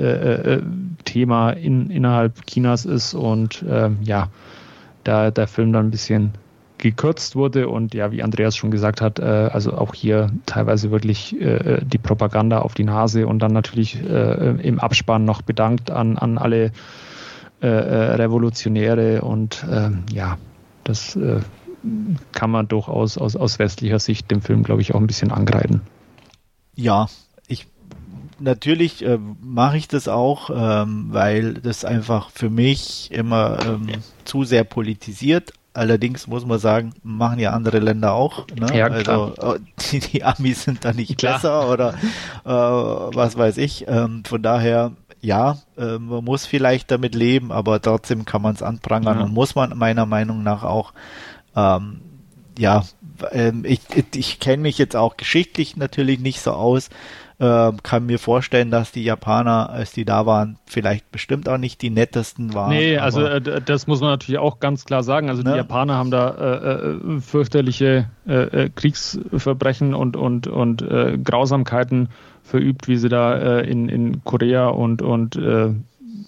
Thema 1.04 1.50
in, 1.50 1.90
innerhalb 1.90 2.46
Chinas 2.46 2.86
ist 2.86 3.12
und 3.12 3.62
ähm, 3.68 3.98
ja, 4.02 4.28
da 5.04 5.30
der 5.30 5.46
Film 5.46 5.74
dann 5.74 5.88
ein 5.88 5.90
bisschen 5.90 6.32
gekürzt 6.78 7.36
wurde 7.36 7.68
und 7.68 7.92
ja, 7.92 8.12
wie 8.12 8.22
Andreas 8.22 8.56
schon 8.56 8.70
gesagt 8.70 9.02
hat, 9.02 9.20
also 9.20 9.72
auch 9.72 9.94
hier 9.94 10.30
teilweise 10.46 10.90
wirklich 10.90 11.36
die 11.82 11.98
Propaganda 11.98 12.60
auf 12.60 12.74
die 12.74 12.84
Nase 12.84 13.26
und 13.26 13.40
dann 13.40 13.52
natürlich 13.52 13.98
im 14.00 14.78
Abspann 14.78 15.24
noch 15.24 15.42
bedankt 15.42 15.90
an, 15.90 16.16
an 16.18 16.38
alle 16.38 16.70
Revolutionäre 17.60 19.22
und 19.22 19.66
ähm, 19.70 20.04
ja, 20.12 20.38
das 20.84 21.18
kann 22.32 22.50
man 22.50 22.68
durchaus 22.68 23.18
aus, 23.18 23.36
aus 23.36 23.58
westlicher 23.58 23.98
Sicht 23.98 24.30
dem 24.30 24.42
Film, 24.42 24.62
glaube 24.62 24.82
ich, 24.82 24.94
auch 24.94 25.00
ein 25.00 25.06
bisschen 25.06 25.30
angreifen. 25.30 25.82
Ja, 26.74 27.08
ich 27.46 27.66
natürlich 28.38 29.04
äh, 29.04 29.18
mache 29.40 29.76
ich 29.76 29.88
das 29.88 30.08
auch, 30.08 30.50
ähm, 30.52 31.08
weil 31.10 31.54
das 31.54 31.84
einfach 31.84 32.30
für 32.30 32.50
mich 32.50 33.10
immer 33.12 33.58
ähm, 33.66 33.88
zu 34.24 34.44
sehr 34.44 34.64
politisiert. 34.64 35.52
Allerdings 35.74 36.26
muss 36.26 36.44
man 36.44 36.58
sagen, 36.58 36.92
machen 37.04 37.38
ja 37.38 37.52
andere 37.52 37.78
Länder 37.78 38.12
auch. 38.12 38.46
Ne? 38.48 38.76
Ja, 38.76 38.86
also 38.86 39.34
äh, 39.36 39.60
die, 39.90 40.00
die, 40.00 40.24
Amis 40.24 40.64
sind 40.64 40.84
da 40.84 40.92
nicht 40.92 41.18
klar. 41.18 41.34
besser 41.34 41.70
oder 41.70 41.94
äh, 42.44 42.48
was 43.14 43.36
weiß 43.36 43.58
ich. 43.58 43.86
Ähm, 43.86 44.24
von 44.24 44.42
daher, 44.42 44.92
ja, 45.20 45.58
äh, 45.76 45.98
man 45.98 46.24
muss 46.24 46.46
vielleicht 46.46 46.90
damit 46.90 47.14
leben, 47.14 47.52
aber 47.52 47.80
trotzdem 47.80 48.24
kann 48.24 48.42
man 48.42 48.54
es 48.54 48.62
anprangern 48.62 49.18
ja. 49.18 49.24
und 49.24 49.32
muss 49.32 49.54
man 49.54 49.76
meiner 49.78 50.06
Meinung 50.06 50.42
nach 50.42 50.64
auch 50.64 50.92
ähm, 51.58 52.00
ja, 52.58 52.84
ähm, 53.32 53.64
ich, 53.66 53.80
ich 54.14 54.40
kenne 54.40 54.62
mich 54.62 54.78
jetzt 54.78 54.96
auch 54.96 55.16
geschichtlich 55.16 55.76
natürlich 55.76 56.20
nicht 56.20 56.40
so 56.40 56.52
aus, 56.52 56.88
äh, 57.40 57.72
kann 57.82 58.06
mir 58.06 58.18
vorstellen, 58.18 58.70
dass 58.70 58.90
die 58.90 59.04
Japaner, 59.04 59.70
als 59.70 59.92
die 59.92 60.04
da 60.04 60.26
waren, 60.26 60.58
vielleicht 60.66 61.10
bestimmt 61.12 61.48
auch 61.48 61.58
nicht 61.58 61.82
die 61.82 61.90
nettesten 61.90 62.54
waren. 62.54 62.70
Nee, 62.70 62.98
also 62.98 63.24
äh, 63.24 63.60
das 63.64 63.86
muss 63.86 64.00
man 64.00 64.10
natürlich 64.10 64.40
auch 64.40 64.58
ganz 64.58 64.84
klar 64.84 65.02
sagen. 65.02 65.28
Also 65.28 65.42
ne? 65.42 65.52
die 65.52 65.56
Japaner 65.56 65.94
haben 65.94 66.10
da 66.10 66.30
äh, 66.30 67.16
äh 67.16 67.20
fürchterliche 67.20 68.10
äh, 68.26 68.64
äh, 68.64 68.70
Kriegsverbrechen 68.70 69.94
und, 69.94 70.16
und, 70.16 70.48
und 70.48 70.84
Grausamkeiten 71.24 72.08
verübt, 72.42 72.88
wie 72.88 72.96
sie 72.96 73.08
da 73.08 73.60
in, 73.60 73.88
in 73.88 74.24
Korea 74.24 74.68
und, 74.68 75.02
und 75.02 75.38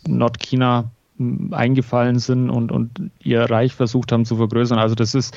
Nordchina 0.07 0.91
eingefallen 1.51 2.19
sind 2.19 2.51
und, 2.51 2.73
und 2.73 3.11
ihr 3.23 3.43
Reich 3.43 3.75
versucht 3.75 4.13
haben 4.13 4.25
zu 4.25 4.37
vergrößern. 4.37 4.79
Also 4.79 4.95
das 4.95 5.15
ist, 5.15 5.37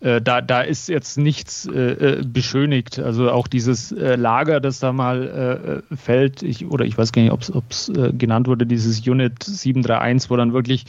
äh, 0.00 0.20
da, 0.20 0.40
da 0.40 0.60
ist 0.60 0.88
jetzt 0.88 1.18
nichts 1.18 1.66
äh, 1.66 2.18
äh 2.18 2.22
beschönigt. 2.24 2.98
Also 2.98 3.30
auch 3.30 3.46
dieses 3.46 3.92
äh, 3.92 4.16
Lager, 4.16 4.60
das 4.60 4.78
da 4.78 4.92
mal 4.92 5.82
äh, 5.90 5.96
fällt, 5.96 6.42
ich, 6.42 6.66
oder 6.66 6.84
ich 6.84 6.96
weiß 6.96 7.12
gar 7.12 7.22
nicht, 7.22 7.32
ob 7.32 7.42
es 7.70 7.88
äh, 7.88 8.12
genannt 8.12 8.46
wurde, 8.46 8.66
dieses 8.66 9.06
Unit 9.06 9.42
731, 9.42 10.30
wo 10.30 10.36
dann 10.36 10.52
wirklich 10.52 10.86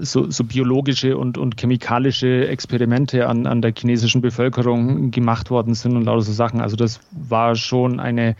so, 0.00 0.30
so, 0.30 0.44
biologische 0.44 1.18
und, 1.18 1.36
und 1.36 1.60
chemikalische 1.60 2.48
Experimente 2.48 3.28
an, 3.28 3.46
an 3.46 3.60
der 3.60 3.74
chinesischen 3.76 4.22
Bevölkerung 4.22 5.10
gemacht 5.10 5.50
worden 5.50 5.74
sind 5.74 5.96
und 5.96 6.04
lauter 6.04 6.22
so 6.22 6.32
Sachen. 6.32 6.62
Also 6.62 6.76
das 6.76 7.00
war 7.10 7.54
schon 7.54 8.00
eine 8.00 8.36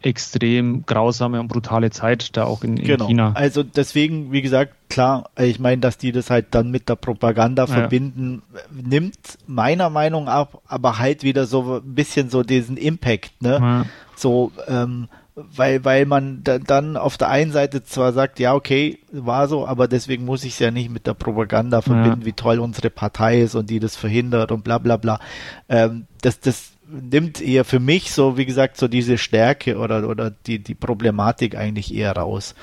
extrem 0.00 0.84
grausame 0.86 1.40
und 1.40 1.48
brutale 1.48 1.90
Zeit 1.90 2.36
da 2.36 2.44
auch 2.44 2.62
in, 2.62 2.76
in 2.76 2.84
genau. 2.84 3.06
China. 3.08 3.32
Also 3.34 3.62
deswegen, 3.62 4.30
wie 4.30 4.42
gesagt, 4.42 4.74
klar, 4.88 5.30
ich 5.36 5.58
meine, 5.58 5.80
dass 5.80 5.98
die 5.98 6.12
das 6.12 6.30
halt 6.30 6.46
dann 6.52 6.70
mit 6.70 6.88
der 6.88 6.96
Propaganda 6.96 7.64
ja. 7.64 7.66
verbinden, 7.66 8.42
nimmt 8.70 9.18
meiner 9.46 9.90
Meinung 9.90 10.24
nach 10.24 10.48
aber 10.66 10.98
halt 10.98 11.24
wieder 11.24 11.46
so 11.46 11.80
ein 11.84 11.94
bisschen 11.94 12.30
so 12.30 12.42
diesen 12.42 12.76
Impact, 12.76 13.42
ne? 13.42 13.58
Ja. 13.60 13.86
So, 14.14 14.52
ähm, 14.66 15.08
weil, 15.34 15.84
weil 15.84 16.06
man 16.06 16.42
da, 16.42 16.58
dann 16.58 16.96
auf 16.96 17.16
der 17.16 17.28
einen 17.28 17.52
Seite 17.52 17.84
zwar 17.84 18.12
sagt, 18.12 18.40
ja, 18.40 18.54
okay, 18.54 18.98
war 19.12 19.46
so, 19.48 19.66
aber 19.66 19.86
deswegen 19.88 20.24
muss 20.24 20.44
ich 20.44 20.54
es 20.54 20.58
ja 20.58 20.70
nicht 20.70 20.90
mit 20.90 21.06
der 21.06 21.14
Propaganda 21.14 21.80
verbinden, 21.80 22.20
ja. 22.20 22.26
wie 22.26 22.32
toll 22.32 22.58
unsere 22.58 22.90
Partei 22.90 23.40
ist 23.42 23.54
und 23.54 23.70
die 23.70 23.78
das 23.78 23.96
verhindert 23.96 24.50
und 24.52 24.64
bla 24.64 24.78
bla 24.78 24.96
bla. 24.96 25.20
Ähm, 25.68 26.06
das, 26.22 26.40
das 26.40 26.72
nimmt 26.90 27.40
eher 27.40 27.64
für 27.64 27.80
mich 27.80 28.12
so, 28.12 28.36
wie 28.36 28.46
gesagt, 28.46 28.76
so 28.76 28.88
diese 28.88 29.18
Stärke 29.18 29.78
oder, 29.78 30.08
oder 30.08 30.30
die, 30.30 30.58
die 30.58 30.74
Problematik 30.74 31.56
eigentlich 31.56 31.94
eher 31.94 32.12
raus. 32.12 32.54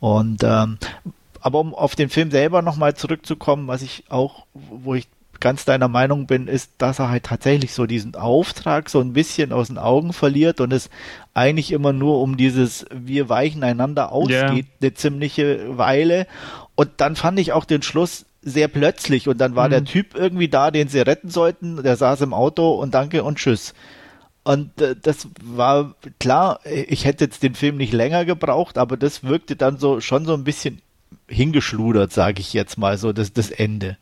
Und 0.00 0.42
ähm, 0.44 0.78
aber 1.40 1.58
um 1.58 1.74
auf 1.74 1.96
den 1.96 2.08
Film 2.08 2.30
selber 2.30 2.62
nochmal 2.62 2.94
zurückzukommen, 2.94 3.66
was 3.66 3.82
ich 3.82 4.04
auch, 4.08 4.46
wo 4.54 4.94
ich 4.94 5.08
ganz 5.40 5.64
deiner 5.64 5.88
Meinung 5.88 6.28
bin, 6.28 6.46
ist, 6.46 6.70
dass 6.78 7.00
er 7.00 7.10
halt 7.10 7.24
tatsächlich 7.24 7.74
so 7.74 7.84
diesen 7.84 8.14
Auftrag 8.14 8.88
so 8.88 9.00
ein 9.00 9.12
bisschen 9.12 9.52
aus 9.52 9.66
den 9.66 9.76
Augen 9.76 10.12
verliert 10.12 10.60
und 10.60 10.72
es 10.72 10.88
eigentlich 11.34 11.72
immer 11.72 11.92
nur 11.92 12.20
um 12.20 12.36
dieses 12.36 12.86
wir 12.94 13.28
weichen 13.28 13.64
einander 13.64 14.12
aus 14.12 14.30
yeah. 14.30 14.54
geht 14.54 14.66
eine 14.80 14.94
ziemliche 14.94 15.76
Weile. 15.76 16.28
Und 16.76 16.90
dann 16.98 17.16
fand 17.16 17.40
ich 17.40 17.52
auch 17.52 17.64
den 17.64 17.82
Schluss 17.82 18.24
sehr 18.42 18.68
plötzlich 18.68 19.28
und 19.28 19.38
dann 19.38 19.54
war 19.54 19.68
mhm. 19.68 19.70
der 19.70 19.84
Typ 19.84 20.14
irgendwie 20.14 20.48
da, 20.48 20.70
den 20.70 20.88
sie 20.88 21.00
retten 21.00 21.30
sollten, 21.30 21.82
der 21.82 21.96
saß 21.96 22.20
im 22.22 22.34
Auto 22.34 22.72
und 22.72 22.92
danke 22.94 23.22
und 23.22 23.38
tschüss. 23.38 23.74
Und 24.44 24.80
äh, 24.80 24.96
das 25.00 25.28
war 25.42 25.94
klar, 26.18 26.60
ich 26.64 27.04
hätte 27.04 27.24
jetzt 27.24 27.42
den 27.42 27.54
Film 27.54 27.76
nicht 27.76 27.92
länger 27.92 28.24
gebraucht, 28.24 28.78
aber 28.78 28.96
das 28.96 29.22
wirkte 29.22 29.54
dann 29.54 29.78
so 29.78 30.00
schon 30.00 30.24
so 30.24 30.34
ein 30.34 30.44
bisschen 30.44 30.82
hingeschludert, 31.28 32.12
sage 32.12 32.40
ich 32.40 32.52
jetzt 32.52 32.76
mal 32.78 32.98
so, 32.98 33.12
das, 33.12 33.32
das 33.32 33.50
Ende. 33.50 33.96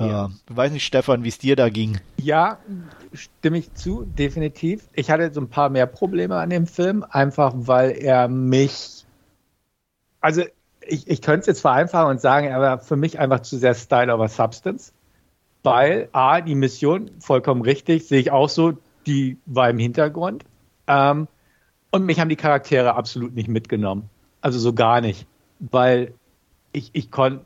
Ja. 0.00 0.26
Äh, 0.26 0.28
weiß 0.48 0.72
nicht, 0.72 0.84
Stefan, 0.84 1.24
wie 1.24 1.28
es 1.28 1.38
dir 1.38 1.56
da 1.56 1.68
ging. 1.68 2.00
Ja, 2.16 2.58
stimme 3.12 3.58
ich 3.58 3.72
zu, 3.74 4.04
definitiv. 4.04 4.82
Ich 4.92 5.10
hatte 5.10 5.32
so 5.32 5.40
ein 5.40 5.48
paar 5.48 5.70
mehr 5.70 5.86
Probleme 5.86 6.36
an 6.36 6.50
dem 6.50 6.66
Film, 6.66 7.04
einfach 7.08 7.52
weil 7.56 7.92
er 7.92 8.28
mich, 8.28 9.04
also 10.20 10.42
ich, 10.88 11.06
ich 11.08 11.22
könnte 11.22 11.40
es 11.40 11.46
jetzt 11.46 11.60
vereinfachen 11.60 12.10
und 12.10 12.20
sagen, 12.20 12.46
er 12.46 12.60
war 12.60 12.78
für 12.78 12.96
mich 12.96 13.18
einfach 13.18 13.40
zu 13.40 13.58
sehr 13.58 13.74
Style 13.74 14.12
over 14.12 14.28
Substance. 14.28 14.92
Weil, 15.62 16.08
A, 16.12 16.40
die 16.40 16.54
Mission, 16.54 17.10
vollkommen 17.18 17.62
richtig, 17.62 18.06
sehe 18.06 18.20
ich 18.20 18.30
auch 18.30 18.48
so, 18.48 18.74
die 19.06 19.36
war 19.46 19.68
im 19.68 19.78
Hintergrund. 19.78 20.44
Ähm, 20.86 21.28
und 21.90 22.06
mich 22.06 22.20
haben 22.20 22.28
die 22.28 22.36
Charaktere 22.36 22.94
absolut 22.94 23.34
nicht 23.34 23.48
mitgenommen. 23.48 24.08
Also 24.40 24.58
so 24.58 24.72
gar 24.72 25.00
nicht. 25.00 25.26
Weil 25.58 26.14
ich, 26.72 26.90
ich 26.92 27.10
konnte, 27.10 27.44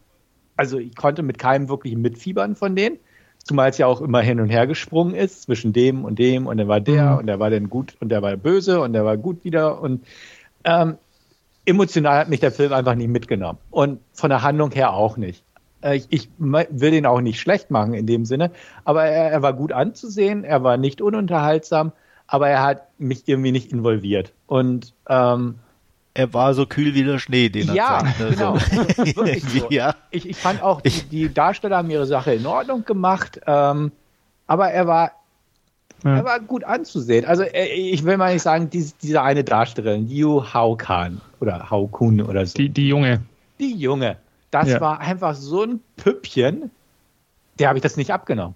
also 0.56 0.78
ich 0.78 0.94
konnte 0.94 1.22
mit 1.22 1.38
keinem 1.38 1.68
wirklich 1.68 1.96
mitfiebern 1.96 2.54
von 2.54 2.76
denen. 2.76 2.98
Zumal 3.44 3.70
es 3.70 3.78
ja 3.78 3.86
auch 3.86 4.00
immer 4.00 4.20
hin 4.20 4.40
und 4.40 4.50
her 4.50 4.66
gesprungen 4.66 5.14
ist 5.14 5.42
zwischen 5.42 5.72
dem 5.72 6.04
und 6.04 6.18
dem 6.18 6.46
und 6.46 6.58
dann 6.58 6.68
war 6.68 6.80
der 6.80 7.12
mhm. 7.12 7.18
und 7.18 7.26
der 7.26 7.40
war 7.40 7.50
dann 7.50 7.68
gut 7.68 7.96
und 7.98 8.10
der 8.10 8.22
war 8.22 8.36
böse 8.36 8.80
und 8.80 8.92
der 8.92 9.04
war 9.04 9.16
gut 9.16 9.42
wieder 9.44 9.80
und 9.80 10.04
ähm, 10.64 10.96
emotional 11.64 12.18
hat 12.18 12.28
mich 12.28 12.40
der 12.40 12.52
Film 12.52 12.72
einfach 12.72 12.94
nicht 12.94 13.08
mitgenommen. 13.08 13.58
Und 13.70 14.00
von 14.12 14.30
der 14.30 14.42
Handlung 14.42 14.70
her 14.72 14.92
auch 14.92 15.16
nicht. 15.16 15.44
Äh, 15.82 15.96
ich, 15.96 16.06
ich 16.10 16.28
will 16.38 16.90
den 16.90 17.06
auch 17.06 17.20
nicht 17.20 17.40
schlecht 17.40 17.70
machen 17.70 17.94
in 17.94 18.06
dem 18.06 18.24
Sinne, 18.24 18.50
aber 18.84 19.04
er, 19.04 19.30
er, 19.30 19.42
war 19.42 19.52
gut 19.52 19.72
anzusehen, 19.72 20.44
er 20.44 20.62
war 20.62 20.76
nicht 20.76 21.00
ununterhaltsam, 21.00 21.92
aber 22.26 22.48
er 22.48 22.62
hat 22.62 22.88
mich 22.98 23.26
irgendwie 23.26 23.52
nicht 23.52 23.72
involviert. 23.72 24.32
Und 24.46 24.94
ähm, 25.08 25.56
er 26.14 26.34
war 26.34 26.54
so 26.54 26.66
kühl 26.66 26.94
wie 26.94 27.04
der 27.04 27.18
Schnee, 27.18 27.48
den 27.48 27.68
er 27.68 27.74
ja, 27.74 27.98
zeigt. 28.00 28.20
Ne? 28.20 28.30
Genau, 28.30 28.58
so. 28.58 29.66
ja. 29.70 29.94
ich, 30.10 30.28
ich 30.28 30.36
fand 30.36 30.62
auch, 30.62 30.80
die, 30.82 31.02
die, 31.04 31.32
Darsteller 31.32 31.78
haben 31.78 31.90
ihre 31.90 32.06
Sache 32.06 32.34
in 32.34 32.46
Ordnung 32.46 32.84
gemacht, 32.84 33.40
ähm, 33.46 33.92
aber 34.46 34.70
er 34.70 34.86
war 34.86 35.12
ja. 36.04 36.16
Er 36.16 36.24
war 36.24 36.40
gut 36.40 36.64
anzusehen. 36.64 37.24
Also 37.24 37.44
äh, 37.44 37.66
ich 37.66 38.04
will 38.04 38.16
mal 38.16 38.32
nicht 38.32 38.42
sagen, 38.42 38.70
diese, 38.70 38.94
diese 39.00 39.22
eine 39.22 39.44
Darstellerin, 39.44 40.08
Yu 40.08 40.42
Hao 40.52 40.74
Kan 40.74 41.20
oder 41.42 41.70
Hao 41.70 41.88
Kun 41.88 42.22
oder 42.22 42.46
so. 42.46 42.54
Die, 42.54 42.68
die 42.68 42.88
Junge. 42.88 43.20
Die 43.58 43.74
Junge. 43.74 44.16
Das 44.50 44.68
ja. 44.68 44.80
war 44.80 45.00
einfach 45.00 45.34
so 45.34 45.64
ein 45.64 45.80
Püppchen, 45.96 46.70
der 47.58 47.68
habe 47.68 47.78
ich 47.78 47.82
das 47.82 47.96
nicht 47.96 48.12
abgenommen. 48.12 48.54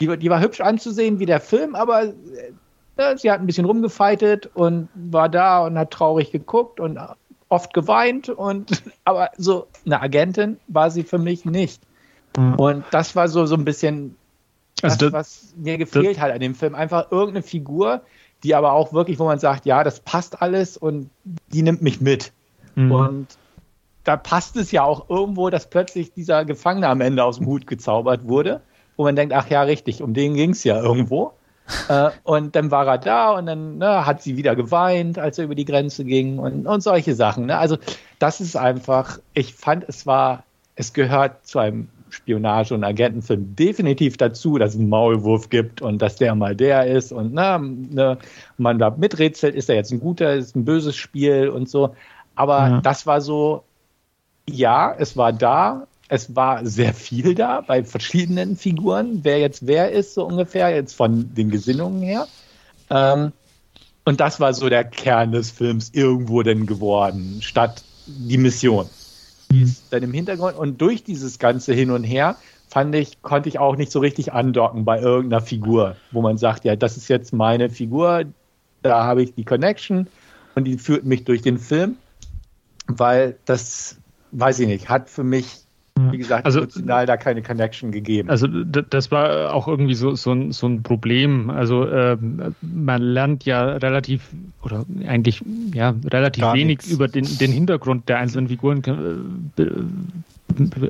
Die, 0.00 0.16
die, 0.16 0.30
war 0.30 0.40
hübsch 0.40 0.60
anzusehen 0.60 1.18
wie 1.18 1.26
der 1.26 1.40
Film, 1.40 1.74
aber 1.74 2.04
äh, 2.04 3.16
sie 3.16 3.30
hat 3.30 3.40
ein 3.40 3.46
bisschen 3.46 3.66
rumgefeitet 3.66 4.48
und 4.54 4.88
war 4.94 5.28
da 5.28 5.64
und 5.66 5.78
hat 5.78 5.90
traurig 5.90 6.30
geguckt 6.30 6.80
und 6.80 6.98
oft 7.48 7.74
geweint 7.74 8.28
und 8.28 8.82
aber 9.04 9.30
so 9.36 9.66
eine 9.84 10.00
Agentin 10.00 10.58
war 10.68 10.90
sie 10.90 11.02
für 11.02 11.18
mich 11.18 11.44
nicht. 11.44 11.82
Mhm. 12.36 12.54
Und 12.54 12.84
das 12.92 13.16
war 13.16 13.28
so, 13.28 13.44
so 13.46 13.56
ein 13.56 13.64
bisschen 13.64 14.16
also 14.82 15.10
das, 15.10 15.12
was 15.12 15.54
mir 15.56 15.78
gefehlt 15.78 16.20
hat 16.20 16.30
an 16.30 16.40
dem 16.40 16.54
Film. 16.54 16.74
Einfach 16.74 17.10
irgendeine 17.10 17.42
Figur, 17.42 18.02
die 18.42 18.54
aber 18.54 18.72
auch 18.72 18.92
wirklich, 18.92 19.18
wo 19.18 19.24
man 19.24 19.38
sagt, 19.38 19.66
ja, 19.66 19.84
das 19.84 20.00
passt 20.00 20.40
alles 20.40 20.76
und 20.76 21.10
die 21.52 21.62
nimmt 21.62 21.82
mich 21.82 22.00
mit. 22.00 22.32
Mhm. 22.74 22.92
Und 22.92 23.26
da 24.04 24.16
passt 24.16 24.56
es 24.56 24.72
ja 24.72 24.82
auch 24.82 25.08
irgendwo, 25.10 25.50
dass 25.50 25.68
plötzlich 25.68 26.12
dieser 26.12 26.44
Gefangene 26.44 26.88
am 26.88 27.00
Ende 27.00 27.24
aus 27.24 27.36
dem 27.36 27.46
Hut 27.46 27.66
gezaubert 27.66 28.26
wurde, 28.26 28.60
wo 28.96 29.04
man 29.04 29.16
denkt, 29.16 29.34
ach 29.34 29.48
ja, 29.50 29.62
richtig, 29.62 30.02
um 30.02 30.14
den 30.14 30.34
ging 30.34 30.50
es 30.50 30.64
ja 30.64 30.80
irgendwo. 30.80 31.32
äh, 31.88 32.10
und 32.24 32.56
dann 32.56 32.70
war 32.70 32.86
er 32.86 32.98
da 32.98 33.30
und 33.32 33.46
dann 33.46 33.78
ne, 33.78 34.04
hat 34.04 34.22
sie 34.22 34.36
wieder 34.36 34.56
geweint, 34.56 35.18
als 35.18 35.38
er 35.38 35.44
über 35.44 35.54
die 35.54 35.64
Grenze 35.64 36.04
ging 36.04 36.38
und, 36.38 36.66
und 36.66 36.82
solche 36.82 37.14
Sachen. 37.14 37.46
Ne? 37.46 37.58
Also 37.58 37.76
das 38.18 38.40
ist 38.40 38.56
einfach, 38.56 39.18
ich 39.34 39.54
fand, 39.54 39.84
es 39.88 40.06
war, 40.06 40.42
es 40.74 40.92
gehört 40.92 41.46
zu 41.46 41.58
einem 41.58 41.88
Spionage- 42.12 42.74
und 42.74 42.84
Agentenfilm 42.84 43.54
definitiv 43.56 44.16
dazu, 44.16 44.58
dass 44.58 44.74
es 44.74 44.80
einen 44.80 44.88
Maulwurf 44.88 45.48
gibt 45.48 45.82
und 45.82 46.00
dass 46.02 46.16
der 46.16 46.34
mal 46.34 46.56
der 46.56 46.86
ist 46.86 47.12
und 47.12 47.32
na, 47.32 47.58
ne, 47.58 48.18
man 48.58 48.78
da 48.78 48.90
miträtselt, 48.90 49.54
ist 49.54 49.68
er 49.68 49.76
jetzt 49.76 49.92
ein 49.92 50.00
guter, 50.00 50.34
ist 50.34 50.56
ein 50.56 50.64
böses 50.64 50.96
Spiel 50.96 51.48
und 51.48 51.68
so. 51.68 51.94
Aber 52.34 52.58
ja. 52.58 52.80
das 52.80 53.06
war 53.06 53.20
so, 53.20 53.64
ja, 54.48 54.94
es 54.98 55.16
war 55.16 55.32
da, 55.32 55.86
es 56.08 56.34
war 56.34 56.66
sehr 56.66 56.92
viel 56.94 57.34
da 57.34 57.60
bei 57.60 57.84
verschiedenen 57.84 58.56
Figuren, 58.56 59.20
wer 59.22 59.38
jetzt 59.38 59.66
wer 59.66 59.90
ist, 59.90 60.14
so 60.14 60.24
ungefähr, 60.24 60.74
jetzt 60.74 60.94
von 60.94 61.34
den 61.34 61.50
Gesinnungen 61.50 62.02
her. 62.02 62.26
Ähm, 62.90 63.32
und 64.04 64.20
das 64.20 64.40
war 64.40 64.54
so 64.54 64.68
der 64.68 64.84
Kern 64.84 65.32
des 65.32 65.50
Films 65.50 65.90
irgendwo 65.92 66.42
denn 66.42 66.66
geworden, 66.66 67.38
statt 67.42 67.84
die 68.06 68.38
Mission 68.38 68.88
die 69.50 69.62
ist 69.62 69.92
dann 69.92 70.02
im 70.02 70.12
Hintergrund. 70.12 70.56
Und 70.56 70.80
durch 70.80 71.02
dieses 71.04 71.38
ganze 71.38 71.72
Hin 71.72 71.90
und 71.90 72.04
Her 72.04 72.36
fand 72.68 72.94
ich, 72.94 73.20
konnte 73.22 73.48
ich 73.48 73.58
auch 73.58 73.76
nicht 73.76 73.90
so 73.90 73.98
richtig 73.98 74.32
andocken 74.32 74.84
bei 74.84 75.00
irgendeiner 75.00 75.42
Figur, 75.42 75.96
wo 76.12 76.22
man 76.22 76.38
sagt, 76.38 76.64
ja, 76.64 76.76
das 76.76 76.96
ist 76.96 77.08
jetzt 77.08 77.32
meine 77.32 77.68
Figur, 77.68 78.24
da 78.82 79.04
habe 79.04 79.22
ich 79.22 79.34
die 79.34 79.44
Connection 79.44 80.06
und 80.54 80.64
die 80.64 80.78
führt 80.78 81.04
mich 81.04 81.24
durch 81.24 81.42
den 81.42 81.58
Film, 81.58 81.96
weil 82.86 83.36
das, 83.44 83.98
weiß 84.30 84.60
ich 84.60 84.68
nicht, 84.68 84.88
hat 84.88 85.10
für 85.10 85.24
mich 85.24 85.64
wie 86.10 86.18
gesagt, 86.18 86.44
also, 86.46 86.60
emotional 86.60 87.06
da 87.06 87.16
keine 87.16 87.42
Connection 87.42 87.92
gegeben. 87.92 88.30
Also 88.30 88.46
das 88.46 89.10
war 89.10 89.54
auch 89.54 89.68
irgendwie 89.68 89.94
so, 89.94 90.14
so, 90.14 90.32
ein, 90.32 90.52
so 90.52 90.66
ein 90.66 90.82
Problem. 90.82 91.50
Also 91.50 91.84
äh, 91.84 92.16
man 92.62 93.02
lernt 93.02 93.44
ja 93.44 93.64
relativ 93.64 94.30
oder 94.62 94.84
eigentlich 95.06 95.42
ja 95.74 95.94
relativ 96.04 96.42
Gar 96.42 96.54
wenig 96.54 96.78
nichts. 96.78 96.90
über 96.90 97.08
den, 97.08 97.26
den 97.38 97.52
Hintergrund 97.52 98.08
der 98.08 98.18
einzelnen 98.18 98.48
Figuren 98.48 98.82
äh, 99.56 99.64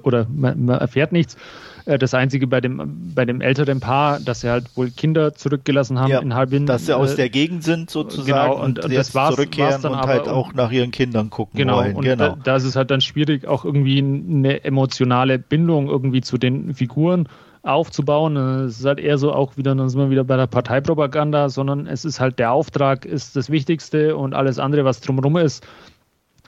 oder 0.02 0.26
man, 0.34 0.64
man 0.64 0.78
erfährt 0.78 1.12
nichts. 1.12 1.36
Äh, 1.84 1.98
das 1.98 2.14
Einzige 2.14 2.46
bei 2.46 2.60
dem, 2.60 3.12
bei 3.14 3.24
dem 3.24 3.40
älteren 3.40 3.80
Paar, 3.80 4.20
dass 4.20 4.40
sie 4.40 4.50
halt 4.50 4.76
wohl 4.76 4.90
Kinder 4.90 5.34
zurückgelassen 5.34 5.98
haben 5.98 6.10
ja, 6.10 6.20
in 6.20 6.34
Harbin. 6.34 6.66
Dass 6.66 6.86
sie 6.86 6.96
aus 6.96 7.12
äh, 7.12 7.16
der 7.16 7.30
Gegend 7.30 7.64
sind 7.64 7.90
sozusagen 7.90 8.50
genau, 8.50 8.62
und, 8.62 8.84
und 8.84 8.94
das 8.94 9.14
war's, 9.14 9.34
zurückkehren 9.34 9.72
war's 9.72 9.82
dann 9.82 9.92
und 9.92 9.98
aber, 9.98 10.08
halt 10.08 10.28
auch 10.28 10.52
nach 10.52 10.70
ihren 10.70 10.90
Kindern 10.90 11.30
gucken 11.30 11.58
genau, 11.58 11.78
wollen. 11.78 11.96
Und 11.96 12.04
genau, 12.04 12.32
und 12.32 12.38
da, 12.38 12.52
da 12.52 12.56
ist 12.56 12.64
es 12.64 12.76
halt 12.76 12.90
dann 12.90 13.00
schwierig, 13.00 13.46
auch 13.46 13.64
irgendwie 13.64 13.98
eine 13.98 14.64
emotionale 14.64 15.38
Bindung 15.38 15.88
irgendwie 15.88 16.20
zu 16.20 16.38
den 16.38 16.74
Figuren 16.74 17.28
aufzubauen. 17.62 18.36
Es 18.36 18.80
ist 18.80 18.86
halt 18.86 19.00
eher 19.00 19.18
so 19.18 19.32
auch 19.32 19.56
wieder, 19.56 19.74
dann 19.74 19.88
sind 19.88 20.00
wir 20.00 20.10
wieder 20.10 20.24
bei 20.24 20.36
der 20.36 20.46
Parteipropaganda, 20.46 21.48
sondern 21.48 21.86
es 21.86 22.04
ist 22.04 22.20
halt 22.20 22.38
der 22.38 22.52
Auftrag 22.52 23.04
ist 23.04 23.36
das 23.36 23.50
Wichtigste 23.50 24.16
und 24.16 24.34
alles 24.34 24.58
andere, 24.58 24.84
was 24.84 25.00
drumherum 25.00 25.36
ist, 25.36 25.66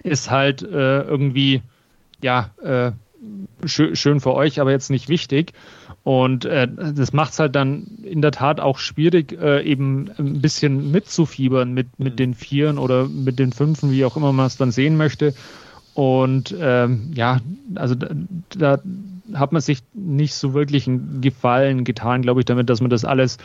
ist 0.02 0.30
halt 0.30 0.62
äh, 0.62 1.02
irgendwie, 1.02 1.62
ja, 2.22 2.50
äh, 2.62 2.92
schön, 3.65 3.97
schön 3.97 4.20
für 4.20 4.35
euch, 4.35 4.61
aber 4.61 4.70
jetzt 4.70 4.90
nicht 4.90 5.09
wichtig. 5.09 5.53
Und 6.05 6.44
äh, 6.44 6.66
das 6.69 7.12
macht 7.12 7.32
es 7.32 7.39
halt 7.39 7.55
dann 7.55 7.86
in 8.03 8.23
der 8.23 8.32
Tat 8.32 8.59
auch 8.59 8.78
schwierig, 8.78 9.32
äh, 9.40 9.62
eben 9.62 10.11
ein 10.19 10.40
bisschen 10.40 10.90
mitzufiebern 10.90 11.73
mit, 11.73 11.99
mit 11.99 12.15
mhm. 12.15 12.16
den 12.16 12.35
Vieren 12.35 12.78
oder 12.78 13.07
mit 13.07 13.39
den 13.39 13.53
Fünfen, 13.53 13.93
wie 13.93 14.05
auch 14.05 14.16
immer 14.16 14.32
man 14.32 14.47
es 14.47 14.57
dann 14.57 14.73
sehen 14.73 14.97
möchte. 14.97 15.35
Und 15.94 16.55
ähm, 16.59 17.12
ja, 17.15 17.39
also 17.77 17.94
da, 17.94 18.09
da 18.57 18.81
hat 19.35 19.53
man 19.53 19.62
sich 19.62 19.82
nicht 19.94 20.35
so 20.35 20.55
wirklich 20.55 20.89
einen 20.89 21.20
Gefallen 21.20 21.85
getan, 21.85 22.23
glaube 22.23 22.40
ich, 22.40 22.47
damit, 22.47 22.69
dass 22.69 22.81
man 22.81 22.90
das 22.90 23.05
alles 23.05 23.39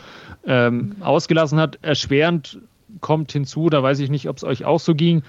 ähm, 0.45 0.95
ausgelassen 1.01 1.59
hat. 1.59 1.77
Erschwerend 1.81 2.59
kommt 3.01 3.31
hinzu, 3.31 3.69
da 3.69 3.83
weiß 3.83 3.99
ich 3.99 4.09
nicht, 4.09 4.29
ob 4.29 4.37
es 4.37 4.43
euch 4.43 4.65
auch 4.65 4.79
so 4.79 4.95
ging. 4.95 5.23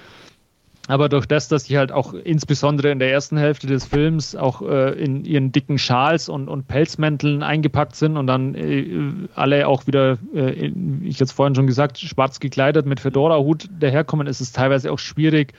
Aber 0.88 1.10
durch 1.10 1.26
das, 1.26 1.48
dass 1.48 1.64
die 1.64 1.76
halt 1.76 1.92
auch 1.92 2.14
insbesondere 2.14 2.90
in 2.90 2.98
der 2.98 3.12
ersten 3.12 3.36
Hälfte 3.36 3.66
des 3.66 3.84
Films 3.84 4.34
auch 4.34 4.62
äh, 4.62 4.92
in 4.92 5.26
ihren 5.26 5.52
dicken 5.52 5.78
Schals 5.78 6.30
und, 6.30 6.48
und 6.48 6.66
Pelzmänteln 6.66 7.42
eingepackt 7.42 7.94
sind 7.94 8.16
und 8.16 8.26
dann 8.26 8.54
äh, 8.54 9.12
alle 9.34 9.68
auch 9.68 9.86
wieder, 9.86 10.16
äh, 10.34 10.72
ich 11.02 11.20
jetzt 11.20 11.32
vorhin 11.32 11.54
schon 11.54 11.66
gesagt, 11.66 11.98
schwarz 11.98 12.40
gekleidet 12.40 12.86
mit 12.86 13.00
Fedora-Hut 13.00 13.68
daherkommen, 13.78 14.26
ist 14.26 14.40
es 14.40 14.52
teilweise 14.52 14.90
auch 14.90 14.98
schwierig, 14.98 15.52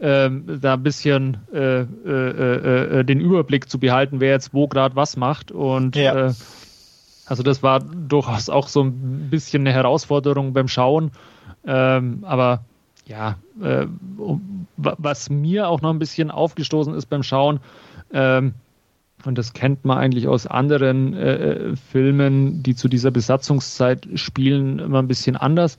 ähm, 0.00 0.58
da 0.60 0.74
ein 0.74 0.82
bisschen 0.82 1.38
äh, 1.54 1.80
äh, 1.80 3.00
äh, 3.00 3.04
den 3.04 3.20
Überblick 3.20 3.70
zu 3.70 3.78
behalten, 3.78 4.20
wer 4.20 4.32
jetzt 4.32 4.52
wo 4.52 4.68
gerade 4.68 4.96
was 4.96 5.16
macht. 5.16 5.50
Und 5.50 5.96
ja. 5.96 6.32
Also 7.26 7.42
das 7.42 7.62
war 7.62 7.80
durchaus 7.80 8.50
auch 8.50 8.68
so 8.68 8.82
ein 8.82 9.30
bisschen 9.30 9.62
eine 9.62 9.72
Herausforderung 9.72 10.52
beim 10.52 10.68
Schauen. 10.68 11.10
Ähm, 11.66 12.18
aber 12.24 12.66
ja, 13.06 13.36
äh, 13.62 13.86
was 14.76 15.30
mir 15.30 15.68
auch 15.68 15.82
noch 15.82 15.90
ein 15.90 15.98
bisschen 15.98 16.30
aufgestoßen 16.30 16.94
ist 16.94 17.06
beim 17.06 17.22
Schauen, 17.22 17.60
ähm, 18.12 18.54
und 19.26 19.38
das 19.38 19.52
kennt 19.52 19.84
man 19.84 19.98
eigentlich 19.98 20.28
aus 20.28 20.46
anderen 20.46 21.14
äh, 21.14 21.76
Filmen, 21.90 22.62
die 22.62 22.74
zu 22.74 22.88
dieser 22.88 23.10
Besatzungszeit 23.10 24.06
spielen, 24.16 24.78
immer 24.78 24.98
ein 25.00 25.08
bisschen 25.08 25.36
anders, 25.36 25.76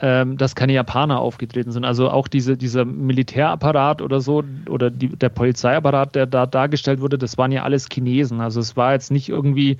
ähm, 0.00 0.36
dass 0.36 0.54
keine 0.54 0.74
Japaner 0.74 1.20
aufgetreten 1.20 1.72
sind. 1.72 1.84
Also 1.84 2.10
auch 2.10 2.28
diese, 2.28 2.56
dieser 2.56 2.84
Militärapparat 2.84 4.02
oder 4.02 4.20
so, 4.20 4.44
oder 4.68 4.90
die, 4.90 5.08
der 5.08 5.28
Polizeiapparat, 5.28 6.14
der 6.14 6.26
da 6.26 6.46
dargestellt 6.46 7.00
wurde, 7.00 7.16
das 7.16 7.38
waren 7.38 7.52
ja 7.52 7.62
alles 7.62 7.88
Chinesen. 7.90 8.40
Also 8.40 8.60
es 8.60 8.76
war 8.76 8.92
jetzt 8.92 9.10
nicht 9.10 9.28
irgendwie 9.28 9.78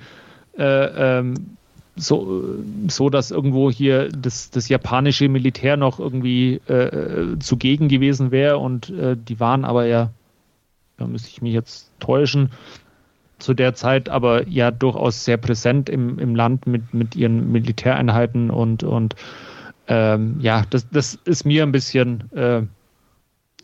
äh, 0.57 1.19
ähm, 1.19 1.57
so, 1.95 2.43
so, 2.87 3.09
dass 3.09 3.31
irgendwo 3.31 3.71
hier 3.71 4.09
das, 4.09 4.49
das 4.49 4.67
japanische 4.67 5.29
Militär 5.29 5.77
noch 5.77 5.99
irgendwie 5.99 6.55
äh, 6.67 7.39
zugegen 7.39 7.87
gewesen 7.87 8.31
wäre 8.31 8.57
und 8.57 8.89
äh, 8.89 9.15
die 9.15 9.39
waren 9.39 9.63
aber 9.63 9.85
ja, 9.85 10.09
da 10.97 11.07
müsste 11.07 11.29
ich 11.29 11.41
mich 11.41 11.53
jetzt 11.53 11.89
täuschen, 11.99 12.51
zu 13.39 13.53
der 13.53 13.75
Zeit 13.75 14.09
aber 14.09 14.47
ja 14.47 14.71
durchaus 14.71 15.23
sehr 15.23 15.37
präsent 15.37 15.89
im, 15.89 16.19
im 16.19 16.35
Land 16.35 16.67
mit, 16.67 16.93
mit 16.93 17.15
ihren 17.15 17.51
Militäreinheiten 17.51 18.49
und, 18.49 18.83
und 18.83 19.15
ähm, 19.87 20.37
ja, 20.39 20.63
das, 20.69 20.89
das 20.89 21.15
ist 21.25 21.45
mir 21.45 21.63
ein 21.63 21.71
bisschen 21.71 22.31
äh, 22.33 22.63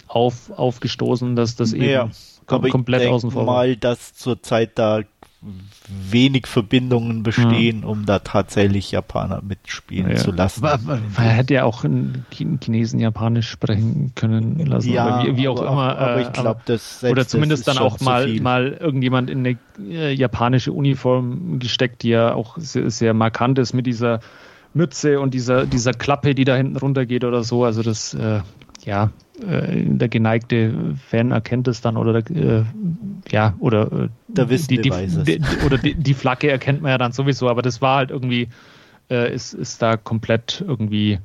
auf, 0.08 0.52
aufgestoßen, 0.52 1.36
dass 1.36 1.56
das 1.56 1.74
eben 1.74 1.86
ja, 1.86 2.10
kom 2.46 2.70
komplett 2.70 3.08
außen 3.10 3.32
vor 3.32 3.46
war. 3.48 3.56
mal, 3.56 3.76
dass 3.76 4.14
zur 4.14 4.42
Zeit 4.42 4.72
da 4.76 5.02
wenig 5.88 6.46
Verbindungen 6.46 7.24
bestehen, 7.24 7.82
ja. 7.82 7.88
um 7.88 8.06
da 8.06 8.20
tatsächlich 8.20 8.92
Japaner 8.92 9.42
mitspielen 9.42 10.12
ja. 10.12 10.18
zu 10.18 10.32
lassen. 10.32 10.62
Man, 10.62 10.86
man 10.86 11.26
hätte 11.26 11.56
ja 11.56 11.64
auch 11.64 11.84
einen 11.84 12.26
Chinesen 12.32 13.00
Japanisch 13.00 13.50
sprechen 13.50 14.12
können 14.14 14.64
lassen, 14.64 14.94
ja, 14.94 15.26
wie, 15.26 15.38
wie, 15.38 15.48
auch 15.48 15.60
aber, 15.60 15.72
immer. 15.72 15.98
Aber 15.98 16.22
ich 16.22 16.32
glaube, 16.32 16.60
äh, 16.60 16.68
das 16.68 17.04
oder 17.04 17.28
zumindest 17.28 17.68
dann 17.68 17.80
auch 17.80 18.00
mal, 18.02 18.28
mal 18.40 18.78
irgendjemand 18.80 19.32
in 19.32 19.40
eine 19.40 19.58
äh, 19.90 20.14
japanische 20.14 20.74
Uniform 20.74 21.58
gesteckt, 21.58 22.04
die 22.04 22.10
ja 22.10 22.36
auch 22.36 22.58
sehr, 22.58 22.92
sehr 22.92 23.16
markant 23.16 23.58
ist 23.58 23.74
mit 23.74 23.88
dieser 23.88 24.20
Mütze 24.76 25.20
und 25.20 25.34
dieser, 25.34 25.66
dieser 25.66 25.94
Klappe, 25.94 26.36
die 26.36 26.46
da 26.46 26.56
hinten 26.56 26.78
runter 26.78 27.08
geht 27.08 27.24
oder 27.24 27.44
so. 27.44 27.66
Also 27.66 27.82
das, 27.82 28.14
äh, 28.14 28.42
ja, 28.86 29.12
äh, 29.48 29.84
der 29.86 30.10
geneigte 30.10 30.96
Fan 31.08 31.32
erkennt 31.32 31.68
es 31.68 31.82
dann 31.82 31.98
oder 31.98 32.20
äh, 32.30 32.64
ja 33.30 33.56
oder 33.60 33.92
äh, 33.92 34.10
der 34.28 34.46
die, 34.46 34.58
die, 34.58 34.82
die, 34.82 35.42
oder 35.66 35.78
die, 35.78 35.96
die, 35.96 36.14
Flagge 36.14 36.50
erkennt 36.50 36.82
man 36.82 36.92
ja 36.92 36.98
dann 36.98 37.12
sowieso, 37.12 37.50
aber 37.50 37.62
das 37.62 37.82
war 37.82 37.98
halt 37.98 38.12
irgendwie 38.12 38.50
äh, 39.10 39.34
ist, 39.34 39.54
ist 39.54 39.82
da 39.82 39.98
komplett 39.98 40.64
irgendwie 40.66 41.20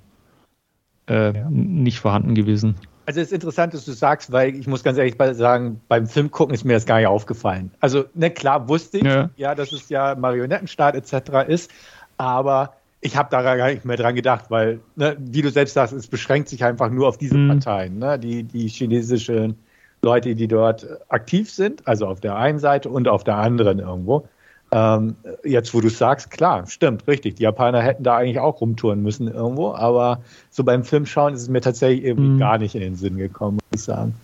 äh, 1.09 1.37
ja. 1.37 1.49
nicht 1.51 2.01
vorhanden 2.01 2.35
gewesen. 2.35 2.77
Also 3.07 3.21
es 3.21 3.29
ist 3.29 3.33
interessant, 3.33 3.73
dass 3.73 3.85
du 3.85 3.93
sagst, 3.93 4.33
weil 4.33 4.57
ich 4.57 4.67
muss 4.67 4.83
ganz 4.83 4.99
ehrlich 4.99 5.15
sagen, 5.37 5.81
beim 5.87 6.09
Film 6.09 6.33
gucken 6.33 6.55
ist 6.55 6.65
mir 6.65 6.73
das 6.73 6.87
gar 6.87 6.99
nicht 6.99 7.07
aufgefallen. 7.07 7.71
Also 7.79 8.05
ne, 8.15 8.33
klar 8.33 8.69
wusste 8.69 8.99
ich, 8.99 9.05
ja, 9.05 9.31
ja 9.37 9.55
dass 9.55 9.71
es 9.71 9.89
ja 9.89 10.17
Marionettenstaat 10.17 10.97
etc. 10.97 11.49
ist, 11.49 11.71
aber 12.17 12.76
ich 13.01 13.17
habe 13.17 13.29
da 13.31 13.43
gar 13.43 13.69
nicht 13.69 13.85
mehr 13.85 13.97
dran 13.97 14.15
gedacht, 14.15 14.47
weil, 14.49 14.81
ne, 14.97 15.17
wie 15.19 15.43
du 15.43 15.51
selbst 15.51 15.75
sagst, 15.75 15.93
es 15.93 16.07
beschränkt 16.07 16.49
sich 16.49 16.65
einfach 16.65 16.91
nur 16.91 17.09
auf 17.09 17.19
diese 17.19 17.37
mhm. 17.37 17.49
Parteien, 17.49 17.99
ne, 17.99 18.19
die, 18.19 18.43
die 18.43 18.69
chinesischen 18.69 19.57
Leute, 20.03 20.35
die 20.35 20.49
dort 20.49 20.87
aktiv 21.09 21.51
sind, 21.51 21.87
also 21.87 22.07
auf 22.07 22.21
der 22.21 22.37
einen 22.37 22.59
Seite 22.59 22.89
und 22.89 23.09
auf 23.09 23.25
der 23.25 23.37
anderen 23.37 23.79
irgendwo. 23.79 24.29
Ähm, 24.73 25.15
jetzt, 25.45 25.73
wo 25.75 25.81
du 25.81 25.89
sagst, 25.89 26.31
klar, 26.31 26.67
stimmt, 26.67 27.07
richtig. 27.07 27.37
Die 27.37 27.45
Japaner 27.45 27.83
hätten 27.83 28.03
da 28.03 28.17
eigentlich 28.17 28.41
auch 28.41 28.61
rumtouren 28.61 29.03
müssen 29.03 29.29
irgendwo, 29.29 29.73
aber 29.73 30.23
so 30.51 30.65
beim 30.65 30.83
Filmschauen 30.83 31.35
ist 31.35 31.43
es 31.43 31.49
mir 31.49 31.61
tatsächlich 31.61 32.05
irgendwie 32.05 32.31
mhm. 32.31 32.39
gar 32.39 32.59
nicht 32.59 32.75
in 32.75 32.81
den 32.81 32.97
Sinn 32.97 33.17
gekommen, 33.17 33.59
muss 33.71 33.81
ich 33.81 33.85
sagen. 33.85 34.15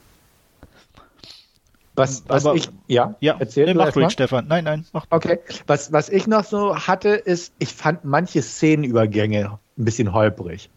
Was, 1.95 2.25
was 2.27 2.47
Aber, 2.47 2.57
ich, 2.57 2.71
ja, 2.87 3.17
ja 3.21 3.37
erzähl 3.39 3.67
nee, 3.67 3.75
mach 3.75 3.95
ruhig, 3.95 4.11
Stefan. 4.11 4.47
Nein, 4.49 4.65
nein, 4.65 4.87
mach. 4.93 5.07
Okay. 5.11 5.41
Was, 5.67 5.93
was 5.93 6.09
ich 6.09 6.27
noch 6.27 6.45
so 6.45 6.75
hatte, 6.75 7.11
ist, 7.11 7.53
ich 7.59 7.75
fand 7.75 8.05
manche 8.05 8.41
Szenenübergänge 8.41 9.59
ein 9.77 9.85
bisschen 9.85 10.13
holprig. 10.13 10.71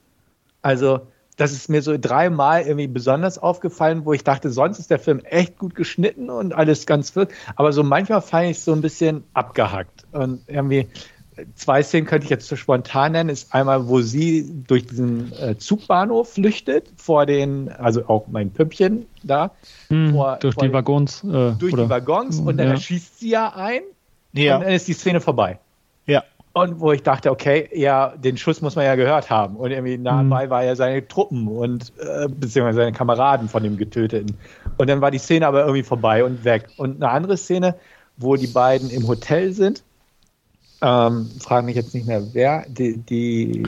Also, 0.61 1.07
das 1.37 1.51
ist 1.51 1.69
mir 1.69 1.81
so 1.81 1.97
dreimal 1.97 2.63
irgendwie 2.63 2.87
besonders 2.87 3.37
aufgefallen, 3.37 4.05
wo 4.05 4.13
ich 4.13 4.23
dachte, 4.23 4.49
sonst 4.51 4.79
ist 4.79 4.89
der 4.89 4.99
Film 4.99 5.19
echt 5.19 5.57
gut 5.57 5.75
geschnitten 5.75 6.29
und 6.29 6.53
alles 6.53 6.85
ganz 6.85 7.11
fit. 7.11 7.29
Aber 7.55 7.71
so 7.71 7.83
manchmal 7.83 8.21
fand 8.21 8.45
ich 8.45 8.57
es 8.57 8.65
so 8.65 8.73
ein 8.73 8.81
bisschen 8.81 9.23
abgehackt. 9.33 10.05
Und 10.11 10.41
irgendwie, 10.47 10.87
zwei 11.55 11.83
Szenen 11.83 12.05
könnte 12.05 12.25
ich 12.25 12.29
jetzt 12.29 12.47
so 12.47 12.55
spontan 12.55 13.11
nennen. 13.13 13.29
Ist 13.29 13.53
einmal, 13.53 13.87
wo 13.87 14.01
sie 14.01 14.49
durch 14.67 14.85
diesen 14.85 15.31
äh, 15.33 15.57
Zugbahnhof 15.57 16.33
flüchtet, 16.33 16.87
vor 16.97 17.25
den, 17.25 17.69
also 17.69 18.07
auch 18.07 18.27
mein 18.27 18.51
Püppchen 18.51 19.05
da. 19.23 19.51
Hm, 19.89 20.13
vor, 20.13 20.37
durch 20.39 20.55
vor 20.55 20.63
die 20.63 20.73
Waggons. 20.73 21.23
Äh, 21.23 21.53
durch 21.53 21.73
oder? 21.73 21.83
die 21.83 21.89
Waggons 21.89 22.39
und 22.39 22.57
dann 22.57 22.67
ja. 22.67 22.73
erschießt 22.73 23.19
sie 23.19 23.29
ja 23.29 23.53
ein. 23.55 23.81
Ja. 24.33 24.57
Und 24.57 24.63
dann 24.63 24.73
ist 24.73 24.87
die 24.87 24.93
Szene 24.93 25.21
vorbei. 25.21 25.59
Ja. 26.05 26.23
Und 26.53 26.79
wo 26.79 26.93
ich 26.93 27.03
dachte, 27.03 27.31
okay, 27.31 27.69
ja, 27.73 28.13
den 28.15 28.37
Schuss 28.37 28.61
muss 28.61 28.77
man 28.77 28.85
ja 28.85 28.95
gehört 28.95 29.29
haben. 29.29 29.57
Und 29.57 29.71
irgendwie 29.71 29.97
nahe 29.97 30.23
mhm. 30.23 30.29
war 30.29 30.63
ja 30.63 30.75
seine 30.75 31.05
Truppen 31.05 31.49
und 31.49 31.91
äh, 31.99 32.29
beziehungsweise 32.29 32.77
seine 32.77 32.93
Kameraden 32.93 33.49
von 33.49 33.61
dem 33.61 33.75
Getöteten. 33.75 34.37
Und 34.77 34.89
dann 34.89 35.01
war 35.01 35.11
die 35.11 35.17
Szene 35.17 35.47
aber 35.47 35.61
irgendwie 35.61 35.83
vorbei 35.83 36.23
und 36.23 36.45
weg. 36.45 36.69
Und 36.77 37.03
eine 37.03 37.11
andere 37.11 37.35
Szene, 37.35 37.75
wo 38.15 38.37
die 38.37 38.47
beiden 38.47 38.89
im 38.89 39.05
Hotel 39.05 39.51
sind 39.51 39.83
ähm, 40.81 41.29
frage 41.39 41.65
mich 41.65 41.75
jetzt 41.75 41.93
nicht 41.93 42.07
mehr, 42.07 42.33
wer, 42.33 42.65
die, 42.67 42.97
die 42.97 43.63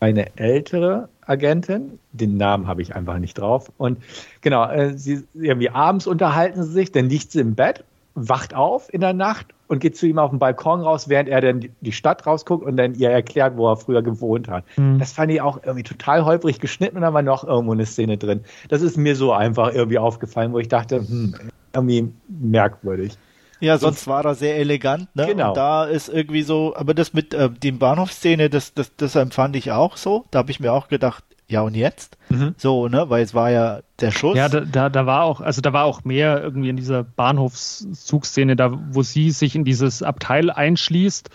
eine 0.00 0.36
ältere 0.36 1.08
Agentin, 1.26 1.98
den 2.12 2.36
Namen 2.36 2.66
habe 2.66 2.82
ich 2.82 2.94
einfach 2.94 3.18
nicht 3.18 3.34
drauf. 3.34 3.72
Und 3.78 3.98
genau, 4.40 4.68
äh, 4.68 4.96
sie 4.96 5.24
irgendwie 5.34 5.70
abends 5.70 6.06
unterhalten 6.06 6.62
sie 6.62 6.72
sich, 6.72 6.92
dann 6.92 7.08
liegt 7.08 7.32
sie 7.32 7.40
im 7.40 7.54
Bett, 7.54 7.84
wacht 8.14 8.54
auf 8.54 8.92
in 8.92 9.00
der 9.00 9.12
Nacht 9.12 9.46
und 9.66 9.80
geht 9.80 9.96
zu 9.96 10.06
ihm 10.06 10.18
auf 10.18 10.30
den 10.30 10.38
Balkon 10.38 10.82
raus, 10.82 11.08
während 11.08 11.28
er 11.28 11.40
dann 11.40 11.68
die 11.80 11.92
Stadt 11.92 12.26
rausguckt 12.26 12.64
und 12.64 12.76
dann 12.76 12.94
ihr 12.94 13.10
erklärt, 13.10 13.56
wo 13.56 13.68
er 13.70 13.76
früher 13.76 14.02
gewohnt 14.02 14.48
hat. 14.48 14.64
Mhm. 14.76 14.98
Das 14.98 15.12
fand 15.12 15.32
ich 15.32 15.40
auch 15.40 15.58
irgendwie 15.62 15.82
total 15.82 16.24
holprig 16.24 16.60
geschnitten 16.60 16.96
und 16.96 17.02
da 17.02 17.12
war 17.12 17.22
noch 17.22 17.44
irgendwo 17.44 17.72
eine 17.72 17.86
Szene 17.86 18.16
drin. 18.16 18.40
Das 18.68 18.82
ist 18.82 18.96
mir 18.96 19.16
so 19.16 19.32
einfach 19.32 19.72
irgendwie 19.72 19.98
aufgefallen, 19.98 20.52
wo 20.52 20.58
ich 20.58 20.68
dachte, 20.68 20.98
hm, 20.98 21.34
irgendwie 21.74 22.12
merkwürdig. 22.28 23.16
Ja, 23.60 23.78
sonst 23.78 24.06
war 24.06 24.24
er 24.24 24.34
sehr 24.34 24.56
elegant, 24.56 25.14
ne? 25.14 25.26
Genau. 25.26 25.48
Und 25.48 25.56
da 25.56 25.84
ist 25.84 26.08
irgendwie 26.08 26.42
so, 26.42 26.74
aber 26.76 26.94
das 26.94 27.12
mit 27.12 27.34
äh, 27.34 27.50
dem 27.50 27.78
Bahnhofszene, 27.78 28.50
das, 28.50 28.74
das, 28.74 28.94
das 28.96 29.14
empfand 29.14 29.56
ich 29.56 29.72
auch 29.72 29.96
so. 29.96 30.24
Da 30.30 30.40
habe 30.40 30.50
ich 30.50 30.60
mir 30.60 30.72
auch 30.72 30.88
gedacht, 30.88 31.24
ja 31.48 31.62
und 31.62 31.74
jetzt? 31.74 32.16
Mhm. 32.30 32.54
So, 32.56 32.88
ne? 32.88 33.08
Weil 33.10 33.22
es 33.22 33.34
war 33.34 33.50
ja 33.50 33.80
der 34.00 34.10
Schuss. 34.10 34.36
Ja, 34.36 34.48
da, 34.48 34.60
da, 34.60 34.88
da 34.88 35.06
war 35.06 35.24
auch, 35.24 35.40
also 35.40 35.60
da 35.60 35.72
war 35.72 35.84
auch 35.84 36.04
mehr 36.04 36.42
irgendwie 36.42 36.68
in 36.68 36.76
dieser 36.76 37.04
Bahnhofszugszene, 37.04 38.56
da 38.56 38.78
wo 38.90 39.02
sie 39.02 39.30
sich 39.30 39.54
in 39.54 39.64
dieses 39.64 40.02
Abteil 40.02 40.50
einschließt 40.50 41.30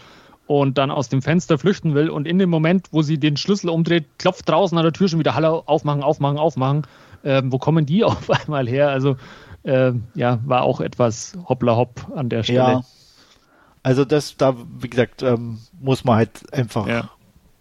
und 0.47 0.77
dann 0.77 0.89
aus 0.89 1.09
dem 1.09 1.21
Fenster 1.21 1.59
flüchten 1.59 1.93
will 1.93 2.09
und 2.09 2.27
in 2.27 2.39
dem 2.39 2.49
Moment, 2.49 2.87
wo 2.91 3.01
sie 3.01 3.19
den 3.19 3.37
Schlüssel 3.37 3.69
umdreht, 3.69 4.05
klopft 4.17 4.49
draußen 4.49 4.77
an 4.77 4.83
der 4.83 4.93
Tür 4.93 5.07
schon 5.07 5.19
wieder 5.19 5.35
Hallo, 5.35 5.63
aufmachen, 5.65 6.03
aufmachen, 6.03 6.37
aufmachen. 6.37 6.87
Ähm, 7.23 7.51
wo 7.51 7.59
kommen 7.59 7.85
die 7.85 8.03
auf 8.05 8.29
einmal 8.29 8.67
her? 8.67 8.89
Also 8.89 9.17
äh, 9.63 9.91
ja, 10.15 10.39
war 10.45 10.63
auch 10.63 10.81
etwas 10.81 11.37
hoppla 11.47 11.75
hopp 11.75 12.07
an 12.15 12.29
der 12.29 12.43
Stelle. 12.43 12.59
Ja. 12.59 12.81
Also 13.83 14.05
das, 14.05 14.35
da, 14.37 14.55
wie 14.79 14.89
gesagt, 14.89 15.23
ähm, 15.23 15.59
muss 15.79 16.03
man 16.03 16.17
halt 16.17 16.53
einfach 16.53 16.87
ja. 16.87 17.09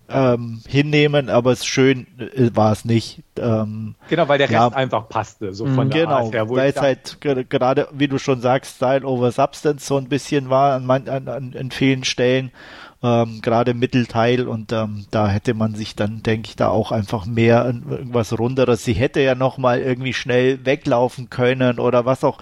ähm, 0.09 0.61
hinnehmen, 0.67 1.31
aber 1.31 1.53
es 1.53 1.65
schön 1.65 2.07
äh, 2.19 2.51
war 2.55 2.73
es 2.73 2.85
nicht. 2.85 3.23
Ähm, 3.37 3.95
genau, 4.09 4.29
weil 4.29 4.39
der 4.39 4.51
Rest 4.51 4.75
einfach 4.75 5.09
passte, 5.09 5.55
so 5.55 5.67
von 5.67 5.91
der 5.91 6.07
genau, 6.07 6.25
Art 6.25 6.35
her. 6.35 6.51
Weil 6.51 6.71
es 6.71 6.81
halt 6.81 7.21
gerade, 7.21 7.89
wie 7.93 8.09
du 8.09 8.19
schon 8.19 8.41
sagst, 8.41 8.77
Style 8.77 9.07
over 9.07 9.31
Substance 9.31 9.87
so 9.87 9.97
ein 9.97 10.09
bisschen 10.09 10.51
war 10.51 10.75
an, 10.75 10.91
an, 10.91 11.29
an, 11.29 11.55
an 11.57 11.71
vielen 11.71 12.05
Stellen 12.05 12.51
ähm, 13.03 13.41
gerade 13.43 13.75
Mittelteil 13.75 14.49
und 14.49 14.73
ähm, 14.73 15.07
da 15.11 15.29
hätte 15.29 15.55
man 15.55 15.75
sich 15.75 15.95
dann, 15.95 16.23
denke 16.23 16.49
ich, 16.49 16.57
da 16.57 16.69
auch 16.69 16.91
einfach 16.91 17.27
mehr 17.27 17.65
irgendwas 17.65 18.39
runderes. 18.39 18.85
Sie 18.85 18.95
hätte 18.95 19.21
ja 19.21 19.35
noch 19.35 19.59
mal 19.59 19.81
irgendwie 19.81 20.13
schnell 20.13 20.65
weglaufen 20.65 21.31
können 21.31 21.79
oder 21.79 22.05
was 22.07 22.25
auch 22.25 22.39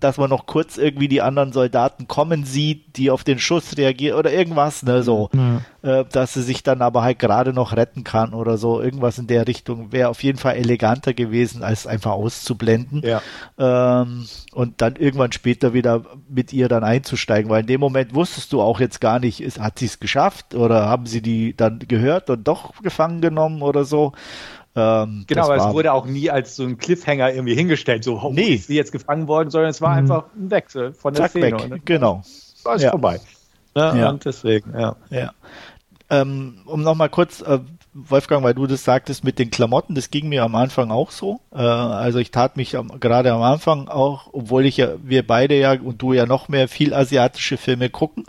dass 0.00 0.18
man 0.18 0.28
noch 0.28 0.46
kurz 0.46 0.76
irgendwie 0.76 1.08
die 1.08 1.22
anderen 1.22 1.52
Soldaten 1.52 2.06
kommen 2.06 2.44
sieht, 2.44 2.96
die 2.96 3.10
auf 3.10 3.24
den 3.24 3.38
Schuss 3.38 3.76
reagieren 3.76 4.18
oder 4.18 4.32
irgendwas, 4.32 4.82
ne, 4.82 5.02
so. 5.02 5.30
Ja. 5.32 5.62
Äh, 5.82 6.04
dass 6.12 6.34
sie 6.34 6.42
sich 6.42 6.62
dann 6.62 6.82
aber 6.82 7.02
halt 7.02 7.18
gerade 7.18 7.52
noch 7.52 7.74
retten 7.74 8.04
kann 8.04 8.34
oder 8.34 8.58
so. 8.58 8.80
Irgendwas 8.80 9.18
in 9.18 9.26
der 9.26 9.48
Richtung 9.48 9.90
wäre 9.90 10.10
auf 10.10 10.22
jeden 10.22 10.38
Fall 10.38 10.56
eleganter 10.56 11.14
gewesen, 11.14 11.62
als 11.62 11.86
einfach 11.86 12.12
auszublenden. 12.12 13.02
Ja. 13.02 13.22
Ähm, 13.58 14.26
und 14.52 14.80
dann 14.82 14.96
irgendwann 14.96 15.32
später 15.32 15.72
wieder 15.72 16.02
mit 16.28 16.52
ihr 16.52 16.68
dann 16.68 16.84
einzusteigen, 16.84 17.50
weil 17.50 17.62
in 17.62 17.66
dem 17.66 17.80
Moment 17.80 18.14
wusstest 18.14 18.52
du 18.52 18.60
auch 18.60 18.78
jetzt 18.78 19.00
gar 19.00 19.18
nicht, 19.18 19.40
ist, 19.40 19.58
hat 19.58 19.78
sie 19.78 19.86
es 19.86 20.00
geschafft 20.00 20.54
oder 20.54 20.86
haben 20.86 21.06
sie 21.06 21.22
die 21.22 21.56
dann 21.56 21.78
gehört 21.80 22.28
und 22.30 22.46
doch 22.46 22.80
gefangen 22.82 23.20
genommen 23.20 23.62
oder 23.62 23.84
so. 23.84 24.12
Ähm, 24.74 25.24
genau, 25.26 25.44
aber 25.44 25.56
es 25.56 25.74
wurde 25.74 25.92
auch 25.92 26.06
nie 26.06 26.30
als 26.30 26.56
so 26.56 26.64
ein 26.64 26.78
Cliffhanger 26.78 27.32
irgendwie 27.32 27.54
hingestellt, 27.54 28.04
so, 28.04 28.18
oh, 28.20 28.32
nee. 28.32 28.54
ist 28.54 28.68
sie 28.68 28.76
jetzt 28.76 28.92
gefangen 28.92 29.28
worden, 29.28 29.50
sondern 29.50 29.70
es 29.70 29.82
war 29.82 29.90
mhm. 29.90 29.98
einfach 29.98 30.24
ein 30.34 30.50
Wechsel 30.50 30.94
von 30.94 31.12
der 31.12 31.24
Zack, 31.24 31.30
Szene. 31.32 31.46
Weg. 31.46 31.70
Und 31.72 31.86
genau. 31.86 32.22
War 32.64 32.76
es 32.76 32.82
ja. 32.82 32.90
vorbei. 32.90 33.20
Ja, 33.76 33.94
ja. 33.94 34.10
Und 34.10 34.24
deswegen, 34.24 34.72
ja. 34.78 34.96
ja. 35.10 35.32
Ähm, 36.10 36.62
um 36.66 36.82
nochmal 36.82 37.08
kurz, 37.08 37.42
äh, 37.42 37.58
Wolfgang, 37.94 38.42
weil 38.42 38.54
du 38.54 38.66
das 38.66 38.84
sagtest 38.84 39.22
mit 39.24 39.38
den 39.38 39.50
Klamotten, 39.50 39.94
das 39.94 40.10
ging 40.10 40.28
mir 40.28 40.44
am 40.44 40.54
Anfang 40.54 40.90
auch 40.90 41.10
so. 41.10 41.40
Äh, 41.52 41.58
also 41.58 42.18
ich 42.18 42.30
tat 42.30 42.56
mich 42.56 42.76
am, 42.76 43.00
gerade 43.00 43.32
am 43.32 43.42
Anfang 43.42 43.88
auch, 43.88 44.28
obwohl 44.32 44.64
ich 44.64 44.78
ja, 44.78 44.94
wir 45.02 45.26
beide 45.26 45.58
ja 45.58 45.72
und 45.72 46.00
du 46.00 46.14
ja 46.14 46.24
noch 46.24 46.48
mehr 46.48 46.68
viel 46.68 46.94
asiatische 46.94 47.58
Filme 47.58 47.90
gucken, 47.90 48.24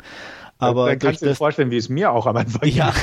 aber 0.63 0.87
dann 0.87 0.99
kannst 0.99 1.21
du 1.21 1.27
dir 1.27 1.35
vorstellen, 1.35 1.71
wie 1.71 1.77
es 1.77 1.89
mir 1.89 2.11
auch 2.11 2.25
am 2.25 2.37
Anfang 2.37 2.67
ja, 2.69 2.93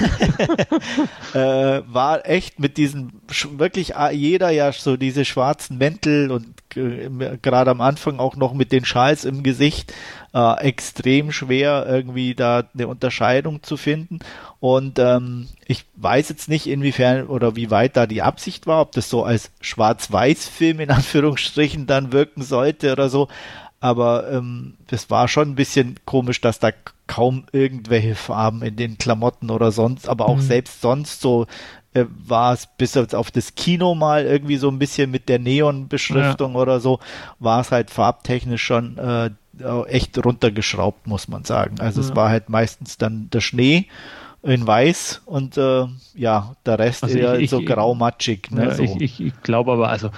äh, 1.34 1.82
war 1.86 2.26
echt 2.28 2.60
mit 2.60 2.76
diesen 2.76 3.20
wirklich 3.56 3.94
jeder 4.12 4.50
ja 4.50 4.72
so 4.72 4.96
diese 4.96 5.24
schwarzen 5.24 5.78
Mäntel 5.78 6.30
und 6.30 6.46
äh, 6.76 7.38
gerade 7.40 7.70
am 7.70 7.80
Anfang 7.80 8.18
auch 8.18 8.36
noch 8.36 8.54
mit 8.54 8.72
den 8.72 8.84
Schals 8.84 9.24
im 9.24 9.42
Gesicht 9.42 9.92
äh, 10.34 10.60
extrem 10.60 11.32
schwer 11.32 11.86
irgendwie 11.88 12.34
da 12.34 12.64
eine 12.74 12.88
Unterscheidung 12.88 13.62
zu 13.62 13.76
finden. 13.76 14.20
Und 14.60 14.98
ähm, 14.98 15.48
ich 15.66 15.86
weiß 15.96 16.28
jetzt 16.28 16.48
nicht 16.48 16.66
inwiefern 16.66 17.26
oder 17.26 17.56
wie 17.56 17.70
weit 17.70 17.96
da 17.96 18.06
die 18.06 18.22
Absicht 18.22 18.66
war, 18.66 18.82
ob 18.82 18.92
das 18.92 19.08
so 19.08 19.24
als 19.24 19.50
Schwarz-Weiß-Film 19.60 20.80
in 20.80 20.90
Anführungsstrichen 20.90 21.86
dann 21.86 22.12
wirken 22.12 22.42
sollte 22.42 22.92
oder 22.92 23.08
so. 23.08 23.28
Aber 23.80 24.30
ähm, 24.30 24.74
das 24.88 25.08
war 25.08 25.26
schon 25.26 25.50
ein 25.50 25.54
bisschen 25.54 25.96
komisch, 26.04 26.40
dass 26.40 26.58
da 26.58 26.70
kaum 27.10 27.42
irgendwelche 27.50 28.14
Farben 28.14 28.62
in 28.62 28.76
den 28.76 28.96
Klamotten 28.96 29.50
oder 29.50 29.72
sonst, 29.72 30.08
aber 30.08 30.26
auch 30.26 30.36
mhm. 30.36 30.42
selbst 30.42 30.80
sonst 30.80 31.20
so 31.20 31.48
äh, 31.92 32.04
war 32.08 32.52
es 32.52 32.68
bis 32.78 32.96
auf 32.96 33.32
das 33.32 33.56
Kino 33.56 33.96
mal 33.96 34.24
irgendwie 34.26 34.58
so 34.58 34.68
ein 34.68 34.78
bisschen 34.78 35.10
mit 35.10 35.28
der 35.28 35.40
Neon-Beschriftung 35.40 36.54
ja. 36.54 36.60
oder 36.60 36.78
so, 36.78 37.00
war 37.40 37.62
es 37.62 37.72
halt 37.72 37.90
farbtechnisch 37.90 38.62
schon 38.62 38.96
äh, 38.98 39.30
echt 39.88 40.24
runtergeschraubt, 40.24 41.08
muss 41.08 41.26
man 41.26 41.42
sagen. 41.42 41.80
Also 41.80 42.00
ja. 42.00 42.06
es 42.06 42.14
war 42.14 42.30
halt 42.30 42.48
meistens 42.48 42.96
dann 42.96 43.28
der 43.30 43.40
Schnee 43.40 43.88
in 44.44 44.64
weiß 44.64 45.22
und 45.26 45.56
äh, 45.56 45.86
ja, 46.14 46.54
der 46.64 46.78
Rest 46.78 47.02
also 47.02 47.18
eher 47.18 47.40
ich, 47.40 47.50
so 47.50 47.60
grau-matschig. 47.60 48.52
Ne, 48.52 48.66
ja, 48.66 48.74
so. 48.76 48.84
Ich, 48.84 49.00
ich, 49.00 49.20
ich 49.20 49.42
glaube 49.42 49.72
aber, 49.72 49.88
also 49.88 50.10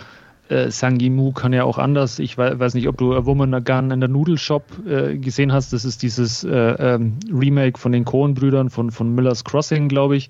äh, 0.53 0.71
Sangimu 0.71 1.33
kann 1.33 1.53
ja 1.53 1.65
auch 1.65 1.79
anders. 1.79 2.19
Ich 2.19 2.37
weiß 2.39 2.75
nicht, 2.75 2.89
ob 2.89 2.99
du 2.99 3.15
A 3.15 3.25
Woman 3.27 3.55
a 3.55 3.61
Gun 3.61 3.91
in 3.91 4.01
der 4.01 4.09
Noodle-Shop 4.09 4.65
äh, 4.87 5.17
gesehen 5.17 5.53
hast. 5.53 5.73
Das 5.73 5.85
ist 5.85 6.03
dieses 6.03 6.45
äh, 6.45 6.51
ähm, 6.51 7.19
Remake 7.33 7.79
von 7.79 7.93
den 7.93 8.05
Coen-Brüdern 8.05 8.71
von, 8.71 8.91
von 8.91 9.15
Miller's 9.15 9.45
Crossing, 9.45 9.89
glaube 9.89 10.17
ich 10.17 10.29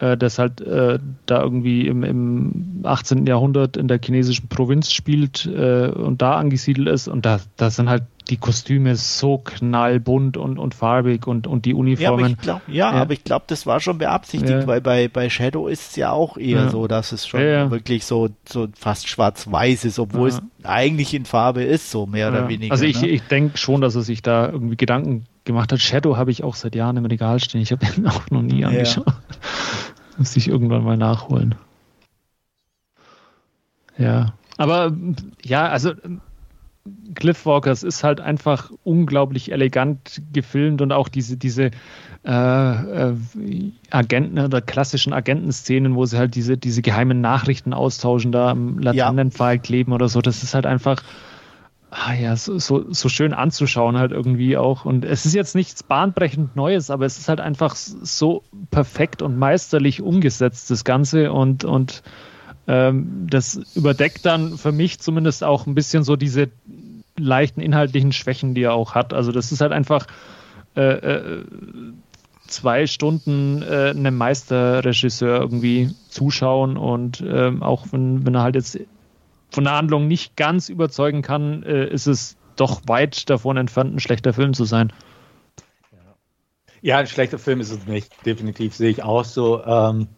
äh, 0.00 0.16
das 0.16 0.38
halt 0.38 0.60
äh, 0.60 0.98
da 1.26 1.42
irgendwie 1.42 1.86
im, 1.86 2.02
im 2.02 2.80
18. 2.84 3.26
Jahrhundert 3.26 3.76
in 3.76 3.86
der 3.86 4.00
chinesischen 4.02 4.48
Provinz 4.48 4.90
spielt 4.92 5.46
äh, 5.46 5.88
und 5.88 6.22
da 6.22 6.36
angesiedelt 6.36 6.88
ist. 6.88 7.06
Und 7.06 7.26
da, 7.26 7.40
da 7.56 7.70
sind 7.70 7.88
halt 7.88 8.04
die 8.30 8.36
Kostüme 8.36 8.96
so 8.96 9.38
knallbunt 9.38 10.36
und, 10.36 10.58
und 10.58 10.74
farbig 10.74 11.26
und, 11.26 11.46
und 11.46 11.64
die 11.64 11.74
Uniformen. 11.74 12.00
Ja, 12.08 12.12
aber 12.12 12.28
ich 12.30 12.38
glaube, 12.38 12.62
ja, 12.68 13.20
glaub, 13.24 13.46
das 13.48 13.66
war 13.66 13.80
schon 13.80 13.98
beabsichtigt, 13.98 14.50
ja. 14.50 14.66
weil 14.66 14.80
bei, 14.80 15.08
bei 15.08 15.28
Shadow 15.28 15.66
ist 15.66 15.90
es 15.90 15.96
ja 15.96 16.12
auch 16.12 16.36
eher 16.36 16.64
ja. 16.64 16.68
so, 16.70 16.86
dass 16.86 17.12
es 17.12 17.26
schon 17.26 17.40
wirklich 17.40 18.04
so, 18.04 18.28
so 18.48 18.68
fast 18.74 19.08
schwarz-weiß 19.08 19.84
ist, 19.84 19.98
obwohl 19.98 20.28
es 20.28 20.40
eigentlich 20.62 21.12
in 21.12 21.24
Farbe 21.24 21.62
ist, 21.62 21.90
so 21.90 22.06
mehr 22.06 22.28
oder 22.28 22.48
weniger. 22.48 22.72
Also 22.72 22.84
ich, 22.84 23.02
ne? 23.02 23.08
ich 23.08 23.22
denke 23.22 23.58
schon, 23.58 23.80
dass 23.80 23.96
er 23.96 24.02
sich 24.02 24.22
da 24.22 24.48
irgendwie 24.48 24.76
Gedanken 24.76 25.26
gemacht 25.44 25.72
hat. 25.72 25.80
Shadow 25.80 26.16
habe 26.16 26.30
ich 26.30 26.44
auch 26.44 26.54
seit 26.54 26.74
Jahren 26.74 26.96
im 26.96 27.06
Regal 27.06 27.40
stehen. 27.40 27.60
Ich 27.60 27.72
habe 27.72 27.84
ihn 27.96 28.06
auch 28.06 28.30
noch 28.30 28.42
nie 28.42 28.64
angeschaut. 28.64 29.06
Muss 30.20 30.36
ich 30.36 30.48
irgendwann 30.48 30.84
mal 30.84 30.98
nachholen. 30.98 31.54
Ja. 33.96 34.34
Aber 34.58 34.92
ja, 35.42 35.66
also 35.66 35.94
Cliffwalkers 37.14 37.82
ist 37.82 38.04
halt 38.04 38.20
einfach 38.20 38.70
unglaublich 38.84 39.50
elegant 39.50 40.20
gefilmt 40.30 40.82
und 40.82 40.92
auch 40.92 41.08
diese, 41.08 41.38
diese 41.38 41.70
äh, 42.26 42.30
äh, 42.30 43.14
Agenten 43.88 44.38
oder 44.38 44.60
klassischen 44.60 45.14
Agentenszenen, 45.14 45.94
wo 45.94 46.04
sie 46.04 46.18
halt 46.18 46.34
diese, 46.34 46.58
diese 46.58 46.82
geheimen 46.82 47.22
Nachrichten 47.22 47.72
austauschen, 47.72 48.30
da 48.30 48.50
am 48.50 48.78
Laternenpfahl 48.78 49.54
ja. 49.54 49.62
kleben 49.62 49.94
oder 49.94 50.10
so, 50.10 50.20
das 50.20 50.42
ist 50.42 50.52
halt 50.52 50.66
einfach 50.66 51.02
ah 51.90 52.14
ja, 52.14 52.36
so, 52.36 52.58
so, 52.58 52.92
so 52.92 53.08
schön 53.08 53.32
anzuschauen 53.32 53.98
halt 53.98 54.12
irgendwie 54.12 54.56
auch. 54.56 54.84
Und 54.84 55.04
es 55.04 55.26
ist 55.26 55.34
jetzt 55.34 55.54
nichts 55.54 55.82
bahnbrechend 55.82 56.54
Neues, 56.54 56.90
aber 56.90 57.04
es 57.04 57.18
ist 57.18 57.28
halt 57.28 57.40
einfach 57.40 57.74
so 57.74 58.44
perfekt 58.70 59.22
und 59.22 59.38
meisterlich 59.38 60.00
umgesetzt, 60.00 60.70
das 60.70 60.84
Ganze. 60.84 61.32
Und, 61.32 61.64
und 61.64 62.02
ähm, 62.68 63.26
das 63.28 63.60
überdeckt 63.74 64.24
dann 64.24 64.56
für 64.56 64.72
mich 64.72 65.00
zumindest 65.00 65.42
auch 65.42 65.66
ein 65.66 65.74
bisschen 65.74 66.04
so 66.04 66.16
diese 66.16 66.48
leichten 67.18 67.60
inhaltlichen 67.60 68.12
Schwächen, 68.12 68.54
die 68.54 68.62
er 68.62 68.74
auch 68.74 68.94
hat. 68.94 69.12
Also 69.12 69.32
das 69.32 69.50
ist 69.50 69.60
halt 69.60 69.72
einfach 69.72 70.06
äh, 70.76 70.82
äh, 70.82 71.44
zwei 72.46 72.86
Stunden 72.86 73.62
äh, 73.62 73.90
einem 73.90 74.16
Meisterregisseur 74.16 75.40
irgendwie 75.40 75.94
zuschauen 76.08 76.76
und 76.76 77.22
ähm, 77.26 77.62
auch 77.62 77.86
wenn, 77.90 78.24
wenn 78.24 78.34
er 78.34 78.42
halt 78.42 78.54
jetzt 78.54 78.78
von 79.50 79.64
der 79.64 79.74
Handlung 79.74 80.08
nicht 80.08 80.36
ganz 80.36 80.68
überzeugen 80.68 81.22
kann, 81.22 81.62
äh, 81.62 81.86
ist 81.86 82.06
es 82.06 82.36
doch 82.56 82.82
weit 82.86 83.30
davon 83.30 83.56
entfernt, 83.56 83.94
ein 83.94 84.00
schlechter 84.00 84.32
Film 84.32 84.54
zu 84.54 84.64
sein. 84.64 84.92
Ja, 86.82 86.98
ein 86.98 87.06
schlechter 87.06 87.38
Film 87.38 87.60
ist 87.60 87.70
es 87.70 87.86
nicht. 87.86 88.10
Definitiv 88.24 88.74
sehe 88.74 88.90
ich 88.90 89.02
auch 89.02 89.24
so. 89.24 89.62
Ähm, 89.64 90.08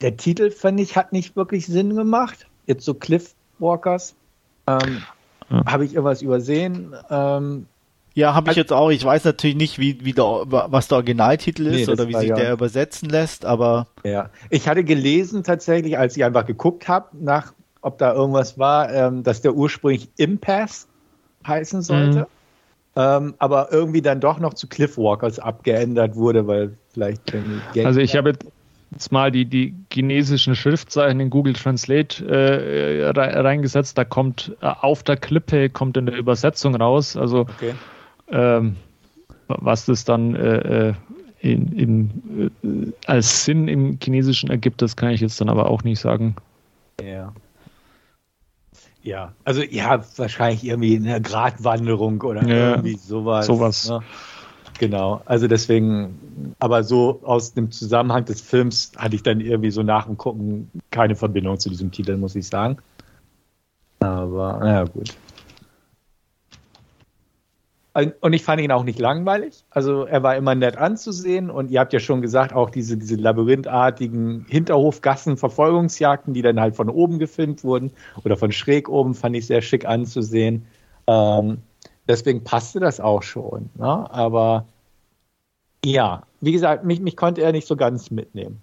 der 0.00 0.16
Titel, 0.16 0.50
fand 0.50 0.80
ich, 0.80 0.96
hat 0.96 1.12
nicht 1.12 1.36
wirklich 1.36 1.66
Sinn 1.66 1.94
gemacht. 1.94 2.46
Jetzt 2.66 2.84
so 2.84 2.94
Cliff 2.94 3.34
Walkers. 3.58 4.14
Ähm, 4.66 5.02
ja. 5.50 5.64
Habe 5.66 5.84
ich 5.84 5.94
irgendwas 5.94 6.22
übersehen? 6.22 6.94
Ähm, 7.10 7.66
ja, 8.14 8.34
habe 8.34 8.50
ich 8.50 8.56
jetzt 8.56 8.72
auch. 8.72 8.90
Ich 8.90 9.04
weiß 9.04 9.24
natürlich 9.24 9.56
nicht, 9.56 9.78
wie, 9.78 10.04
wie 10.04 10.12
der, 10.12 10.24
was 10.46 10.88
der 10.88 10.96
Originaltitel 10.96 11.66
ist 11.66 11.86
nee, 11.86 11.92
oder 11.92 12.08
wie 12.08 12.14
sich 12.14 12.30
ja. 12.30 12.34
der 12.34 12.52
übersetzen 12.52 13.08
lässt, 13.08 13.44
aber. 13.44 13.86
Ja, 14.04 14.30
ich 14.50 14.68
hatte 14.68 14.84
gelesen 14.84 15.44
tatsächlich, 15.44 15.98
als 15.98 16.16
ich 16.16 16.24
einfach 16.24 16.44
geguckt 16.44 16.88
habe, 16.88 17.08
nach, 17.12 17.52
ob 17.82 17.98
da 17.98 18.12
irgendwas 18.14 18.58
war, 18.58 18.92
ähm, 18.92 19.22
dass 19.22 19.40
der 19.40 19.54
ursprünglich 19.54 20.08
Impasse 20.16 20.86
heißen 21.46 21.82
sollte. 21.82 22.20
Mhm. 22.20 22.26
Ähm, 22.96 23.34
aber 23.38 23.68
irgendwie 23.70 24.02
dann 24.02 24.20
doch 24.20 24.40
noch 24.40 24.54
zu 24.54 24.66
Cliffwalkers 24.66 25.38
abgeändert 25.38 26.16
wurde, 26.16 26.46
weil 26.46 26.76
vielleicht. 26.92 27.32
Also 27.84 28.00
ich 28.00 28.16
habe 28.16 28.32
jetzt 28.90 29.12
mal 29.12 29.30
die, 29.30 29.44
die 29.44 29.74
chinesischen 29.92 30.56
Schriftzeichen 30.56 31.20
in 31.20 31.30
Google 31.30 31.52
Translate 31.52 32.24
äh, 32.26 33.08
reingesetzt. 33.10 33.96
Da 33.96 34.04
kommt 34.04 34.56
äh, 34.62 34.66
auf 34.66 35.04
der 35.04 35.16
Klippe 35.16 35.70
kommt 35.70 35.96
in 35.96 36.06
der 36.06 36.16
Übersetzung 36.16 36.74
raus. 36.74 37.16
Also 37.16 37.40
okay. 37.40 37.74
ähm, 38.30 38.76
was 39.46 39.86
das 39.86 40.04
dann 40.04 40.34
äh, 40.34 40.88
äh 40.88 40.94
in, 41.40 41.72
in, 41.72 42.50
äh, 42.64 42.92
als 43.06 43.44
Sinn 43.44 43.68
im 43.68 43.96
Chinesischen 44.02 44.50
ergibt, 44.50 44.82
das 44.82 44.96
kann 44.96 45.10
ich 45.10 45.20
jetzt 45.20 45.40
dann 45.40 45.48
aber 45.48 45.70
auch 45.70 45.84
nicht 45.84 46.00
sagen. 46.00 46.34
Ja. 47.00 47.32
Ja, 49.02 49.32
also 49.44 49.62
ja, 49.62 50.04
wahrscheinlich 50.16 50.64
irgendwie 50.64 50.96
eine 50.96 51.20
Gratwanderung 51.20 52.20
oder 52.22 52.42
ja, 52.42 52.70
irgendwie 52.72 52.96
sowas. 52.96 53.46
Sowas. 53.46 53.88
Ne? 53.88 54.02
Genau, 54.78 55.22
also 55.24 55.48
deswegen, 55.48 56.54
aber 56.60 56.84
so 56.84 57.20
aus 57.24 57.52
dem 57.52 57.70
Zusammenhang 57.70 58.24
des 58.24 58.40
Films 58.40 58.92
hatte 58.96 59.16
ich 59.16 59.22
dann 59.22 59.40
irgendwie 59.40 59.70
so 59.70 59.82
nach 59.82 60.06
dem 60.06 60.16
Gucken 60.16 60.70
keine 60.90 61.16
Verbindung 61.16 61.58
zu 61.58 61.68
diesem 61.68 61.90
Titel, 61.90 62.16
muss 62.16 62.36
ich 62.36 62.46
sagen. 62.46 62.78
Aber 64.00 64.58
naja, 64.60 64.84
gut. 64.84 65.14
Und 68.20 68.32
ich 68.32 68.44
fand 68.44 68.60
ihn 68.60 68.70
auch 68.70 68.84
nicht 68.84 68.98
langweilig. 68.98 69.64
Also 69.70 70.04
er 70.04 70.22
war 70.22 70.36
immer 70.36 70.54
nett 70.54 70.76
anzusehen 70.76 71.50
und 71.50 71.70
ihr 71.70 71.80
habt 71.80 71.92
ja 71.92 71.98
schon 71.98 72.22
gesagt, 72.22 72.52
auch 72.52 72.70
diese, 72.70 72.96
diese 72.96 73.16
labyrinthartigen 73.16 74.46
Hinterhofgassen, 74.48 75.36
Verfolgungsjagden, 75.36 76.34
die 76.34 76.42
dann 76.42 76.60
halt 76.60 76.76
von 76.76 76.90
oben 76.90 77.18
gefilmt 77.18 77.64
wurden 77.64 77.90
oder 78.24 78.36
von 78.36 78.52
schräg 78.52 78.88
oben, 78.88 79.14
fand 79.14 79.36
ich 79.36 79.46
sehr 79.46 79.62
schick 79.62 79.84
anzusehen. 79.84 80.66
Ähm, 81.06 81.58
Deswegen 82.08 82.42
passte 82.42 82.80
das 82.80 83.00
auch 83.00 83.22
schon. 83.22 83.68
Ne? 83.74 84.10
Aber 84.10 84.66
ja, 85.84 86.22
wie 86.40 86.52
gesagt, 86.52 86.84
mich, 86.84 87.00
mich 87.00 87.16
konnte 87.16 87.42
er 87.42 87.52
nicht 87.52 87.68
so 87.68 87.76
ganz 87.76 88.10
mitnehmen. 88.10 88.62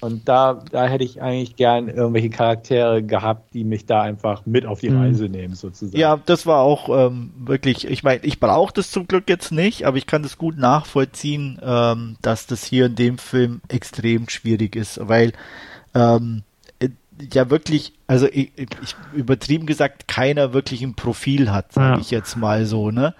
Und 0.00 0.28
da, 0.28 0.62
da 0.70 0.86
hätte 0.86 1.02
ich 1.02 1.20
eigentlich 1.20 1.56
gern 1.56 1.88
irgendwelche 1.88 2.30
Charaktere 2.30 3.02
gehabt, 3.02 3.52
die 3.52 3.64
mich 3.64 3.84
da 3.86 4.02
einfach 4.02 4.46
mit 4.46 4.64
auf 4.64 4.80
die 4.80 4.90
mhm. 4.90 5.00
Reise 5.00 5.28
nehmen, 5.28 5.54
sozusagen. 5.54 5.98
Ja, 5.98 6.20
das 6.24 6.46
war 6.46 6.60
auch 6.60 6.88
ähm, 6.88 7.32
wirklich, 7.36 7.86
ich 7.88 8.04
meine, 8.04 8.24
ich 8.24 8.38
brauche 8.38 8.72
das 8.72 8.92
zum 8.92 9.08
Glück 9.08 9.28
jetzt 9.28 9.50
nicht, 9.50 9.84
aber 9.86 9.96
ich 9.96 10.06
kann 10.06 10.22
das 10.22 10.38
gut 10.38 10.56
nachvollziehen, 10.56 11.58
ähm, 11.62 12.16
dass 12.22 12.46
das 12.46 12.64
hier 12.64 12.86
in 12.86 12.94
dem 12.94 13.18
Film 13.18 13.60
extrem 13.68 14.28
schwierig 14.28 14.76
ist, 14.76 15.00
weil 15.02 15.32
ähm, 15.94 16.42
äh, 16.78 16.90
ja 17.32 17.50
wirklich, 17.50 17.92
also 18.06 18.26
ich, 18.26 18.52
ich, 18.56 18.96
übertrieben 19.12 19.66
gesagt, 19.66 20.06
keiner 20.06 20.52
wirklich 20.52 20.82
ein 20.82 20.94
Profil 20.94 21.50
hat, 21.50 21.72
sage 21.72 21.94
ja. 21.94 22.00
ich 22.00 22.12
jetzt 22.12 22.36
mal 22.36 22.66
so, 22.66 22.92
ne? 22.92 23.14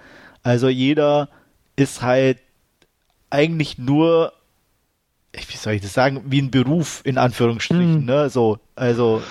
Also 0.45 0.69
jeder 0.69 1.29
ist 1.75 2.03
halt 2.03 2.39
eigentlich 3.31 3.79
nur 3.79 4.33
wie 5.49 5.57
soll 5.57 5.75
ich 5.75 5.83
das 5.83 5.95
sagen, 5.95 6.23
wie 6.27 6.41
ein 6.41 6.51
Beruf 6.51 7.01
in 7.05 7.19
Anführungsstrichen, 7.19 7.97
hm. 7.97 8.05
ne? 8.05 8.31
So, 8.31 8.59
also 8.77 9.23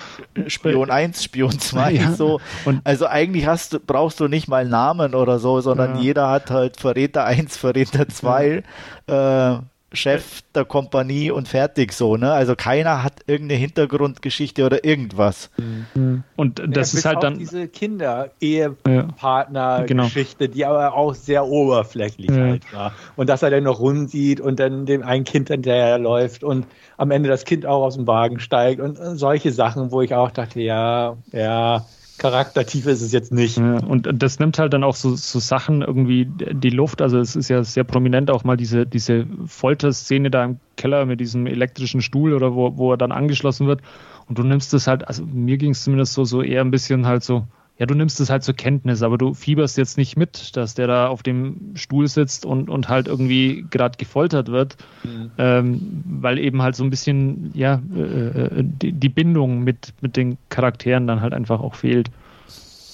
Spion 0.48 0.90
1, 0.90 1.24
Spion 1.24 1.60
2, 1.60 1.92
ja. 1.92 2.12
so. 2.14 2.40
Und 2.66 2.82
also 2.84 3.08
eigentlich 3.08 3.48
hast 3.48 3.74
du, 3.74 3.80
brauchst 3.80 4.20
du 4.20 4.28
nicht 4.28 4.48
mal 4.48 4.66
Namen 4.66 5.16
oder 5.16 5.40
so, 5.40 5.62
sondern 5.62 5.96
ja. 5.96 6.02
jeder 6.02 6.30
hat 6.30 6.52
halt 6.52 6.80
Verräter 6.80 7.26
1, 7.26 7.58
Verräter 7.58 8.08
2, 8.08 8.64
ja. 9.10 9.56
äh, 9.56 9.60
Chef 9.98 10.42
der 10.56 10.66
Kompanie 10.66 11.32
und 11.32 11.48
fertig 11.48 11.94
so, 11.94 12.18
ne? 12.18 12.32
Also 12.32 12.56
keiner 12.56 13.04
hat 13.04 13.22
irgendeine 13.28 13.60
Hintergrundgeschichte 13.60 14.66
oder 14.66 14.86
irgendwas. 14.86 15.50
Mhm. 15.58 16.24
Und 16.36 16.62
das 16.66 16.94
ja, 16.94 17.00
ist 17.00 17.06
halt 17.06 17.24
dann 17.24 17.38
diese 17.38 17.68
Kinder, 17.68 18.32
Ehepartner 18.40 19.84
genau. 19.86 20.06
Geschichte, 20.06 20.50
die 20.50 20.66
aber 20.66 20.94
auch 20.94 21.14
sehr 21.14 21.46
oberflächlich 21.46 22.30
ja. 22.30 22.38
halt 22.38 22.74
war. 22.74 22.94
Und 23.16 23.30
dass 23.30 23.44
er 23.44 23.50
dann 23.50 23.64
noch 23.64 23.80
rumsieht 23.80 24.40
und 24.40 24.60
dann 24.60 24.86
dem 24.86 25.04
ein 25.04 25.24
Kind 25.24 25.50
hinterher 25.50 25.98
läuft 25.98 26.44
und 26.44 26.66
am 26.98 27.12
Ende 27.12 27.30
das 27.30 27.46
Kind 27.46 27.66
auch 27.66 27.84
aus 27.84 27.96
dem 27.96 28.08
Wagen 28.08 28.40
steigt 28.40 28.82
und 28.82 28.98
solche 29.18 29.52
Sachen, 29.52 29.92
wo 29.92 30.02
ich 30.02 30.14
auch 30.14 30.32
dachte, 30.32 30.62
ja, 30.62 31.18
ja, 31.32 31.86
Charaktertiefe 32.18 32.90
ist 32.90 33.02
es 33.02 33.12
jetzt 33.12 33.32
nicht. 33.32 33.58
Ja, 33.58 33.78
und 33.78 34.10
das 34.12 34.40
nimmt 34.40 34.58
halt 34.58 34.74
dann 34.74 34.84
auch 34.84 34.96
so, 34.96 35.16
so 35.16 35.40
Sachen 35.40 35.82
irgendwie 35.82 36.26
die 36.26 36.70
Luft. 36.70 37.02
Also 37.02 37.20
es 37.20 37.36
ist 37.36 37.50
ja 37.50 37.64
sehr 37.64 37.84
prominent 37.84 38.32
auch 38.32 38.44
mal 38.44 38.58
diese, 38.58 38.86
diese 38.86 39.28
Folterszene 39.46 40.32
da 40.32 40.46
im 40.46 40.60
Keller 40.78 41.06
mit 41.06 41.20
diesem 41.20 41.46
elektrischen 41.46 42.02
Stuhl 42.02 42.34
oder 42.34 42.56
wo, 42.56 42.78
wo 42.78 42.92
er 42.92 42.98
dann 42.98 43.12
angeschlossen 43.12 43.68
wird. 43.68 43.82
Und 44.28 44.40
du 44.40 44.44
nimmst 44.44 44.74
es 44.74 44.88
halt, 44.88 45.08
also 45.08 45.26
mir 45.26 45.58
ging 45.58 45.72
es 45.72 45.84
zumindest 45.84 46.14
so, 46.14 46.26
so 46.26 46.42
eher 46.42 46.62
ein 46.62 46.72
bisschen 46.72 47.06
halt 47.06 47.24
so, 47.24 47.48
ja, 47.80 47.86
du 47.86 47.94
nimmst 47.94 48.20
es 48.20 48.30
halt 48.30 48.44
zur 48.44 48.56
Kenntnis, 48.56 49.04
aber 49.04 49.18
du 49.18 49.34
fieberst 49.34 49.78
jetzt 49.78 49.98
nicht 49.98 50.18
mit, 50.18 50.58
dass 50.58 50.74
der 50.74 50.88
da 50.88 51.08
auf 51.08 51.22
dem 51.22 51.74
Stuhl 51.76 52.08
sitzt 52.08 52.46
und, 52.46 52.70
und 52.70 52.90
halt 52.90 53.08
irgendwie 53.08 53.66
gerade 53.70 53.98
gefoltert 53.98 54.48
wird, 54.48 54.78
mhm. 55.04 55.32
ähm, 55.38 56.04
weil 56.06 56.40
eben 56.40 56.64
halt 56.64 56.76
so 56.76 56.84
ein 56.84 56.90
bisschen, 56.90 57.52
ja, 57.54 57.82
äh, 57.96 58.00
äh, 58.00 58.50
die, 58.64 58.94
die, 58.94 59.10
Bindung 59.10 59.64
mit, 59.64 59.94
mit 60.02 60.18
den 60.18 60.38
Charakteren 60.50 61.06
dann 61.06 61.22
halt 61.22 61.34
einfach 61.34 61.60
auch 61.60 61.76
fehlt. 61.76 62.10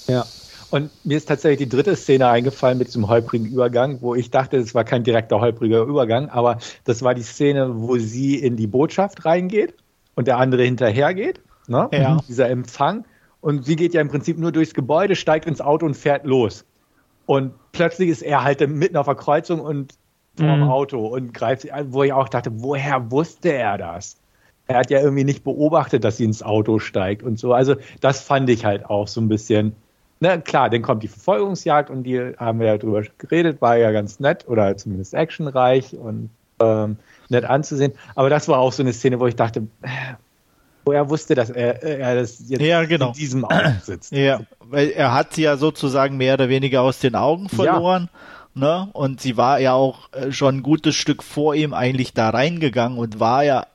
Ja. 0.08 0.26
Und 0.70 0.90
mir 1.06 1.18
ist 1.18 1.28
tatsächlich 1.28 1.70
die 1.70 1.76
dritte 1.76 1.96
Szene 1.96 2.28
eingefallen 2.28 2.80
mit 2.80 2.88
diesem 2.88 3.08
holprigen 3.08 3.46
Übergang, 3.46 4.02
wo 4.02 4.16
ich 4.16 4.32
dachte, 4.32 4.58
es 4.58 4.74
war 4.74 4.84
kein 4.84 5.04
direkter 5.04 5.40
holpriger 5.40 5.84
Übergang, 5.84 6.30
aber 6.30 6.58
das 6.84 7.04
war 7.04 7.14
die 7.14 7.22
Szene, 7.22 7.70
wo 7.76 7.98
sie 8.00 8.36
in 8.36 8.58
die 8.58 8.66
Botschaft 8.66 9.24
reingeht 9.24 9.76
und 10.16 10.28
der 10.28 10.40
andere 10.40 10.64
hinterhergeht. 10.64 11.40
Ne? 11.68 11.90
Ja. 11.94 12.18
Dieser 12.28 12.50
Empfang. 12.50 13.06
Und 13.44 13.66
sie 13.66 13.76
geht 13.76 13.94
ja 13.94 14.00
im 14.00 14.08
Prinzip 14.08 14.40
nur 14.40 14.54
durchs 14.54 14.74
Gebäude, 14.74 15.18
steigt 15.18 15.48
ins 15.48 15.60
Auto 15.60 15.86
und 15.86 15.96
fährt 15.96 16.26
los. 16.26 16.64
Und 17.26 17.52
plötzlich 17.74 18.08
ist 18.08 18.22
er 18.22 18.42
halt 18.42 18.66
mitten 18.70 18.96
auf 18.96 19.06
der 19.06 19.16
Kreuzung 19.16 19.60
und 19.60 19.96
vor 20.38 20.48
dem 20.48 20.62
mhm. 20.62 20.70
Auto 20.70 21.06
und 21.08 21.34
greift 21.34 21.64
sie 21.64 21.74
an, 21.74 21.92
wo 21.92 22.04
ich 22.04 22.14
auch 22.14 22.30
dachte, 22.30 22.52
woher 22.64 23.12
wusste 23.12 23.52
er 23.52 23.78
das? 23.78 24.16
Er 24.68 24.78
hat 24.78 24.90
ja 24.90 25.02
irgendwie 25.02 25.26
nicht 25.26 25.44
beobachtet, 25.44 26.06
dass 26.06 26.16
sie 26.16 26.24
ins 26.24 26.42
Auto 26.42 26.80
steigt 26.80 27.22
und 27.22 27.38
so. 27.38 27.52
Also 27.52 27.76
das 28.00 28.22
fand 28.22 28.50
ich 28.50 28.64
halt 28.64 28.86
auch 28.86 29.10
so 29.10 29.20
ein 29.20 29.28
bisschen. 29.28 29.76
Na 30.22 30.38
klar, 30.38 30.70
dann 30.70 30.82
kommt 30.82 31.04
die 31.04 31.10
Verfolgungsjagd 31.10 31.90
und 31.90 32.04
die 32.04 32.18
haben 32.38 32.62
wir 32.62 32.68
ja 32.68 32.78
drüber 32.78 33.04
geredet, 33.18 33.62
war 33.62 33.76
ja 33.76 33.92
ganz 33.92 34.22
nett 34.22 34.48
oder 34.48 34.78
zumindest 34.78 35.14
actionreich 35.16 35.94
und 35.98 36.30
ähm, 36.62 36.96
nett 37.28 37.44
anzusehen. 37.44 37.92
Aber 38.16 38.30
das 38.30 38.48
war 38.48 38.60
auch 38.60 38.72
so 38.72 38.84
eine 38.84 38.94
Szene, 38.94 39.20
wo 39.20 39.28
ich 39.28 39.36
dachte, 39.36 39.68
wo 40.86 40.92
er 40.92 41.10
wusste, 41.10 41.36
dass 41.36 41.50
er, 41.50 41.82
er 41.84 42.16
das 42.16 42.44
jetzt 42.48 42.62
ja, 42.62 42.84
genau. 42.84 43.08
in 43.08 43.14
diesem 43.14 43.46
Augen 43.46 43.82
sitzt. 43.84 44.12
Ja, 44.12 44.42
weil 44.60 44.90
er 44.90 45.14
hat 45.14 45.34
sie 45.34 45.44
ja 45.44 45.58
sozusagen 45.58 46.18
mehr 46.18 46.36
oder 46.36 46.50
weniger 46.50 46.82
aus 46.82 47.00
den 47.00 47.16
Augen 47.16 47.50
verloren. 47.50 48.10
Ja. 48.12 48.20
Ne? 48.56 48.90
Und 48.94 49.20
sie 49.20 49.36
war 49.36 49.60
ja 49.60 49.74
auch 49.74 50.12
äh, 50.14 50.32
schon 50.32 50.58
ein 50.58 50.64
gutes 50.64 50.96
Stück 50.96 51.24
vor 51.24 51.56
ihm 51.56 51.74
eigentlich 51.74 52.14
da 52.14 52.30
reingegangen 52.30 53.00
und 53.00 53.20
war 53.20 53.44
ja 53.44 53.66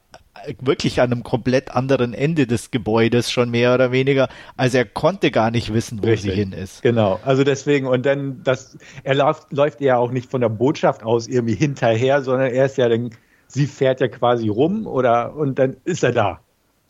wirklich 0.60 1.00
an 1.00 1.12
einem 1.12 1.22
komplett 1.22 1.70
anderen 1.74 2.14
Ende 2.14 2.46
des 2.46 2.70
Gebäudes 2.70 3.30
schon 3.30 3.50
mehr 3.50 3.74
oder 3.74 3.92
weniger. 3.92 4.28
Also 4.56 4.78
er 4.78 4.84
konnte 4.84 5.30
gar 5.30 5.50
nicht 5.50 5.72
wissen, 5.72 6.02
wo 6.02 6.06
Richtig. 6.06 6.32
sie 6.32 6.36
hin 6.36 6.52
ist. 6.52 6.82
Genau. 6.82 7.18
Also 7.24 7.44
deswegen 7.44 7.86
und 7.86 8.06
dann 8.06 8.42
das 8.44 8.78
er 9.02 9.14
läuft 9.14 9.52
läuft 9.52 9.80
ja 9.80 9.96
auch 9.96 10.10
nicht 10.10 10.30
von 10.30 10.40
der 10.40 10.48
Botschaft 10.48 11.02
aus 11.02 11.26
irgendwie 11.26 11.54
hinterher, 11.54 12.22
sondern 12.22 12.50
er 12.50 12.66
ist 12.66 12.78
ja 12.78 12.88
dann 12.88 13.10
sie 13.46 13.66
fährt 13.66 14.00
ja 14.00 14.08
quasi 14.08 14.48
rum 14.48 14.86
oder 14.86 15.34
und 15.34 15.58
dann 15.58 15.76
ist 15.84 16.04
er 16.04 16.12
da 16.12 16.40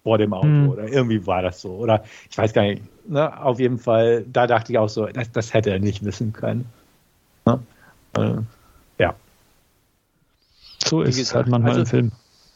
vor 0.09 0.17
dem 0.17 0.33
Auto 0.33 0.47
mhm. 0.47 0.71
oder 0.71 0.89
irgendwie 0.89 1.27
war 1.27 1.43
das 1.43 1.61
so. 1.61 1.69
Oder 1.73 2.03
ich 2.31 2.39
weiß 2.39 2.55
gar 2.55 2.63
nicht. 2.63 2.83
Ne? 3.07 3.45
Auf 3.45 3.61
jeden 3.61 3.77
Fall, 3.77 4.25
da 4.33 4.47
dachte 4.47 4.73
ich 4.73 4.79
auch 4.79 4.89
so, 4.89 5.05
das, 5.05 5.31
das 5.33 5.53
hätte 5.53 5.69
er 5.69 5.81
nicht 5.81 6.03
wissen 6.03 6.33
können. 6.33 6.65
Ne? 7.45 7.61
Äh, 8.17 8.37
ja. 8.99 9.15
So 10.83 11.03
ist 11.03 11.21
es 11.21 11.35
halt 11.35 11.49
manchmal 11.49 11.73
also, 11.73 11.83
im 11.83 11.87
Film. 11.87 12.13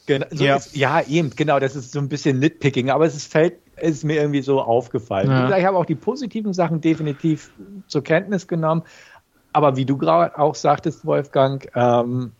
Genau, 0.07 0.27
so 0.31 0.43
ja. 0.43 0.57
Ist, 0.57 0.75
ja, 0.75 1.03
eben, 1.03 1.29
genau, 1.37 1.61
das 1.61 1.77
ist 1.77 1.93
so 1.93 1.99
ein 1.99 2.09
bisschen 2.09 2.39
Nitpicking, 2.39 2.89
aber 2.89 3.05
es 3.05 3.15
ist, 3.15 3.31
fällt, 3.31 3.59
ist 3.77 4.03
mir 4.03 4.17
irgendwie 4.17 4.41
so 4.41 4.63
aufgefallen. 4.63 5.29
Ja. 5.29 5.55
Ich 5.59 5.67
habe 5.67 5.77
auch 5.77 5.85
die 5.85 5.95
positiven 5.95 6.55
Sachen 6.55 6.81
definitiv 6.81 7.53
zur 7.87 8.03
Kenntnis 8.03 8.49
genommen, 8.49 8.83
aber 9.53 9.77
wie 9.77 9.85
du 9.85 9.99
gerade 9.99 10.39
auch 10.39 10.55
sagtest, 10.55 11.05
Wolfgang, 11.05 11.69
ähm, 11.75 12.33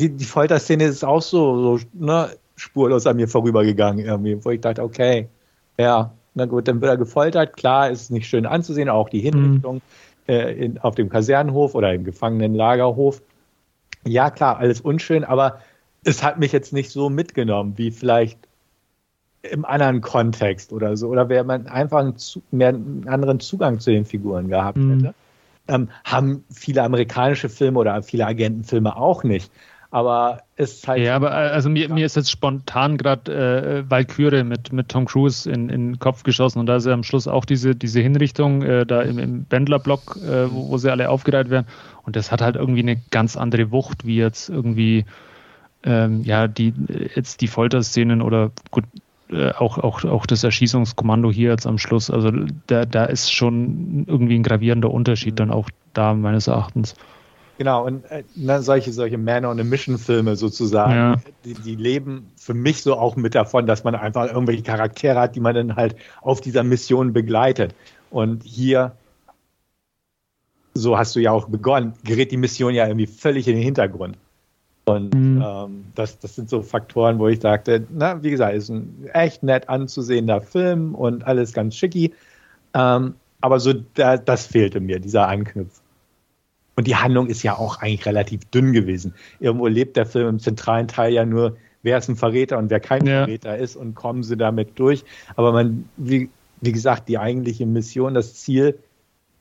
die, 0.00 0.08
die 0.08 0.24
Folterszene 0.24 0.84
ist 0.84 1.04
auch 1.04 1.20
so, 1.20 1.76
so 1.76 1.84
ne, 1.92 2.30
spurlos 2.60 3.06
an 3.06 3.16
mir 3.16 3.28
vorübergegangen 3.28 4.04
irgendwie, 4.04 4.44
wo 4.44 4.50
ich 4.50 4.60
dachte, 4.60 4.82
okay, 4.82 5.28
ja, 5.78 6.12
na 6.34 6.46
gut, 6.46 6.68
dann 6.68 6.80
wird 6.80 6.90
er 6.90 6.96
gefoltert. 6.96 7.56
Klar, 7.56 7.90
ist 7.90 8.10
nicht 8.10 8.28
schön 8.28 8.46
anzusehen, 8.46 8.88
auch 8.88 9.08
die 9.08 9.20
Hinrichtung 9.20 9.76
mhm. 9.76 9.80
äh, 10.28 10.52
in, 10.52 10.78
auf 10.78 10.94
dem 10.94 11.08
Kasernenhof 11.08 11.74
oder 11.74 11.92
im 11.92 12.04
Gefangenenlagerhof. 12.04 13.22
Ja, 14.06 14.30
klar, 14.30 14.58
alles 14.58 14.80
unschön, 14.80 15.24
aber 15.24 15.60
es 16.04 16.22
hat 16.22 16.38
mich 16.38 16.52
jetzt 16.52 16.72
nicht 16.72 16.90
so 16.90 17.10
mitgenommen, 17.10 17.74
wie 17.76 17.90
vielleicht 17.90 18.38
im 19.42 19.64
anderen 19.64 20.02
Kontext 20.02 20.72
oder 20.72 20.96
so. 20.96 21.08
Oder 21.08 21.28
wäre 21.28 21.44
man 21.44 21.66
einfach 21.66 22.00
einen, 22.00 22.14
mehr 22.50 22.68
einen 22.68 23.08
anderen 23.08 23.40
Zugang 23.40 23.80
zu 23.80 23.90
den 23.90 24.04
Figuren 24.04 24.48
gehabt 24.48 24.76
mhm. 24.76 25.00
hätte. 25.00 25.14
Ähm, 25.68 25.88
haben 26.04 26.44
viele 26.50 26.82
amerikanische 26.82 27.48
Filme 27.48 27.78
oder 27.78 28.02
viele 28.02 28.26
Agentenfilme 28.26 28.96
auch 28.96 29.24
nicht. 29.24 29.50
Aber 29.92 30.42
es 30.56 30.74
ist 30.74 30.88
halt. 30.88 31.02
Ja, 31.02 31.16
aber 31.16 31.32
äh, 31.32 31.50
also 31.50 31.68
mir, 31.68 31.88
mir 31.88 32.06
ist 32.06 32.14
jetzt 32.14 32.30
spontan 32.30 32.96
gerade 32.96 33.32
äh, 33.84 33.90
Valkyrie 33.90 34.44
mit, 34.44 34.72
mit 34.72 34.88
Tom 34.88 35.04
Cruise 35.04 35.50
in, 35.50 35.68
in 35.68 35.92
den 35.92 35.98
Kopf 35.98 36.22
geschossen 36.22 36.60
und 36.60 36.66
da 36.66 36.76
ist 36.76 36.86
ja 36.86 36.92
am 36.92 37.02
Schluss 37.02 37.26
auch 37.26 37.44
diese, 37.44 37.74
diese 37.74 38.00
Hinrichtung 38.00 38.62
äh, 38.62 38.86
da 38.86 39.02
im, 39.02 39.18
im 39.18 39.44
Bändlerblock, 39.44 40.16
äh, 40.16 40.52
wo, 40.52 40.68
wo, 40.68 40.78
sie 40.78 40.92
alle 40.92 41.10
aufgereiht 41.10 41.50
werden. 41.50 41.66
Und 42.04 42.14
das 42.14 42.30
hat 42.30 42.40
halt 42.40 42.54
irgendwie 42.54 42.80
eine 42.80 43.00
ganz 43.10 43.36
andere 43.36 43.72
Wucht, 43.72 44.06
wie 44.06 44.16
jetzt 44.16 44.48
irgendwie 44.48 45.04
ähm, 45.82 46.22
ja, 46.24 46.46
die 46.46 46.74
jetzt 47.14 47.40
die 47.40 47.48
Folterszenen 47.48 48.22
oder 48.22 48.50
gut, 48.70 48.84
äh, 49.30 49.52
auch, 49.52 49.78
auch, 49.78 50.04
auch 50.04 50.26
das 50.26 50.44
Erschießungskommando 50.44 51.30
hier 51.30 51.50
jetzt 51.50 51.66
am 51.66 51.78
Schluss. 51.78 52.10
Also 52.10 52.30
da, 52.66 52.84
da 52.84 53.04
ist 53.04 53.32
schon 53.32 54.04
irgendwie 54.06 54.38
ein 54.38 54.42
gravierender 54.42 54.90
Unterschied 54.90 55.38
dann 55.40 55.50
auch 55.50 55.70
da, 55.94 56.14
meines 56.14 56.46
Erachtens. 56.46 56.94
Genau, 57.60 57.84
und 57.84 58.10
äh, 58.10 58.24
ne, 58.36 58.62
solche, 58.62 58.90
solche 58.90 59.18
Man 59.18 59.44
on 59.44 59.60
a 59.60 59.64
Mission 59.64 59.98
Filme 59.98 60.34
sozusagen, 60.34 60.94
ja. 60.94 61.16
die, 61.44 61.52
die, 61.52 61.76
leben 61.76 62.32
für 62.38 62.54
mich 62.54 62.80
so 62.80 62.96
auch 62.96 63.16
mit 63.16 63.34
davon, 63.34 63.66
dass 63.66 63.84
man 63.84 63.94
einfach 63.94 64.32
irgendwelche 64.32 64.62
Charaktere 64.62 65.20
hat, 65.20 65.36
die 65.36 65.40
man 65.40 65.54
dann 65.54 65.76
halt 65.76 65.94
auf 66.22 66.40
dieser 66.40 66.62
Mission 66.62 67.12
begleitet. 67.12 67.74
Und 68.10 68.44
hier, 68.44 68.92
so 70.72 70.96
hast 70.96 71.14
du 71.14 71.20
ja 71.20 71.32
auch 71.32 71.48
begonnen, 71.48 71.92
gerät 72.02 72.32
die 72.32 72.38
Mission 72.38 72.72
ja 72.72 72.86
irgendwie 72.86 73.06
völlig 73.06 73.46
in 73.46 73.56
den 73.56 73.62
Hintergrund. 73.62 74.16
Und 74.86 75.12
mhm. 75.12 75.44
ähm, 75.46 75.84
das, 75.94 76.18
das 76.18 76.36
sind 76.36 76.48
so 76.48 76.62
Faktoren, 76.62 77.18
wo 77.18 77.28
ich 77.28 77.42
sagte, 77.42 77.86
na, 77.90 78.22
wie 78.22 78.30
gesagt, 78.30 78.54
ist 78.54 78.70
ein 78.70 79.06
echt 79.12 79.42
nett 79.42 79.68
anzusehender 79.68 80.40
Film 80.40 80.94
und 80.94 81.26
alles 81.26 81.52
ganz 81.52 81.76
schicki. 81.76 82.14
Ähm, 82.72 83.16
aber 83.42 83.60
so, 83.60 83.74
da, 83.74 84.16
das 84.16 84.46
fehlte 84.46 84.80
mir, 84.80 84.98
dieser 84.98 85.28
Anknüpf. 85.28 85.79
Und 86.76 86.86
die 86.86 86.96
Handlung 86.96 87.26
ist 87.26 87.42
ja 87.42 87.56
auch 87.56 87.78
eigentlich 87.78 88.06
relativ 88.06 88.44
dünn 88.46 88.72
gewesen. 88.72 89.14
Irgendwo 89.38 89.66
lebt 89.66 89.96
der 89.96 90.06
Film 90.06 90.28
im 90.28 90.38
zentralen 90.38 90.88
Teil 90.88 91.12
ja 91.12 91.26
nur, 91.26 91.56
wer 91.82 91.98
ist 91.98 92.08
ein 92.08 92.16
Verräter 92.16 92.58
und 92.58 92.70
wer 92.70 92.80
kein 92.80 93.06
ja. 93.06 93.24
Verräter 93.24 93.56
ist 93.56 93.76
und 93.76 93.94
kommen 93.94 94.22
sie 94.22 94.36
damit 94.36 94.78
durch. 94.78 95.04
Aber 95.36 95.52
man, 95.52 95.88
wie, 95.96 96.30
wie 96.60 96.72
gesagt, 96.72 97.08
die 97.08 97.18
eigentliche 97.18 97.66
Mission, 97.66 98.14
das 98.14 98.34
Ziel, 98.34 98.78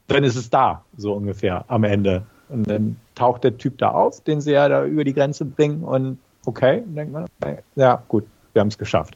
dann 0.08 0.24
ist 0.24 0.36
es 0.36 0.50
da, 0.50 0.84
so 0.98 1.14
ungefähr 1.14 1.66
am 1.68 1.84
Ende. 1.84 2.26
Und 2.50 2.68
dann 2.68 2.98
taucht 3.16 3.44
der 3.44 3.58
Typ 3.58 3.78
da 3.78 3.92
auf, 3.92 4.22
den 4.24 4.42
sie 4.42 4.52
ja 4.52 4.68
da 4.68 4.86
über 4.86 5.04
die 5.04 5.14
Grenze 5.14 5.46
bringen 5.46 5.84
und 5.84 6.18
okay, 6.46 6.84
denkt 6.86 7.14
man, 7.14 7.26
okay, 7.40 7.60
ja, 7.76 8.04
gut, 8.08 8.26
wir 8.54 8.62
haben 8.62 8.70
es 8.70 8.78
geschafft. 8.78 9.16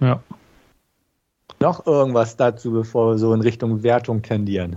Ja. 0.00 0.20
Noch 1.60 1.86
irgendwas 1.86 2.36
dazu, 2.36 2.70
bevor 2.70 3.12
wir 3.12 3.18
so 3.18 3.32
in 3.32 3.40
Richtung 3.40 3.82
Wertung 3.82 4.20
tendieren? 4.20 4.76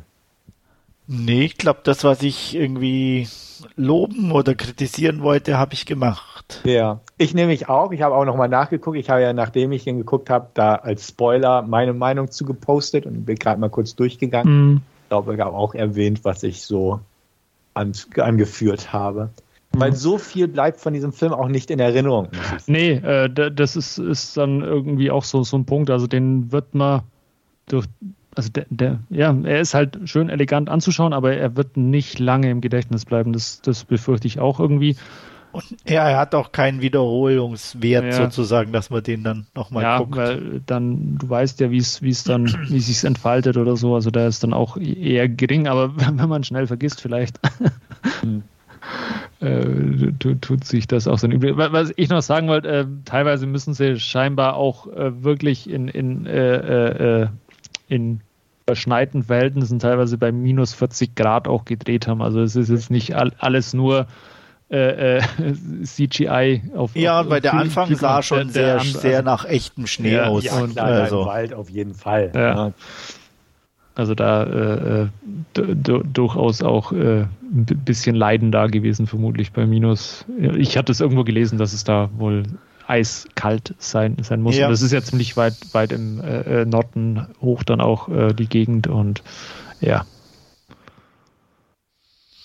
Nee, 1.11 1.45
ich 1.45 1.57
glaube, 1.57 1.79
das, 1.81 2.03
was 2.03 2.21
ich 2.21 2.55
irgendwie 2.55 3.27
loben 3.75 4.31
oder 4.31 4.53
kritisieren 4.53 5.23
wollte, 5.23 5.57
habe 5.57 5.73
ich 5.73 5.87
gemacht. 5.87 6.61
Ja, 6.65 6.99
ich 7.17 7.33
nehme 7.33 7.47
mich 7.47 7.67
auch. 7.67 7.91
Ich 7.91 8.03
habe 8.03 8.13
auch 8.13 8.25
nochmal 8.25 8.47
nachgeguckt. 8.47 8.95
Ich 8.95 9.09
habe 9.09 9.23
ja, 9.23 9.33
nachdem 9.33 9.71
ich 9.71 9.87
ihn 9.87 9.97
geguckt 9.97 10.29
habe, 10.29 10.49
da 10.53 10.75
als 10.75 11.07
Spoiler 11.07 11.63
meine 11.63 11.93
Meinung 11.93 12.29
zu 12.29 12.45
gepostet 12.45 13.07
und 13.07 13.25
bin 13.25 13.37
gerade 13.37 13.59
mal 13.59 13.71
kurz 13.71 13.95
durchgegangen. 13.95 14.53
Mhm. 14.53 14.81
Ich 15.03 15.09
glaube, 15.09 15.33
ich 15.33 15.39
habe 15.39 15.55
auch 15.55 15.73
erwähnt, 15.73 16.23
was 16.23 16.43
ich 16.43 16.61
so 16.61 16.99
an, 17.73 17.93
angeführt 18.17 18.93
habe. 18.93 19.31
Mhm. 19.73 19.79
Weil 19.79 19.95
so 19.95 20.19
viel 20.19 20.47
bleibt 20.47 20.79
von 20.79 20.93
diesem 20.93 21.11
Film 21.11 21.33
auch 21.33 21.47
nicht 21.47 21.71
in 21.71 21.79
Erinnerung. 21.79 22.27
Nee, 22.67 22.91
äh, 22.91 23.29
das 23.51 23.75
ist, 23.75 23.97
ist 23.97 24.37
dann 24.37 24.61
irgendwie 24.61 25.09
auch 25.09 25.23
so, 25.23 25.41
so 25.41 25.57
ein 25.57 25.65
Punkt. 25.65 25.89
Also 25.89 26.05
den 26.05 26.51
wird 26.51 26.75
man 26.75 27.01
durch 27.65 27.87
also 28.39 28.49
der, 28.51 28.65
der, 28.69 28.99
ja, 29.09 29.35
er 29.43 29.59
ist 29.59 29.73
halt 29.73 29.99
schön 30.05 30.29
elegant 30.29 30.69
anzuschauen, 30.69 31.11
aber 31.11 31.33
er 31.33 31.57
wird 31.57 31.75
nicht 31.75 32.19
lange 32.19 32.49
im 32.49 32.61
Gedächtnis 32.61 33.03
bleiben. 33.03 33.33
Das, 33.33 33.61
das 33.61 33.83
befürchte 33.83 34.27
ich 34.27 34.39
auch 34.39 34.61
irgendwie. 34.61 34.95
Und 35.51 35.65
ja, 35.85 36.07
er 36.07 36.17
hat 36.17 36.35
auch 36.35 36.53
keinen 36.53 36.79
Wiederholungswert 36.79 38.05
ja. 38.05 38.11
sozusagen, 38.13 38.71
dass 38.71 38.89
man 38.91 39.03
den 39.03 39.23
dann 39.23 39.47
nochmal 39.55 39.83
ja, 39.83 39.97
guckt. 39.97 40.15
Weil 40.15 40.61
dann, 40.65 41.17
du 41.17 41.27
weißt 41.27 41.59
ja, 41.59 41.69
wie 41.69 41.79
es, 41.79 42.01
wie 42.01 42.11
es 42.11 42.23
dann, 42.23 42.45
wie 42.69 42.77
es 42.77 42.85
sich 42.87 43.03
entfaltet 43.03 43.57
oder 43.57 43.75
so. 43.75 43.93
Also 43.93 44.09
da 44.09 44.25
ist 44.25 44.41
dann 44.41 44.53
auch 44.53 44.77
eher 44.77 45.27
gering, 45.27 45.67
aber 45.67 45.97
wenn 45.97 46.29
man 46.29 46.45
schnell 46.45 46.67
vergisst, 46.67 47.01
vielleicht. 47.01 47.39
Hm. 48.21 48.43
Äh, 49.41 50.13
tut 50.41 50.63
sich 50.63 50.87
das 50.87 51.07
auch 51.07 51.19
so 51.19 51.27
übel. 51.27 51.57
Was 51.57 51.91
ich 51.95 52.09
noch 52.09 52.21
sagen 52.21 52.47
wollte, 52.47 52.69
äh, 52.69 52.85
teilweise 53.03 53.45
müssen 53.45 53.73
sie 53.73 53.99
scheinbar 53.99 54.55
auch 54.55 54.87
äh, 54.87 55.21
wirklich 55.21 55.69
in, 55.69 55.89
in, 55.89 56.25
äh, 56.25 57.21
äh, 57.21 57.27
in 57.89 58.21
verschneiten 58.69 59.23
Verhältnissen 59.23 59.79
teilweise 59.79 60.19
bei 60.19 60.31
minus 60.31 60.75
40 60.75 61.15
Grad 61.15 61.47
auch 61.47 61.65
gedreht 61.65 62.07
haben. 62.07 62.21
Also 62.21 62.39
es 62.39 62.55
ist 62.55 62.69
jetzt 62.69 62.91
nicht 62.91 63.15
alles 63.15 63.73
nur 63.73 64.05
äh, 64.69 65.17
äh, 65.17 65.21
CGI 65.83 66.61
auf 66.75 66.95
Ja, 66.95 67.21
auf, 67.21 67.29
weil 67.31 67.41
der 67.41 67.55
Anfang 67.55 67.95
sah 67.95 68.21
schon 68.21 68.49
sehr, 68.49 68.75
der, 68.75 68.83
sehr 68.83 69.21
nach 69.23 69.45
echtem 69.45 69.87
Schnee 69.87 70.13
ja, 70.13 70.27
aus. 70.27 70.43
Ja, 70.43 70.67
klar, 70.67 70.85
also. 70.85 71.21
im 71.21 71.25
Wald 71.25 71.53
auf 71.55 71.71
jeden 71.71 71.95
Fall. 71.95 72.31
Ja. 72.35 72.41
ja. 72.41 72.73
Also 73.95 74.13
da 74.13 74.43
äh, 74.43 75.01
äh 75.01 75.07
durchaus 75.55 76.61
auch 76.61 76.91
äh, 76.91 77.21
ein 77.21 77.65
bisschen 77.65 78.15
Leiden 78.15 78.51
da 78.51 78.67
gewesen, 78.67 79.07
vermutlich 79.07 79.51
bei 79.51 79.65
Minus. 79.65 80.25
Ich 80.37 80.77
hatte 80.77 80.91
es 80.91 81.01
irgendwo 81.01 81.23
gelesen, 81.23 81.57
dass 81.57 81.73
es 81.73 81.83
da 81.83 82.11
wohl 82.15 82.43
eiskalt 82.89 83.75
sein, 83.77 84.17
sein 84.21 84.41
muss. 84.41 84.57
Ja. 84.57 84.65
Und 84.65 84.71
das 84.71 84.81
ist 84.81 84.91
ja 84.91 85.01
ziemlich 85.01 85.37
weit, 85.37 85.55
weit 85.73 85.91
im 85.91 86.19
äh, 86.19 86.61
äh, 86.61 86.65
Norden 86.65 87.27
hoch 87.41 87.63
dann 87.63 87.81
auch 87.81 88.09
äh, 88.09 88.33
die 88.33 88.47
Gegend 88.47 88.87
und 88.87 89.23
ja. 89.79 90.05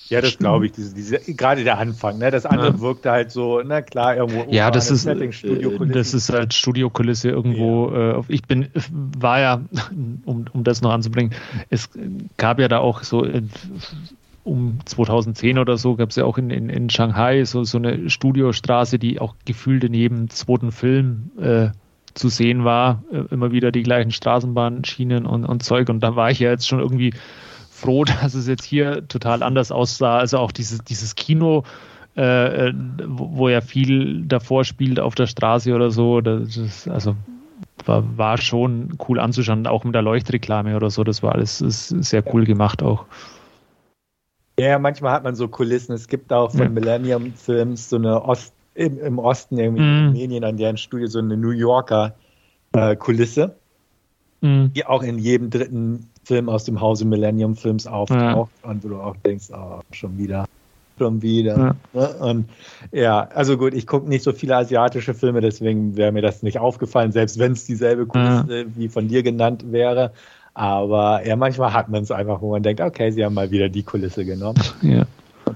Ja, 0.09 0.21
das 0.21 0.37
glaube 0.37 0.67
ich. 0.67 0.73
Diese, 0.73 0.95
diese, 0.95 1.19
gerade 1.35 1.65
der 1.65 1.79
Anfang, 1.79 2.19
ne? 2.19 2.31
Das 2.31 2.45
andere 2.45 2.73
ja. 2.73 2.81
wirkte 2.81 3.11
halt 3.11 3.31
so, 3.31 3.63
na 3.65 3.81
klar, 3.81 4.17
irgendwo. 4.17 4.45
Ja, 4.51 4.71
das 4.71 4.91
ist, 4.91 5.03
Setting, 5.03 5.33
das 5.93 6.13
ist 6.13 6.31
halt 6.31 6.53
Studiokulisse 6.53 7.31
irgendwo. 7.31 7.91
Ja. 7.91 8.19
Äh, 8.19 8.23
ich 8.29 8.43
bin, 8.43 8.69
war 9.19 9.41
ja, 9.41 9.63
um, 10.27 10.45
um 10.53 10.63
das 10.63 10.83
noch 10.83 10.93
anzubringen, 10.93 11.35
es 11.71 11.89
gab 12.37 12.61
ja 12.61 12.69
da 12.69 12.79
auch 12.79 13.03
so 13.03 13.25
äh, 13.25 13.43
um 14.45 14.79
2010 14.85 15.59
oder 15.59 15.77
so 15.77 15.97
gab 15.97 16.11
es 16.11 16.17
ja 16.17 16.25
auch 16.25 16.39
in, 16.39 16.51
in, 16.51 16.69
in 16.69 16.91
Shanghai 16.91 17.45
so, 17.45 17.65
so 17.65 17.79
eine 17.79 18.11
Studiostraße, 18.11 18.99
die 18.99 19.21
auch 19.21 19.35
gefühlt 19.47 19.85
in 19.85 19.95
jedem 19.95 20.29
zweiten 20.29 20.71
Film 20.71 21.31
äh, 21.41 21.71
zu 22.13 22.29
sehen 22.29 22.65
war. 22.65 23.03
Äh, 23.11 23.25
immer 23.33 23.53
wieder 23.53 23.73
die 23.73 23.83
gleichen 23.83 24.11
Straßenbahnschienen 24.11 25.27
und, 25.27 25.45
und 25.45 25.63
Zeug. 25.63 25.89
Und 25.89 26.01
da 26.01 26.15
war 26.15 26.31
ich 26.31 26.41
ja 26.41 26.51
jetzt 26.51 26.69
schon 26.69 26.81
irgendwie 26.81 27.15
froh, 27.71 28.05
dass 28.23 28.35
es 28.35 28.47
jetzt 28.47 28.65
hier 28.65 29.09
total 29.09 29.43
anders 29.43 29.73
aussah. 29.73 30.19
Also 30.19 30.39
auch 30.39 30.53
dieses, 30.53 30.85
dieses 30.85 31.15
Kino, 31.15 31.65
äh, 32.17 32.69
äh 32.69 32.75
wo, 33.07 33.49
ja 33.49 33.63
viel 33.63 34.25
davor 34.27 34.65
spielt 34.65 35.01
auf 35.01 35.15
der 35.15 35.27
Straße 35.27 35.75
oder 35.75 35.91
so. 35.91 36.21
Das 36.21 36.57
ist, 36.59 36.87
also 36.87 37.17
war, 37.87 38.05
war 38.19 38.39
schon 38.39 38.99
cool 39.09 39.19
anzuschauen, 39.19 39.67
auch 39.67 39.85
mit 39.85 39.95
der 39.95 40.03
Leuchtreklame 40.03 40.77
oder 40.77 40.91
so. 40.91 41.03
Das 41.03 41.23
war 41.23 41.33
alles 41.33 41.59
sehr 41.59 42.23
cool 42.35 42.45
gemacht 42.45 42.83
auch. 42.83 43.07
Ja, 44.59 44.79
manchmal 44.79 45.13
hat 45.13 45.25
man 45.25 45.35
so 45.35 45.49
Kulissen. 45.49 45.95
Es 45.95 46.07
gibt 46.07 46.33
auch 46.33 46.51
von 46.53 46.61
ja. 46.61 46.69
Millennium 46.69 47.33
Films 47.35 47.91
so 47.91 47.97
eine 47.97 48.23
Ost, 48.23 48.53
im, 48.75 48.99
im 48.99 49.19
Osten 49.19 49.59
irgendwie 49.59 49.83
mm. 49.83 49.87
in 49.87 50.07
Rumänien 50.07 50.45
an 50.45 50.57
deren 50.57 50.77
Studio 50.77 51.07
so 51.07 51.19
eine 51.19 51.37
New 51.37 51.51
Yorker 51.51 52.15
äh, 52.73 52.95
Kulisse, 52.97 53.57
mm. 54.41 54.67
die 54.75 54.87
auch 54.87 55.03
in 55.03 55.19
jedem 55.19 55.51
dritten 55.51 56.09
Film 56.25 56.49
aus 56.49 56.65
dem 56.65 56.81
Hause 56.81 57.05
Millennium 57.05 57.57
Films 57.57 57.87
auftaucht 57.87 58.51
ja. 58.63 58.71
und 58.71 58.85
wo 58.85 58.89
du 58.89 59.01
auch 59.01 59.17
denkst, 59.25 59.47
oh, 59.53 59.81
schon 59.91 60.17
wieder, 60.19 60.47
schon 60.99 61.21
wieder. 61.21 61.77
Ja. 61.93 62.07
Und 62.21 62.49
ja, 62.93 63.29
also 63.35 63.59
gut, 63.59 63.75
ich 63.75 63.87
gucke 63.87 64.09
nicht 64.09 64.23
so 64.23 64.33
viele 64.33 64.57
asiatische 64.57 65.15
Filme, 65.15 65.41
deswegen 65.41 65.97
wäre 65.97 66.13
mir 66.13 66.23
das 66.23 66.43
nicht 66.43 66.59
aufgefallen, 66.59 67.13
selbst 67.13 67.39
wenn 67.39 67.53
es 67.53 67.65
dieselbe 67.65 68.07
Kulisse 68.07 68.67
wie 68.77 68.89
von 68.89 69.09
dir 69.09 69.23
genannt 69.23 69.73
wäre. 69.73 70.13
Aber 70.55 71.27
ja, 71.27 71.35
manchmal 71.35 71.73
hat 71.73 71.89
man 71.89 72.05
es 72.05 72.11
einfach, 72.11 72.41
wo 72.41 72.53
man 72.53 72.63
denkt, 72.63 72.81
okay, 72.81 73.11
sie 73.11 73.25
haben 73.25 73.35
mal 73.35 73.51
wieder 73.51 73.69
die 73.69 73.83
Kulisse 73.83 74.25
genommen. 74.25 74.63
Ja. 74.83 75.05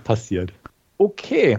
Passiert. 0.04 0.52
Okay, 0.98 1.58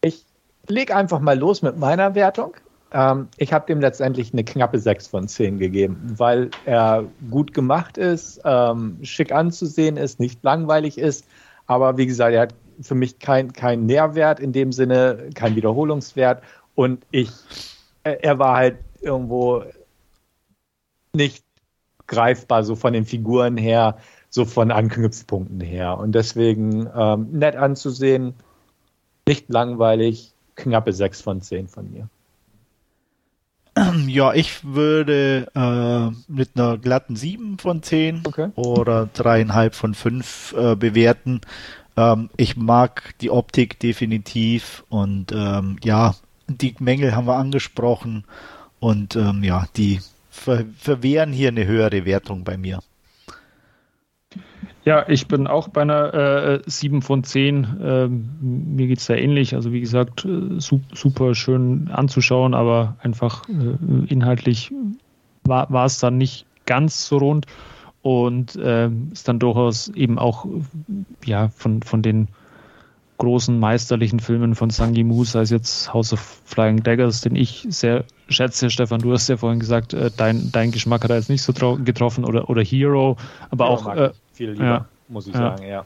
ich 0.00 0.24
lege 0.68 0.94
einfach 0.94 1.18
mal 1.18 1.38
los 1.38 1.62
mit 1.62 1.78
meiner 1.78 2.14
Wertung. 2.14 2.54
Ähm, 2.92 3.28
ich 3.36 3.52
habe 3.52 3.66
dem 3.66 3.80
letztendlich 3.80 4.32
eine 4.32 4.44
knappe 4.44 4.78
6 4.78 5.08
von 5.08 5.26
10 5.26 5.58
gegeben, 5.58 6.14
weil 6.16 6.50
er 6.64 7.04
gut 7.30 7.52
gemacht 7.52 7.98
ist, 7.98 8.40
ähm, 8.44 8.98
schick 9.02 9.32
anzusehen 9.32 9.96
ist, 9.96 10.20
nicht 10.20 10.42
langweilig 10.44 10.96
ist. 10.96 11.26
Aber 11.66 11.96
wie 11.96 12.06
gesagt, 12.06 12.34
er 12.34 12.42
hat 12.42 12.54
für 12.80 12.94
mich 12.94 13.18
keinen 13.18 13.52
kein 13.52 13.86
Nährwert 13.86 14.38
in 14.38 14.52
dem 14.52 14.70
Sinne, 14.70 15.30
kein 15.34 15.56
Wiederholungswert. 15.56 16.42
Und 16.76 17.04
ich, 17.10 17.30
er 18.04 18.38
war 18.38 18.56
halt 18.56 18.76
irgendwo 19.00 19.64
nicht 21.12 21.45
greifbar, 22.06 22.64
so 22.64 22.76
von 22.76 22.92
den 22.92 23.04
Figuren 23.04 23.56
her, 23.56 23.98
so 24.30 24.44
von 24.44 24.70
Anknüpfpunkten 24.70 25.60
her. 25.60 25.98
Und 25.98 26.12
deswegen 26.12 26.88
ähm, 26.94 27.28
nett 27.32 27.56
anzusehen, 27.56 28.34
nicht 29.26 29.48
langweilig, 29.48 30.32
knappe 30.54 30.92
6 30.92 31.20
von 31.20 31.40
10 31.40 31.68
von 31.68 31.90
mir. 31.90 32.08
Ja, 34.06 34.32
ich 34.32 34.64
würde 34.64 35.48
äh, 35.54 36.32
mit 36.32 36.50
einer 36.54 36.78
glatten 36.78 37.14
7 37.14 37.58
von 37.58 37.82
10 37.82 38.22
okay. 38.24 38.48
oder 38.54 39.06
dreieinhalb 39.12 39.74
von 39.74 39.94
5 39.94 40.54
äh, 40.56 40.76
bewerten. 40.76 41.42
Ähm, 41.96 42.30
ich 42.38 42.56
mag 42.56 43.14
die 43.20 43.30
Optik 43.30 43.78
definitiv 43.78 44.84
und 44.88 45.32
ähm, 45.32 45.76
ja, 45.82 46.14
die 46.48 46.74
Mängel 46.78 47.14
haben 47.14 47.26
wir 47.26 47.36
angesprochen 47.36 48.24
und 48.80 49.16
ähm, 49.16 49.42
ja, 49.42 49.66
die 49.76 50.00
ver 50.36 50.64
verwehren 50.78 51.32
hier 51.32 51.48
eine 51.48 51.66
höhere 51.66 52.04
Wertung 52.04 52.44
bei 52.44 52.56
mir. 52.56 52.80
Ja, 54.84 55.08
ich 55.08 55.26
bin 55.26 55.48
auch 55.48 55.66
bei 55.66 55.82
einer 55.82 56.14
äh, 56.14 56.62
7 56.64 57.02
von 57.02 57.24
10. 57.24 57.80
Ähm, 57.82 58.30
mir 58.40 58.86
geht 58.86 58.98
es 58.98 59.06
da 59.06 59.14
ähnlich. 59.14 59.54
Also 59.56 59.72
wie 59.72 59.80
gesagt, 59.80 60.24
äh, 60.24 60.60
super 60.60 61.34
schön 61.34 61.88
anzuschauen, 61.90 62.54
aber 62.54 62.96
einfach 63.00 63.48
äh, 63.48 64.06
inhaltlich 64.06 64.72
war 65.42 65.84
es 65.84 65.98
dann 65.98 66.18
nicht 66.18 66.46
ganz 66.66 67.06
so 67.06 67.18
rund 67.18 67.46
und 68.02 68.54
äh, 68.56 68.88
ist 69.12 69.26
dann 69.26 69.40
durchaus 69.40 69.88
eben 69.88 70.18
auch 70.18 70.46
ja 71.24 71.48
von, 71.48 71.82
von 71.82 72.02
den 72.02 72.28
großen 73.18 73.58
meisterlichen 73.58 74.20
Filmen 74.20 74.54
von 74.54 74.70
Sangi 74.70 75.04
Mu, 75.04 75.24
sei 75.24 75.40
es 75.40 75.50
jetzt 75.50 75.92
House 75.92 76.12
of 76.12 76.40
Flying 76.44 76.82
Daggers, 76.82 77.20
den 77.20 77.36
ich 77.36 77.66
sehr 77.70 78.04
schätze. 78.28 78.70
Stefan, 78.70 79.00
du 79.00 79.12
hast 79.12 79.28
ja 79.28 79.36
vorhin 79.36 79.60
gesagt, 79.60 79.94
äh, 79.94 80.10
dein, 80.16 80.50
dein 80.52 80.70
Geschmack 80.70 81.04
hat 81.04 81.10
er 81.10 81.16
jetzt 81.16 81.30
nicht 81.30 81.42
so 81.42 81.52
getroffen 81.52 82.24
oder, 82.24 82.50
oder 82.50 82.62
Hero, 82.62 83.16
aber 83.50 83.66
ja, 83.66 83.70
auch 83.70 83.94
äh, 83.94 84.10
viel 84.32 84.50
lieber, 84.52 84.64
ja, 84.64 84.86
muss 85.08 85.26
ich 85.26 85.34
ja. 85.34 85.40
sagen, 85.40 85.66
ja. 85.66 85.84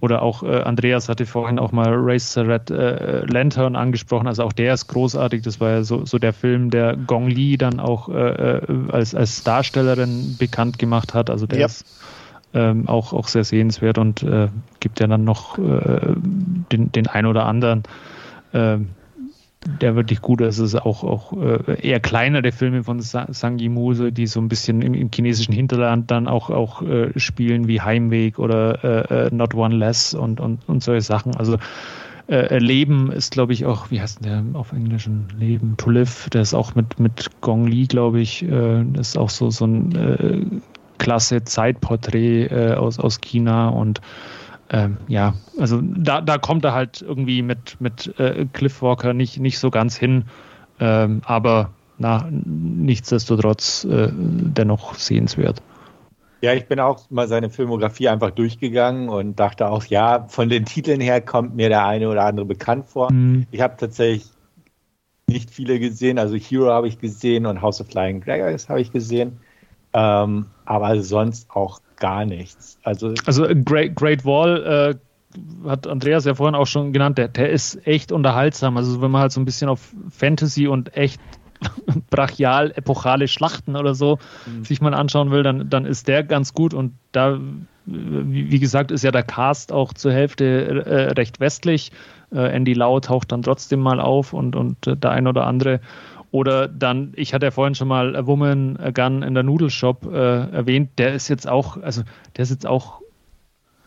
Oder 0.00 0.22
auch 0.22 0.44
äh, 0.44 0.62
Andreas 0.62 1.08
hatte 1.08 1.26
vorhin 1.26 1.58
auch 1.58 1.72
mal 1.72 1.88
Race 1.92 2.32
the 2.32 2.40
Red 2.40 2.70
äh, 2.70 3.24
Lantern 3.26 3.74
angesprochen. 3.74 4.28
Also 4.28 4.44
auch 4.44 4.52
der 4.52 4.74
ist 4.74 4.86
großartig. 4.86 5.42
Das 5.42 5.60
war 5.60 5.70
ja 5.70 5.82
so, 5.82 6.04
so 6.04 6.18
der 6.18 6.32
Film, 6.32 6.70
der 6.70 6.96
Gong 6.96 7.26
Li 7.26 7.56
dann 7.56 7.80
auch 7.80 8.08
äh, 8.08 8.58
äh 8.58 8.62
als, 8.92 9.16
als 9.16 9.42
Darstellerin 9.42 10.36
bekannt 10.38 10.78
gemacht 10.78 11.14
hat. 11.14 11.30
Also 11.30 11.46
der 11.46 11.58
ja. 11.58 11.66
ist 11.66 11.84
ähm, 12.54 12.88
auch, 12.88 13.12
auch 13.12 13.28
sehr 13.28 13.44
sehenswert 13.44 13.98
und 13.98 14.22
äh, 14.22 14.48
gibt 14.80 15.00
ja 15.00 15.06
dann 15.06 15.24
noch 15.24 15.58
äh, 15.58 16.14
den, 16.72 16.90
den 16.92 17.06
ein 17.06 17.26
oder 17.26 17.46
anderen, 17.46 17.82
äh, 18.52 18.78
der 19.80 19.96
wirklich 19.96 20.22
gut 20.22 20.40
ist. 20.40 20.58
Es 20.58 20.74
ist 20.74 20.80
auch, 20.80 21.04
auch 21.04 21.32
äh, 21.32 21.86
eher 21.86 22.00
kleinere 22.00 22.52
Filme 22.52 22.84
von 22.84 23.00
Sang 23.00 23.58
Yimou, 23.58 24.10
die 24.10 24.26
so 24.26 24.40
ein 24.40 24.48
bisschen 24.48 24.82
im, 24.82 24.94
im, 24.94 25.10
chinesischen 25.12 25.52
Hinterland 25.52 26.10
dann 26.10 26.28
auch, 26.28 26.48
auch 26.48 26.82
äh, 26.82 27.18
spielen, 27.18 27.68
wie 27.68 27.80
Heimweg 27.80 28.38
oder 28.38 29.26
äh, 29.26 29.34
Not 29.34 29.54
One 29.54 29.76
Less 29.76 30.14
und, 30.14 30.40
und, 30.40 30.66
und 30.68 30.82
solche 30.82 31.02
Sachen. 31.02 31.36
Also 31.36 31.58
Leben 32.30 33.10
ist, 33.10 33.32
glaube 33.32 33.54
ich, 33.54 33.64
auch, 33.64 33.90
wie 33.90 34.02
heißt 34.02 34.22
der 34.22 34.44
auf 34.52 34.72
Englisch? 34.72 35.08
Leben, 35.38 35.78
To 35.78 35.88
Live, 35.88 36.28
der 36.28 36.42
ist 36.42 36.52
auch 36.52 36.74
mit, 36.74 37.00
mit 37.00 37.40
Gong 37.40 37.66
Li, 37.66 37.86
glaube 37.86 38.20
ich, 38.20 38.42
ist 38.42 39.16
auch 39.16 39.30
so, 39.30 39.48
so 39.48 39.64
ein 39.64 40.60
klasse 40.98 41.44
Zeitporträt 41.44 42.46
äh, 42.46 42.74
aus, 42.74 42.98
aus 42.98 43.20
China 43.20 43.68
und 43.68 44.00
ähm, 44.70 44.98
ja, 45.08 45.34
also 45.58 45.80
da, 45.82 46.20
da 46.20 46.38
kommt 46.38 46.64
er 46.64 46.74
halt 46.74 47.00
irgendwie 47.00 47.42
mit, 47.42 47.80
mit 47.80 48.18
äh, 48.18 48.46
Cliff 48.52 48.82
Walker 48.82 49.14
nicht, 49.14 49.38
nicht 49.38 49.58
so 49.58 49.70
ganz 49.70 49.96
hin, 49.96 50.24
ähm, 50.78 51.22
aber 51.24 51.70
na, 51.96 52.28
nichtsdestotrotz 52.30 53.84
äh, 53.84 54.08
dennoch 54.12 54.94
sehenswert. 54.94 55.62
Ja, 56.40 56.52
ich 56.52 56.66
bin 56.66 56.78
auch 56.78 57.10
mal 57.10 57.26
seine 57.26 57.50
Filmografie 57.50 58.08
einfach 58.08 58.30
durchgegangen 58.30 59.08
und 59.08 59.40
dachte 59.40 59.68
auch, 59.68 59.84
ja, 59.86 60.26
von 60.28 60.48
den 60.48 60.66
Titeln 60.66 61.00
her 61.00 61.20
kommt 61.20 61.56
mir 61.56 61.68
der 61.68 61.84
eine 61.84 62.08
oder 62.08 62.24
andere 62.24 62.46
bekannt 62.46 62.86
vor. 62.86 63.10
Mhm. 63.10 63.46
Ich 63.50 63.60
habe 63.60 63.76
tatsächlich 63.76 64.30
nicht 65.26 65.50
viele 65.50 65.80
gesehen, 65.80 66.18
also 66.18 66.36
Hero 66.36 66.70
habe 66.70 66.88
ich 66.88 67.00
gesehen 67.00 67.44
und 67.46 67.60
House 67.60 67.80
of 67.80 67.88
Flying 67.88 68.20
Dragons 68.20 68.68
habe 68.68 68.80
ich 68.80 68.92
gesehen, 68.92 69.40
ähm, 69.92 70.46
aber 70.64 71.00
sonst 71.02 71.50
auch 71.50 71.80
gar 71.96 72.24
nichts. 72.24 72.78
Also, 72.82 73.14
also 73.26 73.46
Great, 73.64 73.94
Great 73.94 74.24
Wall 74.24 74.94
äh, 74.94 75.68
hat 75.68 75.86
Andreas 75.86 76.24
ja 76.24 76.34
vorhin 76.34 76.54
auch 76.54 76.66
schon 76.66 76.92
genannt, 76.92 77.18
der, 77.18 77.28
der 77.28 77.50
ist 77.50 77.86
echt 77.86 78.12
unterhaltsam. 78.12 78.76
Also 78.76 79.00
wenn 79.02 79.10
man 79.10 79.22
halt 79.22 79.32
so 79.32 79.40
ein 79.40 79.44
bisschen 79.44 79.68
auf 79.68 79.92
Fantasy 80.10 80.68
und 80.68 80.96
echt 80.96 81.20
brachial 82.10 82.72
epochale 82.76 83.28
Schlachten 83.28 83.76
oder 83.76 83.94
so 83.94 84.18
mhm. 84.46 84.64
sich 84.64 84.80
mal 84.80 84.94
anschauen 84.94 85.30
will, 85.30 85.42
dann, 85.42 85.68
dann 85.68 85.84
ist 85.84 86.08
der 86.08 86.22
ganz 86.22 86.54
gut 86.54 86.74
und 86.74 86.94
da, 87.12 87.38
wie, 87.86 88.50
wie 88.50 88.58
gesagt, 88.58 88.90
ist 88.90 89.04
ja 89.04 89.10
der 89.10 89.22
Cast 89.22 89.72
auch 89.72 89.92
zur 89.92 90.12
Hälfte 90.12 90.84
äh, 90.86 91.12
recht 91.12 91.40
westlich. 91.40 91.92
Äh, 92.32 92.54
Andy 92.54 92.74
Lau 92.74 93.00
taucht 93.00 93.32
dann 93.32 93.42
trotzdem 93.42 93.80
mal 93.80 94.00
auf 94.00 94.32
und, 94.32 94.54
und 94.54 94.86
äh, 94.86 94.96
der 94.96 95.10
ein 95.10 95.26
oder 95.26 95.46
andere. 95.46 95.80
Oder 96.30 96.68
dann, 96.68 97.12
ich 97.16 97.32
hatte 97.32 97.46
ja 97.46 97.50
vorhin 97.50 97.74
schon 97.74 97.88
mal 97.88 98.14
A 98.14 98.26
Woman 98.26 98.76
A 98.76 98.90
Gun 98.90 99.22
in 99.22 99.34
der 99.34 99.42
Noodle-Shop 99.42 100.06
äh, 100.12 100.50
erwähnt, 100.50 100.90
der 100.98 101.14
ist 101.14 101.28
jetzt 101.28 101.48
auch, 101.48 101.78
also 101.78 102.02
der 102.36 102.42
ist 102.42 102.50
jetzt 102.50 102.66
auch 102.66 103.00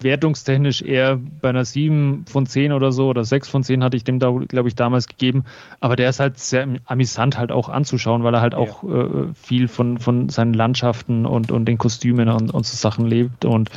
wertungstechnisch 0.04 0.82
eher 0.82 1.20
bei 1.42 1.50
einer 1.50 1.66
7 1.66 2.26
von 2.28 2.46
10 2.46 2.72
oder 2.72 2.92
so 2.92 3.08
oder 3.08 3.24
6 3.24 3.50
von 3.50 3.64
10 3.64 3.84
hatte 3.84 3.98
ich 3.98 4.04
dem 4.04 4.20
da, 4.20 4.32
glaube 4.32 4.68
ich, 4.68 4.76
damals 4.76 5.08
gegeben. 5.08 5.44
Aber 5.80 5.96
der 5.96 6.10
ist 6.10 6.20
halt 6.20 6.40
sehr 6.40 6.68
amüsant 6.86 7.38
halt 7.38 7.52
auch 7.52 7.70
anzuschauen, 7.70 8.24
weil 8.24 8.34
er 8.34 8.42
halt 8.42 8.54
ja. 8.54 8.60
auch 8.60 8.84
äh, 8.84 9.34
viel 9.36 9.68
von, 9.68 10.00
von 10.00 10.30
seinen 10.30 10.54
Landschaften 10.54 11.26
und, 11.26 11.52
und 11.52 11.66
den 11.66 11.78
Kostümen 11.78 12.30
und, 12.30 12.52
und 12.52 12.66
so 12.66 12.76
Sachen 12.76 13.06
lebt 13.06 13.46
und 13.46 13.70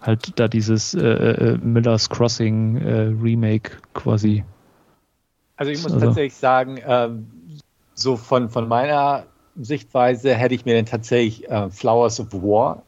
halt 0.00 0.38
da 0.38 0.48
dieses 0.48 0.94
äh, 0.94 1.00
äh, 1.00 1.58
Miller's 1.58 2.10
Crossing 2.10 2.76
äh, 2.76 3.12
Remake 3.20 3.72
quasi. 3.94 4.44
Also 5.56 5.72
ich 5.72 5.82
muss 5.82 5.92
also. 5.92 6.06
tatsächlich 6.06 6.34
sagen, 6.34 6.78
ähm, 6.86 7.26
so 7.94 8.16
von, 8.16 8.48
von 8.50 8.68
meiner 8.68 9.24
Sichtweise 9.56 10.34
hätte 10.34 10.54
ich 10.54 10.64
mir 10.64 10.74
dann 10.76 10.86
tatsächlich 10.86 11.48
äh, 11.48 11.70
Flowers 11.70 12.20
of 12.20 12.32
War 12.32 12.82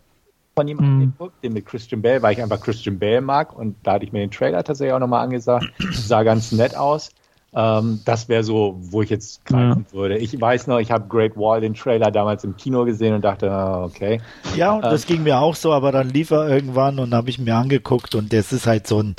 von 0.54 0.68
ihm 0.68 0.78
mhm. 0.78 0.84
angeguckt, 0.84 1.44
den 1.44 1.52
mit 1.52 1.66
Christian 1.66 2.02
Bale, 2.02 2.22
weil 2.22 2.32
ich 2.32 2.42
einfach 2.42 2.60
Christian 2.60 2.98
Bale 2.98 3.20
mag 3.20 3.56
und 3.56 3.76
da 3.82 3.94
hatte 3.94 4.04
ich 4.04 4.12
mir 4.12 4.20
den 4.20 4.30
Trailer 4.30 4.64
tatsächlich 4.64 4.94
auch 4.94 4.98
nochmal 4.98 5.22
angesagt. 5.22 5.66
Sah 5.92 6.22
ganz 6.22 6.50
nett 6.52 6.76
aus. 6.76 7.10
Ähm, 7.54 8.00
das 8.04 8.28
wäre 8.28 8.42
so, 8.42 8.76
wo 8.78 9.02
ich 9.02 9.10
jetzt 9.10 9.44
greifen 9.44 9.86
ja. 9.88 9.96
würde. 9.96 10.18
Ich 10.18 10.38
weiß 10.38 10.66
noch, 10.66 10.78
ich 10.78 10.90
habe 10.90 11.06
Great 11.08 11.36
Wall, 11.36 11.60
den 11.60 11.74
Trailer 11.74 12.10
damals 12.10 12.44
im 12.44 12.56
Kino 12.56 12.84
gesehen 12.84 13.14
und 13.14 13.24
dachte, 13.24 13.50
ah, 13.50 13.84
okay. 13.84 14.20
Ja, 14.56 14.72
und 14.72 14.84
ähm, 14.84 14.90
das 14.90 15.06
ging 15.06 15.22
mir 15.22 15.38
auch 15.40 15.54
so, 15.54 15.72
aber 15.72 15.92
dann 15.92 16.08
lief 16.08 16.30
er 16.30 16.48
irgendwann 16.48 16.98
und 16.98 17.14
habe 17.14 17.30
ich 17.30 17.38
mir 17.38 17.54
angeguckt 17.54 18.14
und 18.14 18.32
das 18.32 18.52
ist 18.52 18.66
halt 18.66 18.86
so 18.86 19.02
ein 19.02 19.16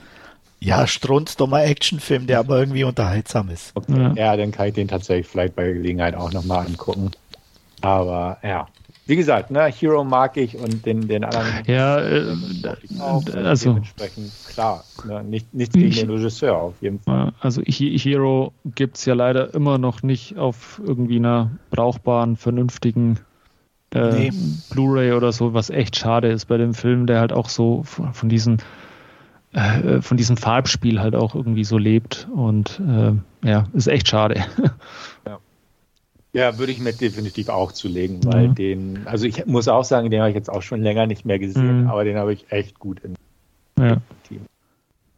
ja, 0.59 0.87
strunzdummer 0.87 1.63
Actionfilm, 1.63 2.27
der 2.27 2.39
aber 2.39 2.59
irgendwie 2.59 2.83
unterhaltsam 2.83 3.49
ist. 3.49 3.71
Okay. 3.75 3.93
Ja. 3.97 4.13
ja, 4.13 4.37
dann 4.37 4.51
kann 4.51 4.67
ich 4.67 4.73
den 4.73 4.87
tatsächlich 4.87 5.27
vielleicht 5.27 5.55
bei 5.55 5.71
Gelegenheit 5.71 6.15
auch 6.15 6.31
nochmal 6.31 6.65
angucken. 6.65 7.11
Aber 7.81 8.37
ja, 8.41 8.67
wie 9.07 9.15
gesagt, 9.15 9.51
ne, 9.51 9.65
Hero 9.65 10.03
mag 10.03 10.35
ich 10.35 10.57
und 10.57 10.85
den, 10.85 11.07
den 11.07 11.23
anderen. 11.23 11.63
Ja, 11.65 11.99
äh, 11.99 12.35
auch, 12.99 13.23
also. 13.35 13.69
Dementsprechend 13.69 14.31
klar. 14.47 14.83
Ne, 15.07 15.23
nicht, 15.23 15.53
nichts 15.53 15.75
gegen 15.75 15.95
den 15.95 16.09
Regisseur 16.09 16.57
auf 16.57 16.73
jeden 16.81 16.99
Fall. 16.99 17.31
Also 17.39 17.61
Hero 17.61 18.51
gibt 18.65 18.97
es 18.97 19.05
ja 19.05 19.13
leider 19.13 19.53
immer 19.53 19.77
noch 19.77 20.03
nicht 20.03 20.37
auf 20.37 20.81
irgendwie 20.83 21.17
einer 21.17 21.51
brauchbaren, 21.69 22.35
vernünftigen 22.35 23.19
äh, 23.93 24.11
nee. 24.11 24.31
Blu-ray 24.71 25.13
oder 25.13 25.31
so, 25.31 25.53
was 25.53 25.69
echt 25.69 25.95
schade 25.95 26.27
ist 26.27 26.45
bei 26.45 26.57
dem 26.57 26.73
Film, 26.73 27.07
der 27.07 27.21
halt 27.21 27.31
auch 27.31 27.47
so 27.47 27.83
von, 27.83 28.13
von 28.13 28.27
diesen 28.27 28.57
äh, 29.57 30.01
von 30.03 30.17
diesem 30.17 30.37
Farbspiel 30.37 30.99
halt 30.99 31.15
auch 31.15 31.33
irgendwie 31.33 31.63
so 31.63 31.79
lebt 31.79 32.27
und 32.31 32.79
äh, 32.79 33.13
ja, 33.47 33.65
ist 33.73 33.87
echt 33.87 34.07
schade. 34.07 34.45
Ja. 35.25 35.39
Ja, 36.33 36.59
würde 36.59 36.71
ich 36.71 36.79
mir 36.79 36.93
definitiv 36.93 37.49
auch 37.49 37.71
zulegen, 37.71 38.23
weil 38.25 38.49
mhm. 38.49 38.55
den, 38.55 39.01
also 39.05 39.25
ich 39.25 39.47
muss 39.47 39.67
auch 39.67 39.85
sagen, 39.85 40.11
den 40.11 40.19
habe 40.19 40.29
ich 40.29 40.35
jetzt 40.35 40.51
auch 40.51 40.61
schon 40.61 40.83
länger 40.83 41.07
nicht 41.07 41.25
mehr 41.25 41.39
gesehen, 41.39 41.83
mhm. 41.83 41.87
aber 41.87 42.03
den 42.03 42.17
habe 42.17 42.33
ich 42.33 42.51
echt 42.51 42.77
gut 42.77 42.99
im 43.03 43.15
ja. 43.79 43.97
Team. 44.27 44.41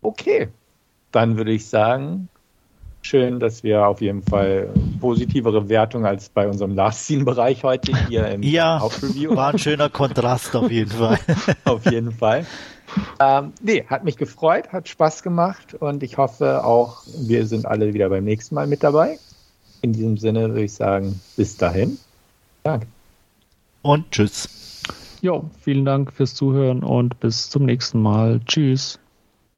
Okay, 0.02 0.48
dann 1.12 1.36
würde 1.36 1.52
ich 1.52 1.66
sagen, 1.66 2.30
schön, 3.02 3.42
dass 3.42 3.64
wir 3.64 3.88
auf 3.88 4.00
jeden 4.00 4.22
Fall 4.22 4.70
positivere 5.02 5.68
Wertung 5.68 6.06
als 6.06 6.30
bei 6.30 6.48
unserem 6.48 6.76
Last 6.76 7.06
Scene-Bereich 7.06 7.64
heute 7.64 7.92
hier 8.08 8.28
im 8.30 8.44
ja, 8.44 8.80
Hauptreview. 8.80 9.36
War 9.36 9.52
ein 9.52 9.60
schöner 9.60 9.90
Kontrast 9.90 10.56
auf 10.56 10.72
jeden 10.72 10.92
Fall. 10.92 11.20
auf 11.66 11.92
jeden 11.92 12.14
Fall. 12.14 12.46
Ähm, 13.20 13.54
nee, 13.62 13.84
hat 13.88 14.04
mich 14.04 14.18
gefreut, 14.18 14.72
hat 14.72 14.88
Spaß 14.88 15.24
gemacht 15.24 15.74
und 15.74 16.04
ich 16.04 16.18
hoffe 16.18 16.64
auch, 16.64 17.04
wir 17.18 17.46
sind 17.46 17.66
alle 17.66 17.94
wieder 17.94 18.10
beim 18.10 18.24
nächsten 18.24 18.56
Mal 18.56 18.68
mit 18.68 18.84
dabei. 18.84 19.20
In 19.82 19.94
diesem 19.94 20.18
Sinne 20.18 20.50
würde 20.50 20.64
ich 20.64 20.74
sagen, 20.74 21.20
bis 21.38 21.58
dahin. 21.58 21.98
Danke. 22.64 22.88
Und 23.82 24.12
tschüss. 24.12 24.50
Jo, 25.22 25.50
vielen 25.62 25.86
Dank 25.86 26.14
fürs 26.14 26.34
Zuhören 26.34 26.84
und 26.84 27.20
bis 27.20 27.50
zum 27.50 27.66
nächsten 27.66 28.02
Mal. 28.02 28.40
Tschüss. 28.46 29.00